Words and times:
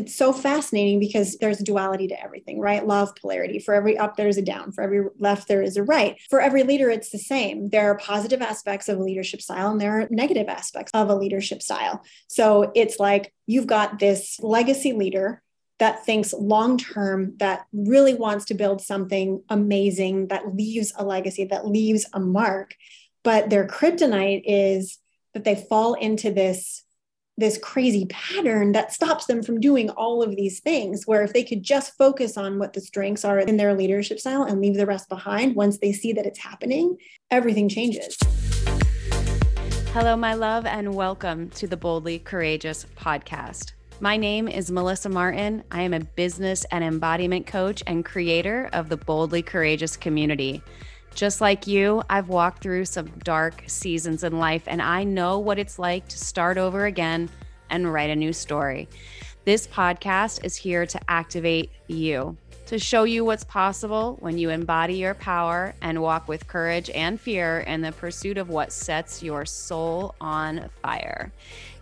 it's 0.00 0.16
so 0.16 0.32
fascinating 0.32 0.98
because 0.98 1.36
there's 1.36 1.58
duality 1.58 2.08
to 2.08 2.18
everything, 2.18 2.58
right? 2.58 2.86
Law 2.86 3.02
of 3.02 3.14
polarity. 3.16 3.58
For 3.58 3.74
every 3.74 3.98
up, 3.98 4.16
there's 4.16 4.38
a 4.38 4.42
down. 4.42 4.72
For 4.72 4.82
every 4.82 5.04
left, 5.18 5.46
there 5.46 5.60
is 5.60 5.76
a 5.76 5.82
right. 5.82 6.18
For 6.30 6.40
every 6.40 6.62
leader, 6.62 6.88
it's 6.88 7.10
the 7.10 7.18
same. 7.18 7.68
There 7.68 7.90
are 7.90 7.98
positive 7.98 8.40
aspects 8.40 8.88
of 8.88 8.98
a 8.98 9.02
leadership 9.02 9.42
style 9.42 9.70
and 9.70 9.78
there 9.78 10.00
are 10.00 10.08
negative 10.10 10.48
aspects 10.48 10.90
of 10.94 11.10
a 11.10 11.14
leadership 11.14 11.60
style. 11.60 12.02
So 12.28 12.72
it's 12.74 12.98
like 12.98 13.34
you've 13.46 13.66
got 13.66 13.98
this 13.98 14.40
legacy 14.40 14.94
leader 14.94 15.42
that 15.80 16.06
thinks 16.06 16.32
long 16.32 16.78
term, 16.78 17.34
that 17.36 17.66
really 17.74 18.14
wants 18.14 18.46
to 18.46 18.54
build 18.54 18.80
something 18.80 19.42
amazing, 19.50 20.28
that 20.28 20.54
leaves 20.54 20.94
a 20.96 21.04
legacy, 21.04 21.44
that 21.44 21.66
leaves 21.66 22.06
a 22.14 22.20
mark. 22.20 22.74
But 23.22 23.50
their 23.50 23.66
kryptonite 23.66 24.44
is 24.46 24.96
that 25.34 25.44
they 25.44 25.56
fall 25.56 25.92
into 25.92 26.32
this 26.32 26.84
this 27.40 27.56
crazy 27.56 28.04
pattern 28.10 28.72
that 28.72 28.92
stops 28.92 29.24
them 29.24 29.42
from 29.42 29.58
doing 29.60 29.88
all 29.90 30.22
of 30.22 30.36
these 30.36 30.60
things 30.60 31.06
where 31.06 31.22
if 31.22 31.32
they 31.32 31.42
could 31.42 31.62
just 31.62 31.96
focus 31.96 32.36
on 32.36 32.58
what 32.58 32.74
the 32.74 32.80
strengths 32.82 33.24
are 33.24 33.38
in 33.38 33.56
their 33.56 33.72
leadership 33.72 34.20
style 34.20 34.42
and 34.42 34.60
leave 34.60 34.76
the 34.76 34.84
rest 34.84 35.08
behind 35.08 35.56
once 35.56 35.78
they 35.78 35.90
see 35.90 36.12
that 36.12 36.26
it's 36.26 36.38
happening 36.38 36.94
everything 37.30 37.66
changes 37.66 38.14
hello 39.94 40.14
my 40.16 40.34
love 40.34 40.66
and 40.66 40.94
welcome 40.94 41.48
to 41.48 41.66
the 41.66 41.78
boldly 41.78 42.18
courageous 42.18 42.84
podcast 42.94 43.72
my 44.02 44.16
name 44.16 44.48
is 44.48 44.70
Melissa 44.70 45.10
Martin. 45.10 45.62
I 45.70 45.82
am 45.82 45.92
a 45.92 46.00
business 46.00 46.64
and 46.70 46.82
embodiment 46.82 47.46
coach 47.46 47.82
and 47.86 48.02
creator 48.02 48.70
of 48.72 48.88
the 48.88 48.96
Boldly 48.96 49.42
Courageous 49.42 49.94
community. 49.94 50.62
Just 51.14 51.40
like 51.40 51.66
you, 51.66 52.02
I've 52.08 52.28
walked 52.28 52.62
through 52.62 52.86
some 52.86 53.08
dark 53.24 53.64
seasons 53.66 54.24
in 54.24 54.38
life, 54.38 54.62
and 54.66 54.80
I 54.80 55.04
know 55.04 55.38
what 55.38 55.58
it's 55.58 55.78
like 55.78 56.08
to 56.08 56.18
start 56.18 56.56
over 56.56 56.86
again 56.86 57.28
and 57.68 57.92
write 57.92 58.10
a 58.10 58.16
new 58.16 58.32
story. 58.32 58.88
This 59.44 59.66
podcast 59.66 60.44
is 60.44 60.56
here 60.56 60.86
to 60.86 61.00
activate 61.08 61.70
you, 61.88 62.36
to 62.66 62.78
show 62.78 63.04
you 63.04 63.24
what's 63.24 63.42
possible 63.42 64.16
when 64.20 64.38
you 64.38 64.50
embody 64.50 64.94
your 64.94 65.14
power 65.14 65.74
and 65.82 66.00
walk 66.00 66.28
with 66.28 66.46
courage 66.46 66.88
and 66.90 67.20
fear 67.20 67.60
in 67.60 67.80
the 67.80 67.92
pursuit 67.92 68.38
of 68.38 68.48
what 68.48 68.72
sets 68.72 69.22
your 69.22 69.44
soul 69.44 70.14
on 70.20 70.68
fire. 70.82 71.32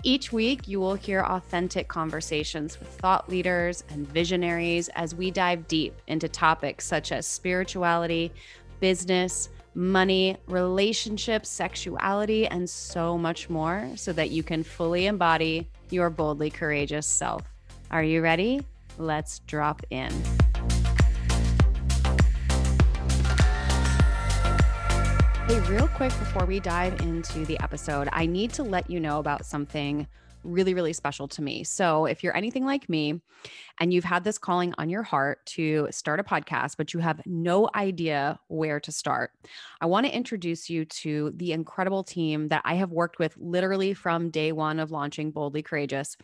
Each 0.05 0.33
week, 0.33 0.69
you 0.69 0.79
will 0.79 0.95
hear 0.95 1.23
authentic 1.23 1.89
conversations 1.89 2.79
with 2.79 2.89
thought 2.89 3.29
leaders 3.29 3.83
and 3.91 4.07
visionaries 4.07 4.89
as 4.91 5.15
we 5.15 5.33
dive 5.33 5.67
deep 5.67 6.01
into 6.07 6.29
topics 6.29 6.87
such 6.87 7.11
as 7.11 7.27
spirituality 7.27 8.33
business, 8.81 9.49
money, 9.75 10.37
relationships, 10.47 11.49
sexuality, 11.49 12.47
and 12.47 12.69
so 12.69 13.17
much 13.17 13.49
more 13.49 13.89
so 13.97 14.13
that 14.13 14.31
you 14.31 14.43
can 14.43 14.63
fully 14.63 15.07
embody 15.07 15.69
your 15.91 16.11
boldly 16.11 16.51
courageous 16.51 17.07
self. 17.07 17.43
Are 17.91 18.03
you 18.03 18.21
ready? 18.21 18.61
Let's 18.99 19.39
drop 19.41 19.83
in. 19.91 20.13
Hey, 25.47 25.61
real 25.61 25.89
quick 25.89 26.11
before 26.19 26.45
we 26.45 26.61
dive 26.61 27.01
into 27.01 27.47
the 27.47 27.59
episode, 27.63 28.09
I 28.13 28.27
need 28.27 28.53
to 28.55 28.63
let 28.63 28.91
you 28.91 29.01
know 29.01 29.19
about 29.19 29.47
something 29.47 30.07
really, 30.43 30.75
really 30.75 30.93
special 30.93 31.29
to 31.29 31.43
me. 31.43 31.65
So, 31.65 32.07
if 32.07 32.23
you're 32.23 32.37
anything 32.37 32.65
like 32.65 32.89
me 32.89 33.21
and 33.81 33.93
you've 33.93 34.05
had 34.05 34.25
this 34.25 34.39
calling 34.39 34.75
on 34.79 34.89
your 34.89 35.03
heart 35.03 35.45
to 35.47 35.89
start 35.91 36.21
a 36.21 36.25
podcast, 36.25 36.77
but 36.77 36.95
you 36.95 37.01
have 37.01 37.21
no 37.27 37.69
idea 37.75 38.39
where 38.49 38.81
to 38.81 38.93
start, 38.93 39.33
I 39.81 39.87
want 39.87 40.07
to 40.07 40.15
introduce 40.15 40.69
you 40.69 40.85
to 40.85 41.33
the 41.37 41.53
incredible 41.53 42.05
team 42.05 42.49
that 42.49 42.63
I 42.65 42.75
have 42.75 42.91
worked 42.91 43.19
with 43.19 43.37
literally 43.37 43.95
from 43.95 44.31
day 44.31 44.53
one 44.53 44.79
of 44.79 44.91
launching 44.91 45.31
Boldly 45.31 45.63
Courageous 45.63 46.17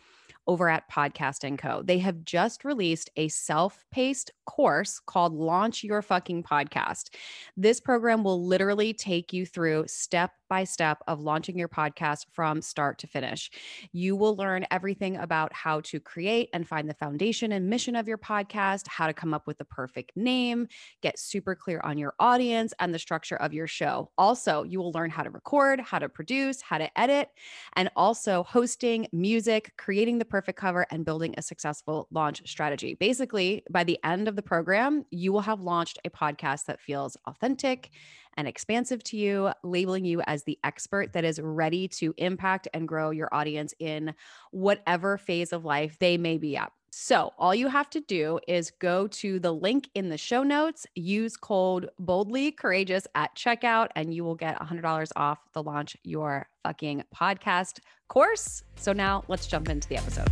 over 0.47 0.69
at 0.69 0.89
Podcast 0.91 1.43
and 1.43 1.57
Co. 1.57 1.81
They 1.81 1.97
have 1.99 2.23
just 2.23 2.63
released 2.63 3.09
a 3.15 3.27
self-paced 3.29 4.31
course 4.45 4.99
called 4.99 5.33
Launch 5.33 5.83
Your 5.83 6.01
Fucking 6.01 6.43
Podcast. 6.43 7.09
This 7.57 7.79
program 7.79 8.23
will 8.23 8.45
literally 8.45 8.93
take 8.93 9.33
you 9.33 9.45
through 9.45 9.85
step 9.87 10.31
by 10.49 10.63
step 10.63 11.01
of 11.07 11.19
launching 11.21 11.57
your 11.57 11.67
podcast 11.67 12.25
from 12.31 12.61
start 12.61 12.99
to 12.99 13.07
finish. 13.07 13.49
You 13.91 14.15
will 14.15 14.35
learn 14.35 14.65
everything 14.71 15.17
about 15.17 15.53
how 15.53 15.81
to 15.81 15.99
create 15.99 16.49
and 16.53 16.67
find 16.67 16.89
the 16.89 16.93
foundation 16.93 17.51
and 17.51 17.69
mission 17.69 17.95
of 17.95 18.07
your 18.07 18.17
podcast, 18.17 18.87
how 18.87 19.07
to 19.07 19.13
come 19.13 19.33
up 19.33 19.47
with 19.47 19.57
the 19.57 19.65
perfect 19.65 20.11
name, 20.15 20.67
get 21.01 21.19
super 21.19 21.55
clear 21.55 21.81
on 21.83 21.97
your 21.97 22.13
audience 22.19 22.73
and 22.79 22.93
the 22.93 22.99
structure 22.99 23.35
of 23.37 23.53
your 23.53 23.67
show. 23.67 24.11
Also, 24.17 24.63
you 24.63 24.79
will 24.79 24.91
learn 24.91 25.09
how 25.09 25.23
to 25.23 25.29
record, 25.29 25.79
how 25.79 25.99
to 25.99 26.09
produce, 26.09 26.61
how 26.61 26.77
to 26.77 26.99
edit, 26.99 27.29
and 27.73 27.89
also 27.95 28.43
hosting, 28.43 29.07
music, 29.11 29.73
creating 29.77 30.17
the 30.17 30.25
perfect 30.25 30.59
cover, 30.59 30.85
and 30.91 31.05
building 31.05 31.35
a 31.37 31.41
successful 31.41 32.07
launch 32.11 32.41
strategy. 32.45 32.95
Basically, 32.95 33.63
by 33.69 33.83
the 33.83 33.99
end 34.03 34.27
of 34.27 34.35
the 34.35 34.41
program, 34.41 35.05
you 35.09 35.31
will 35.31 35.41
have 35.41 35.61
launched 35.61 35.99
a 36.05 36.09
podcast 36.09 36.65
that 36.65 36.79
feels 36.79 37.17
authentic 37.25 37.91
and 38.37 38.47
expansive 38.47 39.03
to 39.05 39.17
you, 39.17 39.51
labeling 39.63 40.05
you 40.05 40.21
as 40.21 40.43
the 40.43 40.59
expert 40.63 41.13
that 41.13 41.23
is 41.23 41.39
ready 41.39 41.87
to 41.87 42.13
impact 42.17 42.67
and 42.73 42.87
grow 42.87 43.09
your 43.09 43.29
audience 43.33 43.73
in 43.79 44.13
whatever 44.51 45.17
phase 45.17 45.53
of 45.53 45.65
life 45.65 45.97
they 45.99 46.17
may 46.17 46.37
be 46.37 46.57
at. 46.57 46.71
So, 46.97 47.33
all 47.37 47.53
you 47.53 47.67
have 47.67 47.89
to 47.89 47.99
do 47.99 48.39
is 48.47 48.71
go 48.79 49.07
to 49.07 49.37
the 49.37 49.51
link 49.51 49.89
in 49.95 50.07
the 50.07 50.17
show 50.17 50.43
notes, 50.43 50.87
use 50.95 51.35
code 51.35 51.89
boldly 51.99 52.53
courageous 52.53 53.05
at 53.15 53.35
checkout, 53.35 53.89
and 53.97 54.13
you 54.13 54.23
will 54.23 54.35
get 54.35 54.57
$100 54.57 55.11
off 55.17 55.39
the 55.51 55.61
launch 55.61 55.97
your 56.05 56.47
fucking 56.63 57.03
podcast 57.13 57.79
course. 58.07 58.63
So, 58.77 58.93
now 58.93 59.25
let's 59.27 59.45
jump 59.45 59.67
into 59.67 59.89
the 59.89 59.97
episode. 59.97 60.31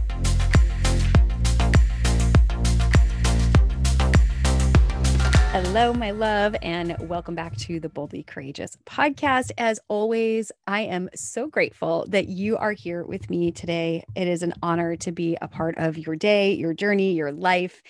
Hello, 5.65 5.93
my 5.93 6.11
love, 6.11 6.55
and 6.61 6.95
welcome 6.99 7.33
back 7.33 7.55
to 7.55 7.79
the 7.79 7.89
Boldly 7.89 8.21
Courageous 8.21 8.77
podcast. 8.85 9.49
As 9.57 9.79
always, 9.87 10.51
I 10.67 10.81
am 10.81 11.09
so 11.15 11.47
grateful 11.47 12.05
that 12.09 12.27
you 12.27 12.57
are 12.57 12.73
here 12.73 13.03
with 13.03 13.29
me 13.29 13.51
today. 13.51 14.03
It 14.13 14.27
is 14.27 14.43
an 14.43 14.53
honor 14.61 14.97
to 14.97 15.11
be 15.11 15.35
a 15.41 15.47
part 15.47 15.75
of 15.77 15.97
your 15.97 16.15
day, 16.15 16.53
your 16.53 16.73
journey, 16.75 17.13
your 17.13 17.31
life. 17.31 17.81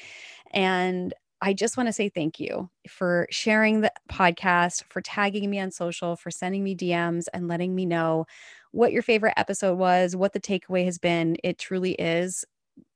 And 0.52 1.14
I 1.42 1.54
just 1.54 1.76
want 1.76 1.88
to 1.88 1.94
say 1.94 2.08
thank 2.08 2.40
you 2.40 2.70
for 2.88 3.28
sharing 3.32 3.82
the 3.82 3.92
podcast, 4.10 4.84
for 4.90 5.02
tagging 5.02 5.50
me 5.50 5.60
on 5.60 5.72
social, 5.72 6.16
for 6.16 6.32
sending 6.32 6.64
me 6.64 6.76
DMs 6.76 7.26
and 7.34 7.48
letting 7.48 7.76
me 7.76 7.86
know 7.86 8.26
what 8.72 8.94
your 8.94 9.02
favorite 9.02 9.34
episode 9.36 9.78
was, 9.78 10.16
what 10.16 10.32
the 10.32 10.40
takeaway 10.40 10.86
has 10.86 11.00
been. 11.00 11.38
It 11.44 11.58
truly 11.58 11.94
is. 11.94 12.46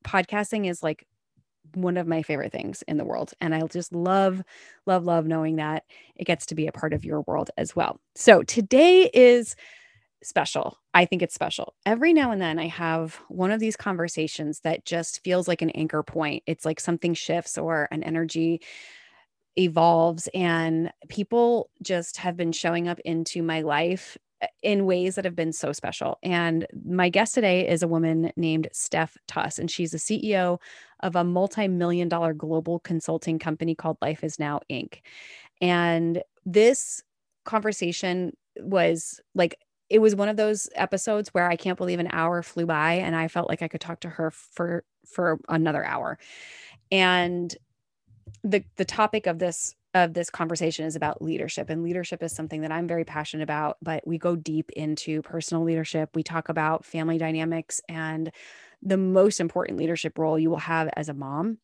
Podcasting 0.05 0.69
is 0.69 0.81
like 0.81 1.07
one 1.73 1.97
of 1.97 2.07
my 2.07 2.21
favorite 2.21 2.51
things 2.51 2.83
in 2.87 2.97
the 2.97 3.05
world. 3.05 3.33
And 3.41 3.53
I 3.53 3.61
just 3.67 3.93
love, 3.93 4.41
love, 4.85 5.05
love 5.05 5.25
knowing 5.25 5.57
that 5.57 5.83
it 6.15 6.25
gets 6.25 6.45
to 6.47 6.55
be 6.55 6.67
a 6.67 6.71
part 6.71 6.93
of 6.93 7.05
your 7.05 7.21
world 7.21 7.51
as 7.57 7.75
well. 7.75 7.99
So 8.15 8.43
today 8.43 9.09
is 9.13 9.55
special. 10.23 10.77
I 10.93 11.05
think 11.05 11.21
it's 11.21 11.35
special. 11.35 11.75
Every 11.85 12.13
now 12.13 12.31
and 12.31 12.41
then 12.41 12.59
I 12.59 12.67
have 12.67 13.15
one 13.27 13.51
of 13.51 13.59
these 13.59 13.75
conversations 13.75 14.61
that 14.61 14.85
just 14.85 15.23
feels 15.23 15.47
like 15.47 15.61
an 15.61 15.69
anchor 15.71 16.03
point. 16.03 16.43
It's 16.47 16.65
like 16.65 16.79
something 16.79 17.13
shifts 17.13 17.57
or 17.57 17.87
an 17.91 18.03
energy 18.03 18.61
evolves 19.57 20.29
and 20.33 20.91
people 21.09 21.69
just 21.81 22.17
have 22.17 22.37
been 22.37 22.51
showing 22.51 22.87
up 22.87 22.99
into 22.99 23.41
my 23.41 23.61
life 23.61 24.17
Uh, 24.39 24.47
in 24.61 24.85
ways 24.85 25.15
that 25.15 25.25
have 25.25 25.35
been 25.35 25.51
so 25.51 25.71
special. 25.71 26.19
And 26.21 26.67
my 26.85 27.09
guest 27.09 27.33
today 27.33 27.67
is 27.67 27.81
a 27.81 27.87
woman 27.87 28.31
named 28.35 28.67
Steph 28.71 29.17
Tuss, 29.27 29.57
and 29.57 29.71
she's 29.71 29.91
the 29.91 29.97
CEO 29.97 30.59
of 30.99 31.15
a 31.15 31.23
multi 31.23 31.67
million 31.67 32.07
dollar 32.07 32.33
global 32.33 32.79
consulting 32.79 33.39
company 33.39 33.73
called 33.73 33.97
Life 33.99 34.23
Is 34.23 34.37
Now 34.37 34.59
Inc. 34.69 34.99
And 35.59 36.21
this 36.45 37.01
conversation 37.45 38.37
was 38.59 39.19
like, 39.33 39.57
it 39.89 39.99
was 39.99 40.15
one 40.15 40.29
of 40.29 40.37
those 40.37 40.69
episodes 40.75 41.29
where 41.29 41.49
I 41.49 41.55
can't 41.55 41.77
believe 41.77 41.99
an 41.99 42.09
hour 42.11 42.43
flew 42.43 42.67
by 42.67 42.93
and 42.93 43.15
I 43.15 43.29
felt 43.29 43.49
like 43.49 43.63
I 43.63 43.67
could 43.67 43.81
talk 43.81 44.01
to 44.01 44.09
her 44.09 44.29
for 44.29 44.83
for 45.07 45.39
another 45.49 45.83
hour. 45.83 46.19
And 46.91 47.55
the 48.43 48.63
the 48.75 48.85
topic 48.85 49.25
of 49.25 49.39
this 49.39 49.73
of 50.03 50.13
this 50.13 50.29
conversation 50.29 50.85
is 50.85 50.95
about 50.95 51.21
leadership 51.21 51.69
and 51.69 51.83
leadership 51.83 52.23
is 52.23 52.31
something 52.31 52.61
that 52.61 52.71
I'm 52.71 52.87
very 52.87 53.05
passionate 53.05 53.43
about 53.43 53.77
but 53.81 54.05
we 54.07 54.17
go 54.17 54.35
deep 54.35 54.71
into 54.71 55.21
personal 55.21 55.63
leadership. 55.63 56.09
We 56.15 56.23
talk 56.23 56.49
about 56.49 56.85
family 56.85 57.17
dynamics 57.17 57.81
and 57.89 58.31
the 58.81 58.97
most 58.97 59.39
important 59.39 59.77
leadership 59.79 60.17
role 60.17 60.37
you 60.39 60.49
will 60.49 60.57
have 60.57 60.89
as 60.95 61.09
a 61.09 61.13
mom 61.13 61.57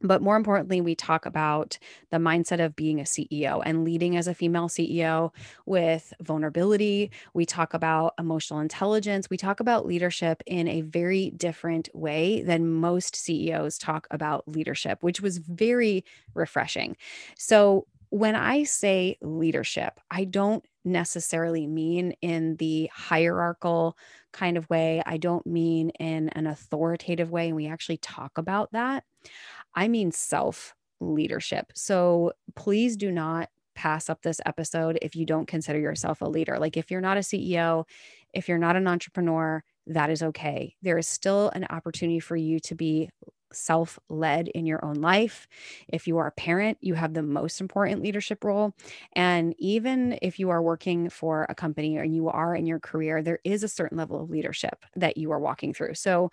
but 0.00 0.22
more 0.22 0.36
importantly, 0.36 0.80
we 0.80 0.94
talk 0.94 1.26
about 1.26 1.78
the 2.10 2.18
mindset 2.18 2.64
of 2.64 2.76
being 2.76 3.00
a 3.00 3.04
CEO 3.04 3.62
and 3.64 3.84
leading 3.84 4.16
as 4.16 4.26
a 4.26 4.34
female 4.34 4.68
CEO 4.68 5.30
with 5.66 6.12
vulnerability. 6.22 7.10
We 7.32 7.46
talk 7.46 7.74
about 7.74 8.14
emotional 8.18 8.60
intelligence. 8.60 9.30
We 9.30 9.36
talk 9.36 9.60
about 9.60 9.86
leadership 9.86 10.42
in 10.46 10.68
a 10.68 10.82
very 10.82 11.30
different 11.30 11.88
way 11.94 12.42
than 12.42 12.70
most 12.70 13.16
CEOs 13.16 13.78
talk 13.78 14.06
about 14.10 14.46
leadership, 14.48 15.02
which 15.02 15.20
was 15.20 15.38
very 15.38 16.04
refreshing. 16.34 16.96
So, 17.36 17.86
when 18.10 18.36
I 18.36 18.62
say 18.62 19.18
leadership, 19.22 19.98
I 20.08 20.22
don't 20.22 20.64
necessarily 20.84 21.66
mean 21.66 22.12
in 22.22 22.54
the 22.56 22.88
hierarchical 22.94 23.96
kind 24.32 24.56
of 24.56 24.68
way. 24.70 25.02
I 25.04 25.16
don't 25.16 25.46
mean 25.46 25.90
in 25.98 26.28
an 26.30 26.46
authoritative 26.46 27.30
way. 27.30 27.48
And 27.48 27.56
we 27.56 27.66
actually 27.66 27.96
talk 27.96 28.38
about 28.38 28.70
that. 28.72 29.02
I 29.74 29.88
mean 29.88 30.12
self 30.12 30.74
leadership. 31.00 31.72
So 31.74 32.32
please 32.54 32.96
do 32.96 33.10
not 33.10 33.48
pass 33.74 34.08
up 34.08 34.22
this 34.22 34.40
episode 34.46 34.98
if 35.02 35.16
you 35.16 35.26
don't 35.26 35.48
consider 35.48 35.78
yourself 35.78 36.20
a 36.20 36.26
leader. 36.26 36.58
Like 36.58 36.76
if 36.76 36.90
you're 36.90 37.00
not 37.00 37.16
a 37.16 37.20
CEO, 37.20 37.84
if 38.32 38.48
you're 38.48 38.58
not 38.58 38.76
an 38.76 38.86
entrepreneur, 38.86 39.62
that 39.86 40.10
is 40.10 40.22
okay. 40.22 40.74
There 40.82 40.98
is 40.98 41.08
still 41.08 41.50
an 41.50 41.66
opportunity 41.70 42.20
for 42.20 42.36
you 42.36 42.60
to 42.60 42.74
be 42.74 43.10
self 43.54 43.98
led 44.08 44.48
in 44.48 44.66
your 44.66 44.84
own 44.84 44.96
life. 44.96 45.48
If 45.88 46.06
you 46.06 46.18
are 46.18 46.26
a 46.26 46.32
parent, 46.32 46.78
you 46.80 46.94
have 46.94 47.14
the 47.14 47.22
most 47.22 47.60
important 47.60 48.02
leadership 48.02 48.44
role. 48.44 48.74
And 49.14 49.54
even 49.58 50.18
if 50.22 50.38
you 50.38 50.50
are 50.50 50.62
working 50.62 51.08
for 51.10 51.46
a 51.48 51.54
company 51.54 51.96
or 51.98 52.04
you 52.04 52.28
are 52.28 52.54
in 52.54 52.66
your 52.66 52.80
career, 52.80 53.22
there 53.22 53.40
is 53.44 53.62
a 53.62 53.68
certain 53.68 53.98
level 53.98 54.22
of 54.22 54.30
leadership 54.30 54.84
that 54.96 55.16
you 55.16 55.30
are 55.32 55.38
walking 55.40 55.72
through. 55.72 55.94
So, 55.94 56.30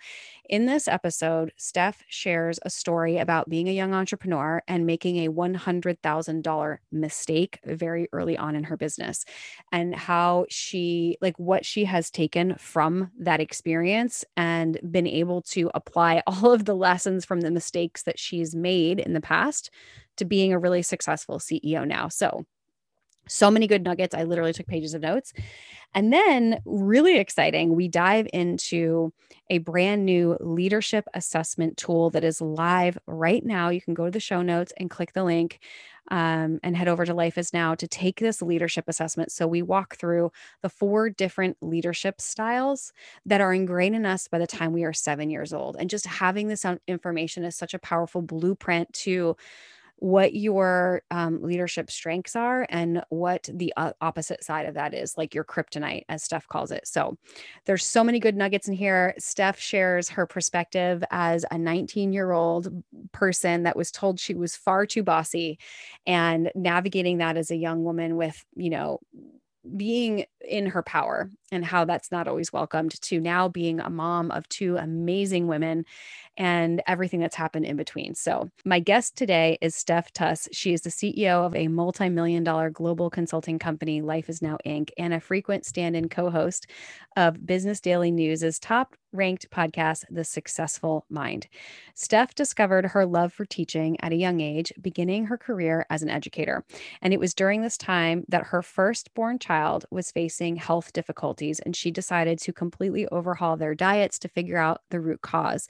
in 0.48 0.66
this 0.66 0.88
episode, 0.88 1.52
Steph 1.56 2.02
shares 2.08 2.58
a 2.62 2.70
story 2.70 3.18
about 3.18 3.48
being 3.48 3.68
a 3.68 3.72
young 3.72 3.94
entrepreneur 3.94 4.62
and 4.68 4.86
making 4.86 5.18
a 5.18 5.30
$100,000 5.30 6.80
mistake 6.90 7.58
very 7.64 8.08
early 8.12 8.36
on 8.36 8.54
in 8.56 8.64
her 8.64 8.76
business 8.76 9.24
and 9.70 9.94
how 9.94 10.46
she, 10.48 11.16
like, 11.20 11.38
what 11.38 11.64
she 11.64 11.84
has 11.84 12.10
taken 12.10 12.54
from 12.56 13.10
that 13.18 13.40
experience 13.40 14.24
and 14.36 14.78
been 14.90 15.06
able 15.06 15.42
to 15.42 15.70
apply 15.74 16.22
all 16.26 16.52
of 16.52 16.64
the 16.64 16.74
lessons 16.74 17.11
lessons 17.12 17.24
from 17.24 17.42
the 17.42 17.50
mistakes 17.50 18.02
that 18.04 18.18
she's 18.18 18.54
made 18.54 18.98
in 18.98 19.12
the 19.12 19.20
past 19.20 19.70
to 20.16 20.24
being 20.24 20.52
a 20.52 20.58
really 20.58 20.82
successful 20.82 21.38
CEO 21.38 21.86
now. 21.86 22.08
So, 22.08 22.44
so 23.28 23.50
many 23.50 23.68
good 23.68 23.84
nuggets. 23.84 24.14
I 24.14 24.24
literally 24.24 24.52
took 24.52 24.66
pages 24.66 24.94
of 24.94 25.02
notes. 25.02 25.32
And 25.94 26.12
then, 26.12 26.60
really 26.64 27.18
exciting, 27.18 27.76
we 27.76 27.86
dive 27.86 28.26
into 28.32 29.12
a 29.48 29.58
brand 29.58 30.04
new 30.04 30.36
leadership 30.40 31.04
assessment 31.14 31.76
tool 31.76 32.10
that 32.10 32.24
is 32.24 32.40
live 32.40 32.98
right 33.06 33.44
now. 33.44 33.68
You 33.68 33.80
can 33.80 33.94
go 33.94 34.06
to 34.06 34.10
the 34.10 34.18
show 34.18 34.42
notes 34.42 34.72
and 34.76 34.90
click 34.90 35.12
the 35.12 35.22
link 35.22 35.60
um, 36.10 36.58
and 36.62 36.76
head 36.76 36.88
over 36.88 37.04
to 37.04 37.14
Life 37.14 37.38
is 37.38 37.52
Now 37.52 37.74
to 37.74 37.86
take 37.86 38.18
this 38.20 38.42
leadership 38.42 38.84
assessment. 38.88 39.32
So 39.32 39.46
we 39.46 39.62
walk 39.62 39.96
through 39.96 40.32
the 40.62 40.68
four 40.68 41.08
different 41.08 41.56
leadership 41.60 42.20
styles 42.20 42.92
that 43.24 43.40
are 43.40 43.54
ingrained 43.54 43.96
in 43.96 44.04
us 44.04 44.28
by 44.28 44.38
the 44.38 44.46
time 44.46 44.72
we 44.72 44.84
are 44.84 44.92
seven 44.92 45.30
years 45.30 45.52
old. 45.52 45.76
And 45.78 45.88
just 45.88 46.06
having 46.06 46.48
this 46.48 46.66
information 46.86 47.44
is 47.44 47.56
such 47.56 47.74
a 47.74 47.78
powerful 47.78 48.22
blueprint 48.22 48.92
to 48.94 49.36
what 50.02 50.34
your 50.34 51.00
um, 51.12 51.40
leadership 51.40 51.88
strengths 51.88 52.34
are 52.34 52.66
and 52.70 53.04
what 53.10 53.48
the 53.52 53.72
opposite 54.00 54.42
side 54.42 54.66
of 54.66 54.74
that 54.74 54.94
is, 54.94 55.16
like 55.16 55.32
your 55.32 55.44
kryptonite, 55.44 56.02
as 56.08 56.24
Steph 56.24 56.48
calls 56.48 56.72
it. 56.72 56.88
So 56.88 57.16
there's 57.66 57.86
so 57.86 58.02
many 58.02 58.18
good 58.18 58.34
nuggets 58.34 58.66
in 58.66 58.74
here. 58.74 59.14
Steph 59.16 59.60
shares 59.60 60.08
her 60.08 60.26
perspective 60.26 61.04
as 61.12 61.44
a 61.52 61.56
19 61.56 62.12
year 62.12 62.32
old 62.32 62.82
person 63.12 63.62
that 63.62 63.76
was 63.76 63.92
told 63.92 64.18
she 64.18 64.34
was 64.34 64.56
far 64.56 64.86
too 64.86 65.04
bossy 65.04 65.56
and 66.04 66.50
navigating 66.56 67.18
that 67.18 67.36
as 67.36 67.52
a 67.52 67.56
young 67.56 67.84
woman 67.84 68.16
with, 68.16 68.44
you 68.56 68.70
know, 68.70 68.98
being 69.76 70.24
in 70.40 70.66
her 70.66 70.82
power 70.82 71.30
and 71.52 71.64
how 71.64 71.84
that's 71.84 72.10
not 72.10 72.26
always 72.26 72.52
welcomed 72.52 73.00
to 73.00 73.20
now 73.20 73.48
being 73.48 73.78
a 73.78 73.88
mom 73.88 74.32
of 74.32 74.48
two 74.48 74.76
amazing 74.76 75.46
women 75.46 75.84
and 76.36 76.82
everything 76.86 77.20
that's 77.20 77.36
happened 77.36 77.66
in 77.66 77.76
between. 77.76 78.14
So, 78.14 78.50
my 78.64 78.80
guest 78.80 79.16
today 79.16 79.58
is 79.60 79.74
Steph 79.74 80.12
Tuss. 80.12 80.48
She 80.52 80.72
is 80.72 80.82
the 80.82 80.90
CEO 80.90 81.44
of 81.44 81.54
a 81.54 81.68
multi 81.68 82.08
million 82.08 82.44
dollar 82.44 82.70
global 82.70 83.10
consulting 83.10 83.58
company, 83.58 84.00
Life 84.00 84.28
is 84.28 84.42
Now 84.42 84.58
Inc., 84.66 84.90
and 84.96 85.12
a 85.12 85.20
frequent 85.20 85.66
stand 85.66 85.96
in 85.96 86.08
co 86.08 86.30
host 86.30 86.66
of 87.16 87.46
Business 87.46 87.80
Daily 87.80 88.10
News' 88.10 88.58
top 88.58 88.96
ranked 89.12 89.50
podcast, 89.50 90.04
The 90.10 90.24
Successful 90.24 91.04
Mind. 91.10 91.46
Steph 91.94 92.34
discovered 92.34 92.86
her 92.86 93.04
love 93.04 93.32
for 93.32 93.44
teaching 93.44 93.96
at 94.00 94.12
a 94.12 94.16
young 94.16 94.40
age, 94.40 94.72
beginning 94.80 95.26
her 95.26 95.36
career 95.36 95.86
as 95.90 96.02
an 96.02 96.08
educator. 96.08 96.64
And 97.02 97.12
it 97.12 97.20
was 97.20 97.34
during 97.34 97.60
this 97.60 97.76
time 97.76 98.24
that 98.28 98.46
her 98.46 98.62
firstborn 98.62 99.38
child 99.38 99.84
was 99.90 100.10
facing 100.10 100.56
health 100.56 100.92
difficulties, 100.92 101.60
and 101.60 101.76
she 101.76 101.90
decided 101.90 102.38
to 102.40 102.52
completely 102.52 103.06
overhaul 103.08 103.56
their 103.56 103.74
diets 103.74 104.18
to 104.20 104.28
figure 104.28 104.58
out 104.58 104.80
the 104.90 105.00
root 105.00 105.20
cause. 105.20 105.68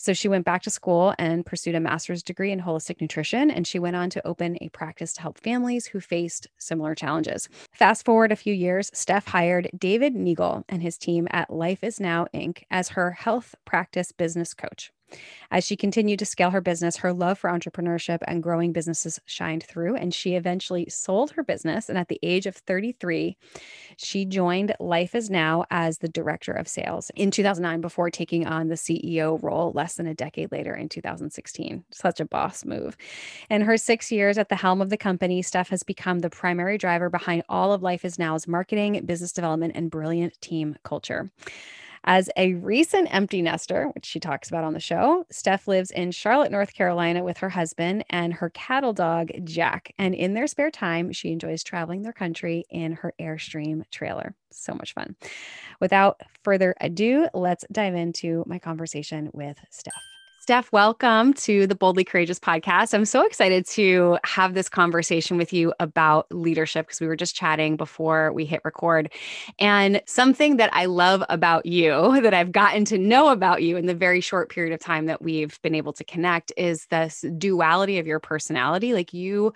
So 0.00 0.12
she 0.12 0.28
went 0.28 0.44
back 0.44 0.62
to 0.62 0.70
school 0.70 1.12
and 1.18 1.44
pursued 1.44 1.74
a 1.74 1.80
master's 1.80 2.22
degree 2.22 2.52
in 2.52 2.60
holistic 2.60 3.00
nutrition, 3.00 3.50
and 3.50 3.66
she 3.66 3.80
went 3.80 3.96
on 3.96 4.10
to 4.10 4.24
open 4.24 4.56
a 4.60 4.68
practice 4.68 5.12
to 5.14 5.22
help 5.22 5.38
families 5.38 5.86
who 5.86 5.98
faced 5.98 6.46
similar 6.56 6.94
challenges. 6.94 7.48
Fast 7.72 8.04
forward 8.04 8.30
a 8.30 8.36
few 8.36 8.54
years, 8.54 8.92
Steph 8.94 9.26
hired 9.26 9.68
David 9.76 10.14
Neagle 10.14 10.64
and 10.68 10.82
his 10.82 10.98
team 10.98 11.26
at 11.32 11.52
Life 11.52 11.82
is 11.82 11.98
Now 11.98 12.28
Inc. 12.32 12.62
as 12.70 12.90
her 12.90 13.10
health 13.10 13.56
practice 13.64 14.12
business 14.12 14.54
coach. 14.54 14.92
As 15.50 15.64
she 15.64 15.76
continued 15.76 16.18
to 16.18 16.26
scale 16.26 16.50
her 16.50 16.60
business, 16.60 16.98
her 16.98 17.12
love 17.12 17.38
for 17.38 17.48
entrepreneurship 17.48 18.18
and 18.26 18.42
growing 18.42 18.72
businesses 18.72 19.18
shined 19.24 19.64
through, 19.64 19.96
and 19.96 20.12
she 20.12 20.34
eventually 20.34 20.86
sold 20.90 21.30
her 21.32 21.42
business. 21.42 21.88
And 21.88 21.96
at 21.96 22.08
the 22.08 22.18
age 22.22 22.44
of 22.46 22.54
33, 22.54 23.36
she 23.96 24.24
joined 24.26 24.74
Life 24.78 25.14
is 25.14 25.30
Now 25.30 25.64
as 25.70 25.98
the 25.98 26.08
director 26.08 26.52
of 26.52 26.68
sales 26.68 27.10
in 27.14 27.30
2009 27.30 27.80
before 27.80 28.10
taking 28.10 28.46
on 28.46 28.68
the 28.68 28.74
CEO 28.74 29.42
role 29.42 29.72
less 29.74 29.94
than 29.94 30.06
a 30.06 30.14
decade 30.14 30.52
later 30.52 30.74
in 30.74 30.88
2016. 30.88 31.84
Such 31.90 32.20
a 32.20 32.26
boss 32.26 32.64
move. 32.66 32.96
In 33.48 33.62
her 33.62 33.78
six 33.78 34.12
years 34.12 34.36
at 34.36 34.50
the 34.50 34.56
helm 34.56 34.82
of 34.82 34.90
the 34.90 34.96
company, 34.98 35.40
Steph 35.40 35.70
has 35.70 35.82
become 35.82 36.18
the 36.18 36.30
primary 36.30 36.76
driver 36.76 37.08
behind 37.08 37.42
all 37.48 37.72
of 37.72 37.82
Life 37.82 38.04
is 38.04 38.18
Now's 38.18 38.46
marketing, 38.46 39.02
business 39.06 39.32
development, 39.32 39.72
and 39.74 39.90
brilliant 39.90 40.38
team 40.42 40.76
culture. 40.82 41.30
As 42.10 42.30
a 42.38 42.54
recent 42.54 43.14
empty 43.14 43.42
nester, 43.42 43.90
which 43.94 44.06
she 44.06 44.18
talks 44.18 44.48
about 44.48 44.64
on 44.64 44.72
the 44.72 44.80
show, 44.80 45.26
Steph 45.30 45.68
lives 45.68 45.90
in 45.90 46.10
Charlotte, 46.10 46.50
North 46.50 46.72
Carolina 46.72 47.22
with 47.22 47.36
her 47.36 47.50
husband 47.50 48.02
and 48.08 48.32
her 48.32 48.48
cattle 48.48 48.94
dog, 48.94 49.30
Jack. 49.44 49.92
And 49.98 50.14
in 50.14 50.32
their 50.32 50.46
spare 50.46 50.70
time, 50.70 51.12
she 51.12 51.32
enjoys 51.32 51.62
traveling 51.62 52.00
their 52.00 52.14
country 52.14 52.64
in 52.70 52.92
her 52.92 53.12
Airstream 53.20 53.82
trailer. 53.90 54.34
So 54.50 54.72
much 54.72 54.94
fun. 54.94 55.16
Without 55.80 56.22
further 56.44 56.74
ado, 56.80 57.28
let's 57.34 57.66
dive 57.70 57.94
into 57.94 58.42
my 58.46 58.58
conversation 58.58 59.28
with 59.34 59.58
Steph. 59.68 59.92
Steph, 60.48 60.72
welcome 60.72 61.34
to 61.34 61.66
the 61.66 61.74
Boldly 61.74 62.04
Courageous 62.04 62.38
podcast. 62.38 62.94
I'm 62.94 63.04
so 63.04 63.22
excited 63.26 63.66
to 63.66 64.16
have 64.24 64.54
this 64.54 64.66
conversation 64.66 65.36
with 65.36 65.52
you 65.52 65.74
about 65.78 66.26
leadership 66.32 66.86
because 66.86 67.02
we 67.02 67.06
were 67.06 67.16
just 67.16 67.36
chatting 67.36 67.76
before 67.76 68.32
we 68.32 68.46
hit 68.46 68.62
record. 68.64 69.12
And 69.58 70.00
something 70.06 70.56
that 70.56 70.70
I 70.72 70.86
love 70.86 71.22
about 71.28 71.66
you, 71.66 72.18
that 72.22 72.32
I've 72.32 72.50
gotten 72.50 72.86
to 72.86 72.96
know 72.96 73.28
about 73.28 73.62
you 73.62 73.76
in 73.76 73.84
the 73.84 73.94
very 73.94 74.22
short 74.22 74.48
period 74.48 74.72
of 74.72 74.80
time 74.80 75.04
that 75.04 75.20
we've 75.20 75.60
been 75.60 75.74
able 75.74 75.92
to 75.92 76.02
connect, 76.02 76.50
is 76.56 76.86
this 76.86 77.26
duality 77.36 77.98
of 77.98 78.06
your 78.06 78.18
personality. 78.18 78.94
Like 78.94 79.12
you 79.12 79.52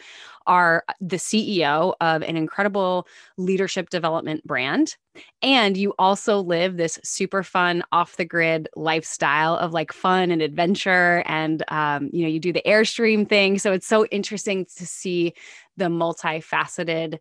are 0.46 0.84
the 1.00 1.16
CEO 1.16 1.94
of 2.00 2.22
an 2.22 2.36
incredible 2.36 3.06
leadership 3.36 3.90
development 3.90 4.44
brand. 4.46 4.96
And 5.42 5.76
you 5.76 5.94
also 5.98 6.40
live 6.40 6.76
this 6.76 6.98
super 7.04 7.42
fun 7.42 7.82
off 7.92 8.16
the 8.16 8.24
grid 8.24 8.68
lifestyle 8.76 9.56
of 9.56 9.72
like 9.72 9.92
fun 9.92 10.30
and 10.30 10.40
adventure. 10.40 11.22
And, 11.26 11.62
um, 11.68 12.08
you 12.12 12.22
know, 12.22 12.28
you 12.28 12.40
do 12.40 12.52
the 12.52 12.62
Airstream 12.66 13.28
thing. 13.28 13.58
So 13.58 13.72
it's 13.72 13.86
so 13.86 14.06
interesting 14.06 14.66
to 14.76 14.86
see 14.86 15.34
the 15.76 15.86
multifaceted 15.86 17.18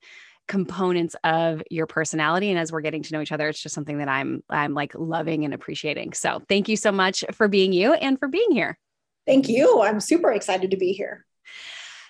components 0.47 1.15
of 1.23 1.63
your 1.69 1.87
personality 1.87 2.49
and 2.49 2.59
as 2.59 2.73
we're 2.73 2.81
getting 2.81 3.01
to 3.01 3.13
know 3.13 3.21
each 3.21 3.31
other 3.31 3.47
it's 3.47 3.61
just 3.61 3.73
something 3.73 3.99
that 3.99 4.09
i'm 4.09 4.43
i'm 4.49 4.73
like 4.73 4.93
loving 4.95 5.45
and 5.45 5.53
appreciating 5.53 6.11
so 6.11 6.41
thank 6.49 6.67
you 6.67 6.75
so 6.75 6.91
much 6.91 7.23
for 7.31 7.47
being 7.47 7.71
you 7.71 7.93
and 7.93 8.19
for 8.19 8.27
being 8.27 8.51
here 8.51 8.77
thank 9.25 9.47
you 9.47 9.81
i'm 9.81 10.01
super 10.01 10.29
excited 10.29 10.71
to 10.71 10.75
be 10.75 10.91
here 10.91 11.25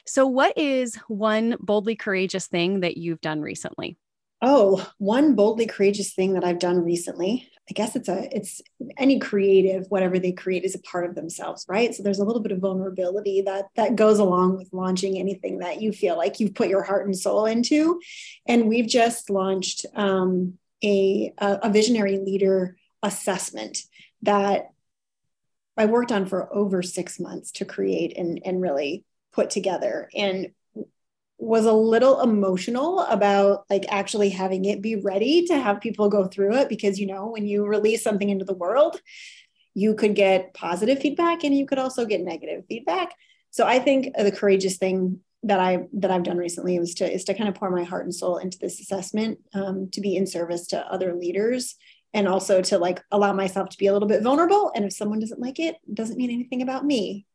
so, 0.06 0.28
what 0.28 0.58
is 0.58 0.96
one 1.08 1.58
boldly 1.60 1.96
courageous 1.96 2.48
thing 2.48 2.82
that 2.82 2.98
you've 2.98 3.22
done 3.22 3.42
recently? 3.42 3.98
Oh, 4.42 4.90
one 4.98 5.36
boldly 5.36 5.68
courageous 5.68 6.14
thing 6.14 6.34
that 6.34 6.44
I've 6.44 6.60
done 6.60 6.84
recently. 6.84 7.48
I 7.70 7.74
guess 7.74 7.96
it's 7.96 8.10
a 8.10 8.28
it's 8.36 8.60
any 8.98 9.20
creative 9.20 9.86
whatever 9.90 10.18
they 10.18 10.32
create 10.32 10.64
is 10.64 10.74
a 10.74 10.80
part 10.80 11.06
of 11.06 11.16
themselves, 11.16 11.66
right? 11.70 11.94
So 11.94 12.02
there's 12.02 12.20
a 12.20 12.26
little 12.26 12.42
bit 12.42 12.52
of 12.52 12.60
vulnerability 12.60 13.42
that 13.42 13.66
that 13.76 13.96
goes 13.96 14.20
along 14.20 14.58
with 14.58 14.74
launching 14.74 15.18
anything 15.18 15.60
that 15.60 15.82
you 15.82 15.94
feel 15.94 16.18
like 16.18 16.40
you've 16.40 16.56
put 16.56 16.70
your 16.70 16.82
heart 16.82 17.06
and 17.06 17.18
soul 17.18 17.46
into. 17.46 18.02
And 18.48 18.68
we've 18.68 18.88
just 18.88 19.30
launched 19.30 19.86
um, 19.96 20.58
a 20.84 21.32
a 21.38 21.70
visionary 21.70 22.18
leader 22.18 22.78
assessment 23.04 23.78
that 24.24 24.72
I 25.78 25.86
worked 25.86 26.12
on 26.12 26.26
for 26.26 26.54
over 26.54 26.82
six 26.82 27.20
months 27.20 27.52
to 27.54 27.66
create 27.66 28.18
and 28.18 28.42
and 28.44 28.60
really 28.60 29.06
put 29.34 29.50
together 29.50 30.10
and 30.16 30.52
was 31.38 31.66
a 31.66 31.74
little 31.74 32.22
emotional 32.22 33.00
about 33.00 33.66
like 33.70 33.86
actually 33.90 34.30
having 34.30 34.66
it 34.66 34.82
be 34.82 34.96
ready 34.96 35.46
to 35.48 35.58
have 35.58 35.82
people 35.82 36.08
go 36.08 36.28
through 36.28 36.56
it 36.56 36.70
because 36.70 37.00
you 37.00 37.08
know 37.08 37.28
when 37.28 37.48
you 37.48 37.66
release 37.66 38.04
something 38.04 38.30
into 38.30 38.46
the 38.46 38.54
world 38.54 39.02
you 39.74 39.96
could 39.96 40.14
get 40.14 40.54
positive 40.54 41.00
feedback 41.00 41.44
and 41.44 41.58
you 41.58 41.66
could 41.66 41.80
also 41.80 42.06
get 42.06 42.22
negative 42.22 42.64
feedback 42.70 43.16
so 43.50 43.66
i 43.66 43.80
think 43.80 44.16
the 44.16 44.32
courageous 44.32 44.78
thing 44.78 45.20
that 45.44 45.60
I 45.60 45.88
that 45.94 46.12
I've 46.12 46.24
done 46.24 46.38
recently 46.38 46.76
is 46.78 46.94
to 46.96 47.12
is 47.12 47.24
to 47.26 47.34
kind 47.34 47.50
of 47.50 47.56
pour 47.56 47.72
my 47.72 47.84
heart 47.84 48.06
and 48.06 48.14
soul 48.14 48.38
into 48.38 48.60
this 48.60 48.80
assessment 48.80 49.40
um, 49.54 49.90
to 49.92 50.02
be 50.02 50.16
in 50.16 50.28
service 50.28 50.68
to 50.68 50.86
other 50.86 51.16
leaders 51.16 51.76
and 52.14 52.28
also 52.28 52.62
to 52.62 52.78
like 52.78 53.02
allow 53.12 53.34
myself 53.34 53.70
to 53.70 53.78
be 53.78 53.88
a 53.88 53.94
little 53.94 54.08
bit 54.08 54.22
vulnerable. 54.22 54.72
And 54.76 54.86
if 54.86 54.94
someone 54.94 55.20
doesn't 55.20 55.40
like 55.40 55.60
it 55.60 55.78
doesn't 55.92 56.18
mean 56.18 56.30
anything 56.30 56.62
about 56.62 56.86
me. 56.86 57.26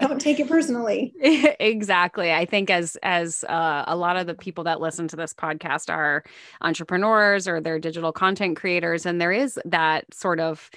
Don't 0.00 0.20
take 0.20 0.40
it 0.40 0.48
personally 0.48 1.12
exactly 1.60 2.32
i 2.32 2.44
think 2.44 2.70
as 2.70 2.96
as 3.02 3.44
uh, 3.48 3.84
a 3.86 3.96
lot 3.96 4.16
of 4.16 4.26
the 4.26 4.34
people 4.34 4.64
that 4.64 4.80
listen 4.80 5.08
to 5.08 5.16
this 5.16 5.34
podcast 5.34 5.92
are 5.92 6.22
entrepreneurs 6.60 7.46
or 7.48 7.60
they're 7.60 7.78
digital 7.78 8.12
content 8.12 8.56
creators 8.56 9.06
and 9.06 9.20
there 9.20 9.32
is 9.32 9.58
that 9.64 10.04
sort 10.12 10.40
of 10.40 10.70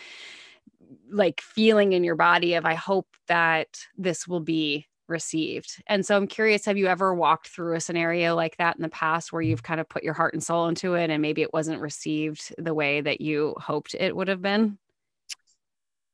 like 1.09 1.41
feeling 1.41 1.93
in 1.93 2.03
your 2.03 2.15
body 2.15 2.53
of 2.53 2.65
i 2.65 2.73
hope 2.73 3.07
that 3.27 3.85
this 3.97 4.27
will 4.27 4.39
be 4.39 4.85
received. 5.07 5.81
And 5.87 6.05
so 6.05 6.15
I'm 6.15 6.27
curious 6.27 6.65
have 6.65 6.77
you 6.77 6.87
ever 6.87 7.13
walked 7.13 7.47
through 7.47 7.75
a 7.75 7.81
scenario 7.81 8.35
like 8.35 8.57
that 8.57 8.75
in 8.75 8.81
the 8.81 8.89
past 8.89 9.31
where 9.31 9.41
you've 9.41 9.63
kind 9.63 9.79
of 9.79 9.89
put 9.89 10.03
your 10.03 10.13
heart 10.13 10.33
and 10.33 10.43
soul 10.43 10.67
into 10.67 10.95
it 10.95 11.09
and 11.09 11.21
maybe 11.21 11.41
it 11.41 11.53
wasn't 11.53 11.81
received 11.81 12.53
the 12.57 12.73
way 12.73 13.01
that 13.01 13.21
you 13.21 13.55
hoped 13.57 13.95
it 13.95 14.15
would 14.15 14.27
have 14.27 14.41
been? 14.41 14.77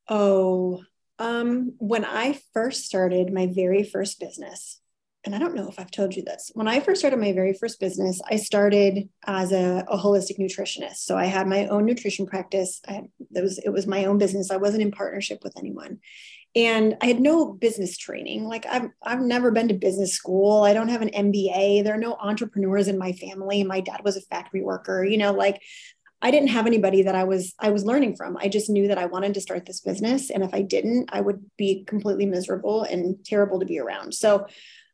Oh, 0.07 0.83
um 1.19 1.73
when 1.77 2.05
I 2.05 2.39
first 2.53 2.85
started 2.85 3.33
my 3.33 3.47
very 3.47 3.83
first 3.83 4.19
business, 4.19 4.79
and 5.23 5.33
I 5.33 5.39
don't 5.39 5.55
know 5.55 5.69
if 5.69 5.79
I've 5.79 5.91
told 5.91 6.15
you 6.15 6.23
this. 6.23 6.51
When 6.53 6.67
I 6.67 6.79
first 6.79 6.99
started 6.99 7.19
my 7.19 7.33
very 7.33 7.53
first 7.53 7.79
business, 7.79 8.21
I 8.29 8.35
started 8.35 9.09
as 9.25 9.51
a, 9.51 9.85
a 9.87 9.97
holistic 9.97 10.39
nutritionist. 10.39 10.97
So 10.97 11.17
I 11.17 11.25
had 11.25 11.47
my 11.47 11.67
own 11.67 11.85
nutrition 11.85 12.25
practice. 12.25 12.81
I 12.87 13.03
it 13.35 13.41
was 13.41 13.59
it 13.59 13.69
was 13.69 13.87
my 13.87 14.05
own 14.05 14.17
business. 14.17 14.51
I 14.51 14.57
wasn't 14.57 14.83
in 14.83 14.91
partnership 14.91 15.39
with 15.43 15.57
anyone 15.57 15.99
and 16.55 16.97
I 17.01 17.07
had 17.07 17.19
no 17.19 17.51
business 17.51 17.97
training. 17.97 18.45
Like 18.45 18.65
I've 18.65 18.89
I've 19.01 19.21
never 19.21 19.51
been 19.51 19.69
to 19.69 19.73
business 19.73 20.13
school. 20.13 20.63
I 20.63 20.73
don't 20.73 20.89
have 20.89 21.01
an 21.01 21.09
MBA. 21.09 21.83
There 21.83 21.95
are 21.95 21.99
no 21.99 22.15
entrepreneurs 22.15 22.87
in 22.87 22.97
my 22.97 23.13
family. 23.13 23.63
My 23.63 23.79
dad 23.79 24.01
was 24.03 24.17
a 24.17 24.21
factory 24.21 24.61
worker. 24.61 25.03
You 25.03 25.17
know, 25.17 25.33
like 25.33 25.61
I 26.23 26.31
didn't 26.31 26.49
have 26.49 26.65
anybody 26.65 27.03
that 27.03 27.15
I 27.15 27.25
was 27.25 27.53
I 27.59 27.69
was 27.69 27.85
learning 27.85 28.15
from. 28.15 28.37
I 28.37 28.47
just 28.47 28.69
knew 28.69 28.87
that 28.87 28.97
I 28.97 29.05
wanted 29.05 29.33
to 29.35 29.41
start 29.41 29.65
this 29.65 29.81
business, 29.81 30.31
and 30.31 30.43
if 30.43 30.53
I 30.53 30.61
didn't, 30.61 31.09
I 31.11 31.21
would 31.21 31.45
be 31.57 31.83
completely 31.83 32.25
miserable 32.25 32.83
and 32.83 33.23
terrible 33.25 33.59
to 33.59 33.65
be 33.65 33.79
around. 33.79 34.13
So 34.13 34.47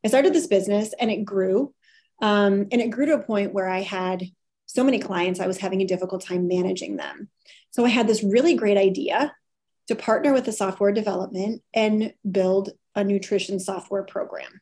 I 0.04 0.08
started 0.08 0.34
this 0.34 0.48
business, 0.48 0.94
and 1.00 1.12
it 1.12 1.24
grew, 1.24 1.74
um, 2.22 2.68
and 2.72 2.82
it 2.82 2.90
grew 2.90 3.06
to 3.06 3.14
a 3.14 3.24
point 3.24 3.54
where 3.54 3.70
I 3.70 3.82
had 3.82 4.24
so 4.66 4.84
many 4.84 5.00
clients. 5.00 5.40
I 5.40 5.48
was 5.48 5.60
having 5.60 5.82
a 5.82 5.88
difficult 5.88 6.26
time 6.26 6.48
managing 6.48 6.98
them. 6.98 7.30
So 7.72 7.86
I 7.86 7.90
had 7.90 8.08
this 8.08 8.24
really 8.24 8.56
great 8.56 8.78
idea 8.78 9.34
to 9.88 9.96
partner 9.96 10.34
with 10.34 10.48
a 10.48 10.52
software 10.52 10.92
development 10.92 11.62
and 11.74 12.14
build 12.30 12.72
a 12.96 13.04
nutrition 13.04 13.60
software 13.60 14.04
program. 14.04 14.62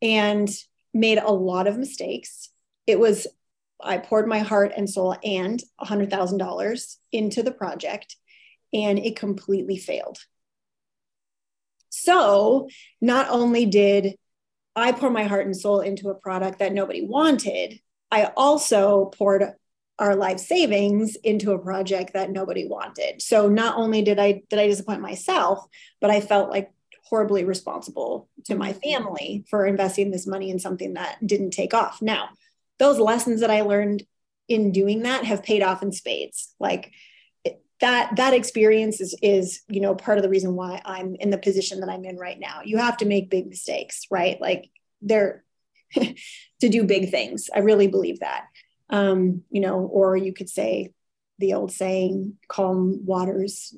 And 0.00 0.48
made 0.94 1.18
a 1.18 1.30
lot 1.30 1.66
of 1.66 1.78
mistakes. 1.78 2.50
It 2.86 2.98
was, 2.98 3.26
I 3.82 3.98
poured 3.98 4.26
my 4.26 4.40
heart 4.40 4.72
and 4.76 4.88
soul 4.88 5.16
and 5.24 5.62
$100,000 5.80 6.96
into 7.12 7.42
the 7.42 7.52
project, 7.52 8.16
and 8.72 8.98
it 8.98 9.16
completely 9.16 9.76
failed. 9.76 10.18
So, 11.90 12.68
not 13.00 13.28
only 13.28 13.66
did 13.66 14.16
I 14.74 14.92
pour 14.92 15.10
my 15.10 15.24
heart 15.24 15.46
and 15.46 15.56
soul 15.56 15.80
into 15.80 16.08
a 16.08 16.14
product 16.14 16.58
that 16.60 16.72
nobody 16.72 17.04
wanted, 17.04 17.80
I 18.10 18.32
also 18.36 19.06
poured 19.06 19.52
our 19.98 20.16
life 20.16 20.38
savings 20.38 21.16
into 21.16 21.52
a 21.52 21.58
project 21.58 22.14
that 22.14 22.30
nobody 22.30 22.66
wanted. 22.66 23.20
So 23.22 23.48
not 23.48 23.76
only 23.76 24.02
did 24.02 24.18
I 24.18 24.42
did 24.48 24.58
I 24.58 24.66
disappoint 24.66 25.00
myself, 25.00 25.64
but 26.00 26.10
I 26.10 26.20
felt 26.20 26.50
like 26.50 26.72
horribly 27.04 27.44
responsible 27.44 28.28
to 28.46 28.54
my 28.54 28.72
family 28.72 29.44
for 29.50 29.66
investing 29.66 30.10
this 30.10 30.26
money 30.26 30.50
in 30.50 30.58
something 30.58 30.94
that 30.94 31.18
didn't 31.24 31.50
take 31.50 31.74
off. 31.74 32.00
Now, 32.00 32.30
those 32.82 32.98
lessons 32.98 33.40
that 33.42 33.50
I 33.50 33.60
learned 33.60 34.02
in 34.48 34.72
doing 34.72 35.04
that 35.04 35.24
have 35.24 35.44
paid 35.44 35.62
off 35.62 35.82
in 35.82 35.92
spades. 35.92 36.52
Like 36.58 36.90
that 37.80 38.16
that 38.16 38.34
experience 38.34 39.00
is 39.00 39.16
is 39.22 39.62
you 39.68 39.80
know 39.80 39.94
part 39.94 40.18
of 40.18 40.22
the 40.22 40.28
reason 40.28 40.56
why 40.56 40.82
I'm 40.84 41.14
in 41.14 41.30
the 41.30 41.38
position 41.38 41.78
that 41.80 41.88
I'm 41.88 42.04
in 42.04 42.16
right 42.16 42.38
now. 42.38 42.62
You 42.64 42.78
have 42.78 42.96
to 42.98 43.06
make 43.06 43.30
big 43.30 43.48
mistakes, 43.48 44.06
right? 44.10 44.40
Like 44.40 44.68
they're 45.00 45.44
to 45.94 46.68
do 46.68 46.82
big 46.82 47.10
things. 47.10 47.48
I 47.54 47.60
really 47.60 47.86
believe 47.86 48.18
that 48.18 48.46
um, 48.90 49.42
you 49.50 49.60
know, 49.60 49.78
or 49.78 50.16
you 50.16 50.32
could 50.32 50.48
say 50.48 50.92
the 51.38 51.54
old 51.54 51.70
saying, 51.70 52.36
calm 52.48 53.06
waters 53.06 53.74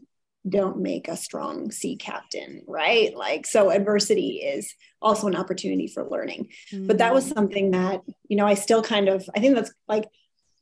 don't 0.48 0.78
make 0.78 1.08
a 1.08 1.16
strong 1.16 1.70
sea 1.70 1.96
captain, 1.96 2.62
right? 2.66 3.16
Like, 3.16 3.46
so 3.46 3.70
adversity 3.70 4.42
is 4.42 4.74
also 5.00 5.26
an 5.26 5.36
opportunity 5.36 5.86
for 5.86 6.08
learning. 6.08 6.50
Mm-hmm. 6.72 6.86
But 6.86 6.98
that 6.98 7.14
was 7.14 7.26
mm. 7.26 7.34
something 7.34 7.70
that, 7.70 8.02
you 8.28 8.36
know, 8.36 8.46
I 8.46 8.54
still 8.54 8.82
kind 8.82 9.08
of, 9.08 9.28
I 9.34 9.40
think 9.40 9.54
that's 9.54 9.72
like, 9.88 10.08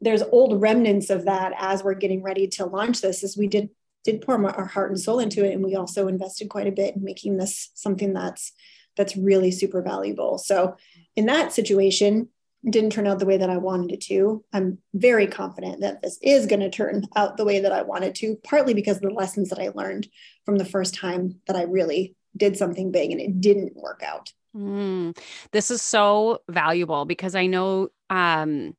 there's 0.00 0.22
old 0.22 0.60
remnants 0.60 1.10
of 1.10 1.24
that 1.26 1.52
as 1.58 1.82
we're 1.82 1.94
getting 1.94 2.22
ready 2.22 2.48
to 2.48 2.66
launch 2.66 3.00
this, 3.00 3.22
as 3.22 3.36
we 3.36 3.46
did 3.46 3.70
did 4.04 4.20
pour 4.20 4.44
our 4.50 4.66
heart 4.66 4.90
and 4.90 5.00
soul 5.00 5.18
into 5.18 5.44
it 5.44 5.52
and 5.52 5.62
we 5.62 5.76
also 5.76 6.08
invested 6.08 6.48
quite 6.48 6.66
a 6.66 6.72
bit 6.72 6.96
in 6.96 7.04
making 7.04 7.36
this 7.36 7.70
something 7.74 8.12
that's 8.12 8.52
that's 8.96 9.16
really 9.16 9.50
super 9.50 9.80
valuable 9.80 10.38
so 10.38 10.76
in 11.16 11.26
that 11.26 11.52
situation 11.52 12.28
didn't 12.68 12.90
turn 12.90 13.06
out 13.06 13.18
the 13.18 13.26
way 13.26 13.36
that 13.36 13.50
I 13.50 13.56
wanted 13.56 13.92
it 13.92 14.00
to. 14.02 14.44
I'm 14.52 14.78
very 14.94 15.26
confident 15.26 15.80
that 15.80 16.00
this 16.02 16.18
is 16.22 16.46
going 16.46 16.60
to 16.60 16.70
turn 16.70 17.06
out 17.16 17.36
the 17.36 17.44
way 17.44 17.60
that 17.60 17.72
I 17.72 17.82
wanted 17.82 18.14
to, 18.16 18.36
partly 18.44 18.74
because 18.74 18.96
of 18.96 19.02
the 19.02 19.10
lessons 19.10 19.48
that 19.50 19.58
I 19.58 19.70
learned 19.74 20.08
from 20.44 20.56
the 20.56 20.64
first 20.64 20.94
time 20.94 21.40
that 21.46 21.56
I 21.56 21.62
really 21.62 22.14
did 22.36 22.56
something 22.56 22.92
big 22.92 23.10
and 23.10 23.20
it 23.20 23.40
didn't 23.40 23.76
work 23.76 24.02
out. 24.06 24.32
Mm, 24.56 25.16
this 25.50 25.70
is 25.70 25.82
so 25.82 26.42
valuable 26.48 27.04
because 27.04 27.34
I 27.34 27.46
know 27.46 27.88
um, 28.10 28.76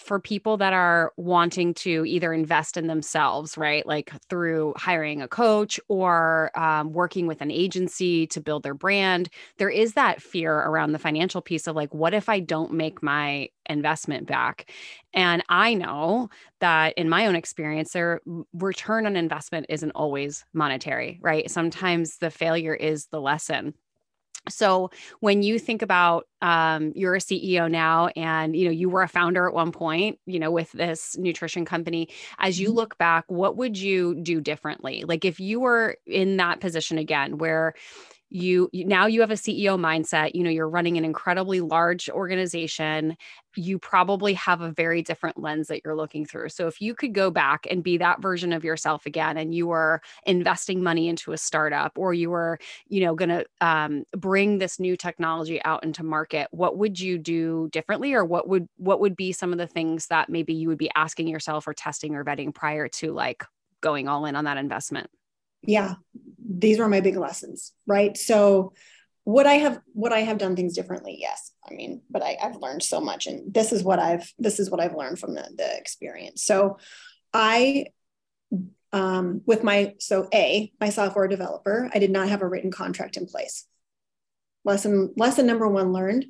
for 0.00 0.20
people 0.20 0.56
that 0.58 0.72
are 0.72 1.12
wanting 1.16 1.74
to 1.74 2.04
either 2.06 2.32
invest 2.32 2.76
in 2.76 2.86
themselves, 2.86 3.56
right? 3.56 3.86
Like 3.86 4.12
through 4.28 4.74
hiring 4.76 5.22
a 5.22 5.28
coach 5.28 5.80
or 5.88 6.50
um, 6.58 6.92
working 6.92 7.26
with 7.26 7.40
an 7.40 7.50
agency 7.50 8.26
to 8.28 8.40
build 8.40 8.62
their 8.62 8.74
brand, 8.74 9.28
there 9.58 9.70
is 9.70 9.94
that 9.94 10.22
fear 10.22 10.54
around 10.54 10.92
the 10.92 10.98
financial 10.98 11.40
piece 11.40 11.66
of 11.66 11.76
like, 11.76 11.92
what 11.94 12.14
if 12.14 12.28
I 12.28 12.40
don't 12.40 12.72
make 12.72 13.02
my 13.02 13.48
investment 13.68 14.26
back? 14.26 14.70
And 15.12 15.42
I 15.48 15.74
know 15.74 16.30
that 16.60 16.94
in 16.96 17.08
my 17.08 17.26
own 17.26 17.36
experience, 17.36 17.92
their 17.92 18.20
return 18.52 19.06
on 19.06 19.16
investment 19.16 19.66
isn't 19.68 19.92
always 19.92 20.44
monetary, 20.52 21.18
right? 21.22 21.50
Sometimes 21.50 22.18
the 22.18 22.30
failure 22.30 22.74
is 22.74 23.06
the 23.06 23.20
lesson 23.20 23.74
so 24.48 24.90
when 25.20 25.42
you 25.42 25.58
think 25.58 25.82
about 25.82 26.26
um, 26.42 26.92
you're 26.94 27.14
a 27.14 27.18
ceo 27.18 27.70
now 27.70 28.08
and 28.16 28.56
you 28.56 28.64
know 28.64 28.70
you 28.70 28.88
were 28.88 29.02
a 29.02 29.08
founder 29.08 29.46
at 29.46 29.54
one 29.54 29.72
point 29.72 30.18
you 30.26 30.38
know 30.38 30.50
with 30.50 30.70
this 30.72 31.16
nutrition 31.18 31.64
company 31.64 32.08
as 32.38 32.60
you 32.60 32.68
mm-hmm. 32.68 32.76
look 32.76 32.98
back 32.98 33.24
what 33.28 33.56
would 33.56 33.78
you 33.78 34.14
do 34.14 34.40
differently 34.40 35.04
like 35.06 35.24
if 35.24 35.40
you 35.40 35.60
were 35.60 35.96
in 36.06 36.36
that 36.36 36.60
position 36.60 36.98
again 36.98 37.38
where 37.38 37.74
you 38.30 38.68
now 38.72 39.06
you 39.06 39.20
have 39.20 39.30
a 39.30 39.36
CEO 39.36 39.78
mindset, 39.78 40.34
you 40.34 40.42
know, 40.42 40.50
you're 40.50 40.68
running 40.68 40.96
an 40.96 41.04
incredibly 41.04 41.60
large 41.60 42.08
organization, 42.10 43.16
you 43.56 43.78
probably 43.78 44.34
have 44.34 44.60
a 44.60 44.72
very 44.72 45.00
different 45.02 45.38
lens 45.38 45.68
that 45.68 45.82
you're 45.84 45.96
looking 45.96 46.26
through. 46.26 46.48
So 46.48 46.66
if 46.66 46.80
you 46.80 46.94
could 46.94 47.14
go 47.14 47.30
back 47.30 47.66
and 47.70 47.82
be 47.82 47.96
that 47.98 48.20
version 48.20 48.52
of 48.52 48.64
yourself 48.64 49.06
again 49.06 49.36
and 49.36 49.54
you 49.54 49.68
were 49.68 50.00
investing 50.26 50.82
money 50.82 51.08
into 51.08 51.32
a 51.32 51.38
startup 51.38 51.92
or 51.96 52.12
you 52.12 52.30
were, 52.30 52.58
you 52.88 53.00
know, 53.00 53.14
going 53.14 53.28
to 53.28 53.46
um, 53.60 54.04
bring 54.16 54.58
this 54.58 54.78
new 54.80 54.96
technology 54.96 55.62
out 55.64 55.84
into 55.84 56.02
market, 56.02 56.48
what 56.50 56.76
would 56.78 56.98
you 57.00 57.18
do 57.18 57.68
differently 57.72 58.12
or 58.12 58.24
what 58.24 58.48
would 58.48 58.68
what 58.76 59.00
would 59.00 59.16
be 59.16 59.32
some 59.32 59.52
of 59.52 59.58
the 59.58 59.66
things 59.66 60.08
that 60.08 60.28
maybe 60.28 60.52
you 60.52 60.68
would 60.68 60.78
be 60.78 60.90
asking 60.94 61.28
yourself 61.28 61.66
or 61.66 61.74
testing 61.74 62.14
or 62.14 62.24
vetting 62.24 62.54
prior 62.54 62.88
to 62.88 63.12
like 63.12 63.44
going 63.80 64.08
all 64.08 64.26
in 64.26 64.36
on 64.36 64.44
that 64.44 64.58
investment? 64.58 65.08
Yeah 65.66 65.94
these 66.48 66.78
were 66.78 66.88
my 66.88 67.00
big 67.00 67.16
lessons 67.16 67.72
right? 67.86 68.16
So 68.16 68.72
what 69.24 69.44
i 69.46 69.54
have 69.54 69.80
what 69.92 70.12
i 70.12 70.20
have 70.20 70.38
done 70.38 70.54
things 70.54 70.74
differently? 70.74 71.16
Yes 71.20 71.52
i 71.68 71.74
mean 71.74 72.02
but 72.08 72.22
I, 72.22 72.36
i've 72.42 72.56
learned 72.56 72.82
so 72.82 73.00
much 73.00 73.26
and 73.26 73.52
this 73.52 73.72
is 73.72 73.82
what 73.82 73.98
i've 73.98 74.32
this 74.38 74.60
is 74.60 74.70
what 74.70 74.80
i've 74.80 74.94
learned 74.94 75.18
from 75.18 75.34
the, 75.34 75.48
the 75.56 75.76
experience. 75.76 76.44
So 76.44 76.78
i 77.32 77.86
um, 78.92 79.42
with 79.44 79.64
my 79.64 79.94
so 79.98 80.28
a 80.32 80.72
my 80.80 80.90
software 80.90 81.28
developer 81.28 81.90
i 81.92 81.98
did 81.98 82.10
not 82.10 82.28
have 82.28 82.42
a 82.42 82.48
written 82.48 82.70
contract 82.70 83.16
in 83.16 83.26
place. 83.26 83.66
Lesson 84.64 85.12
lesson 85.16 85.46
number 85.46 85.68
one 85.68 85.92
learned 85.92 86.26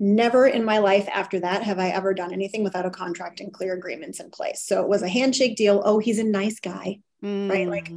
never 0.00 0.46
in 0.46 0.64
my 0.64 0.78
life 0.78 1.08
after 1.12 1.40
that 1.40 1.62
have 1.62 1.78
i 1.78 1.90
ever 1.90 2.14
done 2.14 2.32
anything 2.32 2.64
without 2.64 2.86
a 2.86 2.90
contract 2.90 3.40
and 3.40 3.52
clear 3.52 3.74
agreements 3.74 4.18
in 4.18 4.30
place. 4.30 4.62
So 4.62 4.82
it 4.82 4.88
was 4.88 5.02
a 5.02 5.08
handshake 5.08 5.56
deal. 5.56 5.82
Oh 5.84 5.98
he's 5.98 6.18
a 6.18 6.24
nice 6.24 6.58
guy 6.58 7.00
mm. 7.24 7.50
right? 7.50 7.68
Like 7.68 7.90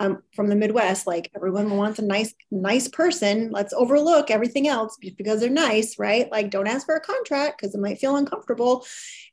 mm 0.00 0.06
um, 0.06 0.22
from 0.34 0.48
the 0.48 0.56
Midwest, 0.56 1.06
like 1.06 1.30
everyone 1.36 1.76
wants 1.76 1.98
a 1.98 2.04
nice, 2.04 2.34
nice 2.50 2.88
person. 2.88 3.50
Let's 3.52 3.72
overlook 3.72 4.30
everything 4.30 4.66
else 4.66 4.96
because 5.16 5.40
they're 5.40 5.50
nice, 5.50 5.98
right? 5.98 6.30
Like, 6.30 6.50
don't 6.50 6.66
ask 6.66 6.86
for 6.86 6.96
a 6.96 7.00
contract 7.00 7.60
because 7.60 7.74
it 7.74 7.80
might 7.80 7.98
feel 7.98 8.16
uncomfortable. 8.16 8.84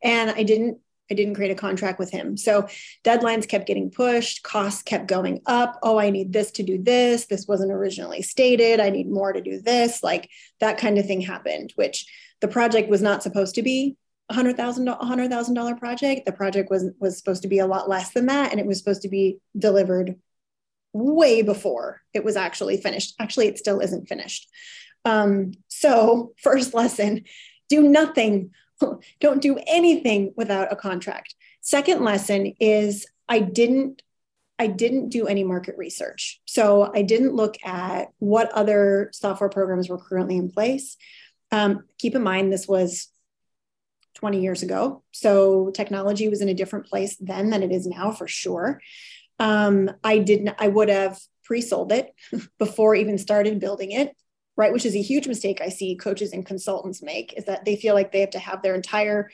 And 0.04 0.30
I 0.30 0.44
didn't, 0.44 0.78
I 1.10 1.14
didn't 1.14 1.36
create 1.36 1.52
a 1.52 1.56
contract 1.56 2.00
with 2.00 2.12
him. 2.12 2.38
So 2.38 2.68
deadlines 3.04 3.48
kept 3.48 3.68
getting 3.68 3.90
pushed, 3.90 4.44
costs 4.44 4.82
kept 4.82 5.08
going 5.08 5.42
up. 5.46 5.80
Oh, 5.84 6.00
I 6.00 6.10
need 6.10 6.32
this 6.32 6.52
to 6.52 6.64
do 6.64 6.82
this. 6.82 7.26
This 7.26 7.48
wasn't 7.48 7.72
originally 7.72 8.22
stated. 8.22 8.80
I 8.80 8.92
need 8.92 9.10
more 9.10 9.34
to 9.34 9.42
do 9.42 9.60
this. 9.62 10.04
Like 10.04 10.30
that 10.60 10.78
kind 10.78 10.98
of 10.98 11.06
thing 11.06 11.22
happened, 11.22 11.74
which 11.76 12.06
the 12.40 12.48
project 12.48 12.90
was 12.90 13.02
not 13.02 13.24
supposed 13.24 13.56
to 13.56 13.62
be 13.62 13.98
a 14.30 14.34
hundred 14.34 14.56
thousand 14.56 14.88
hundred 14.88 15.30
thousand 15.30 15.56
dollar 15.56 15.76
project. 15.76 16.26
The 16.26 16.32
project 16.32 16.70
was 16.72 16.92
was 17.00 17.18
supposed 17.18 17.42
to 17.42 17.50
be 17.50 17.60
a 17.60 17.68
lot 17.68 17.90
less 17.90 18.12
than 18.12 18.28
that, 18.28 18.52
and 18.52 18.60
it 18.60 18.66
was 18.66 18.78
supposed 18.78 19.02
to 19.02 19.10
be 19.10 19.40
delivered 19.58 20.16
way 20.94 21.42
before 21.42 22.02
it 22.14 22.24
was 22.24 22.36
actually 22.36 22.78
finished. 22.78 23.16
Actually, 23.20 23.48
it 23.48 23.58
still 23.58 23.80
isn't 23.80 24.08
finished. 24.08 24.48
Um, 25.06 25.54
so, 25.68 26.34
first 26.42 26.74
lesson: 26.74 27.24
do 27.70 27.82
nothing 27.82 28.52
Don't 29.20 29.42
do 29.42 29.58
anything 29.68 30.34
without 30.36 30.72
a 30.72 30.76
contract. 30.76 31.36
Second 31.62 32.04
lesson 32.04 32.54
is 32.60 33.06
I 33.28 33.40
didn't 33.40 34.02
I 34.60 34.68
didn't 34.68 35.10
do 35.10 35.26
any 35.26 35.44
market 35.44 35.76
research. 35.76 36.40
So 36.46 36.92
I 36.94 37.02
didn't 37.02 37.34
look 37.34 37.56
at 37.66 38.10
what 38.20 38.52
other 38.52 39.10
software 39.12 39.50
programs 39.50 39.90
were 39.90 39.98
currently 39.98 40.38
in 40.38 40.52
place. 40.52 40.98
Um, 41.52 41.86
keep 41.98 42.14
in 42.14 42.22
mind, 42.22 42.54
this 42.54 42.68
was 42.68 43.08
20 44.18 44.40
years 44.40 44.62
ago. 44.62 45.02
So 45.14 45.72
technology 45.72 46.30
was 46.30 46.42
in 46.42 46.50
a 46.50 46.54
different 46.54 46.86
place 46.86 47.18
then 47.20 47.50
than 47.50 47.64
it 47.64 47.72
is 47.72 47.88
now 47.88 48.12
for 48.12 48.28
sure. 48.28 48.80
Um, 49.42 49.92
I 50.04 50.20
didn't, 50.20 50.56
I 50.60 50.68
would 50.68 50.90
have 50.90 51.20
pre 51.44 51.62
sold 51.62 51.92
it 51.92 52.14
before 52.60 52.96
even 52.96 53.18
started 53.18 53.60
building 53.60 53.92
it 53.92 54.16
right? 54.58 54.74
Which 54.74 54.86
is 54.86 54.96
a 54.96 55.02
huge 55.02 55.28
mistake 55.28 55.60
i 55.62 55.70
see 55.70 55.96
coaches 55.96 56.34
and 56.34 56.46
consultants 56.46 57.02
make 57.02 57.34
is 57.36 57.46
that 57.46 57.64
they 57.64 57.78
feel 57.78 57.96
like 57.96 58.12
they 58.12 58.20
have 58.20 58.32
to 58.32 58.40
have 58.40 58.62
their 58.62 58.76
entire 58.76 59.32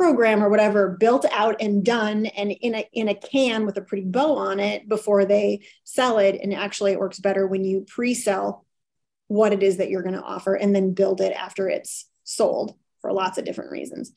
program 0.00 0.42
or 0.42 0.48
whatever 0.48 0.96
built 0.98 1.26
out 1.30 1.60
and 1.60 1.84
done 1.84 2.24
and 2.24 2.50
in 2.50 2.74
a 2.74 2.88
in 2.94 3.08
a 3.08 3.14
can 3.14 3.66
with 3.66 3.76
a 3.76 3.82
pretty 3.82 4.06
bow 4.06 4.34
on 4.34 4.58
it 4.58 4.88
before 4.88 5.26
they 5.26 5.60
sell 5.84 6.16
it. 6.16 6.40
And 6.42 6.54
actually 6.54 6.92
it 6.92 6.98
works 6.98 7.18
better 7.18 7.46
when 7.46 7.64
you 7.64 7.84
pre-sell 7.86 8.64
what 9.28 9.52
it 9.52 9.62
is 9.62 9.76
that 9.76 9.90
you're 9.90 10.02
going 10.02 10.14
to 10.14 10.22
offer 10.22 10.54
and 10.54 10.74
then 10.74 10.94
build 10.94 11.20
it 11.20 11.34
after 11.34 11.68
it's 11.68 12.08
sold 12.24 12.74
for 13.02 13.12
lots 13.12 13.36
of 13.36 13.44
different 13.44 13.72
reasons. 13.72 14.12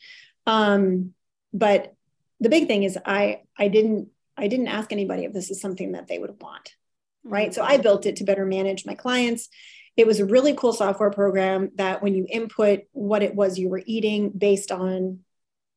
Um, 0.48 1.14
but 1.52 1.94
the 2.40 2.50
big 2.50 2.68
thing 2.68 2.84
is 2.84 2.98
i 3.06 3.42
i 3.58 3.68
didn't 3.68 4.08
i 4.38 4.48
didn't 4.48 4.68
ask 4.68 4.92
anybody 4.92 5.26
if 5.26 5.34
this 5.34 5.52
is 5.52 5.62
something 5.62 5.94
that 5.94 6.08
they 6.08 6.20
would 6.20 6.42
want 6.42 6.76
right 7.24 7.52
mm-hmm. 7.52 7.56
so 7.56 7.64
i 7.64 7.78
built 7.78 8.06
it 8.06 8.18
to 8.18 8.24
better 8.24 8.46
manage 8.46 8.86
my 8.86 8.96
clients 8.96 9.50
it 9.96 10.08
was 10.08 10.20
a 10.20 10.26
really 10.26 10.56
cool 10.56 10.74
software 10.74 11.12
program 11.12 11.70
that 11.76 12.02
when 12.02 12.16
you 12.16 12.26
input 12.30 12.82
what 12.92 13.22
it 13.22 13.36
was 13.36 13.60
you 13.60 13.70
were 13.70 13.84
eating 13.86 14.32
based 14.32 14.72
on 14.72 15.20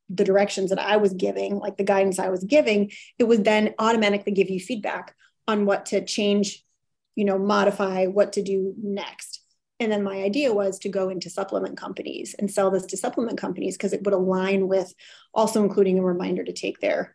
the 0.09 0.23
directions 0.23 0.69
that 0.69 0.79
I 0.79 0.97
was 0.97 1.13
giving, 1.13 1.57
like 1.57 1.77
the 1.77 1.83
guidance 1.83 2.19
I 2.19 2.29
was 2.29 2.43
giving, 2.43 2.91
it 3.19 3.25
would 3.25 3.43
then 3.43 3.73
automatically 3.77 4.31
give 4.31 4.49
you 4.49 4.59
feedback 4.59 5.15
on 5.47 5.65
what 5.65 5.87
to 5.87 6.03
change, 6.03 6.63
you 7.15 7.25
know, 7.25 7.37
modify, 7.37 8.05
what 8.05 8.33
to 8.33 8.43
do 8.43 8.73
next. 8.81 9.41
And 9.79 9.91
then 9.91 10.03
my 10.03 10.23
idea 10.23 10.53
was 10.53 10.79
to 10.79 10.89
go 10.89 11.09
into 11.09 11.29
supplement 11.29 11.77
companies 11.77 12.35
and 12.37 12.49
sell 12.49 12.71
this 12.71 12.85
to 12.87 12.97
supplement 12.97 13.37
companies 13.37 13.77
because 13.77 13.93
it 13.93 14.03
would 14.03 14.13
align 14.13 14.67
with 14.67 14.93
also 15.33 15.63
including 15.63 15.99
a 15.99 16.03
reminder 16.03 16.43
to 16.43 16.53
take 16.53 16.79
their, 16.79 17.13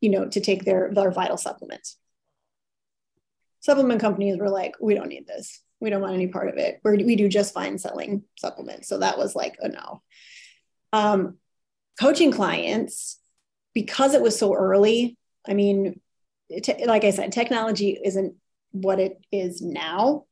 you 0.00 0.10
know, 0.10 0.28
to 0.28 0.40
take 0.40 0.64
their 0.64 0.90
their 0.92 1.10
vital 1.10 1.36
supplements. 1.36 1.96
Supplement 3.60 4.00
companies 4.00 4.38
were 4.38 4.50
like, 4.50 4.74
we 4.80 4.94
don't 4.94 5.08
need 5.08 5.26
this 5.26 5.62
we 5.80 5.90
don't 5.90 6.02
want 6.02 6.14
any 6.14 6.28
part 6.28 6.48
of 6.48 6.56
it. 6.56 6.80
We're, 6.82 6.96
we 6.96 7.16
do 7.16 7.28
just 7.28 7.54
fine 7.54 7.78
selling 7.78 8.24
supplements. 8.38 8.88
So 8.88 8.98
that 8.98 9.18
was 9.18 9.36
like 9.36 9.56
a 9.60 9.68
no. 9.68 10.02
Um, 10.92 11.36
coaching 12.00 12.32
clients, 12.32 13.18
because 13.74 14.14
it 14.14 14.22
was 14.22 14.38
so 14.38 14.54
early, 14.54 15.16
I 15.46 15.54
mean, 15.54 16.00
te- 16.62 16.86
like 16.86 17.04
I 17.04 17.10
said, 17.10 17.32
technology 17.32 17.98
isn't 18.02 18.34
what 18.72 18.98
it 18.98 19.18
is 19.30 19.62
now. 19.62 20.24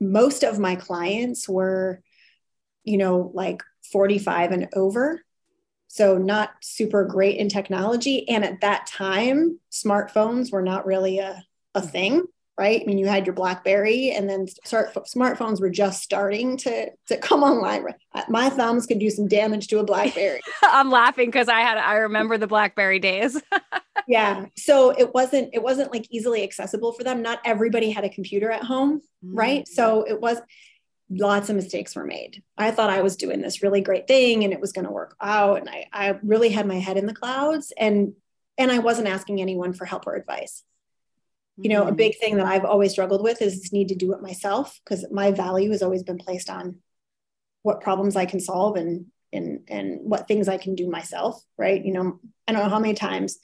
Most 0.00 0.44
of 0.44 0.58
my 0.58 0.76
clients 0.76 1.48
were, 1.48 2.02
you 2.84 2.96
know, 2.96 3.30
like 3.34 3.62
45 3.92 4.52
and 4.52 4.68
over. 4.74 5.22
So 5.88 6.18
not 6.18 6.50
super 6.62 7.04
great 7.04 7.38
in 7.38 7.48
technology. 7.48 8.28
And 8.28 8.44
at 8.44 8.60
that 8.60 8.86
time, 8.86 9.60
smartphones 9.70 10.52
were 10.52 10.62
not 10.62 10.86
really 10.86 11.18
a, 11.18 11.44
a 11.74 11.80
thing 11.80 12.24
right? 12.58 12.80
I 12.80 12.84
mean, 12.84 12.98
you 12.98 13.06
had 13.06 13.26
your 13.26 13.34
BlackBerry, 13.34 14.10
and 14.10 14.28
then 14.28 14.46
start, 14.46 14.94
smartphones 14.94 15.60
were 15.60 15.70
just 15.70 16.02
starting 16.02 16.56
to 16.58 16.90
to 17.08 17.16
come 17.18 17.42
online. 17.42 17.84
My 18.28 18.48
thumbs 18.48 18.86
could 18.86 18.98
do 18.98 19.10
some 19.10 19.28
damage 19.28 19.68
to 19.68 19.78
a 19.78 19.84
BlackBerry. 19.84 20.40
I'm 20.62 20.90
laughing 20.90 21.28
because 21.28 21.48
I 21.48 21.60
had 21.60 21.78
I 21.78 21.96
remember 21.96 22.38
the 22.38 22.46
BlackBerry 22.46 22.98
days. 22.98 23.40
yeah, 24.08 24.46
so 24.56 24.90
it 24.90 25.12
wasn't 25.12 25.50
it 25.52 25.62
wasn't 25.62 25.92
like 25.92 26.06
easily 26.10 26.42
accessible 26.42 26.92
for 26.92 27.04
them. 27.04 27.22
Not 27.22 27.40
everybody 27.44 27.90
had 27.90 28.04
a 28.04 28.10
computer 28.10 28.50
at 28.50 28.64
home, 28.64 29.00
mm-hmm. 29.24 29.36
right? 29.36 29.68
So 29.68 30.02
it 30.02 30.20
was 30.20 30.38
lots 31.10 31.48
of 31.48 31.56
mistakes 31.56 31.94
were 31.94 32.04
made. 32.04 32.42
I 32.58 32.70
thought 32.70 32.90
I 32.90 33.02
was 33.02 33.16
doing 33.16 33.40
this 33.40 33.62
really 33.62 33.80
great 33.80 34.08
thing 34.08 34.44
and 34.44 34.52
it 34.52 34.60
was 34.60 34.72
going 34.72 34.86
to 34.86 34.92
work 34.92 35.16
out, 35.20 35.58
and 35.58 35.68
I 35.68 35.86
I 35.92 36.18
really 36.22 36.50
had 36.50 36.66
my 36.66 36.78
head 36.78 36.96
in 36.96 37.06
the 37.06 37.14
clouds 37.14 37.72
and 37.76 38.14
and 38.58 38.72
I 38.72 38.78
wasn't 38.78 39.08
asking 39.08 39.40
anyone 39.40 39.72
for 39.72 39.84
help 39.84 40.06
or 40.06 40.14
advice 40.14 40.64
you 41.56 41.70
know, 41.70 41.82
a 41.82 41.86
mm-hmm. 41.86 41.96
big 41.96 42.18
thing 42.18 42.36
that 42.36 42.46
I've 42.46 42.64
always 42.64 42.92
struggled 42.92 43.22
with 43.22 43.40
is 43.40 43.60
this 43.60 43.72
need 43.72 43.88
to 43.88 43.94
do 43.94 44.12
it 44.12 44.20
myself 44.20 44.78
because 44.84 45.06
my 45.10 45.30
value 45.30 45.70
has 45.70 45.82
always 45.82 46.02
been 46.02 46.18
placed 46.18 46.50
on 46.50 46.76
what 47.62 47.80
problems 47.80 48.14
I 48.14 48.26
can 48.26 48.40
solve 48.40 48.76
and 48.76 49.06
and 49.32 49.60
and 49.68 50.00
what 50.02 50.28
things 50.28 50.48
I 50.48 50.58
can 50.58 50.74
do 50.74 50.88
myself, 50.88 51.42
right? 51.56 51.82
You 51.82 51.92
know, 51.92 52.20
I 52.46 52.52
don't 52.52 52.62
know 52.62 52.68
how 52.68 52.78
many 52.78 52.94
times 52.94 53.38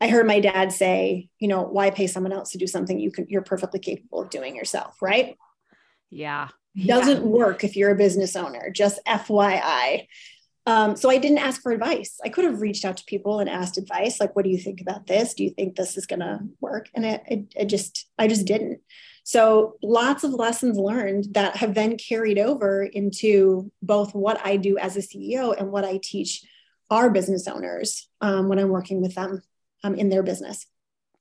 I 0.00 0.08
heard 0.08 0.26
my 0.26 0.40
dad 0.40 0.72
say, 0.72 1.28
you 1.38 1.48
know, 1.48 1.62
why 1.62 1.90
pay 1.90 2.06
someone 2.06 2.32
else 2.32 2.52
to 2.52 2.58
do 2.58 2.66
something 2.66 2.98
you 2.98 3.12
can 3.12 3.26
you're 3.28 3.42
perfectly 3.42 3.78
capable 3.78 4.22
of 4.22 4.30
doing 4.30 4.56
yourself, 4.56 4.96
right? 5.02 5.36
Yeah. 6.74 6.86
Doesn't 6.86 7.22
yeah. 7.22 7.28
work 7.28 7.64
if 7.64 7.76
you're 7.76 7.90
a 7.90 7.96
business 7.96 8.34
owner, 8.34 8.70
just 8.70 8.98
FYI. 9.06 10.06
Um, 10.66 10.96
so 10.96 11.10
I 11.10 11.18
didn't 11.18 11.38
ask 11.38 11.60
for 11.60 11.72
advice. 11.72 12.18
I 12.24 12.28
could 12.28 12.44
have 12.44 12.60
reached 12.60 12.84
out 12.84 12.96
to 12.98 13.04
people 13.04 13.40
and 13.40 13.50
asked 13.50 13.76
advice, 13.76 14.20
like, 14.20 14.34
"What 14.34 14.44
do 14.44 14.50
you 14.50 14.58
think 14.58 14.80
about 14.80 15.06
this? 15.06 15.34
Do 15.34 15.44
you 15.44 15.50
think 15.50 15.76
this 15.76 15.98
is 15.98 16.06
going 16.06 16.20
to 16.20 16.40
work?" 16.60 16.88
And 16.94 17.04
it, 17.04 17.22
it, 17.26 17.54
it, 17.56 17.64
just, 17.66 18.06
I 18.18 18.28
just 18.28 18.46
didn't. 18.46 18.80
So 19.24 19.76
lots 19.82 20.24
of 20.24 20.32
lessons 20.32 20.78
learned 20.78 21.34
that 21.34 21.56
have 21.56 21.74
then 21.74 21.96
carried 21.96 22.38
over 22.38 22.82
into 22.82 23.70
both 23.82 24.14
what 24.14 24.40
I 24.44 24.56
do 24.56 24.78
as 24.78 24.96
a 24.96 25.00
CEO 25.00 25.54
and 25.58 25.72
what 25.72 25.84
I 25.84 25.98
teach 26.02 26.42
our 26.90 27.10
business 27.10 27.48
owners 27.48 28.08
um, 28.20 28.48
when 28.48 28.58
I'm 28.58 28.68
working 28.68 29.02
with 29.02 29.14
them 29.14 29.42
um, 29.84 29.94
in 29.94 30.08
their 30.08 30.22
business 30.22 30.66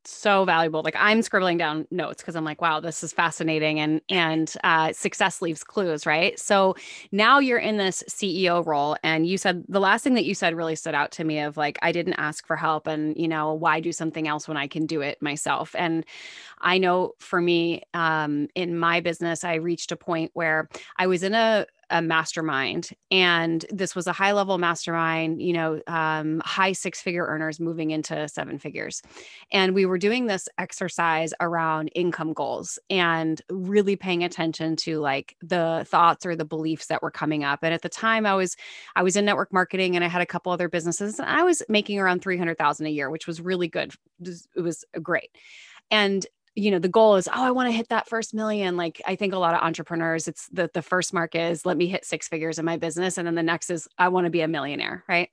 so 0.05 0.45
valuable. 0.45 0.81
Like 0.83 0.95
I'm 0.97 1.21
scribbling 1.21 1.57
down 1.57 1.87
notes 1.91 2.21
because 2.21 2.35
I'm 2.35 2.43
like, 2.43 2.61
wow, 2.61 2.79
this 2.79 3.03
is 3.03 3.13
fascinating. 3.13 3.79
And 3.79 4.01
and 4.09 4.53
uh, 4.63 4.93
success 4.93 5.41
leaves 5.41 5.63
clues, 5.63 6.05
right? 6.05 6.39
So 6.39 6.75
now 7.11 7.39
you're 7.39 7.59
in 7.59 7.77
this 7.77 8.03
CEO 8.09 8.65
role, 8.65 8.95
and 9.03 9.27
you 9.27 9.37
said 9.37 9.63
the 9.67 9.79
last 9.79 10.03
thing 10.03 10.13
that 10.15 10.25
you 10.25 10.35
said 10.35 10.55
really 10.55 10.75
stood 10.75 10.95
out 10.95 11.11
to 11.13 11.23
me 11.23 11.39
of 11.39 11.57
like, 11.57 11.77
I 11.81 11.91
didn't 11.91 12.13
ask 12.13 12.45
for 12.45 12.55
help, 12.55 12.87
and 12.87 13.15
you 13.17 13.27
know, 13.27 13.53
why 13.53 13.79
do 13.79 13.91
something 13.91 14.27
else 14.27 14.47
when 14.47 14.57
I 14.57 14.67
can 14.67 14.85
do 14.85 15.01
it 15.01 15.21
myself? 15.21 15.75
And 15.77 16.05
I 16.59 16.77
know 16.77 17.13
for 17.19 17.41
me, 17.41 17.83
um, 17.93 18.47
in 18.55 18.77
my 18.77 18.99
business, 18.99 19.43
I 19.43 19.55
reached 19.55 19.91
a 19.91 19.95
point 19.95 20.31
where 20.33 20.69
I 20.97 21.07
was 21.07 21.23
in 21.23 21.33
a 21.33 21.65
a 21.91 22.01
mastermind. 22.01 22.89
And 23.11 23.65
this 23.69 23.95
was 23.95 24.07
a 24.07 24.13
high 24.13 24.31
level 24.31 24.57
mastermind 24.57 25.41
you 25.41 25.53
know 25.53 25.81
um, 25.87 26.41
high 26.43 26.71
six 26.71 27.01
figure 27.01 27.25
earners 27.25 27.59
moving 27.59 27.91
into 27.91 28.27
seven 28.27 28.57
figures. 28.57 29.01
And 29.51 29.75
we 29.75 29.85
were 29.85 29.97
doing 29.97 30.25
this 30.25 30.49
exercise 30.57 31.33
around 31.39 31.89
income 31.93 32.33
goals 32.33 32.79
and 32.89 33.41
really 33.51 33.95
paying 33.95 34.23
attention 34.23 34.75
to 34.77 34.99
like 34.99 35.35
the 35.41 35.85
thoughts 35.87 36.25
or 36.25 36.35
the 36.35 36.45
beliefs 36.45 36.87
that 36.87 37.03
were 37.03 37.11
coming 37.11 37.43
up. 37.43 37.59
And 37.61 37.73
at 37.73 37.83
the 37.83 37.89
time 37.89 38.25
i 38.25 38.33
was 38.33 38.55
i 38.95 39.03
was 39.03 39.15
in 39.15 39.25
network 39.25 39.53
marketing 39.53 39.95
and 39.95 40.03
i 40.03 40.07
had 40.07 40.21
a 40.21 40.25
couple 40.25 40.51
other 40.51 40.69
businesses 40.69 41.19
and 41.19 41.29
i 41.29 41.43
was 41.43 41.61
making 41.69 41.99
around 41.99 42.21
300000 42.21 42.85
a 42.85 42.89
year 42.89 43.11
which 43.11 43.27
was 43.27 43.41
really 43.41 43.67
good. 43.67 43.93
It 44.19 44.27
was, 44.27 44.47
it 44.55 44.61
was 44.61 44.85
great. 45.03 45.29
And 45.91 46.25
you 46.55 46.69
know 46.69 46.79
the 46.79 46.89
goal 46.89 47.15
is 47.15 47.27
oh 47.27 47.43
i 47.43 47.51
want 47.51 47.67
to 47.67 47.71
hit 47.71 47.89
that 47.89 48.09
first 48.09 48.33
million. 48.33 48.75
Like 48.75 49.01
i 49.05 49.15
think 49.15 49.33
a 49.33 49.37
lot 49.37 49.53
of 49.53 49.61
entrepreneurs 49.61 50.27
it's 50.27 50.47
the 50.49 50.69
the 50.73 50.81
first 50.81 51.13
mark 51.13 51.35
is 51.35 51.65
let 51.65 51.77
me 51.77 51.87
hit 51.87 52.05
six 52.05 52.27
figures 52.27 52.59
in 52.59 52.65
my 52.65 52.77
business 52.77 53.17
and 53.17 53.25
then 53.25 53.35
the 53.35 53.43
next 53.43 53.69
is 53.69 53.87
i 53.97 54.07
want 54.09 54.25
to 54.25 54.31
be 54.31 54.41
a 54.41 54.47
millionaire 54.47 55.03
right? 55.07 55.29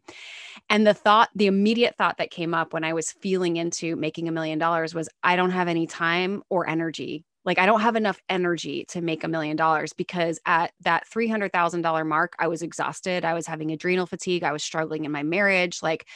And 0.71 0.87
the 0.87 0.95
thought 0.95 1.31
the 1.35 1.47
immediate 1.47 1.97
thought 1.97 2.19
that 2.19 2.31
came 2.31 2.55
up 2.55 2.73
when 2.73 2.85
i 2.85 2.93
was 2.93 3.13
feeling 3.13 3.57
into 3.57 3.97
making 3.97 4.29
a 4.29 4.33
million 4.33 4.59
dollars 4.59 4.95
was 4.95 5.09
i 5.23 5.37
don't 5.37 5.51
have 5.51 5.69
any 5.69 5.87
time 5.87 6.43
or 6.51 6.69
energy. 6.69 7.25
Like 7.45 7.59
i 7.59 7.67
don't 7.67 7.81
have 7.81 7.97
enough 7.97 8.21
energy 8.29 8.85
to 8.91 9.01
make 9.01 9.25
a 9.25 9.29
million 9.29 9.57
dollars 9.57 9.93
because 9.93 10.39
at 10.47 10.73
that 10.83 11.05
$300000 11.13 12.07
mark 12.07 12.35
i 12.39 12.47
was 12.47 12.63
exhausted 12.63 13.25
i 13.25 13.35
was 13.35 13.47
having 13.47 13.73
adrenal 13.73 14.07
fatigue 14.07 14.45
i 14.45 14.53
was 14.53 14.63
struggling 14.63 15.05
in 15.05 15.13
my 15.13 15.23
marriage 15.23 15.83
like 15.83 16.07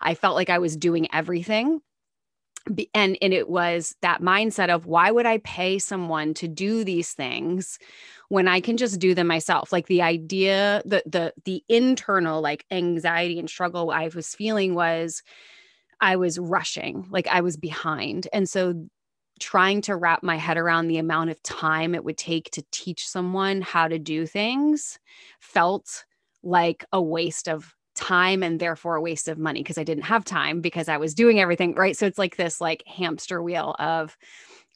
i 0.00 0.14
felt 0.14 0.36
like 0.36 0.50
i 0.50 0.58
was 0.58 0.76
doing 0.76 1.08
everything 1.12 1.80
and 2.94 3.18
and 3.20 3.32
it 3.32 3.48
was 3.48 3.94
that 4.02 4.20
mindset 4.20 4.68
of 4.68 4.86
why 4.86 5.10
would 5.10 5.26
i 5.26 5.38
pay 5.38 5.78
someone 5.78 6.34
to 6.34 6.48
do 6.48 6.84
these 6.84 7.12
things 7.12 7.78
when 8.28 8.48
i 8.48 8.60
can 8.60 8.76
just 8.76 8.98
do 9.00 9.14
them 9.14 9.26
myself? 9.26 9.72
Like 9.72 9.86
the 9.86 10.02
idea 10.02 10.82
the 10.84 11.02
the 11.06 11.32
the 11.44 11.64
internal 11.68 12.40
like 12.40 12.64
anxiety 12.70 13.38
and 13.38 13.48
struggle 13.48 13.90
i 13.90 14.08
was 14.14 14.34
feeling 14.34 14.74
was 14.74 15.22
i 16.00 16.16
was 16.16 16.38
rushing 16.38 17.06
like 17.10 17.26
i 17.28 17.40
was 17.40 17.56
behind. 17.56 18.28
And 18.32 18.48
so 18.48 18.86
trying 19.40 19.80
to 19.82 19.96
wrap 19.96 20.22
my 20.22 20.36
head 20.36 20.56
around 20.56 20.86
the 20.86 20.98
amount 20.98 21.30
of 21.30 21.42
time 21.42 21.94
it 21.94 22.04
would 22.04 22.16
take 22.16 22.50
to 22.52 22.62
teach 22.70 23.08
someone 23.08 23.60
how 23.60 23.88
to 23.88 23.98
do 23.98 24.24
things 24.26 24.98
felt 25.40 26.04
like 26.44 26.84
a 26.92 27.02
waste 27.02 27.48
of 27.48 27.74
time 27.94 28.42
and 28.42 28.58
therefore 28.58 28.96
a 28.96 29.02
waste 29.02 29.28
of 29.28 29.38
money 29.38 29.60
because 29.60 29.78
I 29.78 29.84
didn't 29.84 30.04
have 30.04 30.24
time 30.24 30.60
because 30.60 30.88
I 30.88 30.96
was 30.96 31.14
doing 31.14 31.40
everything 31.40 31.74
right. 31.74 31.96
So 31.96 32.06
it's 32.06 32.18
like 32.18 32.36
this 32.36 32.60
like 32.60 32.82
hamster 32.86 33.42
wheel 33.42 33.74
of 33.78 34.16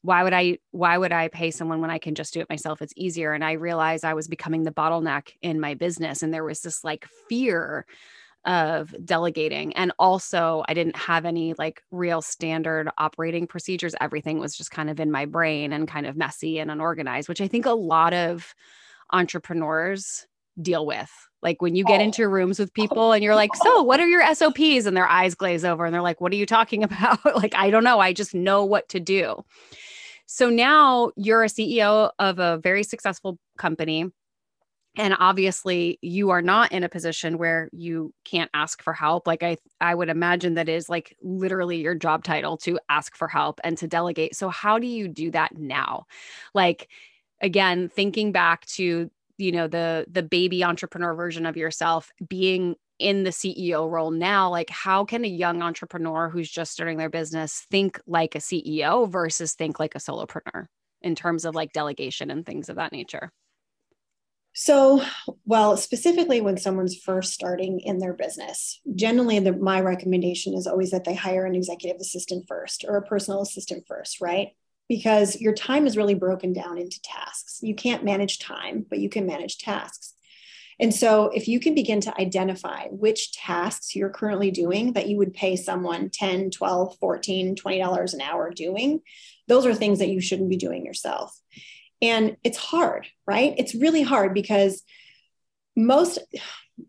why 0.03 0.23
would 0.23 0.33
I 0.33 0.59
why 0.71 0.99
would 0.99 1.13
I 1.13 1.29
pay 1.29 1.51
someone 1.51 1.81
when 1.81 1.91
I 1.91 1.99
can 1.99 2.15
just 2.15 2.35
do 2.35 2.41
it 2.41 2.51
myself? 2.51 2.83
It's 2.83 2.93
easier. 2.97 3.33
And 3.33 3.45
I 3.45 3.53
realized 3.53 4.05
I 4.05 4.15
was 4.15 4.29
becoming 4.29 4.63
the 4.63 4.71
bottleneck 4.71 5.31
in 5.43 5.61
my 5.61 5.75
business. 5.75 6.23
And 6.23 6.33
there 6.33 6.45
was 6.45 6.61
this 6.61 6.85
like 6.85 7.09
fear 7.29 7.87
of 8.45 8.95
delegating. 9.05 9.75
And 9.75 9.93
also 9.99 10.63
I 10.69 10.75
didn't 10.75 10.97
have 10.97 11.25
any 11.25 11.55
like 11.55 11.83
real 11.91 12.23
standard 12.23 12.89
operating 12.97 13.49
procedures. 13.49 13.97
Everything 14.01 14.39
was 14.39 14.57
just 14.57 14.71
kind 14.71 14.89
of 14.89 15.01
in 15.01 15.11
my 15.11 15.25
brain 15.25 15.73
and 15.73 15.89
kind 15.89 16.07
of 16.07 16.17
messy 16.17 16.61
and 16.61 16.71
unorganized, 16.71 17.29
which 17.29 17.41
I 17.41 17.49
think 17.49 17.67
a 17.67 17.73
lot 17.73 18.15
of 18.15 18.55
entrepreneurs 19.13 20.27
deal 20.61 20.87
with 20.87 21.11
like 21.43 21.63
when 21.63 21.77
you 21.77 21.85
get 21.85 22.01
into 22.01 22.25
oh. 22.25 22.29
rooms 22.29 22.59
with 22.59 22.75
people 22.75 23.13
and 23.13 23.23
you're 23.23 23.35
like, 23.35 23.55
so 23.55 23.83
what 23.83 24.01
are 24.01 24.09
your 24.09 24.35
SOPs? 24.35 24.87
And 24.87 24.97
their 24.97 25.09
eyes 25.09 25.35
glaze 25.35 25.65
over 25.65 25.85
and 25.85 25.95
they're 25.95 26.03
like, 26.03 26.21
what 26.21 26.33
are 26.33 26.37
you 26.37 26.47
talking 26.47 26.83
about? 26.83 27.25
like, 27.25 27.55
I 27.55 27.71
don't 27.71 27.85
know. 27.85 28.01
I 28.01 28.13
just 28.13 28.35
know 28.35 28.65
what 28.65 28.89
to 28.91 29.01
do. 29.01 29.45
So 30.27 30.51
now 30.51 31.13
you're 31.17 31.45
a 31.45 31.49
CEO 31.49 32.11
of 32.19 32.39
a 32.41 32.59
very 32.59 32.83
successful 32.83 33.39
company. 33.57 34.07
And 34.99 35.15
obviously 35.21 35.99
you 36.01 36.31
are 36.31 36.43
not 36.43 36.73
in 36.73 36.83
a 36.83 36.89
position 36.89 37.39
where 37.39 37.69
you 37.71 38.13
can't 38.25 38.51
ask 38.55 38.83
for 38.83 38.95
help. 38.95 39.27
Like 39.27 39.43
I 39.43 39.59
I 39.81 39.95
would 39.95 40.09
imagine 40.09 40.55
that 40.55 40.71
is 40.71 40.89
like 40.89 41.15
literally 41.23 41.77
your 41.77 41.95
job 41.95 42.25
title 42.25 42.57
to 42.59 42.81
ask 42.89 43.15
for 43.15 43.29
help 43.29 43.61
and 43.63 43.77
to 43.79 43.87
delegate. 43.87 44.35
So 44.35 44.49
how 44.49 44.79
do 44.79 44.87
you 44.87 45.07
do 45.07 45.31
that 45.33 45.57
now? 45.57 46.07
Like 46.55 46.89
again, 47.43 47.91
thinking 47.91 48.33
back 48.33 48.65
to 48.67 49.11
you 49.39 49.53
know 49.53 49.69
the 49.69 50.07
the 50.11 50.23
baby 50.23 50.65
entrepreneur 50.65 51.15
version 51.15 51.47
of 51.47 51.57
yourself 51.57 52.11
being 52.29 52.75
in 52.99 53.25
the 53.25 53.31
CEO 53.31 53.91
role 53.91 54.11
now 54.11 54.51
like 54.51 54.71
how 54.71 55.05
can 55.05 55.25
a 55.25 55.29
young 55.29 55.63
entrepreneur 55.63 56.29
who's 56.29 56.51
just 56.51 56.73
starting 56.73 56.97
their 56.97 57.11
business 57.11 57.67
think 57.71 58.01
like 58.07 58.35
a 58.35 58.39
CEO 58.39 59.11
versus 59.11 59.55
think 59.55 59.79
like 59.79 59.95
a 59.95 59.99
solopreneur 59.99 60.67
in 61.03 61.15
terms 61.15 61.45
of 61.45 61.55
like 61.55 61.73
delegation 61.73 62.31
and 62.31 62.47
things 62.47 62.69
of 62.69 62.77
that 62.77 62.93
nature 62.93 63.31
so, 64.59 65.03
well, 65.45 65.77
specifically 65.77 66.41
when 66.41 66.57
someone's 66.57 66.97
first 66.97 67.35
starting 67.35 67.79
in 67.81 67.99
their 67.99 68.15
business, 68.15 68.81
generally 68.95 69.39
the, 69.39 69.53
my 69.53 69.83
recommendation 69.83 70.55
is 70.55 70.67
always 70.67 70.93
that 70.93 71.05
they 71.05 71.15
hire 71.15 71.45
an 71.45 71.55
executive 71.55 72.01
assistant 72.01 72.47
first 72.49 72.83
or 72.89 72.97
a 72.97 73.03
personal 73.03 73.43
assistant 73.43 73.85
first, 73.87 74.19
right? 74.23 74.53
Because 74.89 75.41
your 75.41 75.55
time 75.55 75.87
is 75.87 75.97
really 75.97 76.15
broken 76.15 76.53
down 76.53 76.79
into 76.79 77.01
tasks. 77.03 77.59
You 77.63 77.75
can't 77.75 78.05
manage 78.05 78.39
time, 78.39 78.87
but 78.89 78.99
you 78.99 79.09
can 79.09 79.27
manage 79.27 79.59
tasks. 79.59 80.15
And 80.79 80.95
so, 80.95 81.31
if 81.35 81.49
you 81.49 81.59
can 81.59 81.75
begin 81.75 82.01
to 82.03 82.21
identify 82.21 82.89
which 82.89 83.33
tasks 83.33 83.97
you're 83.97 84.11
currently 84.11 84.51
doing 84.51 84.93
that 84.93 85.09
you 85.09 85.17
would 85.17 85.33
pay 85.33 85.57
someone 85.57 86.11
10, 86.11 86.51
12, 86.51 86.99
14, 86.99 87.57
$20 87.57 88.15
an 88.15 88.21
hour 88.21 88.51
doing, 88.51 89.01
those 89.49 89.65
are 89.65 89.75
things 89.75 90.01
that 90.01 90.09
you 90.09 90.21
shouldn't 90.21 90.51
be 90.51 90.57
doing 90.57 90.85
yourself. 90.85 91.35
And 92.03 92.37
it's 92.45 92.59
hard, 92.59 93.07
right? 93.27 93.55
It's 93.57 93.75
really 93.75 94.03
hard 94.03 94.35
because 94.35 94.83
most 95.75 96.19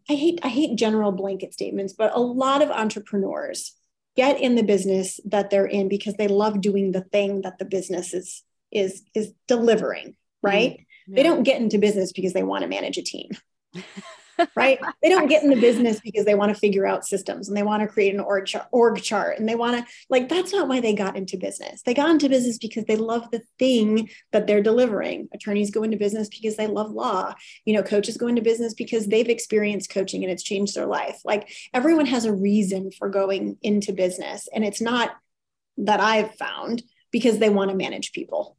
I 0.10 0.16
hate 0.16 0.40
I 0.44 0.50
hate 0.50 0.78
general 0.78 1.14
blanket 1.14 1.54
statements, 1.54 1.94
but 1.94 2.14
a 2.14 2.20
lot 2.20 2.62
of 2.62 2.70
entrepreneurs 2.70 3.77
get 4.18 4.42
in 4.42 4.56
the 4.56 4.64
business 4.64 5.20
that 5.26 5.50
they're 5.50 5.66
in 5.66 5.88
because 5.88 6.16
they 6.16 6.28
love 6.28 6.60
doing 6.60 6.92
the 6.92 7.02
thing 7.02 7.42
that 7.42 7.58
the 7.60 7.66
business 7.66 8.14
is 8.14 8.44
is 8.72 9.04
is 9.14 9.32
delivering 9.48 10.16
right 10.44 10.72
mm-hmm. 10.72 11.14
yeah. 11.14 11.16
they 11.16 11.24
don't 11.24 11.44
get 11.44 11.62
into 11.62 11.78
business 11.78 12.12
because 12.12 12.34
they 12.34 12.44
want 12.44 12.64
to 12.64 12.68
manage 12.68 12.98
a 12.98 13.04
team 13.04 13.30
right? 14.56 14.80
They 15.04 15.10
don't 15.10 15.28
get 15.28 15.44
in 15.44 15.50
the 15.50 15.60
business 15.60 16.00
because 16.02 16.26
they 16.26 16.36
want 16.36 16.54
to 16.54 16.60
figure 16.60 16.86
out 16.86 17.06
systems 17.06 17.48
and 17.48 17.56
they 17.56 17.64
want 17.64 17.82
to 17.82 17.88
create 17.88 18.14
an 18.14 18.20
org, 18.20 18.48
chart, 18.48 18.66
org 18.72 19.02
chart 19.02 19.38
and 19.38 19.48
they 19.48 19.56
want 19.56 19.78
to, 19.78 19.94
like, 20.10 20.28
that's 20.28 20.52
not 20.52 20.68
why 20.68 20.80
they 20.82 20.94
got 20.94 21.16
into 21.16 21.38
business. 21.38 21.82
They 21.84 21.94
got 21.94 22.10
into 22.10 22.28
business 22.28 22.58
because 22.58 22.86
they 22.86 22.96
love 22.96 23.30
the 23.32 23.42
thing 23.60 24.10
that 24.32 24.48
they're 24.48 24.64
delivering. 24.64 25.30
Attorneys 25.34 25.72
go 25.72 25.84
into 25.84 25.98
business 25.98 26.30
because 26.30 26.58
they 26.58 26.68
love 26.68 26.92
law. 26.92 27.36
You 27.64 27.76
know, 27.76 27.84
coaches 27.84 28.18
go 28.18 28.28
into 28.28 28.42
business 28.42 28.74
because 28.74 29.08
they've 29.08 29.30
experienced 29.30 29.92
coaching 29.92 30.24
and 30.24 30.32
it's 30.32 30.44
changed 30.44 30.76
their 30.76 30.88
life. 30.88 31.22
Like, 31.24 31.50
everyone 31.74 32.08
has 32.08 32.26
a 32.26 32.34
reason 32.34 32.92
for 32.92 33.10
going 33.10 33.58
into 33.62 33.94
business. 33.94 34.50
And 34.54 34.66
it's 34.66 34.82
not 34.82 35.12
that 35.78 36.00
I've 36.00 36.36
found 36.36 36.84
because 37.12 37.40
they 37.40 37.50
want 37.50 37.70
to 37.70 37.78
manage 37.78 38.12
people 38.12 38.58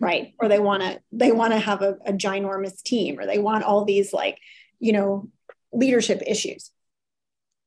right 0.00 0.34
or 0.38 0.48
they 0.48 0.58
want 0.58 0.82
to 0.82 1.00
they 1.12 1.32
want 1.32 1.52
to 1.52 1.58
have 1.58 1.82
a, 1.82 1.96
a 2.06 2.12
ginormous 2.12 2.82
team 2.82 3.18
or 3.18 3.26
they 3.26 3.38
want 3.38 3.64
all 3.64 3.84
these 3.84 4.12
like 4.12 4.38
you 4.80 4.92
know 4.92 5.28
leadership 5.72 6.22
issues. 6.26 6.70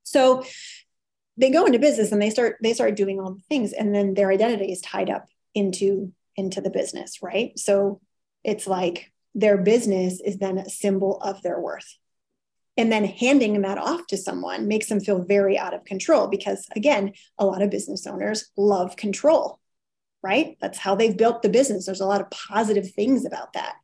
So 0.03 0.43
they 1.37 1.49
go 1.49 1.65
into 1.65 1.79
business 1.79 2.11
and 2.11 2.21
they 2.21 2.29
start 2.29 2.57
they 2.61 2.73
start 2.73 2.95
doing 2.95 3.19
all 3.19 3.33
the 3.33 3.41
things 3.49 3.73
and 3.73 3.93
then 3.93 4.13
their 4.13 4.31
identity 4.31 4.71
is 4.71 4.81
tied 4.81 5.09
up 5.09 5.27
into 5.53 6.11
into 6.35 6.61
the 6.61 6.69
business 6.69 7.21
right? 7.21 7.57
So 7.57 8.01
it's 8.43 8.67
like 8.67 9.11
their 9.33 9.57
business 9.57 10.19
is 10.19 10.37
then 10.37 10.57
a 10.57 10.69
symbol 10.69 11.19
of 11.21 11.41
their 11.41 11.59
worth. 11.59 11.97
And 12.77 12.91
then 12.91 13.03
handing 13.03 13.61
that 13.61 13.77
off 13.77 14.07
to 14.07 14.17
someone 14.17 14.67
makes 14.67 14.87
them 14.87 14.99
feel 14.99 15.23
very 15.23 15.57
out 15.57 15.73
of 15.73 15.85
control 15.85 16.27
because 16.27 16.67
again 16.75 17.13
a 17.37 17.45
lot 17.45 17.61
of 17.61 17.69
business 17.69 18.07
owners 18.07 18.49
love 18.57 18.95
control 18.95 19.61
right? 20.23 20.57
That's 20.61 20.77
how 20.77 20.95
they've 20.95 21.17
built 21.17 21.41
the 21.41 21.49
business. 21.49 21.85
There's 21.85 22.01
a 22.01 22.05
lot 22.05 22.21
of 22.21 22.29
positive 22.29 22.91
things 22.91 23.25
about 23.25 23.53
that. 23.53 23.75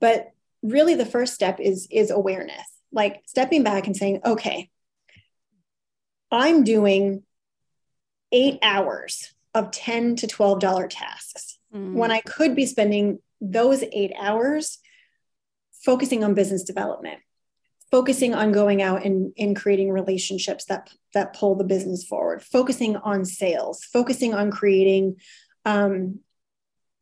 But 0.00 0.30
really 0.62 0.94
the 0.94 1.06
first 1.06 1.34
step 1.34 1.60
is 1.60 1.86
is 1.90 2.10
awareness 2.10 2.66
like 2.92 3.22
stepping 3.26 3.62
back 3.62 3.86
and 3.86 3.96
saying 3.96 4.20
okay 4.24 4.68
i'm 6.30 6.64
doing 6.64 7.22
eight 8.32 8.58
hours 8.62 9.32
of 9.54 9.70
10 9.70 10.16
to 10.16 10.26
12 10.26 10.60
dollar 10.60 10.88
tasks 10.88 11.58
mm. 11.74 11.92
when 11.94 12.10
i 12.10 12.20
could 12.20 12.56
be 12.56 12.66
spending 12.66 13.18
those 13.40 13.84
eight 13.92 14.12
hours 14.18 14.78
focusing 15.84 16.24
on 16.24 16.34
business 16.34 16.64
development 16.64 17.20
focusing 17.90 18.34
on 18.34 18.52
going 18.52 18.82
out 18.82 19.04
and, 19.06 19.32
and 19.38 19.56
creating 19.56 19.90
relationships 19.90 20.66
that 20.66 20.90
that 21.14 21.34
pull 21.34 21.54
the 21.54 21.64
business 21.64 22.04
forward 22.04 22.42
focusing 22.42 22.96
on 22.96 23.24
sales 23.24 23.84
focusing 23.84 24.34
on 24.34 24.50
creating 24.50 25.16
um, 25.64 26.20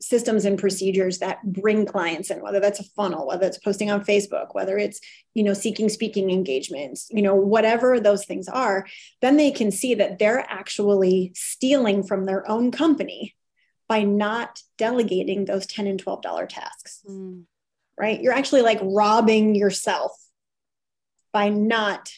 systems 0.00 0.44
and 0.44 0.58
procedures 0.58 1.18
that 1.18 1.42
bring 1.42 1.86
clients 1.86 2.30
in 2.30 2.42
whether 2.42 2.60
that's 2.60 2.80
a 2.80 2.84
funnel 2.84 3.26
whether 3.26 3.46
it's 3.46 3.58
posting 3.58 3.90
on 3.90 4.04
facebook 4.04 4.48
whether 4.52 4.76
it's 4.76 5.00
you 5.32 5.42
know 5.42 5.54
seeking 5.54 5.88
speaking 5.88 6.30
engagements 6.30 7.08
you 7.10 7.22
know 7.22 7.34
whatever 7.34 7.98
those 7.98 8.26
things 8.26 8.46
are 8.46 8.86
then 9.22 9.36
they 9.36 9.50
can 9.50 9.70
see 9.70 9.94
that 9.94 10.18
they're 10.18 10.44
actually 10.50 11.32
stealing 11.34 12.02
from 12.02 12.26
their 12.26 12.48
own 12.48 12.70
company 12.70 13.34
by 13.88 14.02
not 14.02 14.62
delegating 14.78 15.44
those 15.44 15.66
10 15.66 15.86
and 15.86 15.98
12 15.98 16.22
dollar 16.22 16.46
tasks. 16.46 17.02
Mm. 17.08 17.44
right? 17.98 18.20
You're 18.20 18.32
actually 18.32 18.62
like 18.62 18.80
robbing 18.82 19.54
yourself 19.54 20.12
by 21.32 21.48
not 21.48 22.12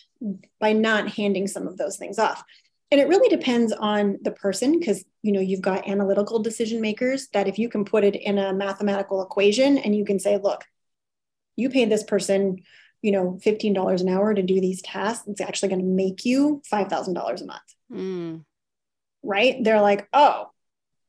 by 0.60 0.72
not 0.72 1.10
handing 1.10 1.46
some 1.46 1.68
of 1.68 1.76
those 1.76 1.96
things 1.96 2.18
off 2.18 2.42
and 2.90 3.00
it 3.00 3.08
really 3.08 3.28
depends 3.28 3.72
on 3.72 4.18
the 4.22 4.30
person 4.30 4.78
because 4.78 5.04
you 5.22 5.32
know 5.32 5.40
you've 5.40 5.60
got 5.60 5.88
analytical 5.88 6.38
decision 6.38 6.80
makers 6.80 7.28
that 7.32 7.48
if 7.48 7.58
you 7.58 7.68
can 7.68 7.84
put 7.84 8.04
it 8.04 8.16
in 8.16 8.38
a 8.38 8.52
mathematical 8.52 9.22
equation 9.22 9.78
and 9.78 9.94
you 9.94 10.04
can 10.04 10.18
say 10.18 10.38
look 10.38 10.64
you 11.56 11.68
pay 11.68 11.84
this 11.84 12.02
person 12.02 12.62
you 13.02 13.12
know 13.12 13.38
$15 13.44 14.00
an 14.00 14.08
hour 14.08 14.34
to 14.34 14.42
do 14.42 14.60
these 14.60 14.82
tasks. 14.82 15.28
It's 15.28 15.40
actually 15.40 15.68
going 15.68 15.80
to 15.80 15.86
make 15.86 16.24
you 16.24 16.62
$5000 16.72 17.40
a 17.40 17.44
month. 17.44 17.60
Mm. 17.92 18.44
right? 19.22 19.62
They're 19.62 19.80
like 19.80 20.08
oh 20.12 20.50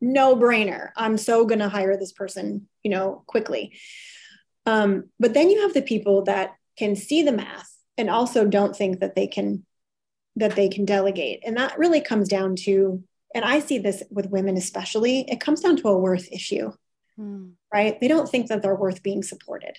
no 0.02 0.36
brainer. 0.36 0.92
I'm 0.96 1.18
so 1.18 1.46
going 1.46 1.60
to 1.60 1.70
hire 1.70 1.98
this 1.98 2.14
person 2.14 2.68
you 2.84 2.92
know 2.92 3.24
quickly. 3.26 3.74
Um, 4.66 5.10
but 5.20 5.34
then 5.34 5.50
you 5.50 5.62
have 5.62 5.74
the 5.74 5.82
people 5.82 6.24
that 6.26 6.56
can 6.78 6.96
see 6.96 7.24
the 7.24 7.32
math 7.32 7.74
and 7.98 8.10
also 8.10 8.46
don't 8.46 8.76
think 8.76 9.00
that 9.00 9.16
they 9.16 9.28
can 9.28 9.66
that 10.36 10.56
they 10.56 10.70
can 10.70 10.86
delegate. 10.86 11.42
And 11.46 11.58
that 11.58 11.78
really 11.78 12.02
comes 12.02 12.28
down 12.28 12.56
to, 12.58 13.04
and 13.34 13.46
I 13.46 13.60
see 13.60 13.78
this 13.78 14.04
with 14.10 14.30
women 14.30 14.58
especially, 14.58 15.22
it 15.30 15.40
comes 15.40 15.62
down 15.62 15.78
to 15.78 15.90
a 15.90 15.98
worth 15.98 16.32
issue, 16.32 16.72
mm. 17.20 17.52
right? 17.74 18.00
They 18.00 18.08
don't 18.08 18.30
think 18.30 18.48
that 18.48 18.62
they're 18.62 18.76
worth 18.76 19.04
being 19.04 19.24
supported, 19.24 19.78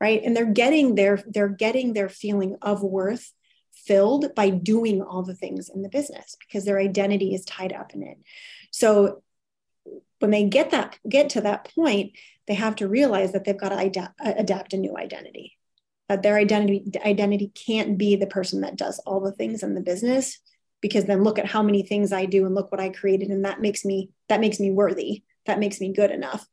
right? 0.00 0.22
And 0.22 0.36
they're 0.36 0.46
getting 0.46 0.94
their 0.94 1.22
they're 1.26 1.48
getting 1.48 1.92
their 1.92 2.08
feeling 2.08 2.56
of 2.62 2.82
worth 2.82 3.32
filled 3.72 4.34
by 4.34 4.50
doing 4.50 5.02
all 5.02 5.22
the 5.22 5.34
things 5.34 5.68
in 5.68 5.82
the 5.82 5.88
business 5.88 6.36
because 6.40 6.64
their 6.64 6.78
identity 6.78 7.34
is 7.34 7.44
tied 7.44 7.72
up 7.72 7.94
in 7.94 8.02
it. 8.02 8.18
So 8.70 9.22
when 10.18 10.30
they 10.30 10.44
get 10.44 10.70
that 10.70 10.98
get 11.08 11.30
to 11.30 11.42
that 11.42 11.72
point, 11.74 12.12
they 12.46 12.54
have 12.54 12.76
to 12.76 12.88
realize 12.88 13.32
that 13.32 13.44
they've 13.44 13.58
got 13.58 13.70
to 13.70 13.78
adapt, 13.78 14.18
adapt 14.24 14.72
a 14.72 14.76
new 14.76 14.96
identity. 14.96 15.56
That 16.08 16.22
their 16.22 16.36
identity 16.36 16.92
identity 17.04 17.52
can't 17.66 17.98
be 17.98 18.16
the 18.16 18.26
person 18.26 18.60
that 18.60 18.76
does 18.76 19.00
all 19.00 19.20
the 19.20 19.32
things 19.32 19.62
in 19.62 19.74
the 19.74 19.80
business 19.80 20.38
because 20.80 21.04
then 21.06 21.24
look 21.24 21.38
at 21.38 21.46
how 21.46 21.62
many 21.62 21.82
things 21.82 22.12
I 22.12 22.26
do 22.26 22.46
and 22.46 22.54
look 22.54 22.70
what 22.70 22.80
I 22.80 22.90
created 22.90 23.30
and 23.30 23.44
that 23.44 23.60
makes 23.60 23.84
me 23.84 24.10
that 24.28 24.40
makes 24.40 24.60
me 24.60 24.70
worthy. 24.70 25.24
That 25.46 25.58
makes 25.58 25.80
me 25.80 25.92
good 25.92 26.10
enough. 26.10 26.46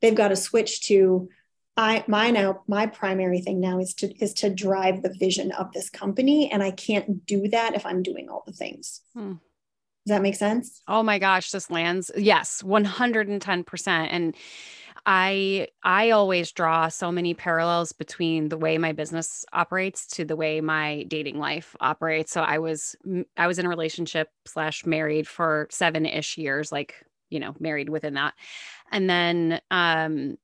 They've 0.00 0.14
got 0.14 0.28
to 0.28 0.36
switch 0.36 0.82
to 0.88 1.28
I 1.76 2.04
my 2.06 2.30
now 2.30 2.62
my 2.66 2.86
primary 2.86 3.40
thing 3.40 3.60
now 3.60 3.78
is 3.78 3.92
to 3.94 4.14
is 4.22 4.32
to 4.34 4.48
drive 4.50 5.02
the 5.02 5.14
vision 5.18 5.52
of 5.52 5.72
this 5.72 5.90
company 5.90 6.50
and 6.50 6.62
I 6.62 6.70
can't 6.70 7.26
do 7.26 7.48
that 7.48 7.74
if 7.74 7.84
I'm 7.84 8.02
doing 8.02 8.28
all 8.30 8.44
the 8.46 8.52
things. 8.52 9.02
Hmm. 9.14 9.34
Does 10.06 10.14
that 10.14 10.22
make 10.22 10.36
sense? 10.36 10.82
Oh 10.86 11.02
my 11.02 11.18
gosh, 11.18 11.50
this 11.50 11.68
lands. 11.68 12.12
Yes, 12.16 12.62
110%. 12.62 13.88
And 13.88 14.36
I 15.06 15.68
I 15.84 16.10
always 16.10 16.50
draw 16.50 16.88
so 16.88 17.12
many 17.12 17.32
parallels 17.32 17.92
between 17.92 18.48
the 18.48 18.58
way 18.58 18.76
my 18.76 18.90
business 18.90 19.44
operates 19.52 20.06
to 20.08 20.24
the 20.24 20.34
way 20.34 20.60
my 20.60 21.04
dating 21.04 21.38
life 21.38 21.76
operates. 21.80 22.32
So 22.32 22.42
I 22.42 22.58
was 22.58 22.96
I 23.36 23.46
was 23.46 23.60
in 23.60 23.66
a 23.66 23.68
relationship 23.68 24.28
slash 24.46 24.84
married 24.84 25.28
for 25.28 25.68
seven 25.70 26.06
ish 26.06 26.36
years, 26.36 26.72
like 26.72 26.94
you 27.30 27.38
know, 27.38 27.54
married 27.60 27.88
within 27.88 28.14
that, 28.14 28.34
and 28.90 29.08
then 29.08 29.60
um, 29.70 30.36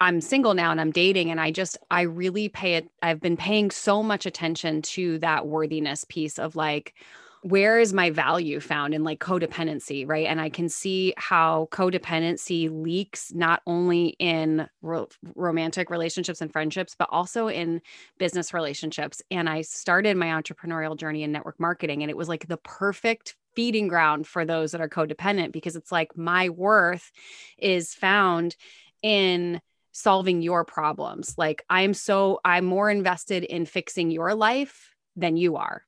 I'm 0.00 0.20
single 0.20 0.54
now 0.54 0.72
and 0.72 0.80
I'm 0.80 0.90
dating 0.90 1.30
and 1.30 1.40
I 1.40 1.50
just 1.50 1.78
I 1.90 2.02
really 2.02 2.48
pay 2.48 2.74
it. 2.74 2.88
I've 3.02 3.20
been 3.20 3.36
paying 3.36 3.70
so 3.70 4.02
much 4.02 4.26
attention 4.26 4.82
to 4.82 5.18
that 5.18 5.46
worthiness 5.46 6.04
piece 6.08 6.38
of 6.38 6.56
like 6.56 6.94
where 7.42 7.80
is 7.80 7.92
my 7.92 8.10
value 8.10 8.60
found 8.60 8.94
in 8.94 9.02
like 9.02 9.18
codependency, 9.18 10.08
right? 10.08 10.26
And 10.26 10.40
I 10.40 10.48
can 10.48 10.68
see 10.68 11.12
how 11.16 11.68
codependency 11.72 12.70
leaks 12.70 13.32
not 13.34 13.62
only 13.66 14.14
in 14.20 14.68
ro- 14.80 15.08
romantic 15.34 15.90
relationships 15.90 16.40
and 16.40 16.52
friendships, 16.52 16.94
but 16.96 17.08
also 17.10 17.48
in 17.48 17.82
business 18.18 18.54
relationships. 18.54 19.22
And 19.28 19.48
I 19.48 19.62
started 19.62 20.16
my 20.16 20.28
entrepreneurial 20.28 20.96
journey 20.96 21.24
in 21.24 21.32
network 21.32 21.58
marketing, 21.58 22.02
and 22.02 22.10
it 22.10 22.16
was 22.16 22.28
like 22.28 22.46
the 22.46 22.58
perfect 22.58 23.34
feeding 23.56 23.88
ground 23.88 24.26
for 24.26 24.44
those 24.44 24.70
that 24.70 24.80
are 24.80 24.88
codependent 24.88 25.50
because 25.50 25.74
it's 25.74 25.90
like 25.90 26.16
my 26.16 26.48
worth 26.48 27.10
is 27.58 27.92
found 27.92 28.54
in 29.02 29.60
solving 29.90 30.42
your 30.42 30.64
problems. 30.64 31.34
Like 31.36 31.64
I'm 31.68 31.92
so, 31.92 32.40
I'm 32.44 32.64
more 32.64 32.88
invested 32.88 33.42
in 33.42 33.66
fixing 33.66 34.12
your 34.12 34.34
life 34.34 34.94
than 35.16 35.36
you 35.36 35.56
are 35.56 35.82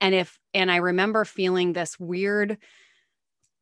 and 0.00 0.14
if, 0.14 0.38
and 0.52 0.70
I 0.70 0.76
remember 0.76 1.24
feeling 1.24 1.72
this 1.72 1.98
weird 1.98 2.58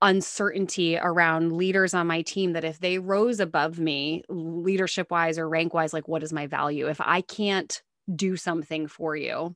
uncertainty 0.00 0.98
around 0.98 1.52
leaders 1.52 1.94
on 1.94 2.08
my 2.08 2.22
team 2.22 2.54
that 2.54 2.64
if 2.64 2.80
they 2.80 2.98
rose 2.98 3.38
above 3.38 3.78
me, 3.78 4.24
leadership 4.28 5.10
wise 5.10 5.38
or 5.38 5.48
rank 5.48 5.72
wise, 5.72 5.92
like 5.92 6.08
what 6.08 6.22
is 6.22 6.32
my 6.32 6.46
value? 6.46 6.88
If 6.88 7.00
I 7.00 7.20
can't 7.20 7.80
do 8.14 8.36
something 8.36 8.88
for 8.88 9.14
you, 9.14 9.54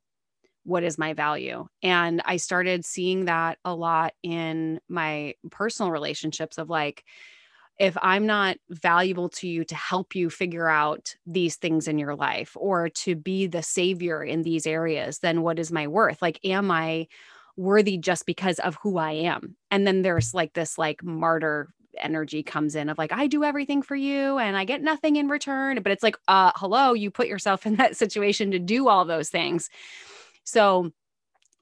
what 0.62 0.84
is 0.84 0.98
my 0.98 1.14
value? 1.14 1.66
And 1.82 2.22
I 2.24 2.36
started 2.36 2.84
seeing 2.84 3.24
that 3.24 3.58
a 3.64 3.74
lot 3.74 4.14
in 4.22 4.80
my 4.88 5.34
personal 5.50 5.90
relationships 5.90 6.58
of 6.58 6.70
like, 6.70 7.04
if 7.78 7.96
I'm 8.00 8.26
not 8.26 8.56
valuable 8.70 9.28
to 9.30 9.48
you 9.48 9.64
to 9.64 9.74
help 9.74 10.14
you 10.14 10.30
figure 10.30 10.68
out 10.68 11.14
these 11.26 11.56
things 11.56 11.88
in 11.88 11.98
your 11.98 12.14
life 12.14 12.56
or 12.58 12.88
to 12.88 13.14
be 13.14 13.46
the 13.46 13.62
savior 13.62 14.22
in 14.22 14.42
these 14.42 14.66
areas, 14.66 15.18
then 15.18 15.42
what 15.42 15.58
is 15.58 15.70
my 15.70 15.86
worth? 15.86 16.22
Like, 16.22 16.40
am 16.44 16.70
I 16.70 17.06
worthy 17.56 17.98
just 17.98 18.24
because 18.24 18.58
of 18.60 18.76
who 18.82 18.98
I 18.98 19.12
am? 19.12 19.56
And 19.70 19.86
then 19.86 20.02
there's 20.02 20.32
like 20.32 20.54
this 20.54 20.78
like 20.78 21.02
martyr 21.02 21.68
energy 21.98 22.42
comes 22.42 22.74
in 22.74 22.88
of 22.88 22.98
like 22.98 23.12
I 23.12 23.26
do 23.26 23.42
everything 23.42 23.82
for 23.82 23.96
you 23.96 24.38
and 24.38 24.56
I 24.56 24.64
get 24.64 24.82
nothing 24.82 25.16
in 25.16 25.28
return 25.28 25.80
but 25.82 25.90
it's 25.90 26.02
like 26.02 26.18
uh 26.28 26.52
hello 26.54 26.92
you 26.92 27.10
put 27.10 27.26
yourself 27.26 27.64
in 27.66 27.76
that 27.76 27.96
situation 27.96 28.50
to 28.50 28.58
do 28.58 28.88
all 28.88 29.06
those 29.06 29.30
things 29.30 29.70
so 30.44 30.92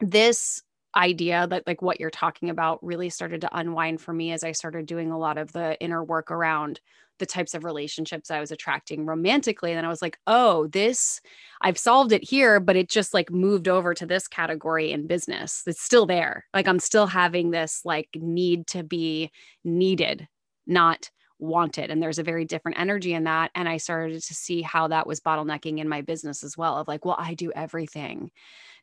this 0.01 0.61
idea 0.97 1.47
that 1.47 1.67
like 1.67 1.83
what 1.83 2.01
you're 2.01 2.11
talking 2.11 2.51
about 2.51 2.85
really 2.85 3.11
started 3.11 3.41
to 3.43 3.57
unwind 3.57 4.01
for 4.01 4.13
me 4.13 4.33
as 4.33 4.45
I 4.45 4.53
started 4.53 4.87
doing 4.87 5.11
a 5.11 5.19
lot 5.19 5.39
of 5.39 5.53
the 5.53 5.81
inner 5.81 6.03
work 6.03 6.31
around 6.31 6.81
the 7.19 7.27
types 7.27 7.55
of 7.55 7.65
relationships 7.65 8.31
I 8.31 8.41
was 8.41 8.51
attracting 8.51 9.07
romantically. 9.07 9.71
And 9.71 9.79
then 9.79 9.85
I 9.85 9.89
was 9.89 10.03
like, 10.03 10.19
oh, 10.27 10.67
this, 10.69 11.21
I've 11.61 11.79
solved 11.79 12.13
it 12.13 12.25
here, 12.25 12.59
but 12.59 12.77
it 12.77 12.89
just 12.89 13.15
like 13.15 13.31
moved 13.31 13.69
over 13.69 13.95
to 13.95 14.07
this 14.07 14.27
category 14.27 14.91
in 14.91 15.07
business. 15.07 15.63
It's 15.67 15.81
still 15.81 16.07
there. 16.07 16.45
Like 16.53 16.67
I'm 16.67 16.81
still 16.81 17.07
having 17.07 17.51
this 17.51 17.83
like 17.85 18.09
need 18.17 18.67
to 18.69 18.83
be 18.83 19.31
needed, 19.63 20.27
not 20.67 21.11
wanted. 21.39 21.91
And 21.91 22.03
there's 22.03 22.19
a 22.19 22.25
very 22.25 22.45
different 22.45 22.79
energy 22.79 23.13
in 23.13 23.25
that. 23.25 23.51
And 23.55 23.69
I 23.69 23.77
started 23.77 24.23
to 24.23 24.35
see 24.35 24.63
how 24.63 24.89
that 24.89 25.07
was 25.07 25.21
bottlenecking 25.21 25.79
in 25.79 25.89
my 25.89 26.01
business 26.01 26.43
as 26.43 26.57
well 26.57 26.77
of 26.77 26.89
like, 26.89 27.05
well, 27.05 27.17
I 27.19 27.35
do 27.35 27.53
everything. 27.55 28.31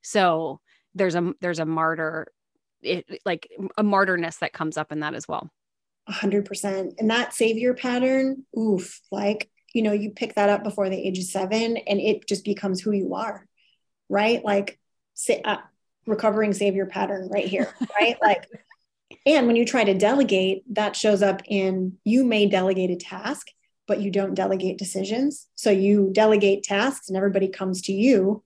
So 0.01 0.61
there's 0.95 1.15
a 1.15 1.33
there's 1.41 1.59
a 1.59 1.65
martyr 1.65 2.27
it, 2.81 3.21
like 3.25 3.49
a 3.77 3.83
martyrness 3.83 4.39
that 4.39 4.53
comes 4.53 4.77
up 4.77 4.91
in 4.91 5.01
that 5.01 5.13
as 5.13 5.27
well. 5.27 5.51
100% 6.09 6.93
and 6.97 7.09
that 7.11 7.33
savior 7.33 7.75
pattern 7.75 8.43
oof 8.57 8.99
like 9.11 9.49
you 9.73 9.83
know 9.83 9.91
you 9.91 10.09
pick 10.09 10.33
that 10.33 10.49
up 10.49 10.63
before 10.63 10.89
the 10.89 10.97
age 10.97 11.19
of 11.19 11.25
seven 11.25 11.77
and 11.77 11.99
it 11.99 12.27
just 12.27 12.43
becomes 12.43 12.81
who 12.81 12.91
you 12.91 13.13
are 13.13 13.45
right? 14.09 14.43
Like 14.43 14.79
say, 15.13 15.41
uh, 15.43 15.57
recovering 16.05 16.53
savior 16.53 16.85
pattern 16.85 17.29
right 17.31 17.45
here 17.45 17.73
right? 17.99 18.17
Like 18.21 18.47
and 19.25 19.45
when 19.45 19.55
you 19.55 19.65
try 19.65 19.83
to 19.83 19.93
delegate 19.93 20.63
that 20.73 20.95
shows 20.95 21.21
up 21.21 21.43
in 21.45 21.97
you 22.03 22.23
may 22.23 22.47
delegate 22.47 22.89
a 22.89 22.95
task 22.95 23.47
but 23.87 24.01
you 24.01 24.09
don't 24.09 24.35
delegate 24.35 24.77
decisions. 24.77 25.47
So 25.55 25.69
you 25.69 26.11
delegate 26.13 26.63
tasks 26.63 27.09
and 27.09 27.17
everybody 27.17 27.49
comes 27.49 27.81
to 27.83 27.93
you 27.93 28.43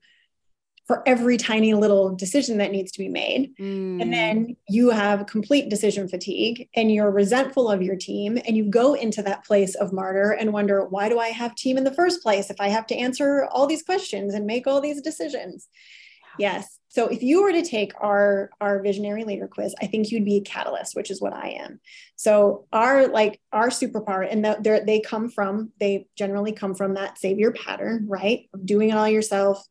for 0.85 1.01
every 1.07 1.35
tiny 1.35 1.73
little 1.73 2.15
decision 2.15 2.59
that 2.59 2.71
needs 2.71 2.91
to 2.91 2.99
be 2.99 3.09
made. 3.09 3.55
Mm. 3.57 4.01
And 4.01 4.13
then 4.13 4.55
you 4.69 4.91
have 4.91 5.25
complete 5.25 5.67
decision 5.67 6.07
fatigue 6.07 6.69
and 6.75 6.91
you're 6.91 7.09
resentful 7.09 7.69
of 7.69 7.81
your 7.81 7.95
team 7.95 8.37
and 8.45 8.55
you 8.55 8.65
go 8.65 8.93
into 8.93 9.23
that 9.23 9.43
place 9.45 9.73
of 9.75 9.91
martyr 9.91 10.31
and 10.31 10.53
wonder, 10.53 10.85
why 10.85 11.09
do 11.09 11.17
I 11.17 11.29
have 11.29 11.55
team 11.55 11.77
in 11.77 11.85
the 11.85 11.93
first 11.93 12.21
place 12.21 12.51
if 12.51 12.61
I 12.61 12.67
have 12.67 12.85
to 12.87 12.95
answer 12.95 13.45
all 13.51 13.65
these 13.65 13.81
questions 13.81 14.35
and 14.35 14.45
make 14.45 14.67
all 14.67 14.79
these 14.79 15.01
decisions? 15.01 15.67
Yes. 16.37 16.79
So 16.89 17.07
if 17.07 17.21
you 17.21 17.43
were 17.43 17.51
to 17.51 17.61
take 17.61 17.91
our 17.99 18.49
our 18.61 18.81
visionary 18.81 19.25
leader 19.25 19.47
quiz, 19.47 19.75
I 19.81 19.87
think 19.87 20.11
you'd 20.11 20.23
be 20.23 20.37
a 20.37 20.41
catalyst, 20.41 20.95
which 20.95 21.11
is 21.11 21.21
what 21.21 21.33
I 21.33 21.57
am. 21.61 21.79
So 22.15 22.67
our 22.71 23.07
like 23.07 23.41
our 23.51 23.69
superpower, 23.69 24.25
and 24.29 24.45
the, 24.45 24.81
they 24.85 25.01
come 25.01 25.29
from 25.29 25.71
they 25.79 26.07
generally 26.17 26.53
come 26.53 26.73
from 26.73 26.93
that 26.93 27.17
savior 27.17 27.51
pattern, 27.51 28.05
right? 28.07 28.47
Of 28.53 28.65
doing 28.65 28.89
it 28.89 28.97
all 28.97 29.09
yourself, 29.09 29.65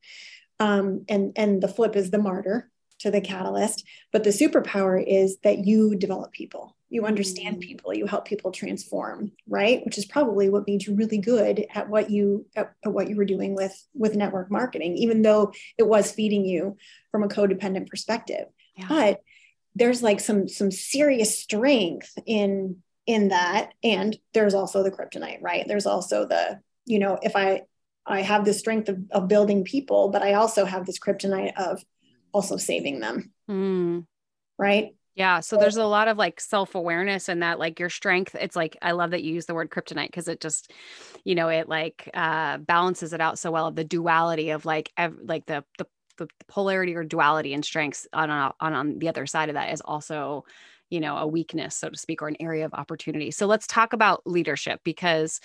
um, 0.60 1.04
and 1.08 1.32
and 1.36 1.62
the 1.62 1.68
flip 1.68 1.96
is 1.96 2.10
the 2.10 2.18
martyr 2.18 2.70
to 3.00 3.10
the 3.10 3.20
catalyst 3.20 3.84
but 4.12 4.24
the 4.24 4.30
superpower 4.30 5.02
is 5.04 5.38
that 5.38 5.66
you 5.66 5.94
develop 5.94 6.32
people. 6.32 6.76
You 6.88 7.06
understand 7.06 7.56
mm. 7.56 7.60
people. 7.60 7.92
You 7.92 8.06
help 8.06 8.24
people 8.24 8.52
transform 8.52 9.32
right? 9.48 9.84
Which 9.84 9.98
is 9.98 10.04
probably 10.04 10.48
what 10.48 10.66
made 10.66 10.84
you 10.84 10.94
really 10.94 11.18
good 11.18 11.66
at 11.74 11.88
what 11.88 12.10
you 12.10 12.46
at, 12.54 12.72
at 12.84 12.92
what 12.92 13.08
you 13.08 13.16
were 13.16 13.24
doing 13.24 13.54
with 13.54 13.74
with 13.94 14.16
network 14.16 14.50
marketing 14.50 14.96
even 14.96 15.22
though 15.22 15.52
it 15.76 15.86
was 15.86 16.12
feeding 16.12 16.44
you 16.44 16.76
from 17.10 17.22
a 17.22 17.28
codependent 17.28 17.88
perspective. 17.88 18.46
Yeah. 18.76 18.86
but 18.88 19.20
there's 19.76 20.02
like 20.02 20.20
some 20.20 20.48
some 20.48 20.70
serious 20.70 21.38
strength 21.40 22.16
in 22.26 22.76
in 23.06 23.28
that. 23.28 23.72
And 23.82 24.16
there's 24.32 24.54
also 24.54 24.82
the 24.82 24.90
kryptonite 24.90 25.42
right? 25.42 25.66
There's 25.66 25.86
also 25.86 26.26
the 26.26 26.60
you 26.86 26.98
know 26.98 27.18
if 27.22 27.34
i 27.34 27.62
I 28.06 28.22
have 28.22 28.44
the 28.44 28.54
strength 28.54 28.88
of, 28.88 28.98
of 29.10 29.28
building 29.28 29.64
people, 29.64 30.08
but 30.08 30.22
I 30.22 30.34
also 30.34 30.64
have 30.64 30.86
this 30.86 30.98
kryptonite 30.98 31.54
of 31.56 31.82
also 32.32 32.56
saving 32.56 33.00
them. 33.00 33.32
Mm. 33.48 34.06
Right. 34.58 34.94
Yeah. 35.14 35.40
So 35.40 35.56
there's 35.56 35.76
a 35.76 35.84
lot 35.84 36.08
of 36.08 36.18
like 36.18 36.40
self 36.40 36.74
awareness 36.74 37.28
and 37.28 37.42
that, 37.42 37.58
like 37.58 37.78
your 37.78 37.88
strength. 37.88 38.34
It's 38.38 38.56
like, 38.56 38.76
I 38.82 38.92
love 38.92 39.12
that 39.12 39.22
you 39.22 39.32
use 39.32 39.46
the 39.46 39.54
word 39.54 39.70
kryptonite 39.70 40.08
because 40.08 40.26
it 40.26 40.40
just, 40.40 40.72
you 41.22 41.36
know, 41.36 41.48
it 41.48 41.68
like 41.68 42.10
uh, 42.14 42.58
balances 42.58 43.12
it 43.12 43.20
out 43.20 43.38
so 43.38 43.52
well 43.52 43.68
of 43.68 43.76
the 43.76 43.84
duality 43.84 44.50
of 44.50 44.66
like, 44.66 44.90
ev- 44.96 45.18
like 45.22 45.46
the, 45.46 45.64
the, 45.78 45.86
the 46.18 46.28
polarity 46.48 46.96
or 46.96 47.04
duality 47.04 47.54
and 47.54 47.64
strengths 47.64 48.08
on, 48.12 48.28
on, 48.28 48.52
on 48.60 48.98
the 48.98 49.08
other 49.08 49.26
side 49.26 49.48
of 49.48 49.54
that 49.54 49.72
is 49.72 49.80
also 49.80 50.44
you 50.90 51.00
know 51.00 51.16
a 51.16 51.26
weakness 51.26 51.74
so 51.76 51.88
to 51.88 51.98
speak 51.98 52.20
or 52.22 52.28
an 52.28 52.36
area 52.40 52.64
of 52.64 52.74
opportunity 52.74 53.30
so 53.30 53.46
let's 53.46 53.66
talk 53.66 53.94
about 53.94 54.22
leadership 54.26 54.80
because 54.84 55.40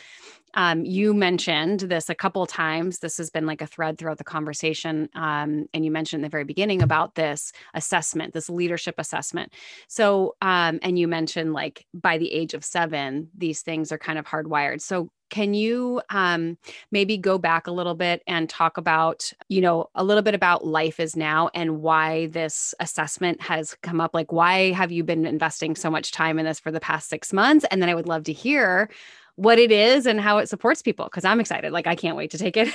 um, 0.53 0.85
you 0.85 1.13
mentioned 1.13 1.81
this 1.81 2.09
a 2.09 2.15
couple 2.15 2.45
times. 2.45 2.99
This 2.99 3.17
has 3.17 3.29
been 3.29 3.45
like 3.45 3.61
a 3.61 3.67
thread 3.67 3.97
throughout 3.97 4.17
the 4.17 4.23
conversation. 4.23 5.09
Um, 5.15 5.67
and 5.73 5.85
you 5.85 5.91
mentioned 5.91 6.19
in 6.19 6.23
the 6.23 6.29
very 6.29 6.43
beginning 6.43 6.81
about 6.81 7.15
this 7.15 7.51
assessment, 7.73 8.33
this 8.33 8.49
leadership 8.49 8.95
assessment. 8.97 9.53
So, 9.87 10.35
um, 10.41 10.79
and 10.81 10.97
you 10.97 11.07
mentioned 11.07 11.53
like 11.53 11.85
by 11.93 12.17
the 12.17 12.31
age 12.31 12.53
of 12.53 12.65
seven, 12.65 13.29
these 13.37 13.61
things 13.61 13.91
are 13.91 13.97
kind 13.97 14.19
of 14.19 14.25
hardwired. 14.25 14.81
So, 14.81 15.09
can 15.29 15.53
you 15.53 16.01
um, 16.09 16.57
maybe 16.91 17.15
go 17.17 17.37
back 17.37 17.67
a 17.67 17.71
little 17.71 17.93
bit 17.93 18.23
and 18.27 18.49
talk 18.49 18.77
about, 18.77 19.31
you 19.47 19.61
know, 19.61 19.89
a 19.93 20.03
little 20.03 20.23
bit 20.23 20.33
about 20.33 20.65
life 20.65 20.99
is 20.99 21.15
now 21.15 21.49
and 21.53 21.81
why 21.81 22.25
this 22.27 22.73
assessment 22.79 23.39
has 23.41 23.75
come 23.83 24.01
up? 24.01 24.15
Like, 24.15 24.31
why 24.31 24.71
have 24.71 24.91
you 24.91 25.03
been 25.03 25.25
investing 25.25 25.75
so 25.75 25.89
much 25.89 26.11
time 26.11 26.39
in 26.39 26.45
this 26.45 26.59
for 26.59 26.71
the 26.71 26.79
past 26.79 27.09
six 27.09 27.31
months? 27.31 27.65
And 27.69 27.79
then 27.79 27.89
I 27.89 27.95
would 27.95 28.07
love 28.07 28.23
to 28.23 28.33
hear 28.33 28.89
what 29.39 29.57
it 29.57 29.71
is 29.71 30.05
and 30.05 30.19
how 30.19 30.39
it 30.39 30.49
supports 30.49 30.81
people 30.81 31.05
because 31.05 31.25
I'm 31.25 31.39
excited. 31.39 31.71
Like, 31.71 31.87
I 31.87 31.95
can't 31.95 32.17
wait 32.17 32.31
to 32.31 32.37
take 32.37 32.57
it. 32.57 32.69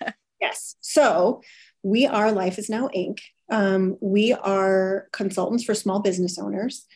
yes. 0.40 0.76
So, 0.80 1.42
we 1.82 2.06
are 2.06 2.30
Life 2.30 2.58
is 2.58 2.68
Now 2.68 2.88
Inc. 2.94 3.20
Um, 3.50 3.96
we 4.00 4.32
are 4.32 5.08
consultants 5.12 5.64
for 5.64 5.74
small 5.74 6.00
business 6.00 6.38
owners. 6.38 6.86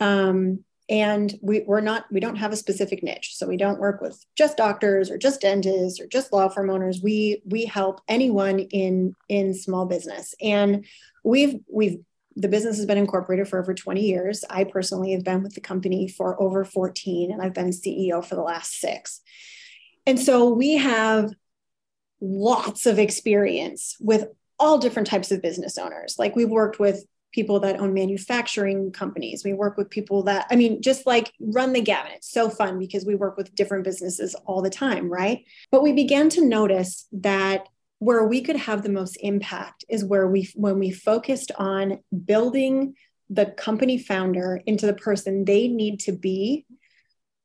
Um, 0.00 0.64
and 0.88 1.38
we, 1.40 1.60
we're 1.60 1.80
not 1.80 2.04
we 2.10 2.18
don't 2.18 2.36
have 2.36 2.52
a 2.52 2.56
specific 2.56 3.02
niche 3.04 3.30
so 3.34 3.46
we 3.46 3.56
don't 3.56 3.78
work 3.78 4.00
with 4.00 4.24
just 4.36 4.56
doctors 4.56 5.10
or 5.10 5.16
just 5.16 5.40
dentists 5.40 6.00
or 6.00 6.06
just 6.08 6.32
law 6.32 6.48
firm 6.48 6.70
owners 6.70 7.00
we 7.00 7.40
we 7.46 7.64
help 7.64 8.00
anyone 8.08 8.58
in 8.58 9.14
in 9.28 9.54
small 9.54 9.86
business 9.86 10.34
and 10.42 10.84
we've 11.22 11.60
we've 11.72 12.00
the 12.36 12.48
business 12.48 12.76
has 12.76 12.86
been 12.86 12.98
incorporated 12.98 13.48
for 13.48 13.58
over 13.58 13.74
20 13.74 14.00
years 14.00 14.44
i 14.50 14.64
personally 14.64 15.12
have 15.12 15.24
been 15.24 15.42
with 15.42 15.54
the 15.54 15.60
company 15.60 16.08
for 16.08 16.40
over 16.42 16.64
14 16.64 17.30
and 17.30 17.42
i've 17.42 17.54
been 17.54 17.70
ceo 17.70 18.24
for 18.24 18.34
the 18.34 18.42
last 18.42 18.80
six 18.80 19.20
and 20.06 20.18
so 20.18 20.52
we 20.52 20.74
have 20.74 21.30
lots 22.20 22.86
of 22.86 22.98
experience 22.98 23.96
with 24.00 24.28
all 24.58 24.78
different 24.78 25.08
types 25.08 25.32
of 25.32 25.42
business 25.42 25.78
owners 25.78 26.16
like 26.18 26.36
we've 26.36 26.50
worked 26.50 26.78
with 26.78 27.04
people 27.32 27.60
that 27.60 27.80
own 27.80 27.94
manufacturing 27.94 28.92
companies. 28.92 29.42
We 29.44 29.54
work 29.54 29.76
with 29.76 29.90
people 29.90 30.22
that, 30.24 30.46
I 30.50 30.56
mean, 30.56 30.82
just 30.82 31.06
like 31.06 31.32
run 31.40 31.72
the 31.72 31.80
gamut. 31.80 32.12
It's 32.16 32.30
so 32.30 32.48
fun 32.48 32.78
because 32.78 33.04
we 33.04 33.14
work 33.14 33.36
with 33.36 33.54
different 33.54 33.84
businesses 33.84 34.34
all 34.46 34.62
the 34.62 34.70
time, 34.70 35.10
right? 35.10 35.44
But 35.70 35.82
we 35.82 35.92
began 35.92 36.28
to 36.30 36.46
notice 36.46 37.06
that 37.12 37.66
where 38.02 38.24
we 38.24 38.40
could 38.40 38.56
have 38.56 38.82
the 38.82 38.88
most 38.90 39.16
impact 39.20 39.84
is 39.88 40.04
where 40.04 40.26
we, 40.26 40.50
when 40.54 40.78
we 40.78 40.90
focused 40.90 41.52
on 41.56 42.00
building 42.24 42.94
the 43.30 43.46
company 43.46 43.96
founder 43.96 44.60
into 44.66 44.86
the 44.86 44.94
person 44.94 45.44
they 45.44 45.68
need 45.68 46.00
to 46.00 46.12
be 46.12 46.66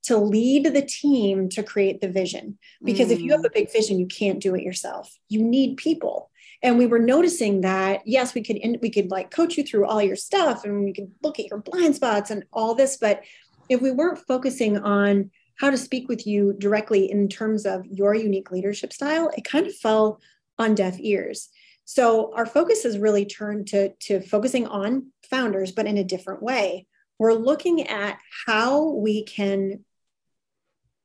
to 0.03 0.17
lead 0.17 0.65
the 0.73 0.81
team 0.81 1.49
to 1.49 1.61
create 1.61 2.01
the 2.01 2.09
vision. 2.09 2.57
Because 2.83 3.09
mm. 3.09 3.11
if 3.11 3.19
you 3.19 3.31
have 3.31 3.45
a 3.45 3.49
mm. 3.49 3.53
big 3.53 3.71
vision, 3.71 3.99
you 3.99 4.07
can't 4.07 4.39
do 4.39 4.55
it 4.55 4.63
yourself. 4.63 5.13
You 5.29 5.43
need 5.43 5.77
people 5.77 6.31
and 6.63 6.77
we 6.77 6.87
were 6.87 6.99
noticing 6.99 7.61
that 7.61 8.01
yes 8.05 8.33
we 8.33 8.41
could 8.43 8.59
we 8.81 8.89
could 8.89 9.11
like 9.11 9.31
coach 9.31 9.57
you 9.57 9.63
through 9.63 9.85
all 9.85 10.01
your 10.01 10.15
stuff 10.15 10.63
and 10.63 10.83
we 10.83 10.93
could 10.93 11.11
look 11.23 11.39
at 11.39 11.47
your 11.47 11.59
blind 11.59 11.95
spots 11.95 12.31
and 12.31 12.43
all 12.51 12.73
this 12.73 12.97
but 12.97 13.21
if 13.69 13.81
we 13.81 13.91
weren't 13.91 14.19
focusing 14.27 14.77
on 14.77 15.29
how 15.59 15.69
to 15.69 15.77
speak 15.77 16.07
with 16.07 16.25
you 16.25 16.53
directly 16.57 17.09
in 17.09 17.27
terms 17.27 17.65
of 17.65 17.85
your 17.85 18.13
unique 18.15 18.51
leadership 18.51 18.93
style 18.93 19.31
it 19.37 19.43
kind 19.43 19.67
of 19.67 19.75
fell 19.75 20.19
on 20.57 20.75
deaf 20.75 20.97
ears. 20.99 21.49
So 21.85 22.33
our 22.33 22.45
focus 22.45 22.83
has 22.83 22.97
really 22.97 23.25
turned 23.25 23.67
to 23.67 23.93
to 24.01 24.19
focusing 24.19 24.67
on 24.67 25.11
founders 25.29 25.71
but 25.71 25.85
in 25.85 25.97
a 25.97 26.03
different 26.03 26.43
way. 26.43 26.85
We're 27.17 27.33
looking 27.33 27.87
at 27.87 28.19
how 28.45 28.89
we 28.89 29.23
can 29.23 29.85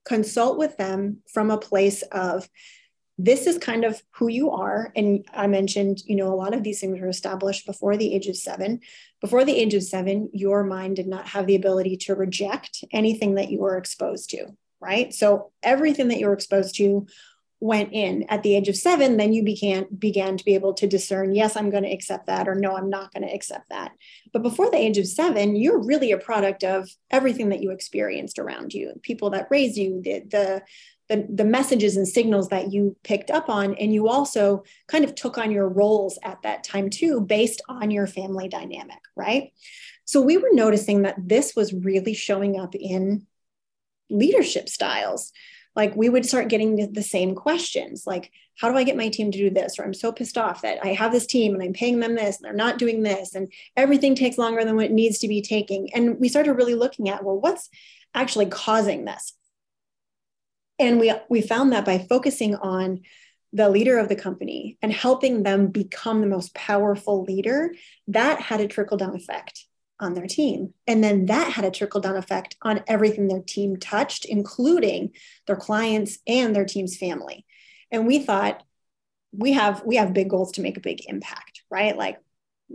consult 0.05 0.59
with 0.59 0.77
them 0.77 1.19
from 1.33 1.51
a 1.51 1.59
place 1.59 2.03
of 2.03 2.49
this 3.19 3.47
is 3.47 3.59
kind 3.59 3.85
of 3.85 4.03
who 4.17 4.27
you 4.27 4.51
are. 4.51 4.93
And 4.97 5.25
i 5.33 5.47
mentioned 5.47 6.03
you 6.07 6.17
know 6.17 6.33
a 6.33 6.35
lot 6.35 6.55
of 6.55 6.65
these 6.65 6.81
things 6.81 7.01
were 7.01 7.09
established 7.09 7.65
before 7.65 7.97
the 7.97 8.13
age 8.13 8.27
of 8.27 8.37
seven. 8.37 8.81
Before 9.21 9.45
the 9.45 9.57
age 9.57 9.75
of 9.75 9.85
seven 9.85 10.31
your 10.33 10.65
mind 10.65 10.97
did 10.97 11.07
not 11.07 11.29
have 11.29 11.47
the 11.47 11.55
ability 11.55 11.97
to 11.99 12.17
reject 12.17 12.85
anything 12.91 13.37
that 13.37 13.51
you 13.51 13.61
were 13.61 13.77
exposed 13.77 14.31
to 14.31 14.49
right? 14.83 15.15
So 15.15 15.53
everything 15.63 16.09
that 16.09 16.19
you 16.19 16.27
were 16.27 16.33
exposed 16.33 16.75
to 16.77 17.07
went 17.63 17.93
in 17.93 18.25
at 18.29 18.43
the 18.43 18.57
age 18.57 18.69
of 18.69 18.75
seven 18.75 19.17
then 19.17 19.33
you 19.33 19.45
began 19.45 19.87
began 19.97 20.37
to 20.37 20.45
be 20.45 20.57
able 20.57 20.75
to 20.75 20.89
discern 20.89 21.33
yes 21.33 21.57
i'm 21.57 21.71
going 21.71 21.85
to 21.85 21.93
accept 21.93 22.27
that 22.27 22.49
or 22.49 22.57
no 22.57 22.77
i'm 22.77 22.91
not 22.91 23.13
going 23.15 23.23
to 23.23 23.33
accept 23.33 23.69
that. 23.71 23.93
But 24.33 24.43
before 24.43 24.69
the 24.69 24.79
age 24.79 24.99
of 24.99 25.07
seven 25.07 25.55
you're 25.55 25.81
really 25.81 26.11
a 26.11 26.19
product 26.19 26.65
of 26.65 26.91
everything 27.09 27.51
that 27.51 27.63
you 27.63 27.71
experienced 27.71 28.41
around 28.41 28.75
you 28.75 28.93
people 29.03 29.31
that 29.31 29.47
raised 29.49 29.77
you 29.77 30.03
the 30.03 30.25
the 30.29 30.63
the, 31.09 31.27
the 31.33 31.45
messages 31.45 31.97
and 31.97 32.09
signals 32.09 32.49
that 32.49 32.73
you 32.73 32.97
picked 33.05 33.31
up 33.31 33.49
on 33.49 33.77
and 33.77 33.95
you 33.95 34.09
also 34.09 34.65
kind 34.89 35.05
of 35.05 35.15
took 35.15 35.39
on 35.39 35.53
your 35.53 35.69
roles 35.69 36.19
at 36.25 36.43
that 36.43 36.65
time 36.65 36.91
too 36.91 37.21
based 37.21 37.63
on 37.69 37.93
your 37.93 38.09
family 38.09 38.49
dynamic 38.49 39.01
right? 39.15 39.53
So 40.05 40.21
we 40.21 40.37
were 40.37 40.51
noticing 40.53 41.03
that 41.03 41.17
this 41.17 41.55
was 41.55 41.73
really 41.73 42.15
showing 42.15 42.59
up 42.59 42.75
in 42.75 43.27
leadership 44.11 44.69
styles 44.69 45.33
like 45.75 45.97
we 45.97 46.09
would 46.09 46.27
start 46.27 46.49
getting 46.49 46.93
the, 46.93 47.03
same 47.03 47.35
questions 47.35 48.07
like 48.07 48.31
how 48.59 48.71
do 48.71 48.77
i 48.77 48.85
get 48.85 48.97
my 48.97 49.09
team 49.09 49.31
to 49.31 49.39
do 49.39 49.51
this? 49.51 49.79
Or 49.79 49.85
i'm 49.85 49.95
so 49.95 50.13
pissed 50.13 50.39
off 50.39 50.63
that 50.63 50.79
i 50.85 50.89
have 50.89 51.13
this 51.13 51.27
team 51.27 51.55
and 51.55 51.63
i'm 51.63 51.73
paying 51.73 52.01
them 52.01 52.15
this 52.15 52.37
and 52.37 52.45
they're 52.45 52.53
not 52.53 52.79
doing 52.79 53.03
this 53.03 53.35
and 53.35 53.53
everything 53.77 54.15
takes 54.15 54.39
longer 54.39 54.65
than 54.65 54.77
what 54.77 54.87
it 54.87 54.93
needs 54.93 55.19
to 55.21 55.29
be 55.29 55.43
taking. 55.43 55.93
And 55.95 56.21
we 56.21 56.29
started 56.29 56.55
really 56.55 56.75
looking 56.75 57.09
at 57.09 57.25
well 57.25 57.39
what's 57.39 57.69
actually 58.15 58.47
causing 58.47 59.05
this? 59.05 59.33
And 60.79 61.01
we 61.01 61.13
we 61.29 61.43
found 61.43 61.73
that 61.73 61.85
by 61.85 61.99
focusing 61.99 62.55
on 62.57 63.03
the 63.53 63.69
leader 63.69 63.99
of 63.99 64.09
the 64.09 64.17
company 64.17 64.79
and 64.81 64.93
helping 64.93 65.43
them 65.43 65.67
become 65.67 66.21
the 66.21 66.27
most 66.27 66.55
powerful 66.55 67.25
leader 67.25 67.75
that 68.09 68.41
had 68.41 68.61
a 68.61 68.69
trickle 68.69 68.97
down 68.97 69.15
effect 69.15 69.67
on 70.01 70.15
their 70.15 70.27
team. 70.27 70.75
And 70.87 71.03
then 71.03 71.27
that 71.27 71.53
had 71.53 71.65
a 71.65 71.71
trickle 71.71 72.01
down 72.01 72.17
effect 72.17 72.57
on 72.63 72.83
everything 72.87 73.29
their 73.29 73.43
team 73.43 73.77
touched 73.77 74.25
including 74.25 75.13
their 75.47 75.57
clients 75.57 76.19
and 76.27 76.55
their 76.55 76.65
team's 76.65 76.97
family. 76.97 77.47
And 77.91 78.07
we 78.07 78.19
thought 78.19 78.63
we 79.33 79.53
have 79.53 79.83
we 79.85 79.97
have 79.97 80.13
big 80.13 80.29
goals 80.29 80.53
to 80.53 80.61
make 80.61 80.77
a 80.77 80.81
big 80.81 81.03
impact 81.09 81.63
right? 81.73 81.97
Like 81.97 82.19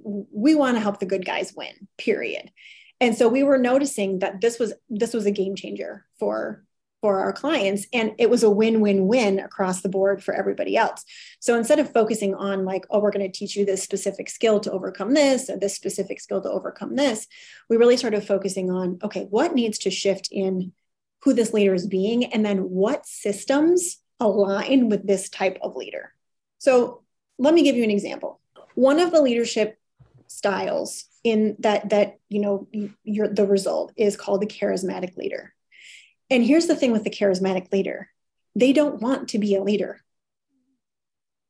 we 0.03 0.55
want 0.55 0.75
to 0.75 0.81
help 0.81 0.99
the 0.99 1.05
good 1.05 1.25
guys 1.25 1.53
win 1.55 1.87
period. 1.97 2.51
And 2.99 3.15
so 3.15 3.29
we 3.29 3.43
were 3.43 3.59
noticing 3.59 4.19
that 4.19 4.41
this 4.41 4.59
was 4.59 4.73
this 4.89 5.13
was 5.13 5.25
a 5.25 5.31
game 5.31 5.55
changer 5.55 6.05
for 6.19 6.65
for 7.07 7.21
our 7.21 7.31
clients 7.31 7.87
and 7.93 8.11
it 8.17 8.29
was 8.29 8.43
a 8.43 8.49
win-win-win 8.49 9.39
across 9.39 9.79
the 9.79 9.87
board 9.87 10.21
for 10.21 10.33
everybody 10.33 10.75
else. 10.75 11.05
So 11.39 11.57
instead 11.57 11.79
of 11.79 11.93
focusing 11.93 12.35
on 12.35 12.65
like 12.65 12.85
oh 12.89 12.99
we're 12.99 13.11
going 13.11 13.31
to 13.31 13.39
teach 13.39 13.55
you 13.55 13.65
this 13.65 13.81
specific 13.81 14.29
skill 14.29 14.59
to 14.59 14.71
overcome 14.73 15.13
this 15.13 15.49
or 15.49 15.57
this 15.57 15.73
specific 15.73 16.19
skill 16.19 16.41
to 16.41 16.49
overcome 16.49 16.97
this 16.97 17.25
we 17.69 17.77
really 17.77 17.95
started 17.95 18.25
focusing 18.25 18.69
on 18.69 18.99
okay 19.01 19.25
what 19.29 19.55
needs 19.55 19.77
to 19.77 19.89
shift 19.89 20.27
in 20.33 20.73
who 21.23 21.33
this 21.33 21.53
leader 21.53 21.73
is 21.73 21.87
being 21.87 22.25
and 22.25 22.45
then 22.45 22.57
what 22.57 23.05
systems 23.05 23.99
align 24.19 24.89
with 24.89 25.07
this 25.07 25.29
type 25.29 25.57
of 25.61 25.77
leader. 25.77 26.11
So 26.57 27.03
let 27.39 27.53
me 27.53 27.63
give 27.63 27.77
you 27.77 27.85
an 27.85 27.91
example. 27.91 28.41
One 28.75 28.99
of 28.99 29.11
the 29.11 29.21
leadership 29.21 29.77
styles 30.27 31.05
in 31.23 31.55
that 31.59 31.89
that 31.91 32.17
you 32.27 32.41
know 32.41 32.67
your 33.05 33.29
the 33.29 33.47
result 33.47 33.93
is 33.95 34.17
called 34.17 34.41
the 34.41 34.45
charismatic 34.45 35.15
leader 35.15 35.53
and 36.29 36.43
here's 36.43 36.67
the 36.67 36.75
thing 36.75 36.91
with 36.91 37.03
the 37.03 37.09
charismatic 37.09 37.71
leader 37.71 38.09
they 38.55 38.73
don't 38.73 39.01
want 39.01 39.29
to 39.29 39.37
be 39.37 39.55
a 39.55 39.61
leader. 39.61 40.01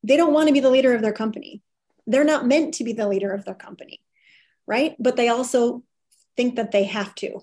They 0.03 0.17
don't 0.17 0.33
want 0.33 0.47
to 0.47 0.53
be 0.53 0.59
the 0.59 0.69
leader 0.69 0.93
of 0.93 1.01
their 1.01 1.13
company. 1.13 1.61
They're 2.05 2.25
not 2.25 2.45
meant 2.45 2.75
to 2.75 2.83
be 2.83 2.91
the 2.91 3.07
leader 3.07 3.33
of 3.33 3.45
their 3.45 3.55
company, 3.55 4.01
right? 4.65 4.93
But 4.99 5.15
they 5.15 5.29
also 5.29 5.83
think 6.35 6.57
that 6.57 6.71
they 6.71 6.83
have 6.83 7.15
to. 7.15 7.39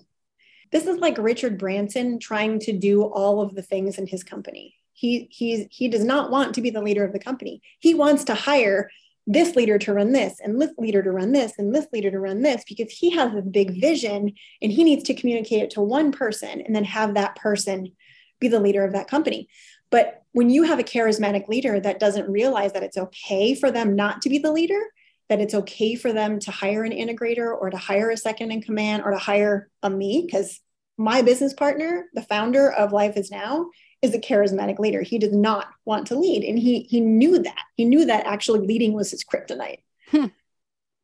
This 0.71 0.85
is 0.85 0.99
like 0.99 1.17
Richard 1.17 1.57
Branson 1.57 2.19
trying 2.19 2.59
to 2.59 2.73
do 2.73 3.03
all 3.03 3.41
of 3.41 3.55
the 3.55 3.63
things 3.63 3.97
in 3.97 4.05
his 4.05 4.23
company. 4.23 4.75
He 4.93 5.27
he's 5.31 5.67
he 5.71 5.87
does 5.87 6.03
not 6.03 6.29
want 6.29 6.55
to 6.55 6.61
be 6.61 6.69
the 6.69 6.81
leader 6.81 7.03
of 7.03 7.11
the 7.11 7.19
company. 7.19 7.61
He 7.79 7.95
wants 7.95 8.25
to 8.25 8.35
hire 8.35 8.89
this 9.27 9.55
leader 9.55 9.77
to 9.79 9.93
run 9.93 10.11
this 10.11 10.39
and 10.39 10.61
this 10.61 10.71
leader 10.77 11.01
to 11.01 11.11
run 11.11 11.31
this 11.31 11.53
and 11.57 11.73
this 11.73 11.87
leader 11.91 12.11
to 12.11 12.19
run 12.19 12.41
this 12.41 12.63
because 12.67 12.91
he 12.91 13.09
has 13.09 13.33
a 13.33 13.41
big 13.41 13.79
vision 13.81 14.31
and 14.61 14.71
he 14.71 14.83
needs 14.83 15.03
to 15.03 15.15
communicate 15.15 15.63
it 15.63 15.71
to 15.71 15.81
one 15.81 16.11
person 16.11 16.61
and 16.61 16.75
then 16.75 16.83
have 16.83 17.15
that 17.15 17.35
person 17.35 17.91
be 18.39 18.47
the 18.47 18.59
leader 18.59 18.83
of 18.83 18.93
that 18.93 19.07
company. 19.07 19.47
But 19.89 20.23
when 20.33 20.49
you 20.49 20.63
have 20.63 20.79
a 20.79 20.83
charismatic 20.83 21.47
leader 21.47 21.79
that 21.79 21.99
doesn't 21.99 22.29
realize 22.29 22.73
that 22.73 22.83
it's 22.83 22.97
okay 22.97 23.55
for 23.55 23.71
them 23.71 23.95
not 23.95 24.21
to 24.23 24.29
be 24.29 24.37
the 24.37 24.51
leader, 24.51 24.81
that 25.29 25.41
it's 25.41 25.55
okay 25.55 25.95
for 25.95 26.13
them 26.13 26.39
to 26.39 26.51
hire 26.51 26.83
an 26.83 26.91
integrator 26.91 27.49
or 27.49 27.69
to 27.69 27.77
hire 27.77 28.11
a 28.11 28.17
second 28.17 28.51
in 28.51 28.61
command 28.61 29.03
or 29.03 29.11
to 29.11 29.17
hire 29.17 29.69
a 29.81 29.89
me, 29.89 30.23
because 30.25 30.59
my 30.97 31.21
business 31.21 31.53
partner, 31.53 32.05
the 32.13 32.21
founder 32.21 32.71
of 32.71 32.93
Life 32.93 33.17
is 33.17 33.31
Now, 33.31 33.69
is 34.05 34.13
a 34.15 34.19
charismatic 34.19 34.79
leader. 34.79 35.01
He 35.01 35.17
did 35.17 35.33
not 35.33 35.67
want 35.83 36.07
to 36.07 36.15
lead. 36.15 36.43
And 36.43 36.57
he 36.57 36.81
he 36.83 37.01
knew 37.01 37.39
that. 37.39 37.63
He 37.75 37.85
knew 37.85 38.05
that 38.05 38.25
actually 38.25 38.65
leading 38.65 38.93
was 38.93 39.11
his 39.11 39.23
kryptonite. 39.23 39.79
Hmm. 40.11 40.27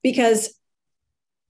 Because 0.03 0.53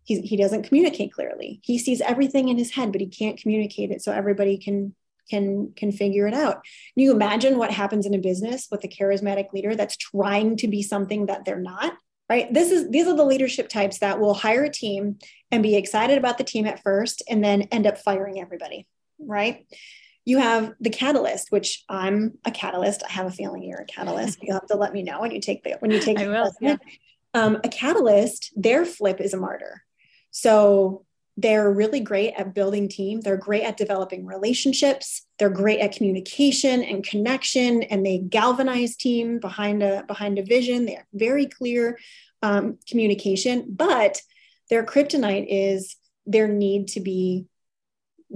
he, 0.03 0.21
he 0.21 0.35
doesn't 0.35 0.63
communicate 0.63 1.13
clearly. 1.13 1.61
He 1.63 1.77
sees 1.77 2.01
everything 2.01 2.49
in 2.49 2.57
his 2.57 2.71
head, 2.71 2.91
but 2.91 3.01
he 3.01 3.07
can't 3.07 3.39
communicate 3.39 3.91
it 3.91 4.01
so 4.01 4.11
everybody 4.11 4.57
can 4.57 4.95
can 5.29 5.71
can 5.75 5.91
figure 5.91 6.27
it 6.27 6.33
out. 6.33 6.55
Can 6.93 7.03
you 7.03 7.11
imagine 7.11 7.57
what 7.57 7.71
happens 7.71 8.05
in 8.05 8.13
a 8.13 8.19
business 8.19 8.67
with 8.71 8.83
a 8.83 8.87
charismatic 8.87 9.53
leader 9.53 9.75
that's 9.75 9.95
trying 9.97 10.57
to 10.57 10.67
be 10.67 10.81
something 10.81 11.27
that 11.27 11.45
they're 11.45 11.59
not? 11.59 11.93
Right. 12.29 12.51
This 12.53 12.71
is 12.71 12.89
these 12.89 13.07
are 13.07 13.15
the 13.15 13.25
leadership 13.25 13.69
types 13.69 13.99
that 13.99 14.19
will 14.19 14.33
hire 14.33 14.63
a 14.63 14.71
team 14.71 15.19
and 15.51 15.61
be 15.61 15.75
excited 15.75 16.17
about 16.17 16.37
the 16.37 16.43
team 16.43 16.65
at 16.65 16.81
first 16.81 17.21
and 17.29 17.43
then 17.43 17.63
end 17.63 17.85
up 17.85 17.97
firing 17.97 18.39
everybody. 18.39 18.87
Right. 19.19 19.65
You 20.25 20.37
have 20.37 20.73
the 20.79 20.89
catalyst, 20.89 21.51
which 21.51 21.83
I'm 21.89 22.37
a 22.45 22.51
catalyst. 22.51 23.03
I 23.07 23.11
have 23.11 23.27
a 23.27 23.31
feeling 23.31 23.63
you're 23.63 23.81
a 23.81 23.85
catalyst. 23.85 24.39
You'll 24.43 24.55
have 24.55 24.67
to 24.67 24.77
let 24.77 24.93
me 24.93 25.03
know 25.03 25.21
when 25.21 25.31
you 25.31 25.41
take 25.41 25.63
the 25.63 25.77
when 25.79 25.91
you 25.91 25.99
take 25.99 26.19
I 26.19 26.27
will, 26.27 26.51
yeah. 26.61 26.77
Um, 27.33 27.59
a 27.63 27.69
catalyst, 27.69 28.51
their 28.55 28.85
flip 28.85 29.21
is 29.21 29.33
a 29.33 29.37
martyr. 29.37 29.83
So 30.31 31.05
they're 31.37 31.71
really 31.71 32.01
great 32.01 32.33
at 32.33 32.53
building 32.53 32.89
team. 32.89 33.21
They're 33.21 33.37
great 33.37 33.63
at 33.63 33.77
developing 33.77 34.25
relationships. 34.25 35.25
They're 35.39 35.49
great 35.49 35.79
at 35.79 35.93
communication 35.93 36.83
and 36.83 37.03
connection, 37.03 37.83
and 37.83 38.05
they 38.05 38.19
galvanize 38.19 38.95
team 38.95 39.39
behind 39.39 39.81
a 39.81 40.03
behind 40.07 40.39
a 40.39 40.43
vision. 40.43 40.85
They're 40.85 41.07
very 41.13 41.47
clear 41.47 41.97
um, 42.41 42.77
communication, 42.87 43.65
but 43.69 44.21
their 44.69 44.83
kryptonite 44.83 45.45
is 45.49 45.95
their 46.25 46.47
need 46.47 46.89
to 46.89 46.99
be 46.99 47.45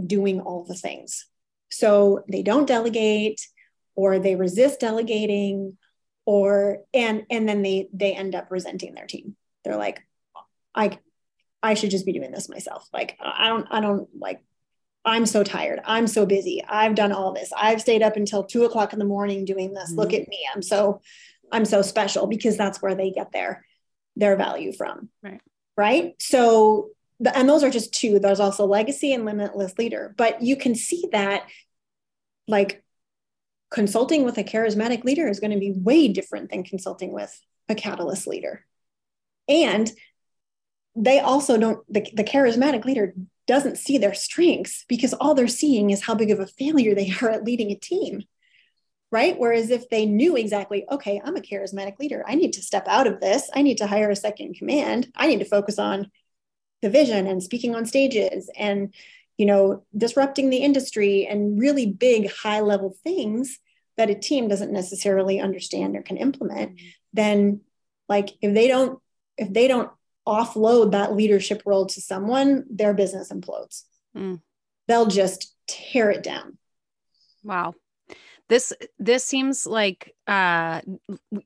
doing 0.06 0.42
all 0.42 0.64
the 0.64 0.76
things. 0.76 1.26
So 1.78 2.24
they 2.30 2.44
don't 2.44 2.68
delegate, 2.68 3.42
or 3.96 4.20
they 4.20 4.36
resist 4.36 4.80
delegating, 4.80 5.78
or 6.26 6.80
and 6.94 7.24
and 7.30 7.48
then 7.48 7.62
they 7.62 7.90
they 7.94 8.14
end 8.14 8.36
up 8.36 8.48
resenting 8.50 8.94
their 8.94 9.08
team. 9.08 9.36
They're 9.64 9.78
like, 9.78 10.00
I 10.74 11.00
I 11.64 11.74
should 11.74 11.90
just 11.90 12.06
be 12.06 12.14
doing 12.14 12.32
this 12.32 12.48
myself. 12.48 12.88
Like, 12.94 13.18
I 13.20 13.48
don't, 13.48 13.66
I 13.72 13.80
don't 13.82 14.08
like, 14.16 14.40
I'm 15.04 15.26
so 15.26 15.44
tired. 15.44 15.82
I'm 15.84 16.06
so 16.06 16.28
busy. 16.28 16.64
I've 16.64 16.94
done 16.94 17.12
all 17.12 17.34
this. 17.34 17.52
I've 17.58 17.82
stayed 17.82 18.04
up 18.04 18.18
until 18.18 18.44
two 18.44 18.66
o'clock 18.66 18.94
in 18.94 19.00
the 19.00 19.06
morning 19.06 19.46
doing 19.46 19.74
this. 19.74 19.90
Mm-hmm. 19.90 20.00
Look 20.00 20.14
at 20.14 20.28
me. 20.28 20.46
I'm 20.54 20.62
so, 20.62 21.02
I'm 21.52 21.66
so 21.66 21.82
special 21.82 22.28
because 22.28 22.56
that's 22.56 22.84
where 22.84 22.94
they 22.94 23.10
get 23.10 23.32
their, 23.32 23.66
their 24.16 24.36
value 24.36 24.74
from. 24.74 25.10
Right. 25.24 25.42
Right. 25.76 26.14
So, 26.20 26.92
the, 27.20 27.36
and 27.36 27.50
those 27.50 27.64
are 27.64 27.72
just 27.72 27.96
two. 27.96 28.20
There's 28.20 28.40
also 28.40 28.68
legacy 28.68 29.14
and 29.14 29.26
limitless 29.26 29.76
leader. 29.80 30.14
But 30.16 30.44
you 30.44 30.58
can 30.58 30.76
see 30.76 31.06
that, 31.14 31.48
like, 32.48 32.84
consulting 33.72 34.24
with 34.24 34.38
a 34.38 34.44
charismatic 34.44 35.04
leader 35.04 35.28
is 35.28 35.40
going 35.40 35.52
to 35.52 35.60
be 35.60 35.72
way 35.72 36.08
different 36.08 36.50
than 36.50 36.64
consulting 36.64 37.12
with 37.12 37.42
a 37.68 37.76
catalyst 37.76 38.28
leader. 38.28 38.66
And 39.48 39.92
they 40.96 41.20
also 41.20 41.58
don't 41.58 41.82
the, 41.92 42.10
the 42.14 42.24
charismatic 42.24 42.86
leader 42.86 43.14
doesn't 43.48 43.78
see 43.78 43.98
their 43.98 44.14
strengths 44.14 44.86
because 44.88 45.14
all 45.14 45.36
they're 45.36 45.48
seeing 45.48 45.90
is 45.90 46.04
how 46.04 46.16
big 46.16 46.32
of 46.32 46.40
a 46.40 46.48
failure 46.48 46.96
they 46.96 47.12
are 47.22 47.30
at 47.30 47.44
leading 47.44 47.72
a 47.72 47.76
team 47.76 48.24
right 49.12 49.38
whereas 49.38 49.70
if 49.70 49.90
they 49.90 50.06
knew 50.06 50.36
exactly 50.36 50.86
okay 50.90 51.22
i'm 51.24 51.36
a 51.36 51.42
charismatic 51.42 52.00
leader 52.00 52.24
i 52.28 52.34
need 52.34 52.54
to 52.54 52.62
step 52.62 52.88
out 52.88 53.08
of 53.08 53.20
this 53.20 53.50
i 53.54 53.62
need 53.62 53.78
to 53.78 53.88
hire 53.88 54.10
a 54.10 54.16
second 54.16 54.56
command 54.56 55.12
i 55.16 55.28
need 55.28 55.40
to 55.40 55.46
focus 55.46 55.78
on 55.78 56.10
the 56.82 56.90
vision 56.90 57.28
and 57.28 57.44
speaking 57.44 57.76
on 57.76 57.86
stages 57.86 58.50
and 58.58 58.94
you 59.38 59.46
know 59.46 59.84
disrupting 59.98 60.50
the 60.50 60.58
industry 60.58 61.26
and 61.26 61.60
really 61.60 61.86
big 61.86 62.32
high 62.32 62.62
level 62.62 62.96
things 63.04 63.60
that 63.98 64.10
a 64.10 64.16
team 64.16 64.48
doesn't 64.48 64.72
necessarily 64.72 65.40
understand 65.40 65.96
or 65.96 66.02
can 66.02 66.18
implement 66.18 66.80
then 67.14 67.62
like 68.08 68.30
if 68.42 68.54
they 68.54 68.68
don't 68.68 69.00
if 69.38 69.52
they 69.52 69.68
don't 69.68 69.90
offload 70.28 70.92
that 70.92 71.16
leadership 71.16 71.62
role 71.66 71.86
to 71.86 72.02
someone, 72.02 72.66
their 72.70 72.94
business 72.94 73.32
implodes. 73.32 73.84
Mm. 74.16 74.42
They'll 74.88 75.08
just 75.08 75.56
tear 75.68 76.10
it 76.12 76.24
down. 76.24 76.58
Wow. 77.44 77.74
This 78.48 78.72
this 79.00 79.26
seems 79.26 79.66
like 79.66 80.14
uh 80.28 80.82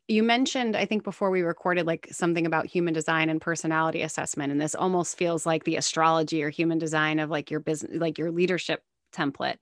you 0.10 0.22
mentioned 0.22 0.76
I 0.76 0.86
think 0.86 1.04
before 1.04 1.32
we 1.32 1.42
recorded 1.42 1.86
like 1.88 2.08
something 2.12 2.46
about 2.46 2.66
human 2.66 2.94
design 2.94 3.30
and 3.30 3.40
personality 3.40 4.02
assessment 4.02 4.52
and 4.52 4.60
this 4.60 4.76
almost 4.76 5.18
feels 5.18 5.46
like 5.46 5.64
the 5.64 5.78
astrology 5.78 6.44
or 6.44 6.50
human 6.50 6.78
design 6.78 7.20
of 7.20 7.30
like 7.30 7.50
your 7.50 7.62
business 7.62 7.94
like 8.02 8.18
your 8.18 8.32
leadership 8.32 8.84
template. 9.12 9.58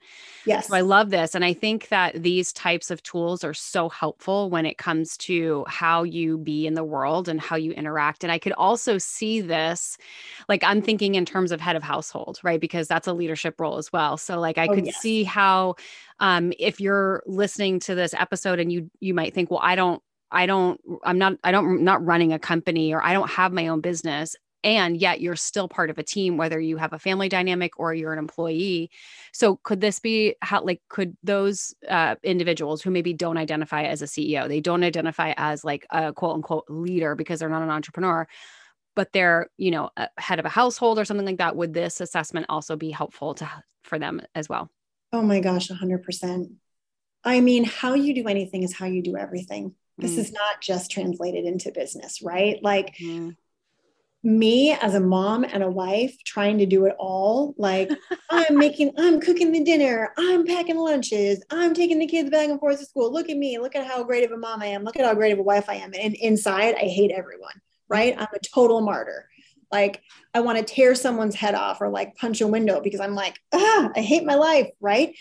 Yes. 0.46 0.68
So 0.68 0.76
I 0.76 0.82
love 0.82 1.10
this. 1.10 1.36
And 1.36 1.44
I 1.44 1.54
think 1.54 1.90
that 1.90 2.22
these 2.22 2.54
types 2.54 2.92
of 2.92 3.02
tools 3.04 3.44
are 3.44 3.54
so 3.54 3.90
helpful 3.90 4.50
when 4.50 4.66
it 4.66 4.78
comes 4.78 5.18
to 5.18 5.66
how 5.68 6.04
you 6.04 6.38
be 6.38 6.68
in 6.68 6.74
the 6.74 6.84
world 6.84 7.28
and 7.28 7.40
how 7.40 7.56
you 7.56 7.72
interact. 7.72 8.24
And 8.24 8.32
I 8.32 8.40
could 8.40 8.54
also 8.54 8.98
see 8.98 9.42
this, 9.42 9.98
like 10.50 10.64
I'm 10.64 10.82
thinking 10.82 11.16
in 11.16 11.26
terms 11.26 11.52
of 11.52 11.62
head 11.62 11.76
of 11.76 11.84
household, 11.84 12.40
right? 12.44 12.60
Because 12.60 12.88
that's 12.88 13.08
a 13.08 13.14
leadership 13.14 13.60
role 13.60 13.78
as 13.78 13.92
well. 13.92 14.18
So 14.18 14.40
like 14.40 14.58
I 14.58 14.68
oh, 14.68 14.76
could 14.76 14.86
yes. 14.86 14.98
see 14.98 15.24
how 15.24 15.76
um 16.20 16.54
if 16.58 16.80
you're 16.80 17.24
listening 17.26 17.80
to 17.82 17.96
this 17.96 18.14
episode 18.14 18.60
and 18.60 18.72
you 18.72 18.90
you 19.00 19.14
might 19.14 19.34
think, 19.34 19.52
well, 19.52 19.62
I 19.62 19.76
don't 19.76 20.02
I 20.32 20.46
don't, 20.46 20.80
I'm 21.04 21.18
not, 21.18 21.38
I 21.44 21.52
don't, 21.52 21.66
I'm 21.66 21.84
not 21.84 22.06
running 22.06 22.34
a 22.34 22.40
company 22.40 22.94
or 22.94 23.02
I 23.02 23.14
don't 23.14 23.30
have 23.30 23.54
my 23.54 23.68
own 23.70 23.82
business 23.82 24.36
and 24.64 24.98
yet 24.98 25.22
you're 25.22 25.36
still 25.36 25.68
part 25.68 25.90
of 25.90 25.98
a 25.98 26.04
team 26.04 26.38
whether 26.38 26.60
you 26.60 26.78
have 26.78 26.94
a 26.94 27.00
family 27.00 27.30
dynamic 27.30 27.80
or 27.80 27.94
you're 27.94 28.14
an 28.14 28.20
employee. 28.20 28.90
So 29.32 29.58
could 29.58 29.82
this 29.82 30.00
be 30.00 30.36
how 30.42 30.64
like 30.64 30.82
could 30.90 31.16
those 31.24 31.76
uh, 31.88 32.16
individuals 32.24 32.82
who 32.82 32.92
maybe 32.92 33.14
don't 33.14 33.38
identify 33.38 33.84
as 33.84 34.02
a 34.02 34.06
ceo 34.06 34.48
they 34.48 34.62
don't 34.62 34.84
identify 34.84 35.34
as 35.38 35.64
like 35.64 35.86
a 35.92 36.14
quote 36.14 36.36
unquote 36.36 36.66
leader 36.70 37.16
because 37.16 37.40
they're 37.40 37.50
not 37.50 37.62
an 37.62 37.70
entrepreneur 37.70 38.28
but 38.96 39.12
they're 39.14 39.48
you 39.58 39.72
know 39.72 39.90
head 40.18 40.40
of 40.40 40.46
a 40.46 40.50
household 40.50 40.98
or 40.98 41.06
something 41.06 41.26
like 41.26 41.38
that 41.38 41.56
would 41.56 41.74
this 41.74 42.02
assessment 42.02 42.46
also 42.50 42.76
be 42.76 42.90
helpful 42.92 43.34
to 43.36 43.50
for 43.84 44.00
them 44.00 44.22
as 44.36 44.50
well? 44.50 44.70
Oh 45.14 45.22
my 45.22 45.40
gosh 45.40 45.70
100% 45.70 46.52
i 47.24 47.42
mean 47.42 47.64
how 47.64 47.94
you 47.94 48.14
do 48.14 48.28
anything 48.28 48.64
is 48.64 48.76
how 48.76 48.86
you 48.86 49.02
do 49.02 49.18
everything. 49.18 49.76
This 49.98 50.16
mm. 50.16 50.20
is 50.20 50.32
not 50.32 50.62
just 50.62 50.92
translated 50.92 51.46
into 51.46 51.72
business 51.72 52.22
right? 52.22 52.62
Like 52.62 52.98
mm 52.98 53.36
me 54.24 54.72
as 54.72 54.96
a 54.96 55.00
mom 55.00 55.44
and 55.44 55.64
a 55.64 55.70
wife 55.70 56.16
trying 56.26 56.58
to 56.58 56.66
do 56.66 56.86
it 56.86 56.96
all 57.00 57.54
like 57.58 57.90
i'm 58.30 58.58
making 58.58 58.92
i'm 58.98 59.22
cooking 59.22 59.52
the 59.52 59.64
dinner 59.64 60.12
i'm 60.18 60.46
packing 60.46 60.76
lunches 60.76 61.44
i'm 61.52 61.74
taking 61.74 62.00
the 62.00 62.08
kids 62.08 62.30
back 62.30 62.50
and 62.50 62.60
forth 62.60 62.80
to 62.80 62.86
school. 62.86 63.14
Look 63.14 63.30
at 63.30 63.38
me 63.38 63.60
look 63.60 63.76
at 63.76 63.86
how 63.86 64.04
great 64.04 64.26
of 64.26 64.32
a 64.32 64.38
mom 64.38 64.62
i 64.62 64.68
am. 64.68 64.84
Look 64.84 64.98
at 64.98 65.06
how 65.06 65.14
great 65.14 65.34
of 65.34 65.40
a 65.40 65.44
wife 65.44 65.70
i 65.70 65.76
am. 65.76 65.92
And 65.98 66.16
inside 66.16 66.76
i 66.76 66.86
hate 66.86 67.12
everyone 67.12 67.62
right? 67.90 68.16
I'm 68.18 68.28
a 68.34 68.40
total 68.40 68.82
martyr. 68.82 69.30
Like 69.72 70.02
i 70.34 70.40
want 70.40 70.58
to 70.58 70.64
tear 70.64 70.96
someone's 70.96 71.36
head 71.36 71.54
off 71.54 71.82
or 71.82 71.90
like 71.90 72.16
punch 72.16 72.40
a 72.40 72.48
window 72.48 72.80
because 72.80 73.02
i'm 73.02 73.16
like 73.16 73.38
ah 73.54 73.90
i 73.98 74.00
hate 74.00 74.24
my 74.24 74.36
life 74.36 74.70
right 74.80 75.14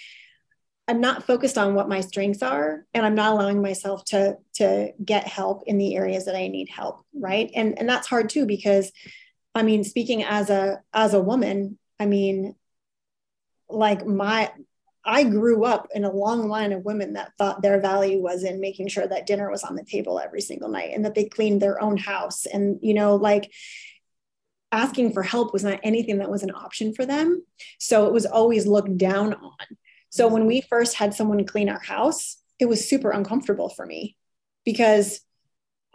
I'm 0.89 1.01
not 1.01 1.25
focused 1.25 1.59
on 1.59 1.75
what 1.75 1.89
my 1.89 2.01
strengths 2.01 2.43
are 2.43 2.87
and 2.95 3.05
I'm 3.05 3.17
not 3.17 3.33
allowing 3.33 3.61
myself 3.61 4.05
to 4.07 4.39
to 4.55 4.93
get 5.05 5.27
help 5.27 5.65
in 5.67 5.79
the 5.79 5.97
areas 5.97 6.27
that 6.27 6.37
I 6.37 6.47
need 6.49 6.69
help, 6.69 7.05
right? 7.13 7.51
And 7.55 7.79
and 7.79 7.89
that's 7.89 8.07
hard 8.07 8.29
too 8.31 8.47
because 8.47 8.93
I 9.55 9.63
mean 9.63 9.83
speaking 9.83 10.23
as 10.23 10.49
a 10.49 10.81
as 10.93 11.15
a 11.15 11.21
woman, 11.21 11.79
I 11.99 12.07
mean 12.07 12.55
like 13.69 14.07
my 14.07 14.53
I 15.05 15.25
grew 15.25 15.65
up 15.65 15.89
in 15.95 16.05
a 16.05 16.13
long 16.13 16.49
line 16.49 16.73
of 16.73 16.85
women 16.85 17.13
that 17.13 17.33
thought 17.39 17.63
their 17.63 17.81
value 17.81 18.21
was 18.21 18.43
in 18.43 18.61
making 18.61 18.89
sure 18.89 19.07
that 19.07 19.27
dinner 19.27 19.51
was 19.51 19.63
on 19.63 19.77
the 19.77 19.85
table 19.85 20.19
every 20.19 20.41
single 20.41 20.69
night 20.69 20.91
and 20.93 21.05
that 21.05 21.15
they 21.15 21.25
cleaned 21.25 21.63
their 21.63 21.81
own 21.81 21.97
house. 21.97 22.47
And 22.47 22.79
you 22.81 22.95
know 22.95 23.17
like 23.17 23.53
asking 24.71 25.13
for 25.13 25.23
help 25.23 25.53
was 25.53 25.65
not 25.65 25.81
anything 25.83 26.19
that 26.19 26.31
was 26.31 26.43
an 26.45 26.51
option 26.51 26.95
for 26.95 27.07
them. 27.07 27.45
So 27.79 28.07
it 28.07 28.13
was 28.13 28.27
always 28.27 28.67
looked 28.67 28.97
down 28.99 29.35
on 29.35 29.53
so 30.11 30.29
when 30.29 30.43
mm-hmm. 30.43 30.49
we 30.49 30.61
first 30.63 30.97
had 30.97 31.15
someone 31.15 31.45
clean 31.45 31.69
our 31.69 31.83
house, 31.83 32.37
it 32.59 32.67
was 32.67 32.89
super 32.89 33.11
uncomfortable 33.11 33.69
for 33.69 33.85
me 33.85 34.17
because 34.65 35.21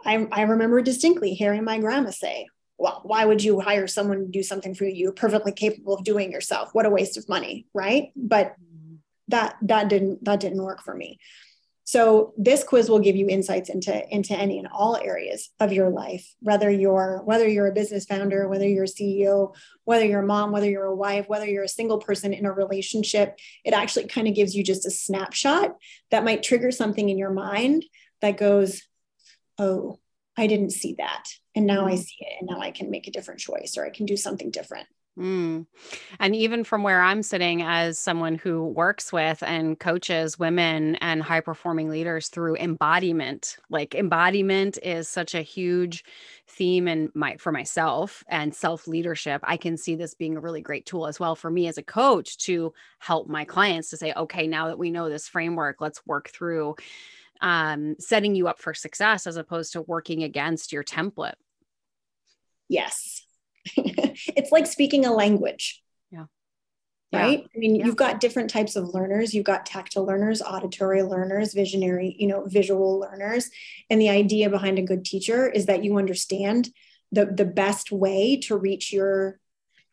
I, 0.04 0.26
I 0.30 0.42
remember 0.42 0.80
distinctly 0.82 1.34
hearing 1.34 1.64
my 1.64 1.78
grandma 1.78 2.10
say, 2.10 2.48
well, 2.78 3.00
why 3.04 3.24
would 3.24 3.42
you 3.42 3.60
hire 3.60 3.86
someone 3.86 4.20
to 4.20 4.26
do 4.26 4.42
something 4.42 4.74
for 4.74 4.84
you? 4.84 4.94
You're 4.94 5.12
perfectly 5.12 5.52
capable 5.52 5.94
of 5.94 6.04
doing 6.04 6.32
yourself. 6.32 6.70
What 6.72 6.86
a 6.86 6.90
waste 6.90 7.16
of 7.16 7.28
money, 7.28 7.66
right? 7.72 8.10
But 8.16 8.54
mm-hmm. 8.54 8.96
that 9.28 9.56
that 9.62 9.88
didn't 9.88 10.24
that 10.24 10.40
didn't 10.40 10.62
work 10.62 10.82
for 10.82 10.94
me. 10.94 11.18
So 11.84 12.32
this 12.36 12.62
quiz 12.62 12.88
will 12.88 13.00
give 13.00 13.16
you 13.16 13.28
insights 13.28 13.68
into 13.68 14.08
into 14.14 14.34
any 14.34 14.58
and 14.58 14.68
all 14.68 14.96
areas 14.96 15.50
of 15.58 15.72
your 15.72 15.90
life, 15.90 16.32
whether 16.40 16.70
you're 16.70 17.22
whether 17.24 17.48
you're 17.48 17.66
a 17.66 17.74
business 17.74 18.04
founder, 18.04 18.48
whether 18.48 18.68
you're 18.68 18.84
a 18.84 18.88
CEO, 18.88 19.54
whether 19.84 20.04
you're 20.04 20.22
a 20.22 20.26
mom, 20.26 20.52
whether 20.52 20.70
you're 20.70 20.84
a 20.84 20.94
wife, 20.94 21.28
whether 21.28 21.46
you're 21.46 21.64
a 21.64 21.68
single 21.68 21.98
person 21.98 22.32
in 22.32 22.46
a 22.46 22.52
relationship. 22.52 23.38
It 23.64 23.74
actually 23.74 24.06
kind 24.06 24.28
of 24.28 24.34
gives 24.34 24.54
you 24.54 24.62
just 24.62 24.86
a 24.86 24.90
snapshot 24.90 25.76
that 26.10 26.24
might 26.24 26.44
trigger 26.44 26.70
something 26.70 27.08
in 27.08 27.18
your 27.18 27.32
mind 27.32 27.84
that 28.20 28.36
goes, 28.36 28.82
"Oh, 29.58 29.98
I 30.36 30.46
didn't 30.46 30.70
see 30.70 30.94
that, 30.98 31.24
and 31.56 31.66
now 31.66 31.86
I 31.86 31.94
mm-hmm. 31.94 32.00
see 32.00 32.16
it, 32.20 32.36
and 32.40 32.48
now 32.48 32.60
I 32.60 32.70
can 32.70 32.90
make 32.90 33.08
a 33.08 33.12
different 33.12 33.40
choice 33.40 33.76
or 33.76 33.84
I 33.84 33.90
can 33.90 34.06
do 34.06 34.16
something 34.16 34.52
different." 34.52 34.86
Mm. 35.18 35.66
And 36.20 36.34
even 36.34 36.64
from 36.64 36.82
where 36.82 37.02
I'm 37.02 37.22
sitting 37.22 37.60
as 37.60 37.98
someone 37.98 38.36
who 38.36 38.64
works 38.64 39.12
with 39.12 39.42
and 39.42 39.78
coaches 39.78 40.38
women 40.38 40.96
and 40.96 41.22
high 41.22 41.40
performing 41.40 41.90
leaders 41.90 42.28
through 42.28 42.56
embodiment, 42.56 43.58
like 43.68 43.94
embodiment 43.94 44.78
is 44.82 45.10
such 45.10 45.34
a 45.34 45.42
huge 45.42 46.02
theme 46.48 46.88
in 46.88 47.12
my 47.14 47.36
for 47.36 47.52
myself 47.52 48.24
and 48.28 48.54
self 48.54 48.88
leadership. 48.88 49.42
I 49.44 49.58
can 49.58 49.76
see 49.76 49.96
this 49.96 50.14
being 50.14 50.38
a 50.38 50.40
really 50.40 50.62
great 50.62 50.86
tool 50.86 51.06
as 51.06 51.20
well 51.20 51.36
for 51.36 51.50
me 51.50 51.66
as 51.66 51.76
a 51.76 51.82
coach 51.82 52.38
to 52.46 52.72
help 52.98 53.28
my 53.28 53.44
clients 53.44 53.90
to 53.90 53.98
say, 53.98 54.14
okay, 54.16 54.46
now 54.46 54.68
that 54.68 54.78
we 54.78 54.90
know 54.90 55.10
this 55.10 55.28
framework, 55.28 55.82
let's 55.82 56.00
work 56.06 56.30
through 56.30 56.76
um, 57.42 57.96
setting 57.98 58.34
you 58.34 58.48
up 58.48 58.60
for 58.60 58.72
success 58.72 59.26
as 59.26 59.36
opposed 59.36 59.74
to 59.74 59.82
working 59.82 60.22
against 60.22 60.72
your 60.72 60.84
template. 60.84 61.34
Yes 62.68 63.26
it's 63.76 64.52
like 64.52 64.66
speaking 64.66 65.04
a 65.04 65.12
language. 65.12 65.82
Yeah. 66.10 66.26
Right. 67.12 67.40
Yeah. 67.40 67.46
I 67.54 67.58
mean, 67.58 67.76
yeah. 67.76 67.86
you've 67.86 67.96
got 67.96 68.20
different 68.20 68.50
types 68.50 68.76
of 68.76 68.94
learners. 68.94 69.34
You've 69.34 69.44
got 69.44 69.66
tactile 69.66 70.04
learners, 70.04 70.42
auditory 70.42 71.02
learners, 71.02 71.54
visionary, 71.54 72.16
you 72.18 72.26
know, 72.26 72.44
visual 72.46 72.98
learners. 73.00 73.50
And 73.90 74.00
the 74.00 74.10
idea 74.10 74.50
behind 74.50 74.78
a 74.78 74.82
good 74.82 75.04
teacher 75.04 75.48
is 75.48 75.66
that 75.66 75.84
you 75.84 75.98
understand 75.98 76.70
the, 77.10 77.26
the 77.26 77.44
best 77.44 77.92
way 77.92 78.36
to 78.44 78.56
reach 78.56 78.92
your 78.92 79.38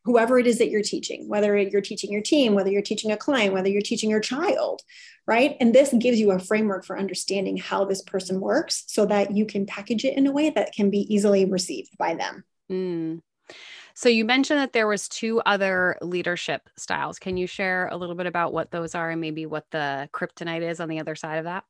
whoever 0.06 0.40
it 0.40 0.48
is 0.48 0.58
that 0.58 0.70
you're 0.70 0.82
teaching, 0.82 1.28
whether 1.28 1.58
you're 1.58 1.82
teaching 1.82 2.12
your 2.12 2.22
team, 2.22 2.56
whether 2.56 2.72
you're 2.72 2.82
teaching 2.82 3.12
a 3.12 3.18
client, 3.18 3.54
whether 3.54 3.70
you're 3.70 3.82
teaching 3.82 4.10
your 4.10 4.22
child, 4.22 4.82
right? 5.28 5.58
And 5.60 5.76
this 5.76 5.94
gives 6.00 6.20
you 6.20 6.32
a 6.32 6.40
framework 6.40 6.86
for 6.86 6.98
understanding 6.98 7.58
how 7.58 7.86
this 7.86 8.02
person 8.02 8.40
works 8.40 8.86
so 8.88 9.06
that 9.06 9.36
you 9.36 9.46
can 9.46 9.66
package 9.66 10.06
it 10.06 10.18
in 10.18 10.26
a 10.26 10.32
way 10.32 10.50
that 10.50 10.74
can 10.74 10.90
be 10.90 11.14
easily 11.14 11.46
received 11.46 11.98
by 11.98 12.16
them. 12.16 12.44
Mm. 12.72 13.22
So 13.94 14.08
you 14.08 14.24
mentioned 14.24 14.60
that 14.60 14.72
there 14.72 14.88
was 14.88 15.10
two 15.10 15.42
other 15.46 15.98
leadership 16.02 16.70
styles. 16.78 17.20
Can 17.20 17.36
you 17.36 17.48
share 17.48 17.88
a 17.88 17.98
little 17.98 18.16
bit 18.16 18.28
about 18.28 18.54
what 18.54 18.72
those 18.72 18.96
are 18.96 19.10
and 19.10 19.20
maybe 19.20 19.46
what 19.46 19.66
the 19.72 20.10
kryptonite 20.14 20.62
is 20.62 20.80
on 20.80 20.88
the 20.88 21.00
other 21.00 21.16
side 21.16 21.38
of 21.38 21.44
that? 21.46 21.66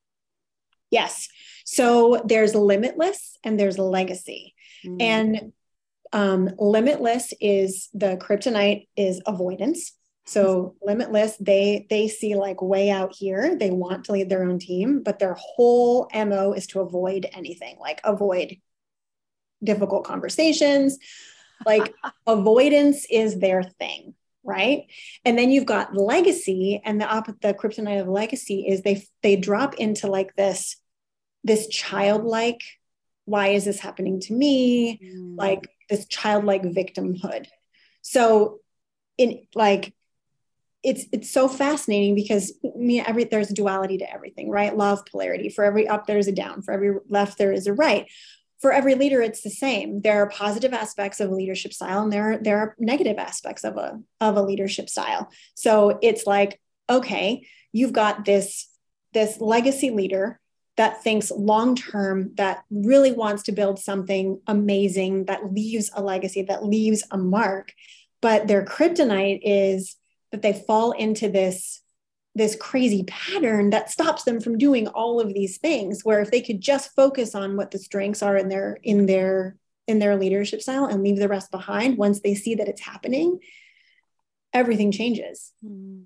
Yes. 0.90 1.28
So 1.64 2.22
there's 2.24 2.54
limitless 2.54 3.36
and 3.44 3.58
there's 3.58 3.78
legacy. 3.78 4.54
Mm. 4.84 5.02
And 5.02 5.52
um, 6.12 6.50
limitless 6.58 7.32
is 7.40 7.88
the 7.94 8.16
kryptonite 8.16 8.88
is 8.96 9.20
avoidance. 9.26 9.92
So 10.26 10.76
limitless, 10.82 11.36
they 11.38 11.86
they 11.88 12.08
see 12.08 12.34
like 12.34 12.60
way 12.60 12.90
out 12.90 13.14
here. 13.14 13.56
They 13.56 13.70
want 13.70 14.04
to 14.04 14.12
lead 14.12 14.28
their 14.28 14.44
own 14.44 14.58
team, 14.58 15.02
but 15.02 15.18
their 15.18 15.36
whole 15.38 16.08
MO 16.14 16.52
is 16.52 16.66
to 16.68 16.80
avoid 16.80 17.26
anything, 17.32 17.76
like 17.80 18.00
avoid 18.04 18.56
difficult 19.62 20.04
conversations, 20.04 20.98
like 21.64 21.94
avoidance 22.26 23.06
is 23.10 23.38
their 23.38 23.62
thing 23.62 24.14
right? 24.42 24.86
And 25.24 25.38
then 25.38 25.50
you've 25.50 25.66
got 25.66 25.94
legacy 25.94 26.80
and 26.84 27.00
the 27.00 27.06
op- 27.06 27.40
the 27.40 27.54
kryptonite 27.54 28.00
of 28.00 28.08
legacy 28.08 28.66
is 28.66 28.82
they 28.82 29.06
they 29.22 29.36
drop 29.36 29.74
into 29.74 30.06
like 30.06 30.34
this 30.34 30.76
this 31.44 31.68
childlike 31.68 32.60
why 33.24 33.48
is 33.48 33.64
this 33.64 33.78
happening 33.78 34.20
to 34.20 34.32
me? 34.32 34.98
Mm. 35.02 35.38
like 35.38 35.68
this 35.88 36.06
childlike 36.06 36.62
victimhood. 36.62 37.46
So 38.02 38.60
in 39.18 39.46
like 39.54 39.94
it's 40.82 41.04
it's 41.12 41.30
so 41.30 41.46
fascinating 41.46 42.14
because 42.14 42.52
me 42.74 43.00
every 43.00 43.24
there's 43.24 43.48
duality 43.48 43.98
to 43.98 44.12
everything 44.12 44.50
right? 44.50 44.76
Love 44.76 45.04
polarity. 45.06 45.48
For 45.48 45.64
every 45.64 45.86
up 45.86 46.06
there's 46.06 46.28
a 46.28 46.32
down. 46.32 46.62
For 46.62 46.72
every 46.72 46.96
left 47.08 47.38
there 47.38 47.52
is 47.52 47.66
a 47.66 47.74
right 47.74 48.06
for 48.60 48.72
every 48.72 48.94
leader 48.94 49.20
it's 49.22 49.42
the 49.42 49.50
same. 49.50 50.00
There 50.00 50.22
are 50.22 50.28
positive 50.28 50.72
aspects 50.72 51.20
of 51.20 51.30
a 51.30 51.34
leadership 51.34 51.72
style 51.72 52.02
and 52.02 52.12
there, 52.12 52.38
there 52.40 52.58
are 52.58 52.76
negative 52.78 53.18
aspects 53.18 53.64
of 53.64 53.76
a, 53.76 54.00
of 54.20 54.36
a 54.36 54.42
leadership 54.42 54.88
style. 54.88 55.30
So 55.54 55.98
it's 56.02 56.26
like 56.26 56.60
okay 56.88 57.46
you've 57.72 57.92
got 57.92 58.24
this 58.24 58.68
this 59.12 59.40
legacy 59.40 59.90
leader 59.90 60.40
that 60.76 61.02
thinks 61.02 61.30
long 61.30 61.74
term 61.74 62.32
that 62.36 62.62
really 62.70 63.12
wants 63.12 63.42
to 63.44 63.52
build 63.52 63.78
something 63.78 64.40
amazing 64.46 65.24
that 65.26 65.52
leaves 65.52 65.90
a 65.94 66.02
legacy 66.02 66.42
that 66.42 66.64
leaves 66.64 67.04
a 67.10 67.18
mark. 67.18 67.72
But 68.22 68.46
their 68.46 68.64
kryptonite 68.64 69.40
is 69.42 69.96
that 70.30 70.42
they 70.42 70.52
fall 70.52 70.92
into 70.92 71.28
this 71.28 71.80
this 72.40 72.56
crazy 72.56 73.04
pattern 73.04 73.70
that 73.70 73.90
stops 73.90 74.24
them 74.24 74.40
from 74.40 74.56
doing 74.56 74.88
all 74.88 75.20
of 75.20 75.34
these 75.34 75.58
things 75.58 76.02
where 76.02 76.20
if 76.20 76.30
they 76.30 76.40
could 76.40 76.60
just 76.60 76.94
focus 76.96 77.34
on 77.34 77.54
what 77.54 77.70
the 77.70 77.78
strengths 77.78 78.22
are 78.22 78.36
in 78.36 78.48
their 78.48 78.78
in 78.82 79.04
their 79.04 79.56
in 79.86 79.98
their 79.98 80.16
leadership 80.16 80.62
style 80.62 80.86
and 80.86 81.02
leave 81.02 81.18
the 81.18 81.28
rest 81.28 81.50
behind 81.50 81.98
once 81.98 82.20
they 82.20 82.34
see 82.34 82.54
that 82.54 82.66
it's 82.66 82.80
happening 82.80 83.38
everything 84.54 84.90
changes 84.90 85.52
hmm. 85.62 86.00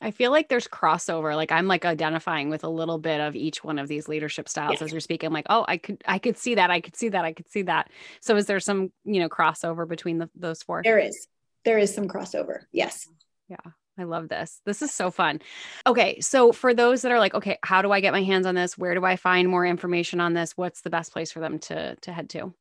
I 0.00 0.12
feel 0.12 0.30
like 0.30 0.48
there's 0.48 0.68
crossover. 0.68 1.34
Like 1.34 1.50
I'm 1.50 1.66
like 1.66 1.84
identifying 1.84 2.50
with 2.50 2.62
a 2.62 2.68
little 2.68 2.98
bit 2.98 3.20
of 3.20 3.34
each 3.34 3.64
one 3.64 3.80
of 3.80 3.88
these 3.88 4.06
leadership 4.06 4.48
styles 4.48 4.74
yes. 4.74 4.82
as 4.82 4.92
you're 4.92 5.00
speaking. 5.00 5.26
I'm 5.26 5.32
like, 5.32 5.48
oh, 5.50 5.64
I 5.66 5.76
could, 5.76 6.04
I 6.06 6.20
could 6.20 6.38
see 6.38 6.54
that. 6.54 6.70
I 6.70 6.80
could 6.80 6.94
see 6.94 7.08
that. 7.08 7.24
I 7.24 7.32
could 7.32 7.50
see 7.50 7.62
that. 7.62 7.90
So 8.20 8.36
is 8.36 8.46
there 8.46 8.60
some, 8.60 8.92
you 9.04 9.18
know, 9.18 9.28
crossover 9.28 9.88
between 9.88 10.18
the, 10.18 10.30
those 10.36 10.62
four? 10.62 10.82
There 10.84 11.00
is. 11.00 11.26
There 11.64 11.78
is 11.78 11.92
some 11.92 12.06
crossover. 12.06 12.60
Yes. 12.70 13.08
Yeah. 13.48 13.56
I 13.98 14.04
love 14.04 14.28
this. 14.28 14.60
This 14.64 14.82
is 14.82 14.92
so 14.92 15.10
fun. 15.10 15.40
Okay. 15.86 16.20
So, 16.20 16.52
for 16.52 16.72
those 16.72 17.02
that 17.02 17.12
are 17.12 17.18
like, 17.18 17.34
okay, 17.34 17.58
how 17.62 17.82
do 17.82 17.90
I 17.90 18.00
get 18.00 18.12
my 18.12 18.22
hands 18.22 18.46
on 18.46 18.54
this? 18.54 18.78
Where 18.78 18.94
do 18.94 19.04
I 19.04 19.16
find 19.16 19.48
more 19.48 19.66
information 19.66 20.20
on 20.20 20.34
this? 20.34 20.56
What's 20.56 20.82
the 20.82 20.90
best 20.90 21.12
place 21.12 21.32
for 21.32 21.40
them 21.40 21.58
to, 21.60 21.96
to 21.96 22.12
head 22.12 22.30
to? 22.30 22.54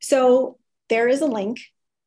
So, 0.00 0.58
there 0.88 1.08
is 1.08 1.20
a 1.20 1.26
link 1.26 1.60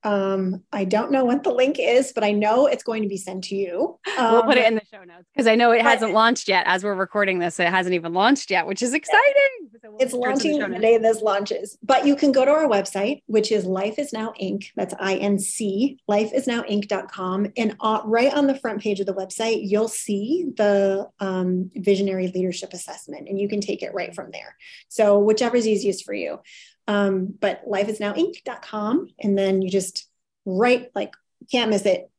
um, 0.07 0.63
I 0.71 0.85
don't 0.85 1.11
know 1.11 1.25
what 1.25 1.43
the 1.43 1.51
link 1.51 1.75
is, 1.79 2.13
but 2.13 2.23
I 2.23 2.31
know 2.31 2.65
it's 2.65 2.81
going 2.81 3.03
to 3.03 3.09
be 3.09 3.17
sent 3.17 3.43
to 3.45 3.55
you. 3.55 3.99
Um, 4.17 4.31
we'll 4.31 4.43
put 4.43 4.57
it 4.57 4.61
um, 4.61 4.67
in 4.67 4.75
the 4.75 4.85
show 4.89 5.03
notes 5.03 5.25
because 5.33 5.47
I 5.47 5.55
know 5.55 5.71
it 5.71 5.81
hasn't 5.81 6.13
launched 6.13 6.47
yet. 6.47 6.63
As 6.65 6.81
we're 6.81 6.95
recording 6.95 7.39
this, 7.39 7.59
it 7.59 7.67
hasn't 7.67 7.93
even 7.93 8.13
launched 8.13 8.49
yet, 8.49 8.65
which 8.65 8.81
is 8.81 8.93
exciting. 8.93 9.69
So 9.83 9.91
we'll 9.91 9.99
it's 9.99 10.13
launching 10.13 10.59
the, 10.59 10.67
the 10.69 10.79
day 10.79 10.97
this 10.97 11.21
launches. 11.21 11.77
But 11.83 12.07
you 12.07 12.15
can 12.15 12.31
go 12.31 12.45
to 12.45 12.51
our 12.51 12.69
website, 12.69 13.21
which 13.25 13.51
is 13.51 13.65
Life 13.65 13.99
Is 13.99 14.13
Now 14.13 14.33
Inc. 14.41 14.67
That's 14.77 14.93
I 14.97 15.15
N 15.15 15.39
C, 15.39 15.99
lifeisnowinc.com. 16.09 17.51
And 17.57 17.75
uh, 17.81 18.01
right 18.05 18.33
on 18.33 18.47
the 18.47 18.57
front 18.57 18.81
page 18.81 19.01
of 19.01 19.07
the 19.07 19.13
website, 19.13 19.59
you'll 19.63 19.89
see 19.89 20.45
the 20.55 21.09
um, 21.19 21.69
Visionary 21.75 22.29
Leadership 22.29 22.71
Assessment, 22.71 23.27
and 23.27 23.37
you 23.37 23.49
can 23.49 23.59
take 23.59 23.83
it 23.83 23.93
right 23.93 24.15
from 24.15 24.31
there. 24.31 24.55
So, 24.87 25.19
whichever 25.19 25.57
is 25.57 25.67
easiest 25.67 26.05
for 26.05 26.13
you. 26.13 26.39
Um, 26.87 27.33
but 27.39 27.67
lifeisnowinc.com. 27.67 29.07
And 29.19 29.37
then 29.37 29.61
you 29.61 29.69
just 29.69 30.07
write, 30.45 30.91
like, 30.95 31.13
can't 31.51 31.69
miss 31.69 31.85
it. 31.85 32.09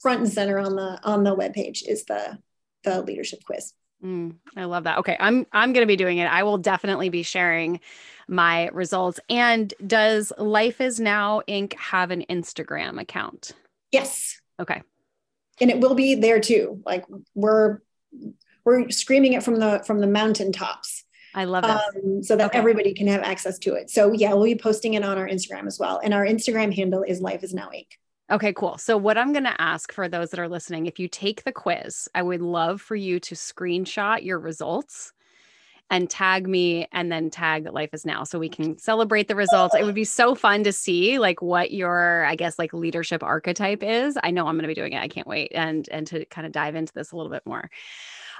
Front 0.00 0.20
and 0.20 0.32
center 0.32 0.58
on 0.58 0.76
the 0.76 1.00
on 1.02 1.24
the 1.24 1.34
webpage 1.34 1.82
is 1.86 2.04
the 2.04 2.38
the 2.84 3.02
leadership 3.02 3.40
quiz. 3.44 3.72
Mm, 4.04 4.36
I 4.56 4.64
love 4.64 4.84
that. 4.84 4.98
Okay, 4.98 5.16
I'm 5.18 5.46
I'm 5.52 5.72
going 5.72 5.82
to 5.82 5.88
be 5.88 5.96
doing 5.96 6.18
it. 6.18 6.26
I 6.26 6.42
will 6.42 6.58
definitely 6.58 7.08
be 7.08 7.22
sharing 7.22 7.80
my 8.28 8.68
results. 8.68 9.18
And 9.28 9.72
does 9.86 10.32
Life 10.38 10.80
Is 10.80 11.00
Now 11.00 11.42
Inc. 11.48 11.74
have 11.74 12.10
an 12.10 12.24
Instagram 12.28 13.00
account? 13.00 13.52
Yes. 13.90 14.40
Okay. 14.60 14.82
And 15.60 15.70
it 15.70 15.80
will 15.80 15.94
be 15.94 16.14
there 16.14 16.40
too. 16.40 16.82
Like 16.84 17.04
we're 17.34 17.78
we're 18.64 18.90
screaming 18.90 19.32
it 19.32 19.42
from 19.42 19.58
the 19.58 19.82
from 19.86 20.00
the 20.00 20.06
mountaintops. 20.06 21.04
I 21.36 21.44
love 21.44 21.64
that. 21.64 21.82
Um, 22.02 22.22
so 22.22 22.34
that 22.34 22.46
okay. 22.46 22.58
everybody 22.58 22.94
can 22.94 23.06
have 23.08 23.22
access 23.22 23.58
to 23.60 23.74
it. 23.74 23.90
So 23.90 24.12
yeah, 24.12 24.32
we'll 24.32 24.44
be 24.44 24.56
posting 24.56 24.94
it 24.94 25.04
on 25.04 25.18
our 25.18 25.28
Instagram 25.28 25.66
as 25.66 25.78
well. 25.78 26.00
And 26.02 26.14
our 26.14 26.24
Instagram 26.24 26.74
handle 26.74 27.02
is 27.02 27.20
Life 27.20 27.44
is 27.44 27.54
Now 27.54 27.68
Inc. 27.68 27.86
Okay, 28.28 28.52
cool. 28.52 28.76
So, 28.76 28.96
what 28.96 29.16
I'm 29.16 29.32
going 29.32 29.44
to 29.44 29.60
ask 29.60 29.92
for 29.92 30.08
those 30.08 30.30
that 30.30 30.40
are 30.40 30.48
listening, 30.48 30.86
if 30.86 30.98
you 30.98 31.06
take 31.06 31.44
the 31.44 31.52
quiz, 31.52 32.08
I 32.12 32.22
would 32.22 32.42
love 32.42 32.80
for 32.80 32.96
you 32.96 33.20
to 33.20 33.36
screenshot 33.36 34.24
your 34.24 34.40
results 34.40 35.12
and 35.90 36.10
tag 36.10 36.48
me 36.48 36.88
and 36.90 37.12
then 37.12 37.30
tag 37.30 37.72
life 37.72 37.90
is 37.92 38.04
now 38.04 38.24
so 38.24 38.38
we 38.38 38.48
can 38.48 38.76
celebrate 38.78 39.28
the 39.28 39.36
results. 39.36 39.74
It 39.76 39.84
would 39.84 39.94
be 39.94 40.04
so 40.04 40.34
fun 40.34 40.64
to 40.64 40.72
see 40.72 41.18
like 41.20 41.40
what 41.40 41.70
your 41.70 42.24
I 42.24 42.34
guess 42.34 42.58
like 42.58 42.72
leadership 42.72 43.22
archetype 43.22 43.84
is. 43.84 44.18
I 44.20 44.32
know 44.32 44.48
I'm 44.48 44.56
going 44.56 44.62
to 44.62 44.68
be 44.68 44.74
doing 44.74 44.94
it. 44.94 45.02
I 45.02 45.08
can't 45.08 45.28
wait 45.28 45.52
and 45.54 45.88
and 45.90 46.06
to 46.08 46.24
kind 46.24 46.46
of 46.46 46.52
dive 46.52 46.74
into 46.74 46.92
this 46.92 47.12
a 47.12 47.16
little 47.16 47.30
bit 47.30 47.42
more. 47.46 47.70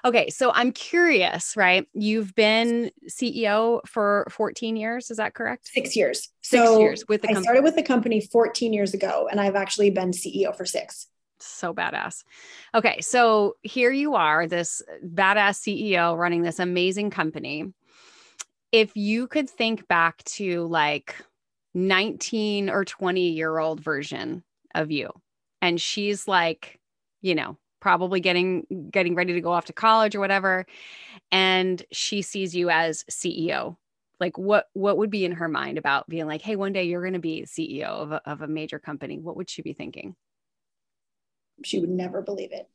Okay, 0.07 0.31
so 0.31 0.53
I'm 0.55 0.71
curious, 0.71 1.57
right? 1.57 1.85
You've 1.93 2.33
been 2.37 2.93
CEO 3.11 3.81
for 3.89 4.25
14 4.31 4.77
years, 4.77 5.11
is 5.11 5.17
that 5.17 5.35
correct? 5.35 5.67
Six 5.67 5.97
years. 5.97 6.29
Six 6.43 6.65
so 6.65 6.79
years 6.79 7.05
with 7.09 7.23
the 7.23 7.27
company. 7.27 7.41
I 7.41 7.43
started 7.43 7.65
with 7.65 7.75
the 7.75 7.83
company 7.83 8.21
14 8.21 8.73
years 8.73 8.95
ago, 8.95 9.29
and 9.29 9.41
I've 9.41 9.57
actually 9.57 9.91
been 9.91 10.13
CEO 10.13 10.57
for 10.57 10.65
six. 10.65 11.09
So 11.41 11.75
badass. 11.75 12.23
Okay, 12.73 13.01
so 13.01 13.57
here 13.63 13.91
you 13.91 14.15
are, 14.15 14.47
this 14.47 14.81
badass 15.05 15.59
CEO 15.59 16.17
running 16.17 16.43
this 16.43 16.61
amazing 16.61 17.11
company. 17.11 17.73
If 18.71 18.97
you 18.97 19.27
could 19.27 19.51
think 19.51 19.89
back 19.89 20.23
to 20.37 20.69
like 20.69 21.17
19 21.75 22.71
or 22.71 22.85
20 22.85 23.31
year 23.31 23.59
old 23.59 23.81
version 23.81 24.45
of 24.73 24.93
you, 24.93 25.11
and 25.61 25.81
she's 25.81 26.29
like, 26.29 26.79
you 27.23 27.35
know, 27.35 27.59
probably 27.81 28.21
getting 28.21 28.67
getting 28.91 29.15
ready 29.15 29.35
to 29.35 29.41
go 29.41 29.53
off 29.53 29.67
to 29.67 29.73
college 29.73 30.15
or 30.15 30.21
whatever 30.21 30.67
and 31.31 31.83
she 31.93 32.23
sees 32.23 32.55
you 32.55 32.71
as 32.71 33.05
CEO 33.11 33.77
like 34.21 34.39
what 34.39 34.67
what 34.73 34.97
would 34.99 35.11
be 35.11 35.25
in 35.25 35.33
her 35.33 35.49
mind 35.49 35.79
about 35.79 36.09
being 36.09 36.27
like 36.27 36.43
hey 36.43 36.57
one 36.57 36.73
day 36.73 36.85
you're 36.85 37.03
going 37.03 37.13
to 37.13 37.19
be 37.19 37.43
ceo 37.43 37.89
of 37.89 38.13
a, 38.13 38.21
of 38.29 38.43
a 38.43 38.49
major 38.49 38.79
company 38.79 39.19
what 39.19 39.37
would 39.37 39.51
she 39.51 39.63
be 39.63 39.73
thinking? 39.73 40.15
She 41.65 41.79
would 41.79 41.91
never 41.91 42.21
believe 42.23 42.51
it. 42.53 42.69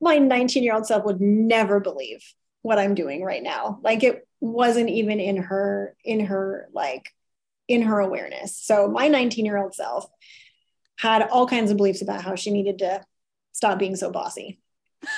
My 0.00 0.18
19 0.18 0.62
year 0.62 0.74
old 0.74 0.86
self 0.86 1.04
would 1.04 1.20
never 1.20 1.80
believe 1.80 2.22
what 2.62 2.78
i'm 2.78 2.94
doing 2.94 3.22
right 3.22 3.42
now. 3.42 3.78
Like 3.82 4.02
it 4.02 4.26
wasn't 4.40 4.88
even 4.88 5.20
in 5.20 5.36
her 5.36 5.96
in 6.04 6.20
her 6.20 6.68
like 6.72 7.10
in 7.68 7.82
her 7.82 7.98
awareness. 7.98 8.56
So 8.56 8.88
my 8.88 9.08
19 9.08 9.44
year 9.44 9.58
old 9.58 9.74
self 9.74 10.06
had 10.98 11.22
all 11.22 11.46
kinds 11.46 11.70
of 11.70 11.76
beliefs 11.76 12.02
about 12.02 12.22
how 12.22 12.34
she 12.34 12.50
needed 12.50 12.78
to 12.78 13.02
stop 13.52 13.78
being 13.78 13.96
so 13.96 14.10
bossy 14.10 14.58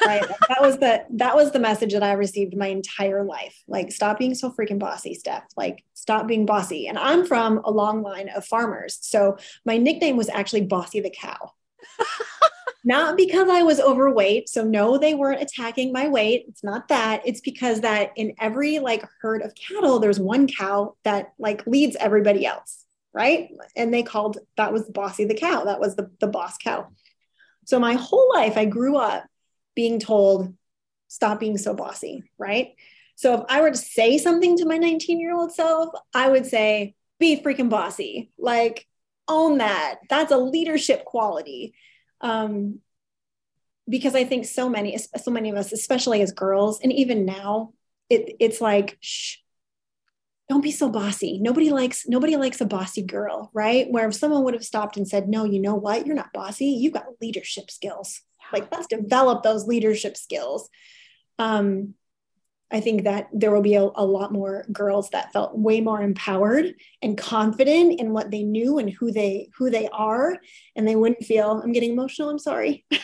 right? 0.05 0.23
That 0.49 0.61
was 0.61 0.79
the 0.79 1.05
that 1.11 1.35
was 1.35 1.53
the 1.53 1.59
message 1.59 1.93
that 1.93 2.03
i 2.03 2.13
received 2.13 2.57
my 2.57 2.69
entire 2.69 3.25
life. 3.25 3.63
Like 3.69 3.93
stop 3.93 4.19
being 4.19 4.35
so 4.35 4.51
freaking 4.51 4.79
bossy 4.79 5.15
steph. 5.15 5.45
Like 5.57 5.85
stop 5.95 6.27
being 6.27 6.47
bossy. 6.47 6.89
And 6.89 6.99
i'm 6.99 7.27
from 7.27 7.61
a 7.65 7.71
long 7.71 8.03
line 8.03 8.29
of 8.29 8.45
farmers 8.45 8.99
so 9.01 9.37
my 9.65 9.77
nickname 9.77 10.17
was 10.17 10.29
actually 10.29 10.63
bossy 10.63 11.01
the 11.01 11.11
cow. 11.11 11.53
Not 12.85 13.17
because 13.17 13.49
i 13.49 13.63
was 13.63 13.81
overweight 13.81 14.49
so 14.49 14.63
no 14.63 14.97
they 14.97 15.15
weren't 15.15 15.43
attacking 15.43 15.93
my 15.93 16.09
weight. 16.09 16.45
It's 16.49 16.63
not 16.63 16.89
that. 16.89 17.23
It's 17.25 17.41
because 17.41 17.81
that 17.81 18.13
in 18.17 18.35
every 18.39 18.79
like 18.79 19.05
herd 19.21 19.43
of 19.43 19.55
cattle 19.55 19.99
there's 19.99 20.21
one 20.21 20.47
cow 20.47 20.95
that 21.03 21.33
like 21.39 21.67
leads 21.67 21.97
everybody 21.97 22.47
else 22.47 22.86
right 23.17 23.51
and 23.75 23.93
they 23.93 24.03
called 24.03 24.39
that 24.57 24.73
was 24.73 24.85
bossy 24.91 25.25
the 25.25 25.35
cow 25.35 25.65
that 25.65 25.81
was 25.81 25.97
the, 25.97 26.11
the 26.21 26.27
boss 26.27 26.57
cow 26.59 26.87
so 27.65 27.81
my 27.81 27.95
whole 27.95 28.31
life 28.35 28.57
i 28.57 28.65
grew 28.65 28.97
up 28.97 29.25
being 29.77 30.01
told, 30.01 30.53
stop 31.07 31.39
being 31.39 31.59
so 31.59 31.75
bossy, 31.75 32.25
right? 32.37 32.75
So 33.15 33.35
if 33.35 33.41
I 33.49 33.61
were 33.61 33.71
to 33.71 33.77
say 33.77 34.19
something 34.19 34.57
to 34.57 34.65
my 34.65 34.79
19 34.79 35.21
year 35.21 35.33
old 35.33 35.53
self, 35.53 35.91
I 36.13 36.29
would 36.29 36.47
say, 36.47 36.97
be 37.21 37.41
freaking 37.41 37.71
bossy. 37.71 38.33
Like, 38.37 38.87
own 39.29 39.59
that. 39.59 39.97
That's 40.09 40.33
a 40.33 40.39
leadership 40.39 41.05
quality. 41.05 41.75
Um, 42.21 42.81
because 43.89 44.17
I 44.17 44.25
think 44.25 44.47
so 44.47 44.69
many, 44.69 44.99
so 44.99 45.31
many 45.31 45.51
of 45.51 45.57
us, 45.57 45.73
especially 45.73 46.21
as 46.21 46.33
girls, 46.33 46.81
and 46.81 46.93
even 46.93 47.25
now, 47.25 47.73
it, 48.11 48.37
it's 48.41 48.61
like, 48.61 48.99
shh, 49.01 49.37
don't 50.49 50.63
be 50.63 50.71
so 50.71 50.89
bossy. 50.89 51.39
Nobody 51.41 51.71
likes 51.71 52.07
nobody 52.07 52.37
likes 52.37 52.61
a 52.61 52.67
bossy 52.67 53.03
girl, 53.03 53.51
right? 53.53 53.91
Where 53.91 54.09
if 54.09 54.15
someone 54.15 54.45
would 54.45 54.55
have 54.55 54.65
stopped 54.65 54.97
and 54.97 55.07
said, 55.07 55.29
"No, 55.29 55.45
you 55.45 55.61
know 55.61 55.75
what? 55.75 56.07
You're 56.07 56.17
not 56.17 56.33
bossy. 56.33 56.67
You've 56.67 56.95
got 56.95 57.07
leadership 57.21 57.71
skills." 57.71 58.23
like 58.53 58.71
let's 58.73 58.87
develop 58.87 59.43
those 59.43 59.67
leadership 59.67 60.17
skills 60.17 60.69
um, 61.39 61.95
i 62.71 62.81
think 62.81 63.05
that 63.05 63.29
there 63.33 63.53
will 63.53 63.63
be 63.63 63.75
a, 63.75 63.83
a, 63.83 64.05
lot 64.05 64.33
more 64.33 64.65
girls 64.73 65.11
that 65.11 65.33
felt 65.33 65.57
way 65.57 65.81
more 65.81 66.03
empowered 66.03 66.75
and 67.03 67.19
confident 67.19 68.01
in 68.01 68.13
what 68.13 68.31
they 68.31 68.43
knew 68.43 68.79
and 68.79 68.91
who 68.91 69.11
they 69.13 69.49
who 69.57 69.71
they 69.71 69.89
are 69.89 70.37
and 70.75 70.87
they 70.87 70.97
wouldn't 70.97 71.25
feel 71.25 71.61
i'm 71.63 71.73
getting 71.73 71.93
emotional 71.93 72.31
i'm 72.31 72.39
sorry 72.39 72.85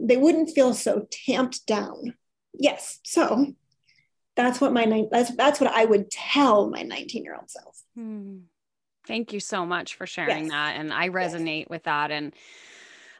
they 0.00 0.16
wouldn't 0.16 0.50
feel 0.50 0.74
so 0.74 1.06
tamped 1.10 1.66
down 1.66 2.14
yes 2.54 2.98
so 3.04 3.46
that's 4.38 4.60
what 4.60 4.72
my 4.72 5.04
that's 5.10 5.34
that's 5.36 5.60
what 5.60 5.70
i 5.74 5.84
would 5.84 6.10
tell 6.10 6.70
my 6.70 6.80
19 6.80 7.24
year 7.24 7.34
old 7.34 7.50
self 7.50 7.82
hmm. 7.94 8.38
thank 9.06 9.34
you 9.34 9.40
so 9.40 9.66
much 9.66 9.96
for 9.96 10.06
sharing 10.06 10.44
yes. 10.44 10.52
that 10.52 10.76
and 10.76 10.92
i 10.94 11.10
resonate 11.10 11.60
yes. 11.60 11.68
with 11.68 11.82
that 11.82 12.10
and 12.10 12.32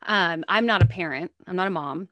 um, 0.09 0.45
I'm 0.49 0.67
not 0.67 0.83
a 0.83 0.87
parent. 0.87 1.33
I'm 1.47 1.57
not 1.57 1.67
a 1.67 1.71
mom. 1.71 2.09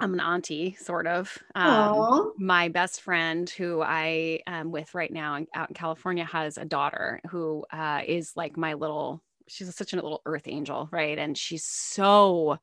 I'm 0.00 0.12
an 0.12 0.20
auntie, 0.20 0.76
sort 0.80 1.06
of. 1.06 1.38
Um, 1.54 2.32
my 2.36 2.68
best 2.68 3.00
friend, 3.00 3.48
who 3.48 3.80
I 3.80 4.40
am 4.46 4.72
with 4.72 4.94
right 4.94 5.12
now 5.12 5.36
in, 5.36 5.46
out 5.54 5.70
in 5.70 5.74
California, 5.74 6.24
has 6.24 6.58
a 6.58 6.64
daughter 6.64 7.20
who 7.30 7.64
uh, 7.72 8.02
is 8.04 8.32
like 8.36 8.56
my 8.56 8.74
little. 8.74 9.22
She's 9.46 9.72
such 9.74 9.92
a 9.92 9.96
little 9.96 10.22
earth 10.26 10.48
angel, 10.48 10.88
right? 10.90 11.16
And 11.16 11.38
she's 11.38 11.64
so, 11.64 12.58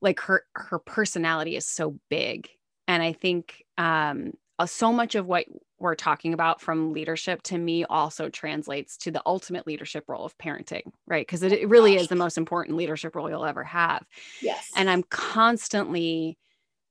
like 0.00 0.20
her 0.20 0.44
her 0.54 0.80
personality 0.80 1.54
is 1.54 1.66
so 1.66 2.00
big, 2.08 2.48
and 2.88 3.02
I 3.02 3.12
think 3.12 3.64
um, 3.78 4.32
so 4.66 4.92
much 4.92 5.14
of 5.14 5.26
what 5.26 5.46
we're 5.78 5.94
talking 5.94 6.34
about 6.34 6.60
from 6.60 6.92
leadership 6.92 7.42
to 7.42 7.56
me 7.56 7.84
also 7.84 8.28
translates 8.28 8.96
to 8.98 9.10
the 9.10 9.22
ultimate 9.24 9.66
leadership 9.66 10.04
role 10.08 10.24
of 10.24 10.36
parenting, 10.38 10.82
right? 11.06 11.26
Because 11.26 11.42
it, 11.42 11.52
it, 11.52 11.68
really 11.68 11.96
is 11.96 12.08
the 12.08 12.16
most 12.16 12.36
important 12.36 12.76
leadership 12.76 13.16
role 13.16 13.30
you'll 13.30 13.46
ever 13.46 13.64
have. 13.64 14.04
Yes. 14.42 14.70
And 14.76 14.90
I'm 14.90 15.02
constantly 15.04 16.36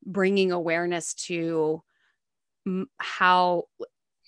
bringing 0.06 0.52
awareness 0.52 1.14
to 1.14 1.84
how, 2.98 3.66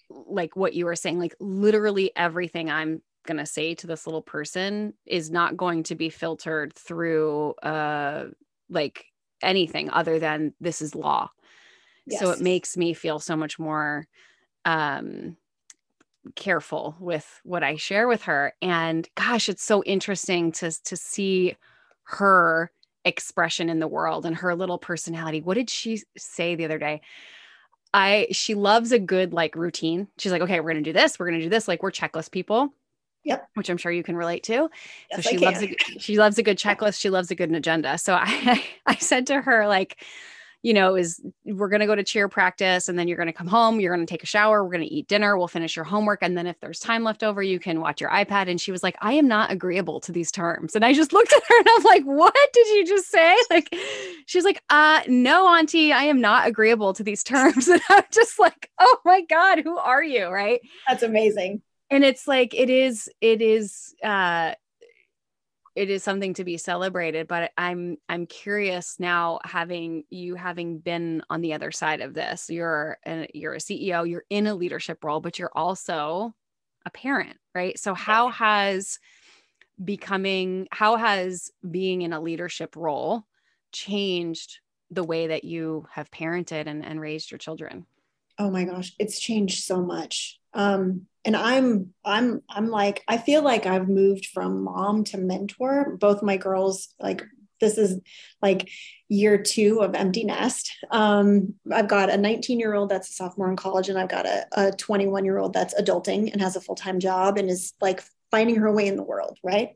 like 0.10 0.56
what 0.56 0.74
you 0.74 0.86
were 0.86 0.96
saying, 0.96 1.20
like 1.20 1.36
literally 1.40 2.12
everything 2.16 2.70
I'm 2.70 3.02
going 3.26 3.38
to 3.38 3.46
say 3.46 3.76
to 3.76 3.88
this 3.88 4.06
little 4.06 4.22
person 4.22 4.94
is 5.06 5.32
not 5.32 5.58
going 5.58 5.84
to 5.84 5.96
be 5.96 6.10
filtered 6.10 6.74
through, 6.74 7.54
uh, 7.64 8.26
like 8.70 9.06
anything 9.42 9.90
other 9.90 10.20
than 10.20 10.54
this 10.60 10.82
is 10.82 10.96
law. 10.96 11.32
Yes. 12.06 12.20
So 12.20 12.32
it 12.32 12.42
makes 12.42 12.76
me 12.78 12.94
feel 12.94 13.20
so 13.20 13.36
much 13.36 13.60
more 13.60 14.08
um, 14.66 15.38
careful 16.36 16.96
with 17.00 17.40
what 17.44 17.64
I 17.64 17.76
share 17.76 18.08
with 18.08 18.24
her. 18.24 18.54
And 18.62 19.08
gosh, 19.16 19.50
it's 19.50 19.64
so 19.64 19.84
interesting 19.84 20.52
to 20.54 20.72
to 20.84 20.96
see 20.96 21.56
her 22.04 22.72
expression 23.06 23.70
in 23.70 23.80
the 23.80 23.88
world 23.88 24.26
and 24.26 24.36
her 24.36 24.56
little 24.56 24.78
personality. 24.78 25.42
What 25.42 25.56
did 25.56 25.70
she 25.70 26.02
say 26.18 26.56
the 26.56 26.66
other 26.66 26.78
day? 26.78 27.02
I 27.94 28.28
she 28.32 28.56
loves 28.56 28.92
a 28.92 29.00
good 29.00 29.34
like 29.34 29.56
routine. 29.56 30.08
She's 30.18 30.32
like, 30.32 30.42
okay, 30.42 30.60
we're 30.60 30.72
gonna 30.72 30.82
do 30.82 30.94
this, 30.94 31.20
we're 31.20 31.28
gonna 31.28 31.42
do 31.42 31.50
this. 31.50 31.68
Like 31.68 31.84
we're 31.84 31.92
checklist 31.92 32.32
people. 32.32 32.74
Yep. 33.24 33.50
Which 33.54 33.70
I'm 33.70 33.78
sure 33.78 33.92
you 33.92 34.02
can 34.02 34.16
relate 34.16 34.44
to. 34.44 34.70
Yes, 35.12 35.24
so 35.24 35.30
she 35.30 35.38
loves 35.38 35.62
a 35.62 35.76
she 36.00 36.18
loves 36.18 36.38
a 36.38 36.44
good 36.44 36.58
checklist. 36.58 37.00
She 37.00 37.10
loves 37.10 37.32
a 37.32 37.36
good 37.36 37.52
agenda. 37.52 37.98
So 37.98 38.14
I 38.20 38.64
I 38.86 38.96
said 38.96 39.28
to 39.28 39.42
her 39.42 39.68
like, 39.68 40.04
you 40.64 40.74
know, 40.74 40.96
is 40.96 41.20
we're 41.46 41.70
going 41.70 41.80
to 41.80 41.88
go 41.88 41.96
to 41.96 42.04
cheer 42.04 42.30
practice 42.30 42.88
and 42.88 42.98
then 42.98 43.08
you're 43.08 43.18
going 43.18 43.28
to 43.28 43.34
come 43.34 43.48
home, 43.48 43.80
you're 43.80 43.94
going 43.94 44.06
to 44.06 44.12
take 44.12 44.22
a 44.22 44.28
shower, 44.28 44.64
we're 44.64 44.72
going 44.72 44.88
to 44.88 44.94
eat 44.94 45.08
dinner, 45.08 45.38
we'll 45.38 45.48
finish 45.48 45.76
your 45.76 45.86
homework. 45.86 46.20
And 46.22 46.38
then 46.38 46.46
if 46.46 46.60
there's 46.60 46.80
time 46.80 47.04
left 47.04 47.24
over, 47.24 47.42
you 47.42 47.60
can 47.60 47.82
watch 47.82 48.00
your 48.00 48.12
iPad. 48.12 48.48
And 48.48 48.62
she 48.62 48.72
was 48.72 48.84
like, 48.84 48.96
I 49.02 49.14
am 49.14 49.28
not 49.28 49.52
agreeable 49.52 50.00
to 50.02 50.12
these 50.12 50.32
terms. 50.32 50.76
And 50.76 50.86
I 50.86 50.94
just 50.94 51.14
looked 51.14 51.34
at 51.34 51.44
her 51.48 51.60
and 51.60 51.68
I'm 51.78 51.84
like, 51.84 52.04
what 52.04 52.36
did 52.54 52.68
you 52.68 52.86
just 52.86 53.10
say? 53.10 53.38
Like, 53.50 53.76
she's 54.28 54.46
like, 54.46 54.64
uh, 54.70 55.02
no, 55.08 55.46
auntie, 55.46 55.92
I 55.92 56.04
am 56.04 56.22
not 56.22 56.48
agreeable 56.48 56.94
to 56.94 57.04
these 57.04 57.24
terms. 57.24 57.68
And 57.68 57.82
I'm 57.90 58.04
just 58.12 58.40
like, 58.40 58.70
oh 58.80 58.98
my 59.04 59.22
God, 59.22 59.60
who 59.60 59.78
are 59.78 60.04
you? 60.04 60.28
Right. 60.28 60.62
That's 60.88 61.04
amazing. 61.04 61.62
And 61.90 62.06
it's 62.06 62.28
like, 62.28 62.54
it 62.54 62.70
is, 62.70 63.10
it 63.20 63.42
is, 63.42 63.94
uh, 64.02 64.54
it 65.76 65.90
is 65.90 66.04
something 66.04 66.34
to 66.34 66.44
be 66.44 66.58
celebrated 66.58 67.28
but 67.28 67.52
i'm 67.58 67.98
i'm 68.10 68.26
curious 68.26 69.00
now 69.00 69.40
having 69.44 70.04
you 70.10 70.36
having 70.36 70.80
been 70.80 71.22
on 71.30 71.42
the 71.42 71.54
other 71.54 71.72
side 71.72 72.02
of 72.02 72.14
this 72.14 72.50
you're 72.50 72.98
a, 73.06 73.28
you're 73.34 73.54
a 73.54 73.60
ceo 73.60 74.08
you're 74.08 74.26
in 74.30 74.48
a 74.48 74.56
leadership 74.56 75.04
role 75.04 75.20
but 75.20 75.40
you're 75.40 75.52
also 75.56 76.34
a 76.86 76.90
parent 76.90 77.38
right? 77.54 77.78
So 77.80 77.94
how 77.94 78.30
has 78.30 79.00
becoming 79.84 80.68
how 80.72 80.98
has 80.98 81.52
being 81.70 82.02
in 82.02 82.14
a 82.14 82.22
leadership 82.22 82.76
role 82.76 83.26
changed 83.72 84.60
the 84.92 85.04
way 85.04 85.28
that 85.28 85.44
you 85.44 85.88
have 85.92 86.12
parented 86.12 86.68
and, 86.68 86.86
and 86.86 87.00
raised 87.00 87.32
your 87.32 87.38
children? 87.38 87.86
Oh 88.38 88.50
my 88.50 88.66
gosh 88.66 88.94
it's 89.00 89.20
changed 89.20 89.64
so 89.64 89.82
much. 89.82 90.40
Um 90.54 91.08
and 91.26 91.36
i'm 91.36 91.94
i'm 92.04 92.42
i'm 92.50 92.68
like 92.68 93.04
i 93.08 93.18
feel 93.18 93.42
like 93.42 93.66
i've 93.66 93.90
moved 93.90 94.28
from 94.28 94.64
mom 94.64 95.04
to 95.06 95.18
mentor. 95.18 95.98
Both 96.00 96.24
my 96.24 96.38
girls 96.38 96.94
like 97.00 97.24
this 97.60 97.78
is 97.78 98.00
like 98.42 98.70
year 99.08 99.38
two 99.38 99.82
of 99.82 99.94
empty 99.94 100.24
nest. 100.24 100.72
Um, 100.90 101.56
i've 101.72 101.88
got 101.88 102.10
a 102.10 102.18
19 102.18 102.60
year 102.60 102.74
old 102.74 102.90
that's 102.90 103.10
a 103.10 103.14
sophomore 103.14 103.50
in 103.50 103.56
college 103.56 103.90
and 103.90 103.98
i've 103.98 104.10
got 104.10 104.26
a, 104.26 104.46
a 104.54 104.72
21 104.72 105.26
year 105.26 105.38
old 105.38 105.54
that's 105.54 105.80
adulting 105.80 106.32
and 106.32 106.42
has 106.42 106.56
a 106.56 106.62
full-time 106.62 107.00
job 107.00 107.38
and 107.38 107.50
is 107.50 107.74
like 107.82 108.04
finding 108.32 108.56
her 108.56 108.72
way 108.72 108.88
in 108.88 108.96
the 108.96 109.04
world 109.04 109.38
right? 109.44 109.76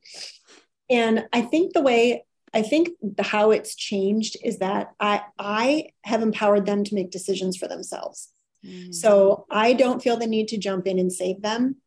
And 0.89 1.25
i 1.33 1.41
think 1.41 1.73
the 1.73 1.81
way 1.81 2.25
i 2.53 2.61
think 2.61 2.89
the, 3.01 3.23
how 3.23 3.51
it's 3.51 3.75
changed 3.75 4.37
is 4.43 4.59
that 4.59 4.91
i 4.99 5.21
i 5.39 5.87
have 6.03 6.21
empowered 6.21 6.65
them 6.65 6.83
to 6.83 6.95
make 6.95 7.09
decisions 7.11 7.57
for 7.57 7.67
themselves 7.67 8.31
so 8.91 9.45
I 9.49 9.73
don't 9.73 10.01
feel 10.01 10.17
the 10.17 10.27
need 10.27 10.49
to 10.49 10.57
jump 10.57 10.87
in 10.87 10.99
and 10.99 11.11
save 11.11 11.41
them. 11.41 11.77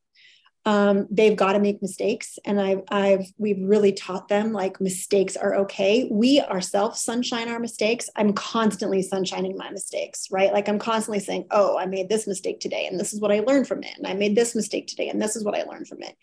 Um, 0.64 1.07
they've 1.11 1.37
got 1.37 1.55
to 1.55 1.61
make 1.61 1.81
mistakes, 1.81 2.39
and 2.45 2.61
I've, 2.61 2.83
I've, 2.91 3.24
we've 3.39 3.61
really 3.61 3.93
taught 3.93 4.29
them 4.29 4.53
like 4.53 4.83
mistakes 4.83 5.35
are 5.35 5.55
okay. 5.61 6.07
We 6.11 6.41
ourselves 6.43 7.01
sunshine 7.01 7.49
our 7.49 7.59
mistakes. 7.59 8.11
I'm 8.14 8.35
constantly 8.35 9.03
sunshining 9.03 9.57
my 9.57 9.70
mistakes, 9.70 10.29
right? 10.31 10.53
Like 10.53 10.68
I'm 10.68 10.79
constantly 10.79 11.20
saying, 11.20 11.47
"Oh, 11.51 11.79
I 11.79 11.87
made 11.87 12.11
this 12.11 12.26
mistake 12.26 12.61
today, 12.61 12.87
and 12.87 13.01
this 13.01 13.14
is 13.14 13.20
what 13.20 13.33
I 13.33 13.41
learned 13.41 13.66
from 13.66 13.83
it, 13.83 13.95
and 13.97 14.07
I 14.07 14.12
made 14.12 14.37
this 14.37 14.55
mistake 14.55 14.89
today, 14.89 15.09
and 15.09 15.22
this 15.22 15.37
is 15.37 15.45
what 15.45 15.55
I 15.55 15.62
learned 15.62 15.89
from 15.89 16.03
it." 16.03 16.14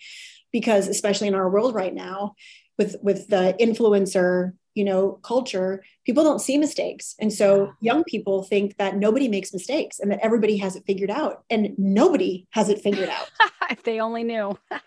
Because 0.51 0.87
especially 0.87 1.27
in 1.27 1.35
our 1.35 1.49
world 1.49 1.73
right 1.73 1.93
now, 1.93 2.35
with 2.77 2.97
with 3.01 3.27
the 3.27 3.55
influencer 3.59 4.53
you 4.75 4.83
know 4.83 5.19
culture 5.23 5.83
people 6.05 6.23
don't 6.23 6.39
see 6.39 6.57
mistakes. 6.57 7.15
And 7.19 7.33
so 7.33 7.73
young 7.81 8.03
people 8.03 8.43
think 8.43 8.77
that 8.77 8.95
nobody 8.95 9.27
makes 9.27 9.51
mistakes 9.51 9.99
and 9.99 10.11
that 10.11 10.19
everybody 10.21 10.57
has 10.57 10.75
it 10.75 10.85
figured 10.85 11.09
out 11.09 11.43
and 11.49 11.73
nobody 11.77 12.45
has 12.51 12.69
it 12.69 12.81
figured 12.81 13.09
out. 13.09 13.29
If 13.67 13.81
they 13.81 13.99
only 13.99 14.23
knew. 14.23 14.57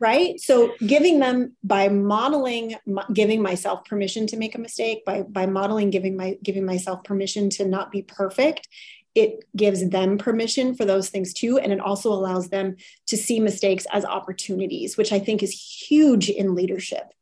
Right? 0.00 0.40
So 0.40 0.72
giving 0.84 1.20
them 1.20 1.54
by 1.62 1.88
modeling 1.88 2.74
giving 3.12 3.40
myself 3.40 3.84
permission 3.84 4.26
to 4.28 4.36
make 4.36 4.56
a 4.56 4.58
mistake 4.58 5.04
by 5.04 5.22
by 5.22 5.46
modeling 5.46 5.90
giving 5.90 6.16
my 6.16 6.38
giving 6.42 6.64
myself 6.64 7.04
permission 7.04 7.50
to 7.50 7.64
not 7.64 7.92
be 7.92 8.02
perfect 8.02 8.66
it 9.14 9.44
gives 9.54 9.88
them 9.90 10.18
permission 10.18 10.74
for 10.74 10.84
those 10.84 11.08
things 11.08 11.32
too. 11.32 11.58
And 11.58 11.72
it 11.72 11.78
also 11.78 12.12
allows 12.12 12.48
them 12.48 12.76
to 13.06 13.16
see 13.16 13.38
mistakes 13.38 13.86
as 13.92 14.04
opportunities 14.04 14.96
which 14.96 15.12
i 15.12 15.20
think 15.20 15.40
is 15.40 15.52
huge 15.52 16.28
in 16.28 16.56
leadership 16.56 17.12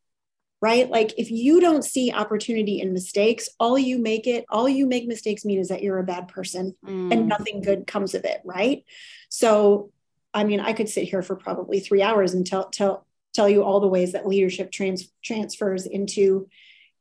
right? 0.61 0.90
Like 0.90 1.14
if 1.16 1.30
you 1.30 1.61
don't 1.61 1.84
see 1.84 2.12
opportunity 2.12 2.80
in 2.80 2.92
mistakes, 2.92 3.48
all 3.58 3.78
you 3.78 3.98
make 3.98 4.26
it, 4.26 4.44
all 4.50 4.68
you 4.68 4.86
make 4.86 5.06
mistakes 5.06 5.44
mean 5.44 5.58
is 5.58 5.68
that 5.68 5.82
you're 5.82 5.98
a 5.98 6.04
bad 6.04 6.28
person 6.28 6.76
mm. 6.84 7.12
and 7.12 7.26
nothing 7.28 7.62
good 7.62 7.86
comes 7.86 8.14
of 8.14 8.24
it, 8.24 8.40
right? 8.44 8.84
So, 9.30 9.90
I 10.34 10.44
mean, 10.44 10.61
I 10.61 10.74
could 10.74 10.88
sit 10.88 11.08
here 11.08 11.22
for 11.22 11.34
probably 11.34 11.80
three 11.80 12.02
hours 12.02 12.34
and 12.34 12.46
tell 12.46 12.68
tell 12.68 13.06
tell 13.32 13.48
you 13.48 13.62
all 13.62 13.80
the 13.80 13.88
ways 13.88 14.12
that 14.12 14.26
leadership 14.26 14.70
trans- 14.70 15.11
transfers 15.24 15.86
into 15.86 16.48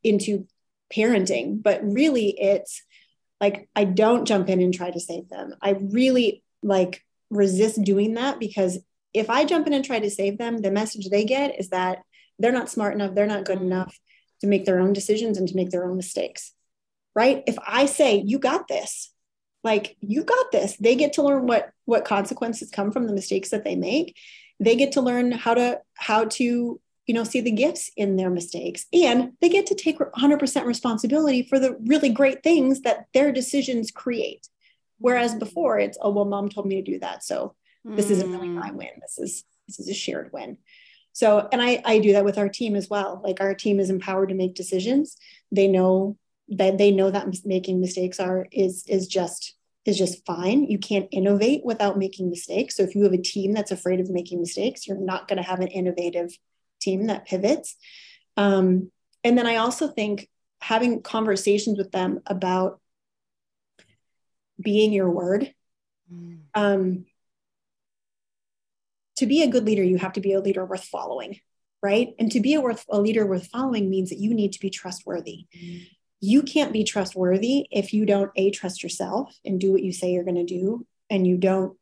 into 0.02 0.46
parenting, 0.92 1.62
but 1.62 1.80
really 1.82 2.30
it's 2.30 2.82
like 3.40 3.68
I 3.76 3.84
don't 3.84 4.26
jump 4.26 4.48
in 4.48 4.60
and 4.60 4.72
try 4.72 4.90
to 4.90 5.00
save 5.00 5.28
them. 5.28 5.54
I 5.60 5.70
really 5.70 6.42
like 6.62 7.04
resist 7.30 7.82
doing 7.82 8.14
that 8.14 8.40
because 8.40 8.78
if 9.12 9.28
I 9.28 9.44
jump 9.44 9.66
in 9.66 9.72
and 9.72 9.84
try 9.84 9.98
to 9.98 10.10
save 10.10 10.38
them, 10.38 10.58
the 10.58 10.70
message 10.70 11.08
they 11.08 11.24
get 11.24 11.58
is 11.58 11.70
that 11.70 12.02
they're 12.40 12.52
not 12.52 12.70
smart 12.70 12.94
enough, 12.94 13.14
they're 13.14 13.26
not 13.26 13.44
good 13.44 13.60
enough 13.60 13.98
to 14.40 14.46
make 14.46 14.64
their 14.64 14.80
own 14.80 14.92
decisions 14.92 15.38
and 15.38 15.46
to 15.48 15.56
make 15.56 15.70
their 15.70 15.84
own 15.84 15.96
mistakes. 15.96 16.52
Right? 17.14 17.42
If 17.46 17.56
I 17.66 17.86
say, 17.86 18.22
you 18.24 18.38
got 18.38 18.68
this, 18.68 19.12
like 19.62 19.96
you 20.00 20.24
got 20.24 20.50
this, 20.52 20.76
they 20.76 20.94
get 20.94 21.14
to 21.14 21.22
learn 21.22 21.46
what 21.46 21.70
what 21.84 22.04
consequences 22.04 22.70
come 22.70 22.92
from 22.92 23.06
the 23.06 23.12
mistakes 23.12 23.50
that 23.50 23.64
they 23.64 23.76
make. 23.76 24.16
They 24.58 24.76
get 24.76 24.92
to 24.92 25.00
learn 25.00 25.32
how 25.32 25.54
to 25.54 25.80
how 25.94 26.24
to 26.24 26.80
you 27.10 27.14
know 27.14 27.24
see 27.24 27.40
the 27.40 27.50
gifts 27.50 27.90
in 27.96 28.14
their 28.14 28.30
mistakes 28.30 28.86
and 28.92 29.32
they 29.40 29.48
get 29.48 29.66
to 29.66 29.74
take 29.74 29.98
100% 29.98 30.64
responsibility 30.64 31.42
for 31.42 31.58
the 31.58 31.76
really 31.86 32.10
great 32.10 32.44
things 32.44 32.82
that 32.82 33.06
their 33.12 33.32
decisions 33.32 33.90
create 33.90 34.46
whereas 34.98 35.34
before 35.34 35.80
it's 35.80 35.98
oh 36.00 36.10
well 36.10 36.24
mom 36.24 36.48
told 36.48 36.66
me 36.66 36.76
to 36.76 36.92
do 36.92 37.00
that 37.00 37.24
so 37.24 37.56
this 37.84 38.10
isn't 38.10 38.30
really 38.30 38.48
my 38.48 38.70
mm. 38.70 38.76
win 38.76 38.90
this 39.00 39.18
is 39.18 39.44
this 39.66 39.80
is 39.80 39.88
a 39.88 39.94
shared 39.94 40.30
win 40.32 40.56
so, 41.20 41.46
and 41.52 41.60
I, 41.60 41.82
I 41.84 41.98
do 41.98 42.14
that 42.14 42.24
with 42.24 42.38
our 42.38 42.48
team 42.48 42.74
as 42.74 42.88
well. 42.88 43.20
Like 43.22 43.42
our 43.42 43.54
team 43.54 43.78
is 43.78 43.90
empowered 43.90 44.30
to 44.30 44.34
make 44.34 44.54
decisions. 44.54 45.18
They 45.52 45.68
know 45.68 46.16
that 46.48 46.78
they 46.78 46.90
know 46.90 47.10
that 47.10 47.28
making 47.44 47.78
mistakes 47.78 48.18
are 48.18 48.46
is 48.50 48.84
is 48.88 49.06
just 49.06 49.54
is 49.84 49.98
just 49.98 50.24
fine. 50.24 50.64
You 50.64 50.78
can't 50.78 51.10
innovate 51.12 51.60
without 51.62 51.98
making 51.98 52.30
mistakes. 52.30 52.74
So 52.74 52.84
if 52.84 52.94
you 52.94 53.02
have 53.02 53.12
a 53.12 53.18
team 53.18 53.52
that's 53.52 53.70
afraid 53.70 54.00
of 54.00 54.08
making 54.08 54.40
mistakes, 54.40 54.86
you're 54.86 54.96
not 54.96 55.28
going 55.28 55.36
to 55.36 55.46
have 55.46 55.60
an 55.60 55.68
innovative 55.68 56.30
team 56.80 57.08
that 57.08 57.26
pivots. 57.26 57.76
Um, 58.38 58.90
and 59.22 59.36
then 59.36 59.46
I 59.46 59.56
also 59.56 59.88
think 59.88 60.26
having 60.62 61.02
conversations 61.02 61.76
with 61.76 61.92
them 61.92 62.20
about 62.24 62.80
being 64.58 64.94
your 64.94 65.10
word. 65.10 65.52
Mm. 66.10 66.38
Um, 66.54 67.04
to 69.20 69.26
be 69.26 69.42
a 69.42 69.48
good 69.48 69.64
leader, 69.64 69.82
you 69.82 69.98
have 69.98 70.14
to 70.14 70.20
be 70.20 70.32
a 70.32 70.40
leader 70.40 70.64
worth 70.64 70.84
following, 70.84 71.40
right? 71.82 72.14
And 72.18 72.32
to 72.32 72.40
be 72.40 72.54
a, 72.54 72.60
worth, 72.60 72.84
a 72.88 73.00
leader 73.00 73.26
worth 73.26 73.46
following 73.46 73.88
means 73.88 74.08
that 74.10 74.18
you 74.18 74.34
need 74.34 74.52
to 74.52 74.60
be 74.60 74.70
trustworthy. 74.70 75.46
You 76.20 76.42
can't 76.42 76.72
be 76.72 76.84
trustworthy 76.84 77.66
if 77.70 77.92
you 77.92 78.06
don't 78.06 78.30
a 78.36 78.50
trust 78.50 78.82
yourself 78.82 79.34
and 79.44 79.60
do 79.60 79.72
what 79.72 79.82
you 79.82 79.92
say 79.92 80.12
you're 80.12 80.24
going 80.24 80.34
to 80.34 80.44
do, 80.44 80.86
and 81.08 81.26
you 81.26 81.36
don't 81.36 81.76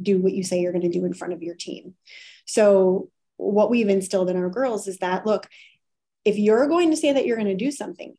do 0.00 0.18
what 0.18 0.32
you 0.32 0.42
say 0.42 0.60
you're 0.60 0.72
going 0.72 0.90
to 0.90 0.98
do 0.98 1.04
in 1.04 1.14
front 1.14 1.32
of 1.32 1.42
your 1.42 1.54
team. 1.54 1.94
So 2.44 3.10
what 3.36 3.70
we've 3.70 3.88
instilled 3.88 4.30
in 4.30 4.36
our 4.36 4.50
girls 4.50 4.86
is 4.86 4.98
that 4.98 5.26
look, 5.26 5.48
if 6.24 6.38
you're 6.38 6.66
going 6.68 6.90
to 6.90 6.96
say 6.96 7.12
that 7.12 7.26
you're 7.26 7.36
going 7.36 7.56
to 7.56 7.64
do 7.64 7.70
something, 7.70 8.14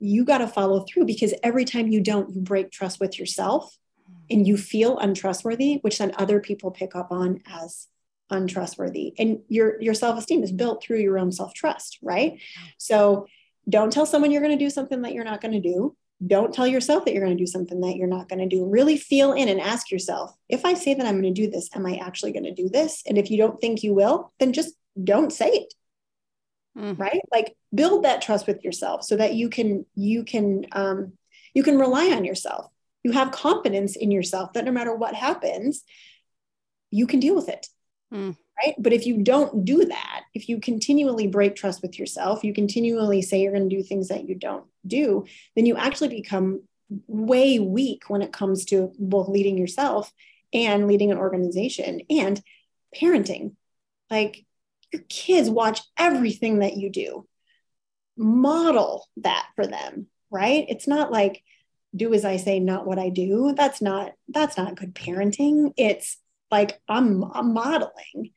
you 0.00 0.24
got 0.24 0.38
to 0.38 0.46
follow 0.46 0.84
through 0.84 1.06
because 1.06 1.34
every 1.42 1.64
time 1.64 1.88
you 1.88 2.00
don't, 2.00 2.34
you 2.34 2.40
break 2.40 2.70
trust 2.70 3.00
with 3.00 3.18
yourself 3.18 3.76
and 4.30 4.46
you 4.46 4.56
feel 4.56 4.98
untrustworthy, 4.98 5.76
which 5.82 5.98
then 5.98 6.12
other 6.18 6.40
people 6.40 6.70
pick 6.70 6.94
up 6.94 7.10
on 7.10 7.40
as 7.46 7.88
untrustworthy. 8.30 9.14
And 9.18 9.40
your 9.48 9.80
your 9.80 9.94
self-esteem 9.94 10.42
is 10.42 10.52
built 10.52 10.82
through 10.82 11.00
your 11.00 11.18
own 11.18 11.32
self-trust, 11.32 11.98
right? 12.02 12.40
So 12.76 13.26
don't 13.68 13.92
tell 13.92 14.06
someone 14.06 14.30
you're 14.30 14.42
going 14.42 14.58
to 14.58 14.64
do 14.64 14.70
something 14.70 15.02
that 15.02 15.12
you're 15.12 15.24
not 15.24 15.40
going 15.40 15.60
to 15.60 15.60
do. 15.60 15.96
Don't 16.26 16.52
tell 16.52 16.66
yourself 16.66 17.04
that 17.04 17.14
you're 17.14 17.24
going 17.24 17.36
to 17.36 17.42
do 17.42 17.46
something 17.46 17.80
that 17.80 17.96
you're 17.96 18.08
not 18.08 18.28
going 18.28 18.40
to 18.40 18.56
do. 18.56 18.66
Really 18.66 18.96
feel 18.96 19.32
in 19.32 19.48
and 19.48 19.60
ask 19.60 19.90
yourself, 19.90 20.34
if 20.48 20.64
I 20.64 20.74
say 20.74 20.94
that 20.94 21.06
I'm 21.06 21.20
going 21.20 21.32
to 21.32 21.42
do 21.42 21.50
this, 21.50 21.68
am 21.74 21.86
I 21.86 21.96
actually 21.96 22.32
going 22.32 22.44
to 22.44 22.54
do 22.54 22.68
this? 22.68 23.02
And 23.06 23.16
if 23.16 23.30
you 23.30 23.38
don't 23.38 23.60
think 23.60 23.82
you 23.82 23.94
will, 23.94 24.32
then 24.40 24.52
just 24.52 24.74
don't 25.02 25.32
say 25.32 25.50
it. 25.50 25.74
Mm. 26.76 26.98
Right? 26.98 27.20
Like 27.30 27.56
build 27.74 28.04
that 28.04 28.22
trust 28.22 28.46
with 28.46 28.64
yourself 28.64 29.04
so 29.04 29.16
that 29.16 29.34
you 29.34 29.48
can 29.48 29.86
you 29.94 30.24
can 30.24 30.66
um 30.72 31.12
you 31.54 31.62
can 31.62 31.78
rely 31.78 32.10
on 32.10 32.24
yourself 32.24 32.66
you 33.08 33.14
have 33.14 33.30
confidence 33.32 33.96
in 33.96 34.10
yourself 34.10 34.52
that 34.52 34.66
no 34.66 34.70
matter 34.70 34.94
what 34.94 35.14
happens, 35.14 35.82
you 36.90 37.06
can 37.06 37.20
deal 37.20 37.34
with 37.34 37.48
it. 37.48 37.66
Mm. 38.12 38.36
Right. 38.62 38.74
But 38.78 38.92
if 38.92 39.06
you 39.06 39.22
don't 39.22 39.64
do 39.64 39.86
that, 39.86 40.22
if 40.34 40.48
you 40.48 40.60
continually 40.60 41.26
break 41.26 41.56
trust 41.56 41.80
with 41.80 41.98
yourself, 41.98 42.44
you 42.44 42.52
continually 42.52 43.22
say 43.22 43.40
you're 43.40 43.52
going 43.52 43.70
to 43.70 43.76
do 43.76 43.82
things 43.82 44.08
that 44.08 44.28
you 44.28 44.34
don't 44.34 44.66
do, 44.86 45.24
then 45.56 45.64
you 45.64 45.76
actually 45.76 46.08
become 46.08 46.64
way 47.06 47.58
weak 47.58 48.02
when 48.08 48.20
it 48.20 48.32
comes 48.32 48.66
to 48.66 48.92
both 48.98 49.28
leading 49.28 49.56
yourself 49.56 50.12
and 50.52 50.86
leading 50.86 51.10
an 51.10 51.18
organization 51.18 52.02
and 52.10 52.42
parenting. 52.94 53.54
Like 54.10 54.44
your 54.92 55.02
kids 55.08 55.48
watch 55.48 55.80
everything 55.96 56.58
that 56.58 56.76
you 56.76 56.90
do, 56.90 57.26
model 58.16 59.06
that 59.18 59.46
for 59.54 59.66
them, 59.66 60.08
right? 60.30 60.66
It's 60.68 60.88
not 60.88 61.12
like, 61.12 61.42
do 61.98 62.14
as 62.14 62.24
I 62.24 62.36
say, 62.36 62.60
not 62.60 62.86
what 62.86 62.98
I 62.98 63.10
do. 63.10 63.54
That's 63.56 63.82
not 63.82 64.12
that's 64.28 64.56
not 64.56 64.76
good 64.76 64.94
parenting. 64.94 65.72
It's 65.76 66.16
like 66.50 66.80
I'm, 66.88 67.24
I'm 67.24 67.52
modeling 67.52 68.32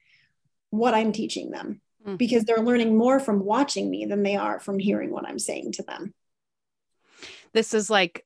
what 0.70 0.94
I'm 0.94 1.12
teaching 1.12 1.52
them 1.52 1.82
mm. 2.06 2.18
because 2.18 2.44
they're 2.44 2.58
learning 2.60 2.98
more 2.98 3.20
from 3.20 3.46
watching 3.46 3.90
me 3.90 4.06
than 4.06 4.24
they 4.24 4.36
are 4.36 4.60
from 4.60 4.80
hearing 4.80 5.12
what 5.12 5.28
I'm 5.28 5.40
saying 5.40 5.74
to 5.74 5.84
them. 5.84 6.14
This 7.54 7.74
is 7.74 7.90
like 7.90 8.26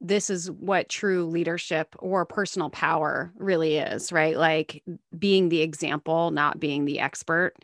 this 0.00 0.28
is 0.28 0.50
what 0.50 0.88
true 0.88 1.24
leadership 1.24 1.94
or 1.98 2.26
personal 2.26 2.68
power 2.68 3.32
really 3.36 3.78
is, 3.78 4.12
right? 4.12 4.36
Like 4.36 4.82
being 5.18 5.48
the 5.48 5.62
example, 5.62 6.30
not 6.30 6.60
being 6.60 6.84
the 6.84 7.00
expert. 7.00 7.54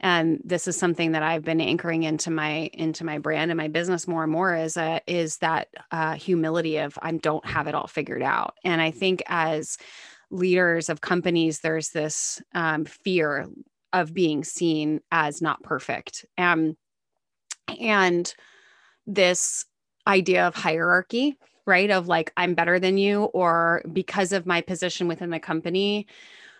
And 0.00 0.40
this 0.42 0.66
is 0.66 0.76
something 0.76 1.12
that 1.12 1.22
I've 1.22 1.44
been 1.44 1.60
anchoring 1.60 2.04
into 2.04 2.30
my 2.30 2.70
into 2.72 3.04
my 3.04 3.18
brand 3.18 3.50
and 3.50 3.58
my 3.58 3.68
business 3.68 4.08
more 4.08 4.22
and 4.22 4.32
more 4.32 4.56
is 4.56 4.76
a, 4.76 5.00
is 5.06 5.36
that 5.38 5.68
uh, 5.90 6.14
humility 6.14 6.78
of 6.78 6.98
I 7.02 7.12
don't 7.12 7.44
have 7.44 7.66
it 7.66 7.74
all 7.74 7.86
figured 7.86 8.22
out. 8.22 8.54
And 8.64 8.80
I 8.80 8.90
think 8.90 9.22
as 9.26 9.76
leaders 10.30 10.88
of 10.88 11.02
companies, 11.02 11.60
there's 11.60 11.90
this 11.90 12.40
um, 12.54 12.86
fear 12.86 13.48
of 13.92 14.14
being 14.14 14.44
seen 14.44 15.00
as 15.10 15.42
not 15.42 15.62
perfect. 15.62 16.24
Um, 16.38 16.76
and 17.80 18.32
this 19.06 19.66
idea 20.06 20.46
of 20.46 20.54
hierarchy 20.54 21.36
right? 21.66 21.90
Of 21.90 22.08
like, 22.08 22.32
I'm 22.36 22.54
better 22.54 22.78
than 22.78 22.98
you, 22.98 23.24
or 23.24 23.82
because 23.92 24.32
of 24.32 24.46
my 24.46 24.60
position 24.60 25.08
within 25.08 25.30
the 25.30 25.40
company, 25.40 26.06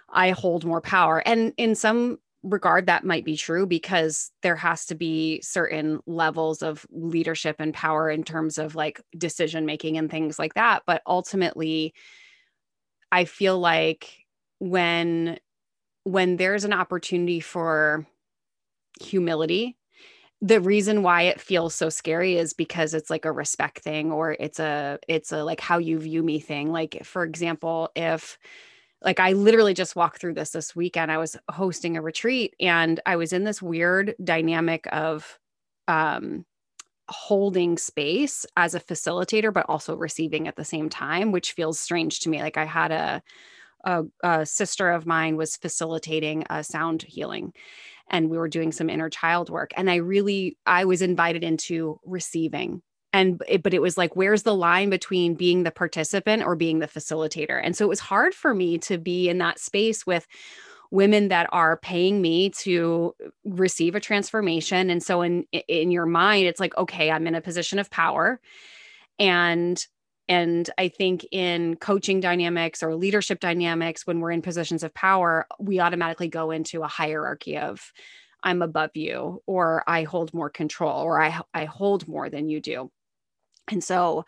I 0.09 0.31
hold 0.31 0.65
more 0.65 0.81
power. 0.81 1.23
And 1.27 1.53
in 1.57 1.75
some 1.75 2.19
regard, 2.43 2.87
that 2.87 3.05
might 3.05 3.25
be 3.25 3.37
true 3.37 3.67
because 3.67 4.31
there 4.43 4.57
has 4.57 4.87
to 4.87 4.95
be 4.95 5.41
certain 5.43 6.01
levels 6.07 6.63
of 6.63 6.87
leadership 6.91 7.57
and 7.59 7.73
power 7.73 8.11
in 8.11 8.25
terms 8.25 8.59
of 8.59 8.75
like 8.75 9.01
decision 9.17 9.65
making 9.65 9.97
and 9.97 10.11
things 10.11 10.39
like 10.39 10.55
that. 10.55 10.83
But 10.87 11.03
ultimately, 11.07 11.95
I 13.11 13.25
feel 13.25 13.59
like 13.59 14.27
when 14.59 15.39
when 16.05 16.37
there's 16.37 16.65
an 16.65 16.73
opportunity 16.73 17.41
for 17.41 18.07
humility 19.01 19.77
the 20.43 20.61
reason 20.61 21.05
why 21.05 21.23
it 21.23 21.41
feels 21.41 21.75
so 21.75 21.89
scary 21.89 22.37
is 22.37 22.53
because 22.53 22.95
it's 22.95 23.11
like 23.11 23.25
a 23.25 23.33
respect 23.33 23.79
thing 23.81 24.11
or 24.11 24.37
it's 24.41 24.59
a 24.59 24.99
it's 25.09 25.31
a 25.33 25.45
like 25.45 25.61
how 25.61 25.79
you 25.79 25.99
view 26.01 26.23
me 26.23 26.41
thing 26.41 26.73
like 26.73 27.05
for 27.05 27.23
example 27.25 27.91
if 27.95 28.39
like 29.05 29.21
I 29.21 29.33
literally 29.33 29.75
just 29.75 29.97
walked 29.97 30.21
through 30.21 30.35
this 30.35 30.51
this 30.51 30.77
weekend. 30.77 31.11
I 31.11 31.19
was 31.19 31.37
hosting 31.51 31.97
a 31.97 32.03
retreat 32.03 32.55
and 32.61 33.01
I 33.07 33.17
was 33.17 33.33
in 33.33 33.45
this 33.45 33.63
weird 33.63 34.15
dynamic 34.23 34.87
of 34.93 35.39
um 35.89 36.45
holding 37.09 37.79
space 37.79 38.47
as 38.57 38.75
a 38.75 38.81
facilitator 38.81 39.53
but 39.53 39.67
also 39.69 39.97
receiving 39.97 40.49
at 40.49 40.57
the 40.57 40.65
same 40.65 40.89
time, 40.89 41.33
which 41.33 41.53
feels 41.53 41.81
strange 41.81 42.21
to 42.21 42.31
me. 42.31 42.43
Like 42.43 42.57
I 42.57 42.65
had 42.65 42.93
a 42.93 43.23
a, 43.85 44.05
a 44.23 44.47
sister 44.47 44.91
of 44.91 45.07
mine 45.07 45.37
was 45.37 45.57
facilitating 45.57 46.45
a 46.51 46.63
sound 46.65 47.03
healing 47.03 47.53
and 48.13 48.31
we 48.31 48.39
were 48.39 48.49
doing 48.49 48.71
some 48.71 48.89
inner 48.89 49.11
child 49.11 49.51
work 49.51 49.73
and 49.77 49.91
i 49.91 49.97
really 49.97 50.57
i 50.67 50.85
was 50.85 51.03
invited 51.03 51.43
into 51.43 51.99
receiving. 52.05 52.83
And 53.15 53.43
it, 53.47 53.63
but 53.63 53.75
it 53.75 53.83
was 53.83 53.99
like 53.99 54.17
where's 54.17 54.43
the 54.43 54.55
line 54.55 54.89
between 54.89 55.35
being 55.35 55.65
the 55.65 55.71
participant 55.71 56.45
or 56.45 56.57
being 56.57 56.79
the 56.79 56.89
facilitator? 56.89 57.61
And 57.63 57.77
so 57.77 57.85
it 57.85 57.89
was 57.89 58.01
hard 58.01 58.35
for 58.35 58.55
me 58.55 58.79
to 58.79 58.97
be 58.97 59.29
in 59.29 59.37
that 59.39 59.59
space 59.59 60.07
with 60.07 60.27
women 60.91 61.29
that 61.29 61.47
are 61.53 61.77
paying 61.79 62.23
me 62.23 62.51
to 62.51 63.15
receive 63.45 63.95
a 63.95 64.01
transformation. 64.01 64.89
And 64.89 65.03
so 65.03 65.21
in 65.21 65.45
in 65.69 65.91
your 65.91 66.07
mind 66.07 66.47
it's 66.47 66.61
like 66.61 66.77
okay 66.77 67.11
i'm 67.11 67.27
in 67.27 67.35
a 67.35 67.41
position 67.41 67.79
of 67.79 67.91
power. 67.91 68.41
And 69.19 69.85
and 70.29 70.71
i 70.79 70.89
think 70.89 71.27
in 71.33 71.77
coaching 71.77 72.21
dynamics 72.21 72.83
or 72.83 72.95
leadership 72.95 73.41
dynamics 73.41 74.07
when 74.07 74.21
we're 74.21 74.31
in 74.31 74.43
positions 74.43 74.83
of 74.83 74.95
power 74.95 75.47
we 75.59 75.81
automatically 75.81 76.29
go 76.29 76.51
into 76.51 76.83
a 76.83 76.89
hierarchy 76.89 77.59
of 77.59 77.93
i'm 78.43 78.63
above 78.63 78.91
you 78.95 79.43
or 79.47 79.83
i 79.87 80.05
hold 80.05 80.33
more 80.33 80.51
control 80.51 81.03
or 81.03 81.21
i 81.21 81.41
i 81.55 81.65
hold 81.65 82.07
more 82.09 82.29
than 82.31 82.49
you 82.49 82.61
do. 82.61 82.91
And 83.71 83.83
so 83.83 84.25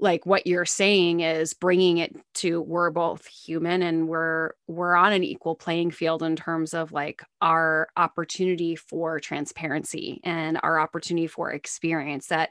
like 0.00 0.24
what 0.24 0.46
you're 0.46 0.64
saying 0.64 1.20
is 1.20 1.54
bringing 1.54 1.98
it 1.98 2.14
to 2.34 2.60
we're 2.60 2.90
both 2.90 3.26
human 3.26 3.82
and 3.82 4.08
we're 4.08 4.52
we're 4.66 4.94
on 4.94 5.12
an 5.12 5.24
equal 5.24 5.54
playing 5.54 5.90
field 5.90 6.22
in 6.22 6.36
terms 6.36 6.72
of 6.72 6.92
like 6.92 7.22
our 7.40 7.88
opportunity 7.96 8.76
for 8.76 9.18
transparency 9.18 10.20
and 10.24 10.58
our 10.62 10.78
opportunity 10.78 11.26
for 11.26 11.50
experience 11.50 12.28
that 12.28 12.50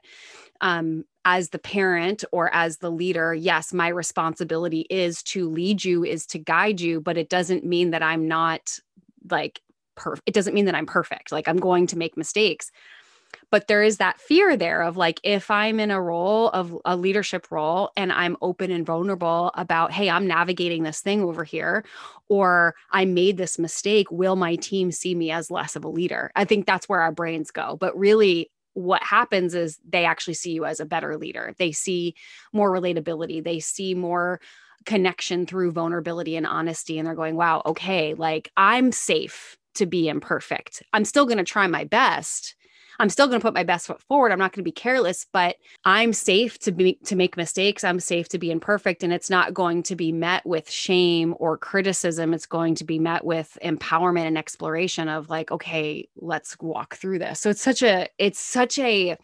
um 0.61 1.03
as 1.23 1.49
the 1.49 1.59
parent 1.59 2.23
or 2.31 2.53
as 2.53 2.77
the 2.77 2.91
leader 2.91 3.33
yes 3.33 3.73
my 3.73 3.87
responsibility 3.87 4.81
is 4.89 5.23
to 5.23 5.49
lead 5.49 5.83
you 5.83 6.03
is 6.03 6.25
to 6.25 6.39
guide 6.39 6.81
you 6.81 6.99
but 6.99 7.17
it 7.17 7.29
doesn't 7.29 7.63
mean 7.63 7.91
that 7.91 8.03
i'm 8.03 8.27
not 8.27 8.77
like 9.29 9.61
perfect 9.95 10.23
it 10.27 10.33
doesn't 10.33 10.53
mean 10.53 10.65
that 10.65 10.75
i'm 10.75 10.85
perfect. 10.85 11.31
Like 11.31 11.47
i'm 11.47 11.57
going 11.57 11.87
to 11.87 11.97
make 11.97 12.15
mistakes 12.15 12.71
but 13.49 13.67
there 13.67 13.83
is 13.83 13.97
that 13.97 14.19
fear 14.19 14.57
there 14.57 14.81
of 14.81 14.97
like 14.97 15.19
if 15.23 15.49
i'm 15.49 15.79
in 15.79 15.91
a 15.91 16.01
role 16.01 16.49
of 16.49 16.77
a 16.85 16.95
leadership 16.95 17.47
role 17.51 17.91
and 17.95 18.11
i'm 18.11 18.37
open 18.41 18.71
and 18.71 18.85
vulnerable 18.85 19.51
about 19.55 19.91
hey 19.91 20.09
i'm 20.09 20.27
navigating 20.27 20.83
this 20.83 21.01
thing 21.01 21.23
over 21.23 21.43
here 21.43 21.83
or 22.29 22.75
i 22.91 23.05
made 23.05 23.37
this 23.37 23.57
mistake 23.59 24.11
will 24.11 24.35
my 24.35 24.55
team 24.55 24.91
see 24.91 25.15
me 25.15 25.31
as 25.31 25.51
less 25.51 25.75
of 25.75 25.83
a 25.83 25.89
leader? 25.89 26.31
I 26.35 26.45
think 26.45 26.65
that's 26.65 26.89
where 26.89 27.01
our 27.01 27.11
brains 27.11 27.51
go 27.51 27.77
but 27.77 27.97
really 27.97 28.51
what 28.73 29.01
happens 29.01 29.55
is 29.55 29.79
they 29.89 30.05
actually 30.05 30.35
see 30.35 30.51
you 30.51 30.63
as 30.63 30.79
a 30.79 30.85
better 30.85 31.17
leader. 31.17 31.55
They 31.57 31.71
see 31.71 32.13
more 32.53 32.71
relatability. 32.71 33.43
They 33.43 33.59
see 33.59 33.95
more 33.95 34.39
connection 34.85 35.47
through 35.47 35.71
vulnerability 35.71 36.35
and 36.35 36.45
honesty 36.45 36.99
and 36.99 37.07
they're 37.07 37.15
going 37.15 37.35
wow 37.35 37.61
okay 37.65 38.13
like 38.13 38.49
i'm 38.55 38.91
safe 38.93 39.57
to 39.77 39.85
be 39.85 40.09
imperfect. 40.09 40.83
I'm 40.91 41.05
still 41.05 41.25
going 41.25 41.37
to 41.37 41.43
try 41.43 41.67
my 41.67 41.85
best 41.85 42.55
I'm 42.99 43.09
still 43.09 43.27
going 43.27 43.39
to 43.39 43.43
put 43.43 43.53
my 43.53 43.63
best 43.63 43.87
foot 43.87 44.01
forward. 44.01 44.31
I'm 44.31 44.39
not 44.39 44.53
going 44.53 44.63
to 44.63 44.67
be 44.67 44.71
careless, 44.71 45.25
but 45.31 45.57
I'm 45.85 46.13
safe 46.13 46.59
to 46.59 46.71
be 46.71 46.99
to 47.05 47.15
make 47.15 47.37
mistakes. 47.37 47.83
I'm 47.83 47.99
safe 47.99 48.29
to 48.29 48.39
be 48.39 48.51
imperfect 48.51 49.03
and 49.03 49.13
it's 49.13 49.29
not 49.29 49.53
going 49.53 49.83
to 49.83 49.95
be 49.95 50.11
met 50.11 50.45
with 50.45 50.69
shame 50.69 51.35
or 51.39 51.57
criticism. 51.57 52.33
It's 52.33 52.45
going 52.45 52.75
to 52.75 52.83
be 52.83 52.99
met 52.99 53.25
with 53.25 53.57
empowerment 53.63 54.27
and 54.27 54.37
exploration 54.37 55.09
of 55.09 55.29
like, 55.29 55.51
okay, 55.51 56.07
let's 56.15 56.57
walk 56.59 56.95
through 56.95 57.19
this. 57.19 57.39
So 57.39 57.49
it's 57.49 57.61
such 57.61 57.83
a 57.83 58.07
it's 58.17 58.39
such 58.39 58.79
a 58.79 59.17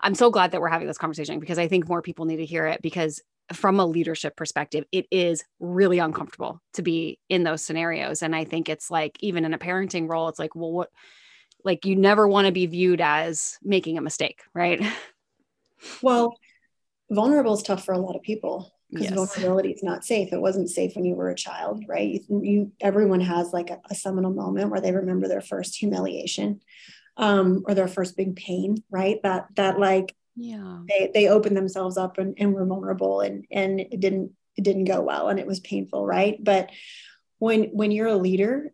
I'm 0.00 0.14
so 0.14 0.30
glad 0.30 0.52
that 0.52 0.60
we're 0.60 0.68
having 0.68 0.86
this 0.86 0.98
conversation 0.98 1.40
because 1.40 1.58
I 1.58 1.68
think 1.68 1.88
more 1.88 2.02
people 2.02 2.24
need 2.24 2.36
to 2.36 2.46
hear 2.46 2.66
it 2.66 2.80
because 2.82 3.20
from 3.52 3.78
a 3.78 3.86
leadership 3.86 4.36
perspective, 4.36 4.84
it 4.90 5.06
is 5.10 5.44
really 5.60 5.98
uncomfortable 5.98 6.60
to 6.74 6.82
be 6.82 7.18
in 7.28 7.42
those 7.42 7.62
scenarios. 7.62 8.22
And 8.22 8.34
I 8.34 8.44
think 8.44 8.68
it's 8.68 8.90
like, 8.90 9.18
even 9.20 9.44
in 9.44 9.52
a 9.52 9.58
parenting 9.58 10.08
role, 10.08 10.28
it's 10.28 10.38
like, 10.38 10.54
well, 10.54 10.72
what, 10.72 10.90
like 11.64 11.84
you 11.84 11.96
never 11.96 12.28
want 12.28 12.46
to 12.46 12.52
be 12.52 12.66
viewed 12.66 13.00
as 13.00 13.58
making 13.62 13.98
a 13.98 14.02
mistake 14.02 14.42
right? 14.54 14.80
Well 16.02 16.38
vulnerable 17.10 17.54
is 17.54 17.62
tough 17.62 17.84
for 17.84 17.92
a 17.92 17.98
lot 17.98 18.16
of 18.16 18.22
people 18.22 18.72
because 18.90 19.10
yes. 19.10 19.14
vulnerability 19.14 19.70
is 19.70 19.82
not 19.82 20.04
safe. 20.04 20.32
It 20.32 20.40
wasn't 20.40 20.70
safe 20.70 20.94
when 20.94 21.04
you 21.04 21.14
were 21.14 21.30
a 21.30 21.34
child 21.34 21.84
right? 21.88 22.22
You, 22.28 22.40
you 22.42 22.72
everyone 22.80 23.20
has 23.20 23.52
like 23.52 23.70
a, 23.70 23.80
a, 23.90 23.94
seminal 23.94 24.32
moment 24.32 24.70
where 24.70 24.80
they 24.80 24.92
remember 24.92 25.28
their 25.28 25.40
first 25.40 25.76
humiliation 25.76 26.60
um, 27.16 27.64
or 27.66 27.74
their 27.74 27.88
first 27.88 28.16
big 28.16 28.36
pain 28.36 28.82
right? 28.90 29.20
That 29.22 29.48
that 29.56 29.78
like 29.78 30.14
yeah. 30.36 30.78
they 30.88 31.10
they 31.12 31.28
opened 31.28 31.56
themselves 31.56 31.96
up 31.96 32.18
and, 32.18 32.34
and 32.38 32.52
were 32.52 32.66
vulnerable 32.66 33.20
and 33.20 33.46
and 33.50 33.80
it 33.80 34.00
didn't 34.00 34.32
it 34.56 34.62
didn't 34.62 34.84
go 34.84 35.00
well 35.00 35.28
and 35.28 35.40
it 35.40 35.46
was 35.46 35.60
painful 35.60 36.06
right? 36.06 36.42
But 36.42 36.70
when 37.38 37.64
when 37.64 37.90
you're 37.90 38.08
a 38.08 38.16
leader 38.16 38.72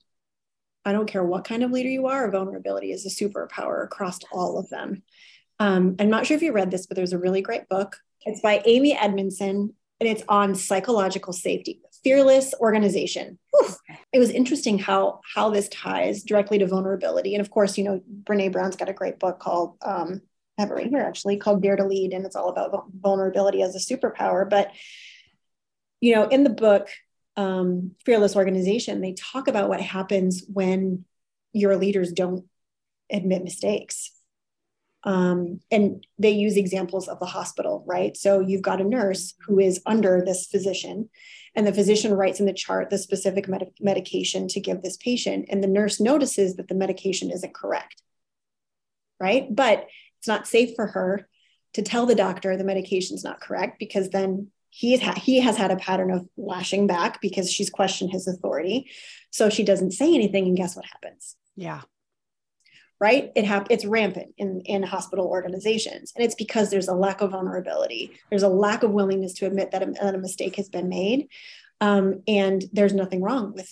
I 0.91 0.93
don't 0.93 1.07
care 1.07 1.24
what 1.24 1.45
kind 1.45 1.62
of 1.62 1.70
leader 1.70 1.88
you 1.88 2.09
are, 2.09 2.30
vulnerability 2.30 2.91
is 2.91 3.07
a 3.07 3.09
superpower 3.09 3.84
across 3.84 4.18
all 4.32 4.59
of 4.59 4.68
them. 4.70 5.03
Um, 5.61 5.95
I'm 6.01 6.11
not 6.11 6.26
sure 6.26 6.36
if 6.36 6.43
you 6.43 6.53
read 6.53 6.72
this, 6.72 6.86
but 6.86 6.97
there's 6.97 7.12
a 7.12 7.18
really 7.18 7.43
great 7.43 7.68
book. 7.68 7.97
It's 8.26 8.41
by 8.41 8.61
Amy 8.64 8.97
Edmondson 8.99 9.74
and 10.01 10.09
it's 10.09 10.24
on 10.28 10.57
psychological 10.57 11.32
safety, 11.32 11.80
fearless 12.03 12.55
organization. 12.59 13.38
Whew. 13.53 13.74
It 14.12 14.18
was 14.18 14.30
interesting 14.30 14.78
how 14.78 15.20
how 15.34 15.51
this 15.51 15.68
ties 15.68 16.24
directly 16.24 16.59
to 16.59 16.66
vulnerability. 16.66 17.34
And 17.34 17.41
of 17.41 17.51
course, 17.51 17.78
you 17.78 17.84
know, 17.84 18.03
Brene 18.24 18.51
Brown's 18.51 18.76
got 18.76 18.88
a 18.88 18.95
great 18.95 19.20
book 19.20 19.38
called 19.38 19.76
um, 19.82 20.22
I 20.59 20.62
have 20.62 20.70
it 20.70 20.74
right 20.74 20.88
here 20.88 20.99
actually 20.99 21.36
called 21.36 21.62
Dare 21.62 21.76
to 21.76 21.86
Lead, 21.86 22.12
and 22.12 22.26
it's 22.26 22.36
all 22.36 22.49
about 22.49 22.86
vulnerability 22.93 23.62
as 23.62 23.76
a 23.76 23.78
superpower. 23.78 24.49
But 24.49 24.72
you 26.01 26.14
know, 26.14 26.26
in 26.26 26.43
the 26.43 26.51
book, 26.51 26.88
um, 27.41 27.93
fearless 28.05 28.36
organization 28.36 29.01
they 29.01 29.14
talk 29.14 29.49
about 29.49 29.68
what 29.68 29.80
happens 29.80 30.45
when 30.53 31.05
your 31.53 31.76
leaders 31.76 32.12
don't 32.12 32.45
admit 33.11 33.43
mistakes. 33.43 34.12
Um, 35.03 35.61
and 35.70 36.07
they 36.18 36.32
use 36.32 36.59
examples 36.59 37.09
of 37.09 37.18
the 37.18 37.26
hospital 37.26 37.82
right? 37.88 38.14
So 38.14 38.41
you've 38.41 38.61
got 38.61 38.82
a 38.82 38.84
nurse 38.84 39.34
who 39.47 39.59
is 39.59 39.80
under 39.86 40.22
this 40.22 40.47
physician 40.47 41.09
and 41.55 41.66
the 41.66 41.72
physician 41.72 42.12
writes 42.12 42.38
in 42.38 42.45
the 42.45 42.53
chart 42.53 42.91
the 42.91 42.99
specific 42.99 43.49
med- 43.49 43.72
medication 43.80 44.47
to 44.49 44.61
give 44.61 44.82
this 44.82 44.99
patient 44.99 45.47
and 45.49 45.62
the 45.64 45.68
nurse 45.68 46.01
notices 46.01 46.57
that 46.57 46.68
the 46.68 46.74
medication 46.74 47.30
isn't 47.30 47.55
correct 47.55 48.03
right? 49.20 49.55
But 49.55 49.86
it's 50.18 50.28
not 50.28 50.49
safe 50.49 50.74
for 50.74 50.86
her 50.88 51.28
to 51.74 51.82
tell 51.82 52.07
the 52.07 52.14
doctor 52.14 52.57
the 52.57 52.64
medication's 52.64 53.22
not 53.22 53.41
correct 53.41 53.78
because 53.78 54.11
then 54.11 54.49
he 54.71 54.97
ha- 54.97 55.21
he 55.21 55.41
has 55.41 55.57
had 55.57 55.71
a 55.71 55.77
pattern 55.77 56.11
of 56.11 56.27
lashing 56.37 56.87
back 56.87 57.21
because 57.21 57.53
she's 57.53 57.71
questioned 57.71 58.11
his 58.12 58.27
authority. 58.27 58.91
So 59.31 59.51
she 59.51 59.64
doesn't 59.64 59.93
say 59.93 60.14
anything, 60.14 60.47
and 60.47 60.57
guess 60.57 60.75
what 60.77 60.87
happens? 60.87 61.37
Yeah. 61.57 61.83
Right. 63.01 63.33
It 63.35 63.45
hap- 63.45 63.71
It's 63.71 63.85
rampant 63.85 64.35
in 64.39 64.61
in 64.64 64.83
hospital 64.83 65.27
organizations, 65.27 66.12
and 66.14 66.25
it's 66.25 66.35
because 66.35 66.71
there's 66.71 66.89
a 66.89 66.95
lack 66.95 67.21
of 67.21 67.31
vulnerability. 67.33 68.12
There's 68.29 68.43
a 68.43 68.49
lack 68.49 68.83
of 68.83 68.91
willingness 68.91 69.35
to 69.35 69.47
admit 69.47 69.71
that 69.73 69.83
a, 69.83 69.87
that 69.93 70.14
a 70.14 70.18
mistake 70.18 70.57
has 70.57 70.68
been 70.68 70.89
made, 70.89 71.29
um, 71.81 72.23
and 72.29 72.62
there's 72.73 72.95
nothing 72.95 73.23
wrong 73.23 73.53
with 73.55 73.71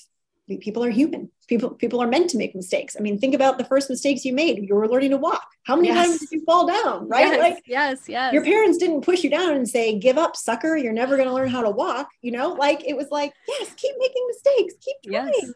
people 0.60 0.82
are 0.82 0.90
human. 0.90 1.30
People 1.48 1.70
people 1.70 2.02
are 2.02 2.06
meant 2.06 2.30
to 2.30 2.38
make 2.38 2.54
mistakes. 2.54 2.96
I 2.98 3.00
mean, 3.00 3.18
think 3.18 3.34
about 3.34 3.58
the 3.58 3.64
first 3.64 3.88
mistakes 3.88 4.24
you 4.24 4.34
made. 4.34 4.68
You 4.68 4.74
were 4.74 4.88
learning 4.88 5.10
to 5.10 5.16
walk. 5.16 5.46
How 5.64 5.76
many 5.76 5.88
yes. 5.88 6.06
times 6.06 6.20
did 6.20 6.30
you 6.30 6.44
fall 6.44 6.66
down? 6.66 7.08
Right? 7.08 7.26
Yes, 7.26 7.38
like 7.38 7.62
yes, 7.66 7.98
yes. 8.06 8.32
Your 8.32 8.44
parents 8.44 8.78
didn't 8.78 9.02
push 9.02 9.24
you 9.24 9.30
down 9.30 9.54
and 9.54 9.68
say, 9.68 9.98
"Give 9.98 10.18
up, 10.18 10.36
sucker. 10.36 10.76
You're 10.76 10.92
never 10.92 11.16
going 11.16 11.28
to 11.28 11.34
learn 11.34 11.48
how 11.48 11.62
to 11.62 11.70
walk." 11.70 12.08
You 12.22 12.32
know, 12.32 12.52
like 12.52 12.84
it 12.86 12.96
was 12.96 13.08
like, 13.10 13.32
"Yes, 13.48 13.72
keep 13.76 13.94
making 13.98 14.24
mistakes. 14.28 14.74
Keep 14.80 15.12
trying." 15.12 15.32
Yes. 15.34 15.52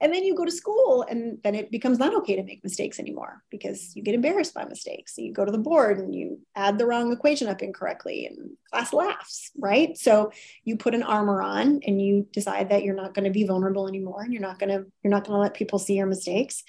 And 0.00 0.12
then 0.12 0.24
you 0.24 0.34
go 0.34 0.44
to 0.44 0.50
school 0.50 1.06
and 1.08 1.38
then 1.42 1.54
it 1.54 1.70
becomes 1.70 1.98
not 1.98 2.14
okay 2.16 2.36
to 2.36 2.42
make 2.42 2.62
mistakes 2.62 2.98
anymore 2.98 3.42
because 3.50 3.96
you 3.96 4.02
get 4.02 4.14
embarrassed 4.14 4.52
by 4.52 4.64
mistakes. 4.64 5.16
So 5.16 5.22
you 5.22 5.32
go 5.32 5.44
to 5.44 5.52
the 5.52 5.58
board 5.58 5.98
and 5.98 6.14
you 6.14 6.40
add 6.54 6.78
the 6.78 6.84
wrong 6.84 7.12
equation 7.12 7.48
up 7.48 7.62
incorrectly 7.62 8.26
and 8.26 8.50
class 8.70 8.92
laughs, 8.92 9.52
right? 9.58 9.96
So 9.96 10.32
you 10.64 10.76
put 10.76 10.94
an 10.94 11.02
armor 11.02 11.40
on 11.40 11.80
and 11.86 12.00
you 12.00 12.28
decide 12.30 12.68
that 12.70 12.82
you're 12.82 12.94
not 12.94 13.14
going 13.14 13.24
to 13.24 13.30
be 13.30 13.44
vulnerable 13.44 13.88
anymore 13.88 14.22
and 14.22 14.32
you're 14.32 14.42
not 14.42 14.58
going 14.58 14.68
to 14.68 14.84
you're 15.02 15.10
not 15.10 15.24
going 15.24 15.35
to 15.35 15.35
let 15.38 15.54
people 15.54 15.78
see 15.78 15.94
your 15.94 16.06
mistakes. 16.06 16.62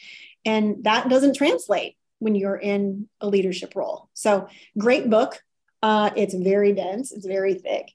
And 0.45 0.83
that 0.83 1.09
doesn't 1.09 1.35
translate 1.35 1.95
when 2.19 2.35
you're 2.35 2.57
in 2.57 3.07
a 3.21 3.27
leadership 3.27 3.75
role. 3.75 4.09
So 4.13 4.47
great 4.77 5.09
book. 5.09 5.41
Uh, 5.83 6.09
it's 6.15 6.33
very 6.33 6.73
dense, 6.73 7.11
it's 7.11 7.25
very 7.25 7.53
thick. 7.53 7.91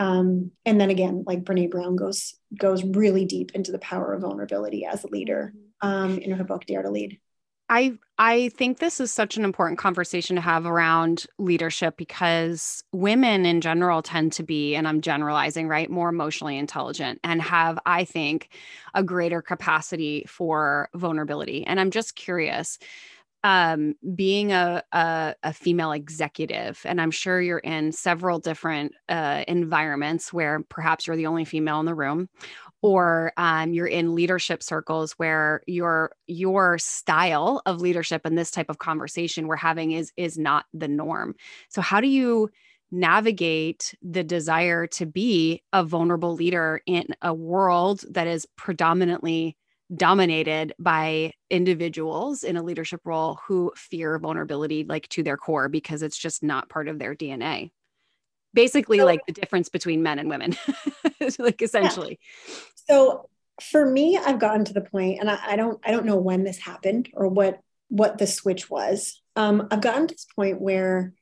Um, 0.00 0.50
and 0.64 0.80
then 0.80 0.90
again, 0.90 1.24
like 1.26 1.44
Brene 1.44 1.70
Brown 1.70 1.96
goes 1.96 2.34
goes 2.56 2.84
really 2.84 3.24
deep 3.24 3.52
into 3.54 3.72
the 3.72 3.78
power 3.78 4.12
of 4.12 4.22
vulnerability 4.22 4.84
as 4.84 5.04
a 5.04 5.08
leader 5.08 5.52
mm-hmm. 5.82 5.88
um, 5.88 6.18
in 6.18 6.32
her 6.32 6.44
book 6.44 6.66
Dare 6.66 6.82
to 6.82 6.90
Lead. 6.90 7.18
I 7.68 7.98
I 8.18 8.50
think 8.50 8.78
this 8.78 9.00
is 9.00 9.10
such 9.10 9.36
an 9.36 9.44
important 9.44 9.78
conversation 9.78 10.36
to 10.36 10.42
have 10.42 10.66
around 10.66 11.26
leadership 11.38 11.96
because 11.96 12.84
women 12.92 13.44
in 13.44 13.60
general 13.60 14.02
tend 14.02 14.32
to 14.34 14.42
be 14.42 14.76
and 14.76 14.86
I'm 14.86 15.00
generalizing 15.00 15.66
right 15.66 15.90
more 15.90 16.10
emotionally 16.10 16.56
intelligent 16.56 17.18
and 17.24 17.42
have 17.42 17.78
I 17.86 18.04
think 18.04 18.50
a 18.94 19.02
greater 19.02 19.42
capacity 19.42 20.24
for 20.28 20.88
vulnerability. 20.94 21.66
And 21.66 21.80
I'm 21.80 21.90
just 21.90 22.14
curious 22.14 22.78
um, 23.44 23.94
being 24.14 24.52
a, 24.52 24.82
a, 24.92 25.34
a 25.42 25.52
female 25.52 25.92
executive, 25.92 26.80
and 26.86 26.98
I'm 26.98 27.10
sure 27.10 27.42
you're 27.42 27.58
in 27.58 27.92
several 27.92 28.38
different 28.38 28.92
uh, 29.10 29.44
environments 29.46 30.32
where 30.32 30.64
perhaps 30.70 31.06
you're 31.06 31.16
the 31.16 31.26
only 31.26 31.44
female 31.44 31.78
in 31.78 31.84
the 31.84 31.94
room, 31.94 32.30
or 32.84 33.32
um, 33.38 33.72
you're 33.72 33.86
in 33.86 34.14
leadership 34.14 34.62
circles 34.62 35.12
where 35.12 35.62
your 35.66 36.12
your 36.26 36.76
style 36.76 37.62
of 37.64 37.80
leadership 37.80 38.20
and 38.26 38.36
this 38.36 38.50
type 38.50 38.68
of 38.68 38.78
conversation 38.78 39.46
we're 39.46 39.56
having 39.56 39.92
is 39.92 40.12
is 40.18 40.36
not 40.36 40.66
the 40.74 40.86
norm 40.86 41.34
so 41.70 41.80
how 41.80 41.98
do 41.98 42.06
you 42.06 42.50
navigate 42.90 43.94
the 44.02 44.22
desire 44.22 44.86
to 44.86 45.06
be 45.06 45.62
a 45.72 45.82
vulnerable 45.82 46.34
leader 46.34 46.82
in 46.84 47.06
a 47.22 47.32
world 47.32 48.04
that 48.10 48.26
is 48.26 48.46
predominantly 48.56 49.56
dominated 49.96 50.74
by 50.78 51.32
individuals 51.48 52.44
in 52.44 52.58
a 52.58 52.62
leadership 52.62 53.00
role 53.04 53.38
who 53.46 53.72
fear 53.76 54.18
vulnerability 54.18 54.84
like 54.84 55.08
to 55.08 55.22
their 55.22 55.38
core 55.38 55.70
because 55.70 56.02
it's 56.02 56.18
just 56.18 56.42
not 56.42 56.68
part 56.68 56.88
of 56.88 56.98
their 56.98 57.14
DNA. 57.14 57.70
Basically, 58.54 58.98
so, 58.98 59.04
like 59.04 59.20
the 59.26 59.32
difference 59.32 59.68
between 59.68 60.02
men 60.02 60.18
and 60.18 60.30
women, 60.30 60.56
like 61.38 61.60
essentially. 61.60 62.18
Yeah. 62.48 62.54
So 62.88 63.28
for 63.60 63.84
me, 63.84 64.16
I've 64.16 64.38
gotten 64.38 64.64
to 64.64 64.72
the 64.72 64.80
point, 64.80 65.20
and 65.20 65.30
I, 65.30 65.38
I, 65.48 65.56
don't, 65.56 65.80
I 65.84 65.90
don't 65.90 66.06
know 66.06 66.16
when 66.16 66.44
this 66.44 66.58
happened 66.58 67.08
or 67.12 67.28
what 67.28 67.60
what 67.88 68.18
the 68.18 68.26
switch 68.26 68.70
was. 68.70 69.20
Um, 69.36 69.68
I've 69.70 69.80
gotten 69.80 70.06
to 70.06 70.14
this 70.14 70.26
point 70.34 70.60
where 70.60 71.12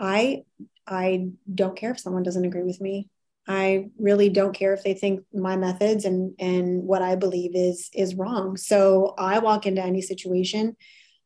I 0.00 0.42
I 0.86 1.28
don't 1.52 1.76
care 1.76 1.92
if 1.92 2.00
someone 2.00 2.22
doesn't 2.22 2.44
agree 2.44 2.64
with 2.64 2.80
me. 2.80 3.08
I 3.46 3.90
really 3.98 4.28
don't 4.28 4.54
care 4.54 4.72
if 4.72 4.82
they 4.82 4.94
think 4.94 5.24
my 5.32 5.56
methods 5.56 6.04
and 6.04 6.34
and 6.38 6.82
what 6.84 7.02
I 7.02 7.16
believe 7.16 7.52
is 7.54 7.90
is 7.94 8.14
wrong. 8.14 8.56
So 8.56 9.14
I 9.18 9.38
walk 9.38 9.66
into 9.66 9.82
any 9.82 10.02
situation 10.02 10.76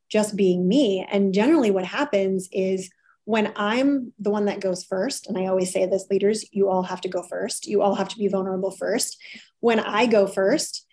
just 0.08 0.36
being 0.36 0.68
me. 0.68 1.06
And 1.10 1.34
generally 1.34 1.70
what 1.70 1.84
happens 1.84 2.48
is 2.52 2.90
when 3.26 3.52
I'm 3.56 4.12
the 4.20 4.30
one 4.30 4.44
that 4.44 4.60
goes 4.60 4.84
first, 4.84 5.26
and 5.26 5.36
I 5.36 5.46
always 5.46 5.72
say 5.72 5.84
this 5.84 6.06
leaders, 6.08 6.44
you 6.52 6.68
all 6.68 6.84
have 6.84 7.00
to 7.00 7.08
go 7.08 7.24
first. 7.24 7.66
You 7.66 7.82
all 7.82 7.96
have 7.96 8.08
to 8.08 8.18
be 8.18 8.28
vulnerable 8.28 8.70
first. 8.70 9.20
When 9.58 9.80
I 9.80 10.06
go 10.06 10.28
first, 10.28 10.86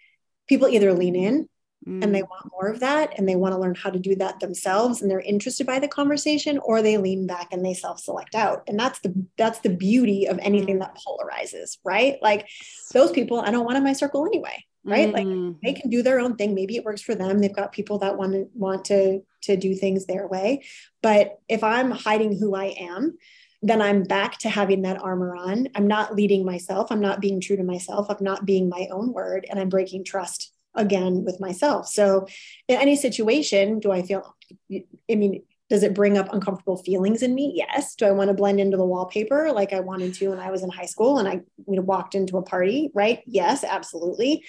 people 0.50 0.68
either 0.68 0.94
lean 0.94 1.16
in 1.16 1.48
mm. 1.88 2.04
and 2.04 2.14
they 2.14 2.24
mm. 2.24 2.30
want 2.30 2.52
more 2.52 2.70
of 2.70 2.80
that 2.80 3.14
and 3.18 3.30
they 3.30 3.36
want 3.36 3.54
to 3.54 3.60
learn 3.60 3.76
how 3.76 3.92
to 3.92 4.00
do 4.00 4.16
that 4.16 4.40
themselves 4.40 5.00
and 5.00 5.12
they're 5.12 5.20
interested 5.20 5.68
by 5.68 5.78
the 5.78 5.88
conversation 5.88 6.58
or 6.58 6.82
they 6.82 6.98
lean 6.98 7.28
back 7.28 7.50
and 7.52 7.64
they 7.64 7.76
self-select 7.76 8.34
out 8.34 8.64
and 8.68 8.80
that's 8.80 9.00
the 9.02 9.14
that's 9.38 9.60
the 9.60 9.70
beauty 9.70 10.28
of 10.28 10.40
anything 10.40 10.80
that 10.80 10.98
polarizes 10.98 11.78
right 11.84 12.18
like 12.22 12.48
those 12.94 13.12
people 13.12 13.40
i 13.40 13.52
don't 13.52 13.66
want 13.66 13.78
in 13.78 13.84
my 13.84 13.94
circle 13.94 14.26
anyway 14.26 14.64
right 14.84 15.14
mm. 15.14 15.14
like 15.14 15.56
they 15.64 15.80
can 15.80 15.90
do 15.90 16.02
their 16.02 16.20
own 16.20 16.36
thing 16.36 16.54
maybe 16.54 16.76
it 16.76 16.84
works 16.84 17.02
for 17.02 17.16
them 17.16 17.40
they've 17.40 17.56
got 17.56 17.72
people 17.72 18.00
that 18.00 18.18
want 18.18 18.34
to 18.34 18.48
want 18.54 18.86
to 18.86 19.22
to 19.42 19.56
do 19.56 19.74
things 19.76 20.06
their 20.06 20.28
way 20.28 20.64
but 21.02 21.40
if 21.48 21.64
i'm 21.64 21.92
hiding 21.92 22.38
who 22.38 22.56
i 22.56 22.76
am 22.78 23.18
then 23.64 23.82
I'm 23.82 24.04
back 24.04 24.38
to 24.40 24.50
having 24.50 24.82
that 24.82 25.02
armor 25.02 25.36
on. 25.36 25.70
I'm 25.74 25.88
not 25.88 26.14
leading 26.14 26.46
myself. 26.46 26.92
I'm 26.92 27.00
not 27.00 27.22
being 27.22 27.40
true 27.40 27.56
to 27.56 27.64
myself. 27.64 28.08
I'm 28.10 28.24
not 28.24 28.46
being 28.46 28.68
my 28.68 28.88
own 28.92 29.14
word, 29.14 29.48
and 29.50 29.58
I'm 29.58 29.70
breaking 29.70 30.04
trust 30.04 30.52
again 30.76 31.24
with 31.24 31.40
myself. 31.40 31.88
So, 31.88 32.28
in 32.68 32.78
any 32.78 32.98
situation, 32.98 33.80
do 33.80 33.92
I 33.92 34.02
feel, 34.02 34.36
I 34.70 35.16
mean, 35.16 35.44
does 35.74 35.82
it 35.82 35.96
bring 35.96 36.20
up 36.20 36.32
uncomfortable 36.32 36.78
feelings 36.78 37.24
in 37.24 37.34
me? 37.34 37.52
Yes. 37.56 37.96
Do 37.96 38.06
I 38.06 38.12
want 38.12 38.28
to 38.28 38.36
blend 38.36 38.60
into 38.60 38.78
the 38.78 38.86
wallpaper 38.86 39.52
like 39.52 39.74
I 39.74 39.80
wanted 39.80 40.14
to 40.14 40.30
when 40.30 40.40
I 40.40 40.52
was 40.52 40.62
in 40.62 40.70
high 40.70 40.86
school 40.86 41.18
and 41.18 41.28
I 41.28 41.42
you 41.68 41.76
know, 41.78 41.82
walked 41.82 42.14
into 42.14 42.38
a 42.38 42.44
party? 42.44 42.92
Right. 42.94 43.22
Yes, 43.26 43.64
absolutely. 43.64 44.46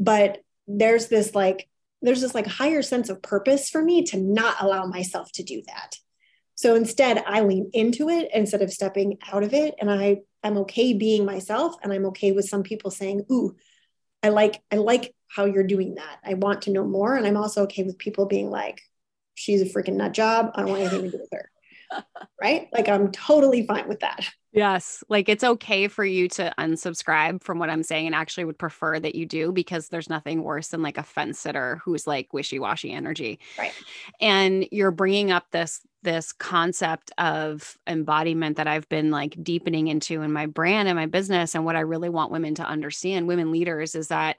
But 0.00 0.38
there's 0.66 1.06
this 1.06 1.32
like, 1.32 1.68
there's 2.02 2.22
this 2.22 2.34
like 2.34 2.48
higher 2.48 2.82
sense 2.82 3.08
of 3.08 3.22
purpose 3.22 3.70
for 3.70 3.80
me 3.80 4.02
to 4.06 4.16
not 4.18 4.56
allow 4.58 4.84
myself 4.84 5.30
to 5.34 5.44
do 5.44 5.62
that. 5.68 5.94
So 6.56 6.74
instead, 6.74 7.22
I 7.24 7.42
lean 7.42 7.70
into 7.72 8.08
it 8.08 8.30
instead 8.34 8.60
of 8.60 8.72
stepping 8.72 9.18
out 9.32 9.44
of 9.44 9.54
it. 9.54 9.76
And 9.80 9.88
I, 9.88 10.22
I'm 10.42 10.56
okay 10.58 10.92
being 10.92 11.24
myself. 11.24 11.76
And 11.84 11.92
I'm 11.92 12.06
okay 12.06 12.32
with 12.32 12.48
some 12.48 12.64
people 12.64 12.90
saying, 12.90 13.26
Ooh, 13.30 13.54
I 14.24 14.30
like, 14.30 14.60
I 14.72 14.76
like 14.78 15.14
how 15.28 15.44
you're 15.44 15.62
doing 15.62 15.94
that. 15.94 16.18
I 16.24 16.34
want 16.34 16.62
to 16.62 16.72
know 16.72 16.84
more. 16.84 17.14
And 17.14 17.28
I'm 17.28 17.36
also 17.36 17.62
okay 17.62 17.84
with 17.84 17.96
people 17.96 18.26
being 18.26 18.50
like, 18.50 18.80
she's 19.34 19.62
a 19.62 19.66
freaking 19.66 19.94
nut 19.94 20.12
job. 20.12 20.52
I 20.54 20.60
don't 20.60 20.70
want 20.70 20.82
anything 20.82 21.02
to 21.04 21.10
do 21.10 21.18
with 21.18 21.30
her. 21.32 21.50
right? 22.40 22.68
Like 22.72 22.88
I'm 22.88 23.10
totally 23.12 23.66
fine 23.66 23.88
with 23.88 24.00
that. 24.00 24.28
Yes. 24.52 25.02
Like 25.08 25.28
it's 25.28 25.42
okay 25.42 25.88
for 25.88 26.04
you 26.04 26.28
to 26.28 26.54
unsubscribe 26.58 27.42
from 27.42 27.58
what 27.58 27.70
I'm 27.70 27.82
saying 27.82 28.06
and 28.06 28.14
actually 28.14 28.44
would 28.44 28.58
prefer 28.58 29.00
that 29.00 29.14
you 29.14 29.26
do 29.26 29.50
because 29.50 29.88
there's 29.88 30.08
nothing 30.08 30.42
worse 30.42 30.68
than 30.68 30.82
like 30.82 30.96
a 30.96 31.02
fence 31.02 31.40
sitter 31.40 31.80
who's 31.84 32.06
like 32.06 32.32
wishy-washy 32.32 32.92
energy. 32.92 33.40
Right. 33.58 33.72
And 34.20 34.66
you're 34.70 34.92
bringing 34.92 35.32
up 35.32 35.50
this 35.50 35.80
this 36.02 36.32
concept 36.32 37.10
of 37.16 37.78
embodiment 37.86 38.58
that 38.58 38.68
I've 38.68 38.88
been 38.90 39.10
like 39.10 39.42
deepening 39.42 39.88
into 39.88 40.20
in 40.20 40.32
my 40.32 40.44
brand 40.44 40.86
and 40.86 40.96
my 40.96 41.06
business 41.06 41.54
and 41.54 41.64
what 41.64 41.76
I 41.76 41.80
really 41.80 42.10
want 42.10 42.30
women 42.30 42.54
to 42.56 42.62
understand, 42.62 43.26
women 43.26 43.50
leaders 43.50 43.94
is 43.94 44.08
that 44.08 44.36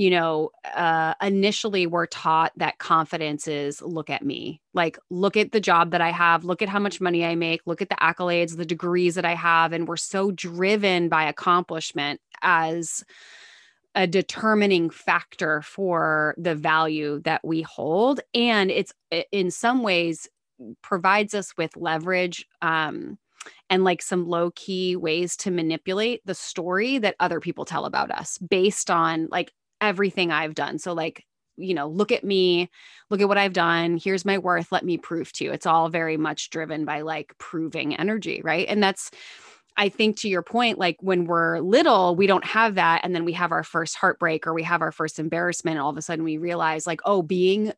you 0.00 0.08
know, 0.08 0.48
uh, 0.74 1.12
initially 1.20 1.86
we're 1.86 2.06
taught 2.06 2.52
that 2.56 2.78
confidence 2.78 3.46
is 3.46 3.82
look 3.82 4.08
at 4.08 4.24
me, 4.24 4.58
like 4.72 4.98
look 5.10 5.36
at 5.36 5.52
the 5.52 5.60
job 5.60 5.90
that 5.90 6.00
I 6.00 6.10
have, 6.10 6.42
look 6.42 6.62
at 6.62 6.70
how 6.70 6.78
much 6.78 7.02
money 7.02 7.22
I 7.22 7.34
make, 7.34 7.60
look 7.66 7.82
at 7.82 7.90
the 7.90 7.96
accolades, 7.96 8.56
the 8.56 8.64
degrees 8.64 9.14
that 9.16 9.26
I 9.26 9.34
have. 9.34 9.74
And 9.74 9.86
we're 9.86 9.98
so 9.98 10.30
driven 10.30 11.10
by 11.10 11.24
accomplishment 11.24 12.18
as 12.40 13.04
a 13.94 14.06
determining 14.06 14.88
factor 14.88 15.60
for 15.60 16.34
the 16.38 16.54
value 16.54 17.20
that 17.26 17.42
we 17.44 17.60
hold. 17.60 18.20
And 18.32 18.70
it's 18.70 18.94
in 19.32 19.50
some 19.50 19.82
ways 19.82 20.26
provides 20.80 21.34
us 21.34 21.54
with 21.58 21.76
leverage. 21.76 22.46
Um, 22.62 23.18
and 23.68 23.84
like 23.84 24.02
some 24.02 24.28
low 24.28 24.50
key 24.54 24.96
ways 24.96 25.36
to 25.38 25.50
manipulate 25.50 26.20
the 26.26 26.34
story 26.34 26.98
that 26.98 27.16
other 27.20 27.40
people 27.40 27.64
tell 27.64 27.84
about 27.84 28.10
us 28.10 28.36
based 28.38 28.90
on 28.90 29.28
like 29.30 29.52
everything 29.80 30.30
I've 30.30 30.54
done. 30.54 30.78
So, 30.78 30.92
like, 30.92 31.24
you 31.56 31.74
know, 31.74 31.88
look 31.88 32.10
at 32.10 32.24
me, 32.24 32.70
look 33.10 33.20
at 33.20 33.28
what 33.28 33.38
I've 33.38 33.52
done. 33.52 33.98
Here's 33.98 34.24
my 34.24 34.38
worth. 34.38 34.72
Let 34.72 34.84
me 34.84 34.96
prove 34.96 35.32
to 35.34 35.44
you. 35.44 35.52
It's 35.52 35.66
all 35.66 35.88
very 35.88 36.16
much 36.16 36.50
driven 36.50 36.84
by 36.84 37.02
like 37.02 37.36
proving 37.38 37.94
energy. 37.96 38.40
Right. 38.42 38.66
And 38.68 38.82
that's, 38.82 39.10
I 39.76 39.88
think 39.88 40.18
to 40.18 40.28
your 40.28 40.42
point, 40.42 40.78
like 40.78 40.96
when 41.00 41.26
we're 41.26 41.60
little, 41.60 42.16
we 42.16 42.26
don't 42.26 42.44
have 42.44 42.74
that. 42.76 43.02
And 43.04 43.14
then 43.14 43.24
we 43.24 43.32
have 43.34 43.52
our 43.52 43.62
first 43.62 43.96
heartbreak 43.96 44.46
or 44.46 44.54
we 44.54 44.62
have 44.62 44.82
our 44.82 44.92
first 44.92 45.18
embarrassment. 45.18 45.76
And 45.76 45.82
all 45.82 45.90
of 45.90 45.96
a 45.96 46.02
sudden 46.02 46.24
we 46.24 46.38
realize, 46.38 46.86
like, 46.86 47.00
oh, 47.04 47.22
being 47.22 47.72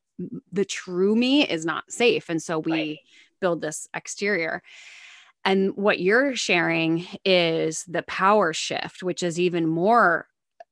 the 0.53 0.65
true 0.65 1.17
me 1.17 1.47
is 1.47 1.67
not 1.67 1.91
safe. 1.91 2.29
And 2.29 2.43
so 2.43 2.61
we 2.61 2.73
right. 2.73 2.99
build 3.41 3.61
this 3.61 3.89
exterior. 3.95 4.63
And 5.45 5.77
what 5.77 6.01
you're 6.01 6.37
sharing 6.37 7.07
is 7.25 7.85
the 7.89 8.03
power 8.03 8.53
shift, 8.53 9.03
which 9.03 9.23
is 9.23 9.41
even 9.41 9.67
more 9.67 10.29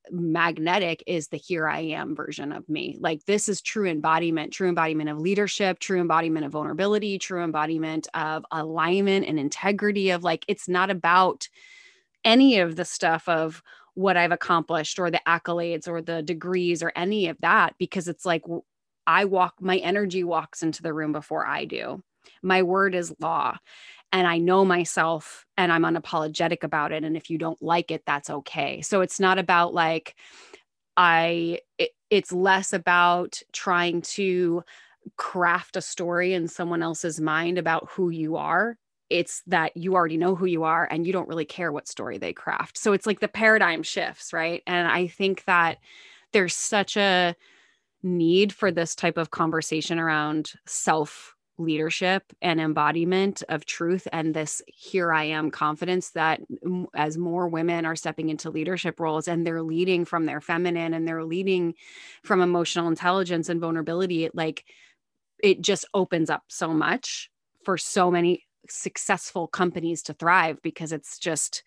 magnetic 0.09 1.03
is 1.05 1.27
the 1.27 1.37
here 1.37 1.67
I 1.67 1.79
am 1.79 2.15
version 2.15 2.51
of 2.51 2.67
me. 2.67 2.97
Like 2.99 3.25
this 3.25 3.47
is 3.47 3.61
true 3.61 3.87
embodiment, 3.87 4.51
true 4.53 4.69
embodiment 4.69 5.09
of 5.09 5.19
leadership, 5.19 5.79
true 5.79 5.99
embodiment 5.99 6.45
of 6.45 6.51
vulnerability, 6.51 7.19
true 7.19 7.43
embodiment 7.43 8.07
of 8.13 8.45
alignment 8.51 9.27
and 9.27 9.39
integrity 9.39 10.09
of 10.09 10.23
like 10.23 10.45
it's 10.47 10.67
not 10.67 10.89
about 10.89 11.47
any 12.25 12.59
of 12.59 12.75
the 12.75 12.85
stuff 12.85 13.27
of 13.27 13.61
what 13.93 14.17
I've 14.17 14.31
accomplished 14.31 14.99
or 14.99 15.11
the 15.11 15.21
accolades 15.27 15.87
or 15.87 16.01
the 16.01 16.21
degrees 16.21 16.81
or 16.81 16.91
any 16.95 17.27
of 17.27 17.37
that 17.41 17.75
because 17.77 18.07
it's 18.07 18.25
like 18.25 18.43
I 19.05 19.25
walk 19.25 19.55
my 19.59 19.77
energy 19.77 20.23
walks 20.23 20.63
into 20.63 20.81
the 20.81 20.93
room 20.93 21.11
before 21.11 21.45
I 21.45 21.65
do. 21.65 22.03
My 22.41 22.63
word 22.63 22.95
is 22.95 23.13
law 23.19 23.57
and 24.11 24.27
I 24.27 24.37
know 24.37 24.65
myself 24.65 25.45
and 25.57 25.71
I'm 25.71 25.83
unapologetic 25.83 26.63
about 26.63 26.91
it. 26.91 27.03
And 27.03 27.15
if 27.15 27.29
you 27.29 27.37
don't 27.37 27.61
like 27.61 27.91
it, 27.91 28.03
that's 28.05 28.29
okay. 28.29 28.81
So 28.81 29.01
it's 29.01 29.19
not 29.19 29.39
about 29.39 29.73
like, 29.73 30.15
I, 30.97 31.59
it, 31.77 31.91
it's 32.09 32.31
less 32.31 32.73
about 32.73 33.41
trying 33.53 34.01
to 34.01 34.63
craft 35.17 35.77
a 35.77 35.81
story 35.81 36.33
in 36.33 36.47
someone 36.47 36.83
else's 36.83 37.21
mind 37.21 37.57
about 37.57 37.89
who 37.91 38.09
you 38.09 38.35
are. 38.35 38.77
It's 39.09 39.43
that 39.47 39.75
you 39.75 39.95
already 39.95 40.17
know 40.17 40.35
who 40.35 40.45
you 40.45 40.63
are 40.63 40.87
and 40.89 41.05
you 41.05 41.13
don't 41.13 41.27
really 41.27 41.45
care 41.45 41.71
what 41.71 41.87
story 41.87 42.17
they 42.17 42.33
craft. 42.33 42.77
So 42.77 42.93
it's 42.93 43.05
like 43.05 43.19
the 43.19 43.27
paradigm 43.27 43.83
shifts, 43.83 44.33
right? 44.33 44.61
And 44.67 44.87
I 44.87 45.07
think 45.07 45.45
that 45.45 45.77
there's 46.33 46.53
such 46.53 46.97
a 46.97 47.35
need 48.03 48.53
for 48.53 48.71
this 48.71 48.95
type 48.95 49.17
of 49.17 49.31
conversation 49.31 49.99
around 49.99 50.53
self 50.65 51.35
leadership 51.57 52.23
and 52.41 52.59
embodiment 52.59 53.43
of 53.49 53.65
truth 53.65 54.07
and 54.11 54.33
this 54.33 54.61
here 54.67 55.13
I 55.13 55.25
am 55.25 55.51
confidence 55.51 56.11
that 56.11 56.41
as 56.95 57.17
more 57.17 57.47
women 57.47 57.85
are 57.85 57.95
stepping 57.95 58.29
into 58.29 58.49
leadership 58.49 58.99
roles 58.99 59.27
and 59.27 59.45
they're 59.45 59.61
leading 59.61 60.05
from 60.05 60.25
their 60.25 60.41
feminine 60.41 60.93
and 60.93 61.07
they're 61.07 61.23
leading 61.23 61.75
from 62.23 62.41
emotional 62.41 62.87
intelligence 62.87 63.49
and 63.49 63.61
vulnerability, 63.61 64.25
it 64.25 64.35
like 64.35 64.65
it 65.43 65.61
just 65.61 65.85
opens 65.93 66.29
up 66.29 66.43
so 66.47 66.69
much 66.69 67.29
for 67.63 67.77
so 67.77 68.09
many 68.09 68.45
successful 68.69 69.47
companies 69.47 70.03
to 70.03 70.13
thrive 70.13 70.61
because 70.61 70.91
it's 70.91 71.17
just 71.17 71.63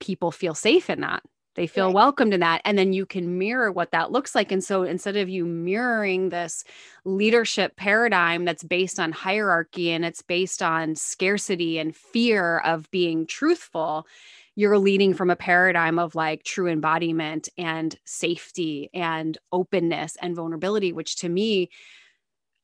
people 0.00 0.30
feel 0.30 0.54
safe 0.54 0.90
in 0.90 1.00
that 1.00 1.22
They 1.56 1.66
feel 1.66 1.86
right. 1.86 1.94
welcomed 1.94 2.34
in 2.34 2.40
that. 2.40 2.60
And 2.64 2.78
then 2.78 2.92
you 2.92 3.06
can 3.06 3.38
mirror 3.38 3.72
what 3.72 3.90
that 3.92 4.12
looks 4.12 4.34
like. 4.34 4.52
And 4.52 4.62
so 4.62 4.82
instead 4.82 5.16
of 5.16 5.28
you 5.28 5.44
mirroring 5.44 6.28
this 6.28 6.64
leadership 7.04 7.76
paradigm 7.76 8.44
that's 8.44 8.62
based 8.62 9.00
on 9.00 9.12
hierarchy 9.12 9.90
and 9.90 10.04
it's 10.04 10.22
based 10.22 10.62
on 10.62 10.94
scarcity 10.94 11.78
and 11.78 11.96
fear 11.96 12.58
of 12.58 12.90
being 12.90 13.26
truthful, 13.26 14.06
you're 14.54 14.78
leading 14.78 15.14
from 15.14 15.30
a 15.30 15.36
paradigm 15.36 15.98
of 15.98 16.14
like 16.14 16.44
true 16.44 16.68
embodiment 16.68 17.48
and 17.58 17.98
safety 18.04 18.90
and 18.94 19.38
openness 19.50 20.16
and 20.20 20.36
vulnerability, 20.36 20.92
which 20.92 21.16
to 21.16 21.28
me, 21.28 21.70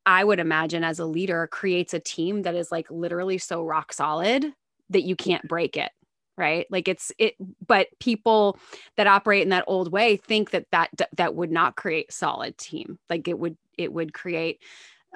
I 0.04 0.24
would 0.24 0.40
imagine 0.40 0.84
as 0.84 0.98
a 0.98 1.06
leader 1.06 1.46
creates 1.46 1.94
a 1.94 2.00
team 2.00 2.42
that 2.42 2.54
is 2.54 2.72
like 2.72 2.90
literally 2.90 3.38
so 3.38 3.62
rock 3.64 3.92
solid 3.92 4.52
that 4.90 5.02
you 5.02 5.16
can't 5.16 5.46
break 5.46 5.76
it 5.76 5.92
right 6.42 6.66
like 6.70 6.88
it's 6.88 7.12
it 7.18 7.36
but 7.64 7.86
people 8.00 8.58
that 8.96 9.06
operate 9.06 9.42
in 9.42 9.50
that 9.50 9.64
old 9.68 9.92
way 9.92 10.16
think 10.16 10.50
that 10.50 10.66
that 10.72 10.90
that 11.16 11.36
would 11.36 11.52
not 11.52 11.76
create 11.76 12.12
solid 12.12 12.58
team 12.58 12.98
like 13.08 13.28
it 13.28 13.38
would 13.38 13.56
it 13.78 13.92
would 13.92 14.12
create 14.12 14.60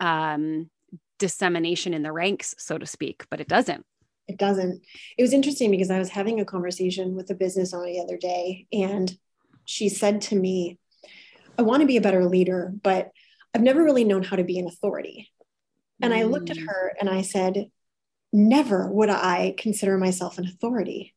um 0.00 0.70
dissemination 1.18 1.92
in 1.92 2.04
the 2.04 2.12
ranks 2.12 2.54
so 2.58 2.78
to 2.78 2.86
speak 2.86 3.26
but 3.28 3.40
it 3.40 3.48
doesn't 3.48 3.84
it 4.28 4.38
doesn't 4.38 4.80
it 5.18 5.22
was 5.22 5.32
interesting 5.32 5.72
because 5.72 5.90
i 5.90 5.98
was 5.98 6.10
having 6.10 6.38
a 6.38 6.44
conversation 6.44 7.16
with 7.16 7.28
a 7.30 7.34
business 7.34 7.74
owner 7.74 7.86
the 7.86 8.00
other 8.00 8.16
day 8.16 8.68
and 8.72 9.18
she 9.64 9.88
said 9.88 10.20
to 10.20 10.36
me 10.36 10.78
i 11.58 11.62
want 11.62 11.80
to 11.80 11.88
be 11.88 11.96
a 11.96 12.02
better 12.02 12.24
leader 12.24 12.72
but 12.84 13.10
i've 13.52 13.62
never 13.62 13.82
really 13.82 14.04
known 14.04 14.22
how 14.22 14.36
to 14.36 14.44
be 14.44 14.60
an 14.60 14.68
authority 14.68 15.28
and 16.00 16.12
mm. 16.12 16.18
i 16.18 16.22
looked 16.22 16.50
at 16.50 16.56
mm. 16.56 16.66
her 16.68 16.94
and 17.00 17.10
i 17.10 17.22
said 17.22 17.66
never 18.36 18.90
would 18.90 19.10
I 19.10 19.54
consider 19.56 19.96
myself 19.98 20.38
an 20.38 20.46
authority. 20.46 21.14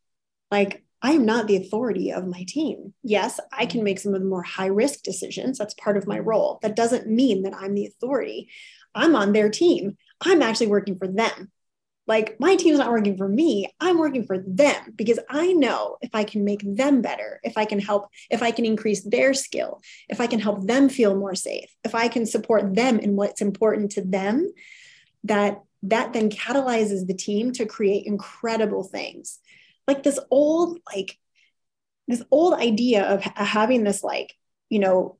Like, 0.51 0.83
I 1.01 1.11
am 1.11 1.25
not 1.25 1.47
the 1.47 1.55
authority 1.55 2.11
of 2.11 2.27
my 2.27 2.43
team. 2.47 2.93
Yes, 3.03 3.39
I 3.51 3.65
can 3.65 3.79
mm-hmm. 3.79 3.85
make 3.85 3.99
some 3.99 4.13
of 4.13 4.21
the 4.21 4.27
more 4.27 4.43
high 4.43 4.67
risk 4.67 5.03
decisions. 5.03 5.57
That's 5.57 5.73
part 5.75 5.97
of 5.97 6.07
my 6.07 6.19
role. 6.19 6.59
That 6.61 6.75
doesn't 6.75 7.07
mean 7.07 7.43
that 7.43 7.53
I'm 7.53 7.73
the 7.73 7.85
authority. 7.85 8.49
I'm 8.93 9.15
on 9.15 9.31
their 9.33 9.49
team. 9.49 9.97
I'm 10.21 10.41
actually 10.41 10.67
working 10.67 10.97
for 10.97 11.07
them. 11.07 11.51
Like, 12.05 12.39
my 12.39 12.55
team's 12.55 12.79
not 12.79 12.89
working 12.89 13.17
for 13.17 13.29
me. 13.29 13.71
I'm 13.79 13.99
working 13.99 14.25
for 14.25 14.39
them 14.39 14.93
because 14.95 15.19
I 15.29 15.53
know 15.53 15.97
if 16.01 16.09
I 16.13 16.23
can 16.23 16.43
make 16.43 16.61
them 16.65 17.03
better, 17.03 17.39
if 17.43 17.55
I 17.55 17.65
can 17.65 17.79
help, 17.79 18.07
if 18.31 18.41
I 18.41 18.49
can 18.49 18.65
increase 18.65 19.03
their 19.03 19.35
skill, 19.35 19.79
if 20.09 20.19
I 20.19 20.25
can 20.25 20.39
help 20.39 20.65
them 20.65 20.89
feel 20.89 21.15
more 21.15 21.35
safe, 21.35 21.69
if 21.83 21.93
I 21.93 22.07
can 22.07 22.25
support 22.25 22.73
them 22.73 22.97
in 22.97 23.15
what's 23.15 23.41
important 23.41 23.91
to 23.91 24.01
them, 24.01 24.51
that 25.25 25.61
that 25.83 26.11
then 26.11 26.29
catalyzes 26.29 27.05
the 27.07 27.13
team 27.13 27.53
to 27.53 27.65
create 27.65 28.05
incredible 28.05 28.83
things 28.83 29.39
like 29.89 30.03
this 30.03 30.19
old 30.29 30.79
like 30.93 31.17
this 32.07 32.23
old 32.29 32.53
idea 32.53 33.03
of 33.03 33.23
having 33.23 33.83
this 33.83 34.03
like 34.03 34.35
you 34.69 34.77
know 34.77 35.17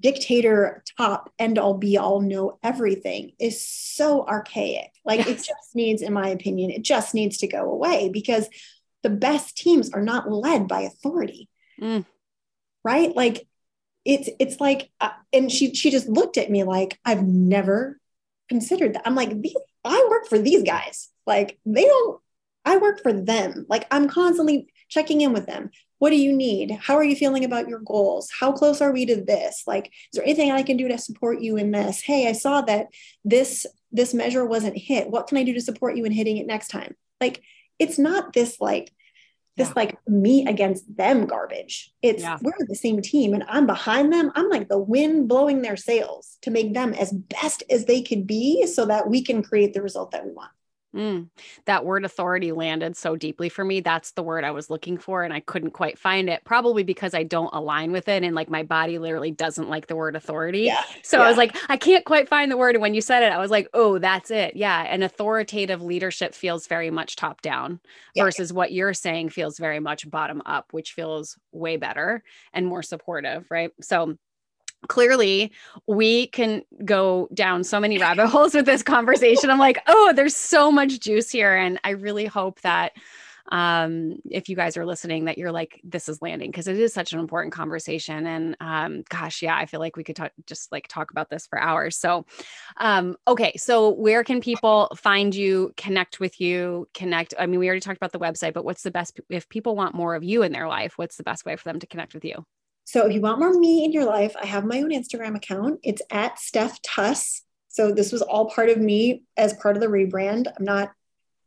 dictator 0.00 0.82
top 0.96 1.30
end 1.38 1.58
all 1.58 1.74
be 1.74 1.98
all 1.98 2.20
know 2.20 2.58
everything 2.62 3.32
is 3.38 3.60
so 3.60 4.24
archaic 4.26 4.90
like 5.04 5.18
yes. 5.18 5.28
it 5.28 5.36
just 5.36 5.74
needs 5.74 6.00
in 6.00 6.12
my 6.12 6.28
opinion 6.28 6.70
it 6.70 6.82
just 6.82 7.12
needs 7.12 7.36
to 7.38 7.46
go 7.46 7.70
away 7.70 8.08
because 8.08 8.48
the 9.02 9.10
best 9.10 9.58
teams 9.58 9.90
are 9.90 10.00
not 10.00 10.30
led 10.30 10.66
by 10.66 10.82
authority 10.82 11.50
mm. 11.78 12.04
right 12.82 13.14
like 13.14 13.46
it's 14.06 14.30
it's 14.40 14.58
like 14.58 14.88
uh, 15.00 15.10
and 15.34 15.52
she 15.52 15.74
she 15.74 15.90
just 15.90 16.08
looked 16.08 16.38
at 16.38 16.50
me 16.50 16.62
like 16.64 16.98
i've 17.04 17.22
never 17.22 18.00
considered 18.48 18.94
that 18.94 19.02
i'm 19.04 19.14
like 19.14 19.38
these 19.42 19.56
I 19.84 20.06
work 20.10 20.26
for 20.26 20.38
these 20.38 20.62
guys. 20.62 21.08
Like 21.26 21.58
they 21.64 21.84
don't, 21.84 22.20
I 22.64 22.76
work 22.78 23.02
for 23.02 23.12
them. 23.12 23.66
Like 23.68 23.86
I'm 23.90 24.08
constantly 24.08 24.68
checking 24.88 25.20
in 25.20 25.32
with 25.32 25.46
them. 25.46 25.70
What 25.98 26.10
do 26.10 26.16
you 26.16 26.32
need? 26.32 26.78
How 26.80 26.96
are 26.96 27.04
you 27.04 27.14
feeling 27.14 27.44
about 27.44 27.68
your 27.68 27.78
goals? 27.78 28.28
How 28.38 28.52
close 28.52 28.80
are 28.80 28.92
we 28.92 29.06
to 29.06 29.22
this? 29.22 29.62
Like, 29.66 29.86
is 29.86 30.14
there 30.14 30.24
anything 30.24 30.50
I 30.50 30.62
can 30.62 30.76
do 30.76 30.88
to 30.88 30.98
support 30.98 31.40
you 31.40 31.56
in 31.56 31.70
this? 31.70 32.00
Hey, 32.00 32.28
I 32.28 32.32
saw 32.32 32.60
that 32.62 32.88
this 33.24 33.66
this 33.92 34.14
measure 34.14 34.44
wasn't 34.44 34.76
hit. 34.76 35.10
What 35.10 35.28
can 35.28 35.38
I 35.38 35.44
do 35.44 35.54
to 35.54 35.60
support 35.60 35.96
you 35.96 36.04
in 36.04 36.12
hitting 36.12 36.38
it 36.38 36.46
next 36.46 36.68
time? 36.68 36.94
Like, 37.20 37.42
it's 37.78 37.98
not 37.98 38.32
this 38.32 38.60
like 38.60 38.92
this 39.56 39.68
yeah. 39.68 39.74
like 39.76 39.98
me 40.08 40.46
against 40.46 40.96
them 40.96 41.26
garbage. 41.26 41.92
It's 42.02 42.22
yeah. 42.22 42.38
we're 42.40 42.52
the 42.66 42.74
same 42.74 43.02
team 43.02 43.34
and 43.34 43.44
I'm 43.48 43.66
behind 43.66 44.12
them. 44.12 44.32
I'm 44.34 44.48
like 44.48 44.68
the 44.68 44.78
wind 44.78 45.28
blowing 45.28 45.62
their 45.62 45.76
sails 45.76 46.38
to 46.42 46.50
make 46.50 46.72
them 46.72 46.94
as 46.94 47.12
best 47.12 47.62
as 47.68 47.84
they 47.84 48.02
could 48.02 48.26
be 48.26 48.66
so 48.66 48.86
that 48.86 49.08
we 49.08 49.22
can 49.22 49.42
create 49.42 49.74
the 49.74 49.82
result 49.82 50.12
that 50.12 50.24
we 50.24 50.32
want. 50.32 50.50
Mm, 50.94 51.30
that 51.64 51.84
word 51.84 52.04
authority 52.04 52.52
landed 52.52 52.96
so 52.96 53.16
deeply 53.16 53.48
for 53.48 53.64
me. 53.64 53.80
That's 53.80 54.12
the 54.12 54.22
word 54.22 54.44
I 54.44 54.50
was 54.50 54.68
looking 54.68 54.98
for, 54.98 55.22
and 55.22 55.32
I 55.32 55.40
couldn't 55.40 55.70
quite 55.70 55.98
find 55.98 56.28
it. 56.28 56.44
Probably 56.44 56.82
because 56.82 57.14
I 57.14 57.22
don't 57.22 57.52
align 57.54 57.92
with 57.92 58.08
it, 58.08 58.22
and 58.22 58.34
like 58.34 58.50
my 58.50 58.62
body 58.62 58.98
literally 58.98 59.30
doesn't 59.30 59.70
like 59.70 59.86
the 59.86 59.96
word 59.96 60.16
authority. 60.16 60.60
Yeah. 60.60 60.82
So 61.02 61.18
yeah. 61.18 61.24
I 61.24 61.28
was 61.28 61.36
like, 61.36 61.56
I 61.68 61.76
can't 61.76 62.04
quite 62.04 62.28
find 62.28 62.50
the 62.50 62.56
word. 62.56 62.74
And 62.74 62.82
when 62.82 62.94
you 62.94 63.00
said 63.00 63.22
it, 63.22 63.32
I 63.32 63.38
was 63.38 63.50
like, 63.50 63.68
oh, 63.74 63.98
that's 63.98 64.30
it. 64.30 64.56
Yeah. 64.56 64.82
And 64.88 65.02
authoritative 65.02 65.82
leadership 65.82 66.34
feels 66.34 66.66
very 66.66 66.90
much 66.90 67.16
top 67.16 67.40
down 67.42 67.80
yeah. 68.14 68.24
versus 68.24 68.52
what 68.52 68.72
you're 68.72 68.94
saying 68.94 69.30
feels 69.30 69.58
very 69.58 69.80
much 69.80 70.10
bottom 70.10 70.42
up, 70.46 70.72
which 70.72 70.92
feels 70.92 71.38
way 71.52 71.76
better 71.76 72.22
and 72.52 72.66
more 72.66 72.82
supportive. 72.82 73.46
Right. 73.50 73.70
So 73.80 74.16
clearly 74.88 75.52
we 75.86 76.26
can 76.28 76.62
go 76.84 77.28
down 77.34 77.64
so 77.64 77.80
many 77.80 77.98
rabbit 77.98 78.26
holes 78.28 78.54
with 78.54 78.66
this 78.66 78.82
conversation. 78.82 79.50
I'm 79.50 79.58
like, 79.58 79.78
oh, 79.86 80.12
there's 80.14 80.36
so 80.36 80.70
much 80.70 81.00
juice 81.00 81.30
here. 81.30 81.54
And 81.54 81.78
I 81.84 81.90
really 81.90 82.26
hope 82.26 82.60
that 82.62 82.92
um 83.50 84.14
if 84.30 84.48
you 84.48 84.54
guys 84.54 84.76
are 84.76 84.86
listening 84.86 85.24
that 85.24 85.36
you're 85.36 85.50
like 85.50 85.80
this 85.82 86.08
is 86.08 86.22
landing 86.22 86.50
because 86.50 86.68
it 86.68 86.78
is 86.78 86.94
such 86.94 87.12
an 87.12 87.18
important 87.18 87.52
conversation 87.52 88.26
and 88.26 88.56
um 88.60 89.02
gosh 89.08 89.42
yeah 89.42 89.56
i 89.56 89.66
feel 89.66 89.80
like 89.80 89.96
we 89.96 90.04
could 90.04 90.14
talk 90.14 90.30
just 90.46 90.70
like 90.70 90.86
talk 90.86 91.10
about 91.10 91.28
this 91.28 91.46
for 91.46 91.58
hours 91.58 91.96
so 91.96 92.24
um 92.78 93.16
okay 93.26 93.52
so 93.56 93.90
where 93.90 94.22
can 94.22 94.40
people 94.40 94.88
find 94.96 95.34
you 95.34 95.72
connect 95.76 96.20
with 96.20 96.40
you 96.40 96.86
connect 96.94 97.34
i 97.38 97.46
mean 97.46 97.58
we 97.58 97.66
already 97.66 97.80
talked 97.80 97.96
about 97.96 98.12
the 98.12 98.18
website 98.18 98.54
but 98.54 98.64
what's 98.64 98.82
the 98.82 98.90
best 98.90 99.20
if 99.28 99.48
people 99.48 99.74
want 99.74 99.94
more 99.94 100.14
of 100.14 100.22
you 100.22 100.42
in 100.42 100.52
their 100.52 100.68
life 100.68 100.96
what's 100.96 101.16
the 101.16 101.24
best 101.24 101.44
way 101.44 101.56
for 101.56 101.64
them 101.64 101.80
to 101.80 101.86
connect 101.86 102.14
with 102.14 102.24
you 102.24 102.46
so 102.84 103.06
if 103.06 103.14
you 103.14 103.20
want 103.20 103.38
more 103.38 103.52
me 103.52 103.84
in 103.84 103.92
your 103.92 104.04
life, 104.04 104.34
I 104.40 104.46
have 104.46 104.64
my 104.64 104.78
own 104.78 104.90
Instagram 104.90 105.36
account. 105.36 105.80
It's 105.82 106.02
at 106.10 106.38
Steph 106.38 106.80
Tuss. 106.82 107.42
So 107.68 107.92
this 107.92 108.12
was 108.12 108.22
all 108.22 108.50
part 108.50 108.68
of 108.68 108.78
me 108.78 109.22
as 109.36 109.54
part 109.54 109.76
of 109.76 109.82
the 109.82 109.88
rebrand. 109.88 110.52
I'm 110.58 110.64
not, 110.64 110.92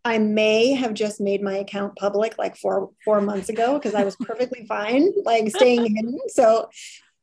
I 0.03 0.17
may 0.17 0.73
have 0.73 0.93
just 0.93 1.19
made 1.19 1.41
my 1.41 1.57
account 1.57 1.95
public 1.97 2.37
like 2.37 2.55
four 2.55 2.91
four 3.03 3.21
months 3.21 3.49
ago 3.49 3.73
because 3.73 3.95
I 3.95 4.03
was 4.03 4.15
perfectly 4.15 4.65
fine, 4.69 5.11
like 5.23 5.49
staying 5.49 5.95
hidden. 5.95 6.17
So 6.29 6.69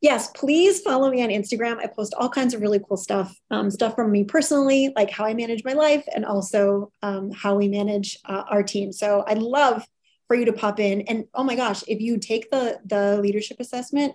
yes, 0.03 0.31
please 0.35 0.81
follow 0.81 1.11
me 1.11 1.23
on 1.23 1.31
Instagram. 1.31 1.79
I 1.79 1.87
post 1.87 2.15
all 2.19 2.29
kinds 2.29 2.55
of 2.55 2.61
really 2.61 2.81
cool 2.87 2.97
stuff, 2.97 3.35
um, 3.51 3.71
stuff 3.71 3.95
from 3.95 4.13
me 4.13 4.25
personally, 4.25 4.93
like 4.95 5.11
how 5.11 5.25
I 5.25 5.33
manage 5.33 5.65
my 5.65 5.73
life, 5.73 6.05
and 6.15 6.25
also 6.25 6.93
um, 7.03 7.31
how 7.31 7.57
we 7.57 7.69
manage 7.69 8.19
uh, 8.27 8.45
our 8.51 8.63
team. 8.63 8.93
So 8.93 9.25
I 9.27 9.35
love 9.35 9.87
for 10.33 10.37
you 10.37 10.47
to 10.47 10.53
pop 10.55 10.81
in. 10.81 11.03
And 11.03 11.27
oh 11.35 11.45
my 11.45 11.55
gosh, 11.55 11.85
if 11.87 12.01
you 12.01 12.17
take 12.17 12.51
the 12.51 12.81
the 12.87 13.21
leadership 13.21 13.59
assessment, 13.61 14.15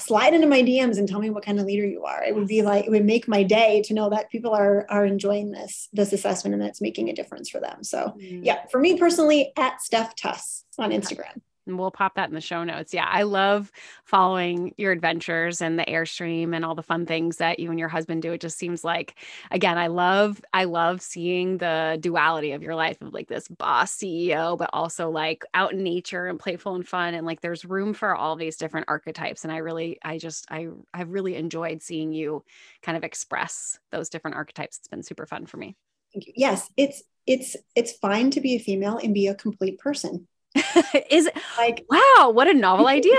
slide 0.00 0.34
into 0.34 0.48
my 0.48 0.60
DMs 0.60 0.98
and 0.98 1.08
tell 1.08 1.20
me 1.20 1.30
what 1.30 1.44
kind 1.44 1.60
of 1.60 1.66
leader 1.66 1.86
you 1.86 2.02
are. 2.02 2.24
It 2.24 2.34
would 2.34 2.48
be 2.48 2.62
like 2.62 2.86
it 2.86 2.90
would 2.90 3.04
make 3.04 3.28
my 3.28 3.44
day 3.44 3.80
to 3.82 3.94
know 3.94 4.10
that 4.10 4.28
people 4.28 4.52
are 4.52 4.86
are 4.90 5.06
enjoying 5.06 5.52
this 5.52 5.88
this 5.92 6.12
assessment 6.12 6.54
and 6.54 6.60
that's 6.60 6.80
making 6.80 7.10
a 7.10 7.12
difference 7.12 7.48
for 7.48 7.60
them. 7.60 7.84
So 7.84 8.16
mm. 8.20 8.44
yeah, 8.44 8.66
for 8.72 8.80
me 8.80 8.98
personally, 8.98 9.52
at 9.56 9.80
Steph 9.80 10.16
Tuss 10.16 10.64
on 10.80 10.90
Instagram. 10.90 11.40
And 11.66 11.78
we'll 11.78 11.90
pop 11.90 12.14
that 12.14 12.28
in 12.28 12.34
the 12.34 12.40
show 12.40 12.64
notes. 12.64 12.94
Yeah, 12.94 13.06
I 13.08 13.22
love 13.22 13.70
following 14.04 14.74
your 14.76 14.92
adventures 14.92 15.60
and 15.60 15.78
the 15.78 15.84
airstream 15.84 16.54
and 16.54 16.64
all 16.64 16.74
the 16.74 16.82
fun 16.82 17.06
things 17.06 17.36
that 17.36 17.58
you 17.58 17.70
and 17.70 17.78
your 17.78 17.88
husband 17.88 18.22
do. 18.22 18.32
It 18.32 18.40
just 18.40 18.58
seems 18.58 18.82
like 18.82 19.14
again, 19.50 19.78
I 19.78 19.88
love 19.88 20.40
I 20.52 20.64
love 20.64 21.02
seeing 21.02 21.58
the 21.58 21.98
duality 22.00 22.52
of 22.52 22.62
your 22.62 22.74
life 22.74 23.00
of 23.00 23.12
like 23.12 23.28
this 23.28 23.46
boss 23.48 23.96
CEO 23.96 24.56
but 24.56 24.70
also 24.72 25.10
like 25.10 25.44
out 25.54 25.72
in 25.72 25.82
nature 25.82 26.26
and 26.26 26.38
playful 26.38 26.74
and 26.74 26.86
fun 26.86 27.14
and 27.14 27.26
like 27.26 27.40
there's 27.40 27.64
room 27.64 27.94
for 27.94 28.14
all 28.14 28.36
these 28.36 28.56
different 28.56 28.86
archetypes 28.88 29.44
and 29.44 29.52
I 29.52 29.58
really 29.58 29.98
I 30.02 30.18
just 30.18 30.46
I 30.50 30.68
I've 30.92 31.10
really 31.10 31.36
enjoyed 31.36 31.82
seeing 31.82 32.12
you 32.12 32.44
kind 32.82 32.96
of 32.96 33.04
express 33.04 33.78
those 33.90 34.08
different 34.08 34.36
archetypes. 34.36 34.78
It's 34.78 34.88
been 34.88 35.02
super 35.02 35.26
fun 35.26 35.46
for 35.46 35.56
me. 35.56 35.76
Yes, 36.14 36.68
it's 36.76 37.02
it's 37.26 37.56
it's 37.76 37.92
fine 37.92 38.30
to 38.32 38.40
be 38.40 38.56
a 38.56 38.58
female 38.58 38.96
and 38.96 39.14
be 39.14 39.28
a 39.28 39.34
complete 39.34 39.78
person 39.78 40.26
is 41.10 41.28
like 41.58 41.84
wow 41.88 42.30
what 42.30 42.48
a 42.48 42.54
novel 42.54 42.88
idea. 42.88 43.12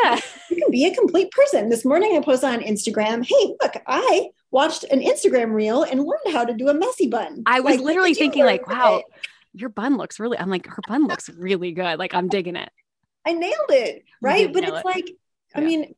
you 0.49 0.57
can 0.57 0.69
be 0.69 0.86
a 0.86 0.93
complete 0.93 1.32
person 1.32 1.69
this 1.69 1.86
morning 1.86 2.15
i 2.17 2.19
posted 2.19 2.49
on 2.49 2.59
instagram 2.59 3.25
hey 3.25 3.55
look 3.61 3.73
i 3.88 4.27
watched 4.51 4.84
an 4.86 4.99
instagram 4.99 5.53
reel 5.53 5.84
and 5.84 6.01
learned 6.01 6.34
how 6.34 6.43
to 6.43 6.53
do 6.53 6.67
a 6.67 6.73
messy 6.73 7.07
bun. 7.07 7.43
I 7.45 7.61
was 7.61 7.77
like, 7.77 7.86
literally 7.86 8.13
thinking 8.13 8.43
like 8.43 8.67
wow 8.67 8.97
it? 8.97 9.05
your 9.53 9.69
bun 9.69 9.97
looks 9.97 10.19
really 10.19 10.38
i'm 10.38 10.49
like 10.49 10.67
her 10.67 10.82
bun 10.88 11.07
looks 11.07 11.29
really 11.29 11.71
good. 11.71 11.99
Like 11.99 12.13
i'm 12.13 12.27
digging 12.27 12.57
it. 12.57 12.69
I 13.25 13.34
nailed 13.34 13.69
it 13.69 14.03
right? 14.21 14.51
but 14.51 14.63
it's 14.63 14.79
it. 14.79 14.86
like 14.86 15.09
i 15.55 15.61
yeah. 15.61 15.67
mean 15.67 15.95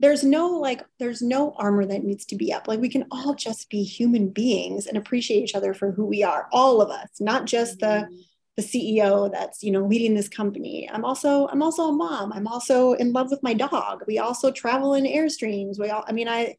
there's 0.00 0.24
no 0.24 0.48
like 0.58 0.82
there's 0.98 1.20
no 1.20 1.54
armor 1.58 1.84
that 1.84 2.02
needs 2.02 2.24
to 2.26 2.36
be 2.36 2.52
up. 2.52 2.66
Like 2.66 2.80
we 2.80 2.88
can 2.88 3.06
all 3.10 3.34
just 3.34 3.68
be 3.68 3.82
human 3.82 4.28
beings 4.28 4.86
and 4.86 4.96
appreciate 4.96 5.42
each 5.42 5.54
other 5.54 5.74
for 5.74 5.90
who 5.90 6.06
we 6.06 6.22
are 6.22 6.48
all 6.50 6.80
of 6.80 6.90
us 6.90 7.08
not 7.20 7.44
just 7.44 7.80
the 7.80 7.86
mm-hmm 7.86 8.14
the 8.56 8.62
CEO 8.62 9.30
that's 9.30 9.62
you 9.62 9.70
know 9.70 9.84
leading 9.84 10.14
this 10.14 10.28
company. 10.28 10.88
I'm 10.90 11.04
also 11.04 11.46
I'm 11.48 11.62
also 11.62 11.88
a 11.88 11.92
mom. 11.92 12.32
I'm 12.32 12.46
also 12.46 12.92
in 12.94 13.12
love 13.12 13.30
with 13.30 13.42
my 13.42 13.54
dog. 13.54 14.02
We 14.06 14.18
also 14.18 14.50
travel 14.50 14.94
in 14.94 15.04
airstreams. 15.04 15.78
We 15.78 15.90
all 15.90 16.04
I 16.06 16.12
mean 16.12 16.28
I 16.28 16.56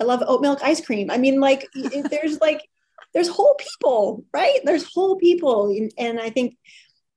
I 0.00 0.04
love 0.04 0.22
oat 0.26 0.42
milk 0.42 0.58
ice 0.62 0.84
cream. 0.84 1.10
I 1.10 1.18
mean 1.18 1.40
like 1.40 1.68
there's 2.10 2.40
like 2.40 2.68
there's 3.14 3.28
whole 3.28 3.54
people, 3.58 4.24
right? 4.32 4.58
There's 4.64 4.92
whole 4.92 5.16
people 5.16 5.74
and 5.96 6.20
I 6.20 6.30
think 6.30 6.56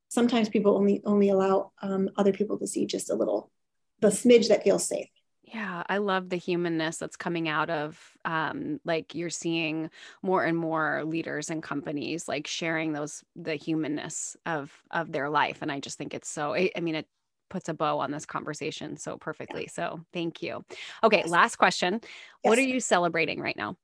sometimes 0.10 0.50
people 0.50 0.76
only 0.76 1.02
only 1.06 1.30
allow 1.30 1.72
um, 1.82 2.10
other 2.16 2.32
people 2.32 2.60
to 2.60 2.68
see 2.68 2.86
just 2.86 3.10
a 3.10 3.16
little 3.16 3.52
the 4.00 4.10
smidge 4.10 4.50
that 4.50 4.64
feels 4.64 4.88
safe. 4.88 5.10
Yeah, 5.54 5.84
I 5.90 5.98
love 5.98 6.30
the 6.30 6.36
humanness 6.36 6.98
that's 6.98 7.18
coming 7.18 7.50
out 7.50 7.70
of 7.70 8.00
um 8.26 8.80
like 8.86 9.16
you're 9.16 9.30
seeing 9.30 9.90
more 10.22 10.44
and 10.44 10.58
more 10.58 11.04
leaders 11.06 11.50
and 11.50 11.64
companies 11.64 12.28
like 12.28 12.46
sharing 12.46 12.94
those 12.94 13.24
the 13.36 13.56
humanness 13.56 14.38
of 14.46 14.72
of 14.92 15.12
their 15.12 15.30
life 15.30 15.60
and 15.62 15.72
I 15.72 15.80
just 15.80 15.98
think 15.98 16.14
it's 16.14 16.30
so 16.30 16.54
I, 16.54 16.70
I 16.76 16.82
mean 16.82 16.96
it 16.96 17.08
puts 17.50 17.68
a 17.68 17.74
bow 17.74 18.00
on 18.00 18.12
this 18.12 18.26
conversation 18.26 18.96
so 18.98 19.18
perfectly. 19.18 19.64
Yeah. 19.64 19.72
So, 19.72 20.06
thank 20.14 20.42
you. 20.42 20.64
Okay, 21.04 21.20
yes. 21.20 21.30
last 21.30 21.58
question. 21.58 22.00
Yes. 22.04 22.12
What 22.44 22.58
are 22.58 22.62
you 22.64 22.80
celebrating 22.80 23.40
right 23.40 23.58
now? 23.58 23.76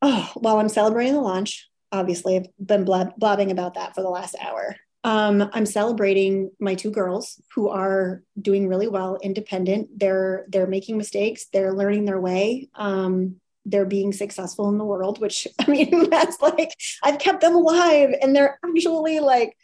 Oh, 0.00 0.32
well, 0.36 0.58
I'm 0.58 0.68
celebrating 0.68 1.14
the 1.14 1.20
launch. 1.20 1.68
Obviously, 1.92 2.36
I've 2.36 2.46
been 2.64 2.84
blab- 2.84 3.16
blabbing 3.16 3.50
about 3.50 3.74
that 3.74 3.94
for 3.94 4.02
the 4.02 4.08
last 4.08 4.34
hour. 4.40 4.76
Um, 5.04 5.50
I'm 5.52 5.66
celebrating 5.66 6.50
my 6.58 6.74
two 6.74 6.90
girls 6.90 7.40
who 7.54 7.68
are 7.68 8.22
doing 8.40 8.68
really 8.68 8.88
well, 8.88 9.18
independent. 9.22 9.98
They're 9.98 10.46
they're 10.48 10.66
making 10.66 10.96
mistakes. 10.96 11.46
They're 11.52 11.74
learning 11.74 12.06
their 12.06 12.20
way. 12.20 12.70
Um, 12.74 13.36
they're 13.66 13.84
being 13.84 14.12
successful 14.12 14.70
in 14.70 14.78
the 14.78 14.84
world, 14.84 15.20
which 15.20 15.46
I 15.60 15.70
mean, 15.70 16.08
that's 16.10 16.40
like 16.40 16.70
I've 17.02 17.18
kept 17.18 17.42
them 17.42 17.54
alive, 17.54 18.14
and 18.20 18.34
they're 18.34 18.58
actually 18.64 19.20
like 19.20 19.56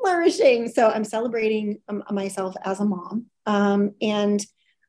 flourishing. 0.00 0.68
So 0.68 0.88
I'm 0.88 1.04
celebrating 1.04 1.78
um, 1.88 2.02
myself 2.10 2.56
as 2.64 2.80
a 2.80 2.84
mom, 2.84 3.26
um, 3.46 3.94
and 4.02 4.44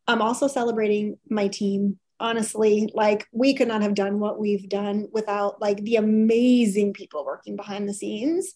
I'm 0.08 0.24
also 0.24 0.48
celebrating 0.48 1.18
my 1.30 1.48
team. 1.48 2.00
Honestly, 2.20 2.90
like 2.94 3.28
we 3.34 3.54
could 3.54 3.68
not 3.68 3.82
have 3.82 3.96
done 3.96 4.20
what 4.20 4.40
we've 4.40 4.70
done 4.70 5.08
without 5.12 5.60
like 5.60 5.84
the 5.84 5.98
amazing 5.98 6.94
people 6.94 7.26
working 7.26 7.58
behind 7.58 7.90
the 7.90 7.94
scenes. 7.94 8.54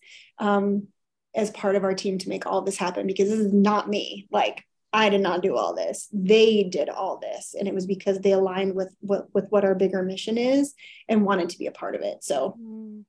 As 1.38 1.52
part 1.52 1.76
of 1.78 1.86
our 1.86 1.94
team 1.94 2.18
to 2.18 2.30
make 2.30 2.46
all 2.46 2.64
this 2.64 2.78
happen 2.78 3.08
because 3.08 3.30
this 3.30 3.40
is 3.40 3.54
not 3.54 3.88
me. 3.88 4.28
Like 4.32 4.66
I 4.92 5.10
did 5.10 5.22
not 5.22 5.42
do 5.42 5.56
all 5.56 5.76
this. 5.76 6.10
They 6.12 6.64
did 6.64 6.90
all 6.90 7.20
this. 7.20 7.56
And 7.58 7.68
it 7.68 7.74
was 7.74 7.86
because 7.86 8.20
they 8.20 8.32
aligned 8.32 8.76
with 8.76 8.94
what 9.00 9.28
with 9.34 9.46
what 9.50 9.64
our 9.64 9.76
bigger 9.76 10.04
mission 10.04 10.38
is 10.38 10.74
and 11.08 11.26
wanted 11.26 11.50
to 11.50 11.58
be 11.58 11.68
a 11.68 11.72
part 11.72 11.96
of 11.96 12.02
it. 12.02 12.24
So 12.24 12.58
mm. 12.60 13.06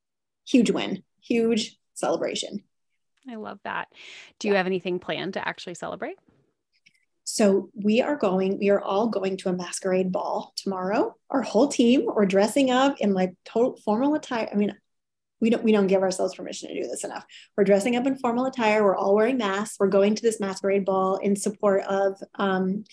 huge 0.46 0.70
win, 0.70 1.02
huge 1.22 1.76
celebration. 1.94 2.62
I 3.28 3.36
love 3.36 3.58
that. 3.64 3.88
Do 4.38 4.48
you 4.48 4.54
have 4.54 4.66
anything 4.66 4.98
planned 4.98 5.34
to 5.34 5.48
actually 5.48 5.74
celebrate? 5.74 6.18
So 7.24 7.68
we 7.74 8.00
are 8.00 8.16
going, 8.16 8.58
we 8.58 8.70
are 8.70 8.80
all 8.80 9.08
going 9.08 9.36
to 9.38 9.50
a 9.50 9.52
masquerade 9.52 10.10
ball 10.10 10.54
tomorrow. 10.56 11.14
Our 11.28 11.42
whole 11.42 11.68
team, 11.68 12.06
we're 12.06 12.24
dressing 12.24 12.70
up 12.70 12.96
in 13.00 13.12
like 13.12 13.34
total 13.44 13.76
formal 13.84 14.14
attire. 14.14 14.48
I 14.50 14.56
mean, 14.56 14.74
we 15.40 15.50
don't 15.50 15.62
we 15.62 15.72
don't 15.72 15.86
give 15.86 16.02
ourselves 16.02 16.34
permission 16.34 16.68
to 16.68 16.82
do 16.82 16.88
this 16.88 17.04
enough. 17.04 17.24
We're 17.56 17.64
dressing 17.64 17.96
up 17.96 18.06
in 18.06 18.16
formal 18.16 18.46
attire. 18.46 18.82
We're 18.82 18.96
all 18.96 19.14
wearing 19.14 19.38
masks. 19.38 19.76
We're 19.78 19.88
going 19.88 20.14
to 20.14 20.22
this 20.22 20.40
masquerade 20.40 20.84
ball 20.84 21.16
in 21.16 21.36
support 21.36 21.82
of 21.84 22.20
um, 22.34 22.84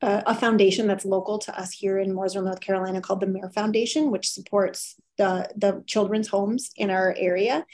a, 0.00 0.22
a, 0.26 0.34
foundation 0.34 0.86
that's 0.86 1.04
local 1.04 1.38
to 1.40 1.58
us 1.58 1.72
here 1.72 1.98
in 1.98 2.14
Mooresville, 2.14 2.44
North 2.44 2.60
Carolina, 2.60 3.00
called 3.00 3.20
the 3.20 3.26
Mayor 3.26 3.50
Foundation, 3.50 4.10
which 4.10 4.28
supports 4.28 4.94
the 5.16 5.48
the 5.56 5.82
children's 5.86 6.28
homes 6.28 6.70
in 6.76 6.90
our 6.90 7.14
area. 7.18 7.66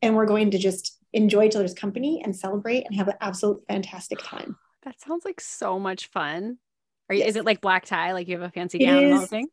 And 0.00 0.16
we're 0.16 0.26
going 0.26 0.50
to 0.52 0.58
just 0.58 0.98
enjoy 1.12 1.44
each 1.44 1.56
other's 1.56 1.74
company 1.74 2.22
and 2.24 2.34
celebrate 2.34 2.84
and 2.86 2.94
have 2.96 3.08
an 3.08 3.14
absolute 3.20 3.62
fantastic 3.68 4.18
time. 4.22 4.56
That 4.84 5.00
sounds 5.00 5.24
like 5.24 5.40
so 5.40 5.78
much 5.78 6.06
fun. 6.06 6.58
Are 7.08 7.14
you, 7.14 7.20
yes. 7.20 7.30
Is 7.30 7.36
it 7.36 7.44
like 7.44 7.60
black 7.60 7.84
tie? 7.84 8.12
Like 8.12 8.28
you 8.28 8.38
have 8.38 8.48
a 8.48 8.52
fancy 8.52 8.78
gown 8.78 9.04
and 9.04 9.14
all 9.14 9.26
thing? 9.26 9.48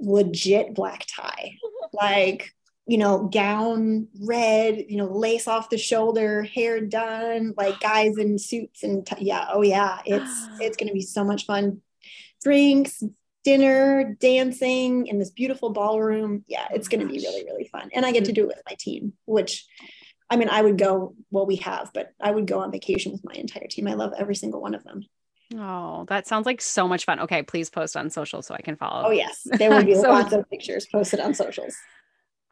Legit 0.00 0.74
black 0.74 1.04
tie. 1.06 1.56
like 1.92 2.54
you 2.88 2.96
know, 2.96 3.28
gown 3.30 4.08
red, 4.22 4.86
you 4.88 4.96
know, 4.96 5.06
lace 5.06 5.46
off 5.46 5.68
the 5.68 5.76
shoulder, 5.76 6.42
hair 6.42 6.80
done, 6.80 7.52
like 7.56 7.78
guys 7.80 8.16
in 8.16 8.38
suits 8.38 8.82
and 8.82 9.06
t- 9.06 9.26
yeah, 9.26 9.46
oh 9.52 9.62
yeah, 9.62 9.98
it's 10.06 10.48
it's 10.60 10.76
going 10.76 10.88
to 10.88 10.94
be 10.94 11.02
so 11.02 11.22
much 11.22 11.44
fun. 11.44 11.82
Drinks, 12.42 13.02
dinner, 13.44 14.16
dancing 14.20 15.06
in 15.06 15.18
this 15.18 15.30
beautiful 15.30 15.70
ballroom. 15.70 16.44
Yeah, 16.48 16.66
it's 16.70 16.88
going 16.88 17.06
to 17.06 17.12
be 17.12 17.18
really 17.18 17.44
really 17.44 17.68
fun. 17.70 17.90
And 17.92 18.06
I 18.06 18.12
get 18.12 18.24
to 18.24 18.32
do 18.32 18.44
it 18.44 18.48
with 18.48 18.62
my 18.68 18.74
team, 18.78 19.12
which 19.26 19.66
I 20.30 20.36
mean, 20.36 20.48
I 20.48 20.62
would 20.62 20.78
go, 20.78 21.14
well, 21.30 21.46
we 21.46 21.56
have, 21.56 21.90
but 21.92 22.12
I 22.20 22.30
would 22.30 22.46
go 22.46 22.60
on 22.60 22.72
vacation 22.72 23.12
with 23.12 23.24
my 23.24 23.34
entire 23.34 23.66
team. 23.66 23.86
I 23.86 23.94
love 23.94 24.14
every 24.16 24.34
single 24.34 24.62
one 24.62 24.74
of 24.74 24.82
them. 24.84 25.04
Oh, 25.56 26.04
that 26.08 26.26
sounds 26.26 26.44
like 26.44 26.60
so 26.60 26.86
much 26.86 27.04
fun. 27.04 27.20
Okay, 27.20 27.42
please 27.42 27.70
post 27.70 27.96
on 27.96 28.10
social 28.10 28.42
so 28.42 28.54
I 28.54 28.60
can 28.60 28.76
follow. 28.76 29.08
Oh, 29.08 29.10
yes. 29.10 29.46
There 29.46 29.70
will 29.70 29.84
be 29.84 29.94
so, 29.94 30.08
lots 30.08 30.34
of 30.34 30.48
pictures 30.50 30.86
posted 30.92 31.20
on 31.20 31.32
socials. 31.32 31.74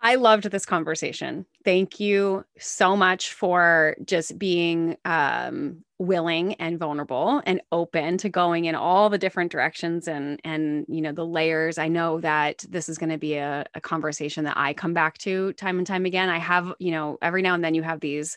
I 0.01 0.16
loved 0.16 0.51
this 0.51 0.66
conversation. 0.66 1.47
Thank 1.64 1.98
you 1.98 2.44
so 2.59 2.97
much 2.97 3.32
for 3.32 3.97
just 4.05 4.39
being 4.39 4.97
um, 5.05 5.85
willing 5.98 6.55
and 6.55 6.78
vulnerable 6.78 7.43
and 7.47 7.60
open 7.73 8.18
to 8.18 8.28
going 8.28 8.66
in 8.66 8.74
all 8.74 9.09
the 9.09 9.18
different 9.18 9.51
directions 9.51 10.06
and 10.06 10.40
and 10.44 10.85
you 10.89 11.01
know 11.01 11.12
the 11.12 11.27
layers. 11.27 11.78
I 11.78 11.89
know 11.89 12.20
that 12.20 12.64
this 12.68 12.89
is 12.89 12.98
going 12.98 13.10
to 13.10 13.18
be 13.18 13.35
a, 13.35 13.64
a 13.74 13.81
conversation 13.81 14.44
that 14.44 14.56
I 14.56 14.74
come 14.74 14.93
back 14.93 15.18
to 15.18 15.55
time 15.55 15.78
and 15.78 15.86
time 15.86 16.05
again. 16.05 16.28
I 16.28 16.39
have 16.39 16.74
you 16.78 16.90
know 16.90 17.18
every 17.23 17.43
now 17.43 17.55
and 17.55 17.64
then 17.64 17.74
you 17.74 17.82
have 17.82 18.01
these 18.01 18.36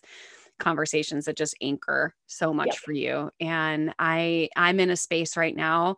conversations 0.59 1.25
that 1.25 1.37
just 1.37 1.55
anchor 1.61 2.13
so 2.27 2.53
much 2.53 2.67
yep. 2.67 2.75
for 2.75 2.91
you 2.91 3.31
and 3.39 3.93
i 3.97 4.49
i'm 4.57 4.79
in 4.79 4.89
a 4.89 4.95
space 4.97 5.37
right 5.37 5.55
now 5.55 5.95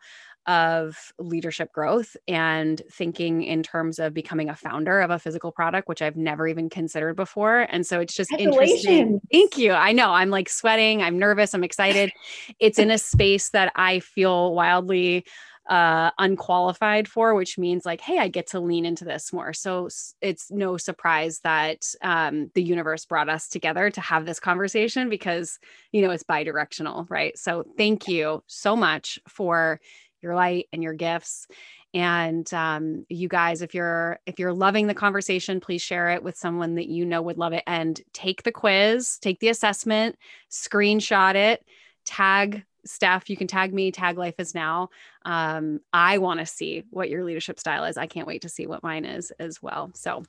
of 0.47 1.13
leadership 1.19 1.71
growth 1.71 2.17
and 2.27 2.81
thinking 2.91 3.43
in 3.43 3.63
terms 3.63 3.99
of 3.99 4.13
becoming 4.13 4.49
a 4.49 4.55
founder 4.55 4.99
of 5.01 5.11
a 5.11 5.19
physical 5.19 5.51
product, 5.51 5.87
which 5.87 6.01
I've 6.01 6.15
never 6.17 6.47
even 6.47 6.69
considered 6.69 7.15
before. 7.15 7.67
And 7.69 7.85
so 7.85 7.99
it's 7.99 8.15
just 8.15 8.31
interesting. 8.37 9.21
Thank 9.31 9.57
you. 9.57 9.73
I 9.73 9.91
know 9.91 10.11
I'm 10.11 10.29
like 10.29 10.49
sweating, 10.49 11.01
I'm 11.01 11.19
nervous, 11.19 11.53
I'm 11.53 11.63
excited. 11.63 12.11
it's 12.59 12.79
in 12.79 12.91
a 12.91 12.97
space 12.97 13.49
that 13.49 13.71
I 13.75 13.99
feel 13.99 14.53
wildly 14.53 15.25
uh 15.69 16.09
unqualified 16.17 17.07
for 17.07 17.35
which 17.35 17.55
means 17.59 17.85
like 17.85 18.01
hey 18.01 18.17
i 18.17 18.27
get 18.27 18.47
to 18.47 18.59
lean 18.59 18.83
into 18.83 19.05
this 19.05 19.31
more 19.31 19.53
so 19.53 19.87
it's 20.19 20.49
no 20.49 20.75
surprise 20.75 21.39
that 21.43 21.85
um 22.01 22.49
the 22.55 22.63
universe 22.63 23.05
brought 23.05 23.29
us 23.29 23.47
together 23.47 23.91
to 23.91 24.01
have 24.01 24.25
this 24.25 24.39
conversation 24.39 25.07
because 25.07 25.59
you 25.91 26.01
know 26.01 26.09
it's 26.09 26.23
bi-directional 26.23 27.05
right 27.09 27.37
so 27.37 27.63
thank 27.77 28.07
you 28.07 28.43
so 28.47 28.75
much 28.75 29.19
for 29.27 29.79
your 30.21 30.35
light 30.35 30.67
and 30.71 30.83
your 30.83 30.93
gifts 30.93 31.47
and 31.93 32.53
um, 32.53 33.05
you 33.09 33.27
guys 33.27 33.61
if 33.61 33.73
you're 33.73 34.19
if 34.25 34.39
you're 34.39 34.53
loving 34.53 34.87
the 34.87 34.93
conversation 34.93 35.59
please 35.59 35.81
share 35.81 36.09
it 36.09 36.23
with 36.23 36.37
someone 36.37 36.75
that 36.75 36.87
you 36.87 37.05
know 37.05 37.21
would 37.21 37.37
love 37.37 37.53
it 37.53 37.63
and 37.67 38.01
take 38.13 38.43
the 38.43 38.51
quiz 38.51 39.17
take 39.19 39.39
the 39.39 39.49
assessment 39.49 40.17
screenshot 40.49 41.35
it 41.35 41.63
tag 42.05 42.63
Steph, 42.83 43.29
you 43.29 43.37
can 43.37 43.45
tag 43.45 43.73
me, 43.73 43.91
tag 43.91 44.17
Life 44.17 44.39
is 44.39 44.55
Now. 44.55 44.89
Um, 45.23 45.81
I 45.93 46.17
want 46.17 46.39
to 46.39 46.45
see 46.45 46.83
what 46.89 47.09
your 47.09 47.23
leadership 47.23 47.59
style 47.59 47.83
is. 47.83 47.97
I 47.97 48.07
can't 48.07 48.27
wait 48.27 48.41
to 48.41 48.49
see 48.49 48.65
what 48.65 48.81
mine 48.81 49.05
is 49.05 49.31
as 49.39 49.61
well. 49.61 49.91
So 49.93 50.23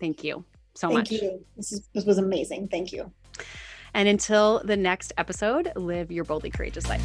thank 0.00 0.22
you 0.22 0.44
so 0.74 0.88
thank 0.88 0.98
much. 0.98 1.08
Thank 1.08 1.22
you. 1.22 1.44
This, 1.56 1.72
is, 1.72 1.88
this 1.94 2.04
was 2.04 2.18
amazing. 2.18 2.68
Thank 2.68 2.92
you. 2.92 3.10
And 3.94 4.08
until 4.08 4.60
the 4.64 4.76
next 4.76 5.12
episode, 5.16 5.72
live 5.76 6.10
your 6.10 6.24
boldly 6.24 6.50
courageous 6.50 6.88
life. 6.88 7.04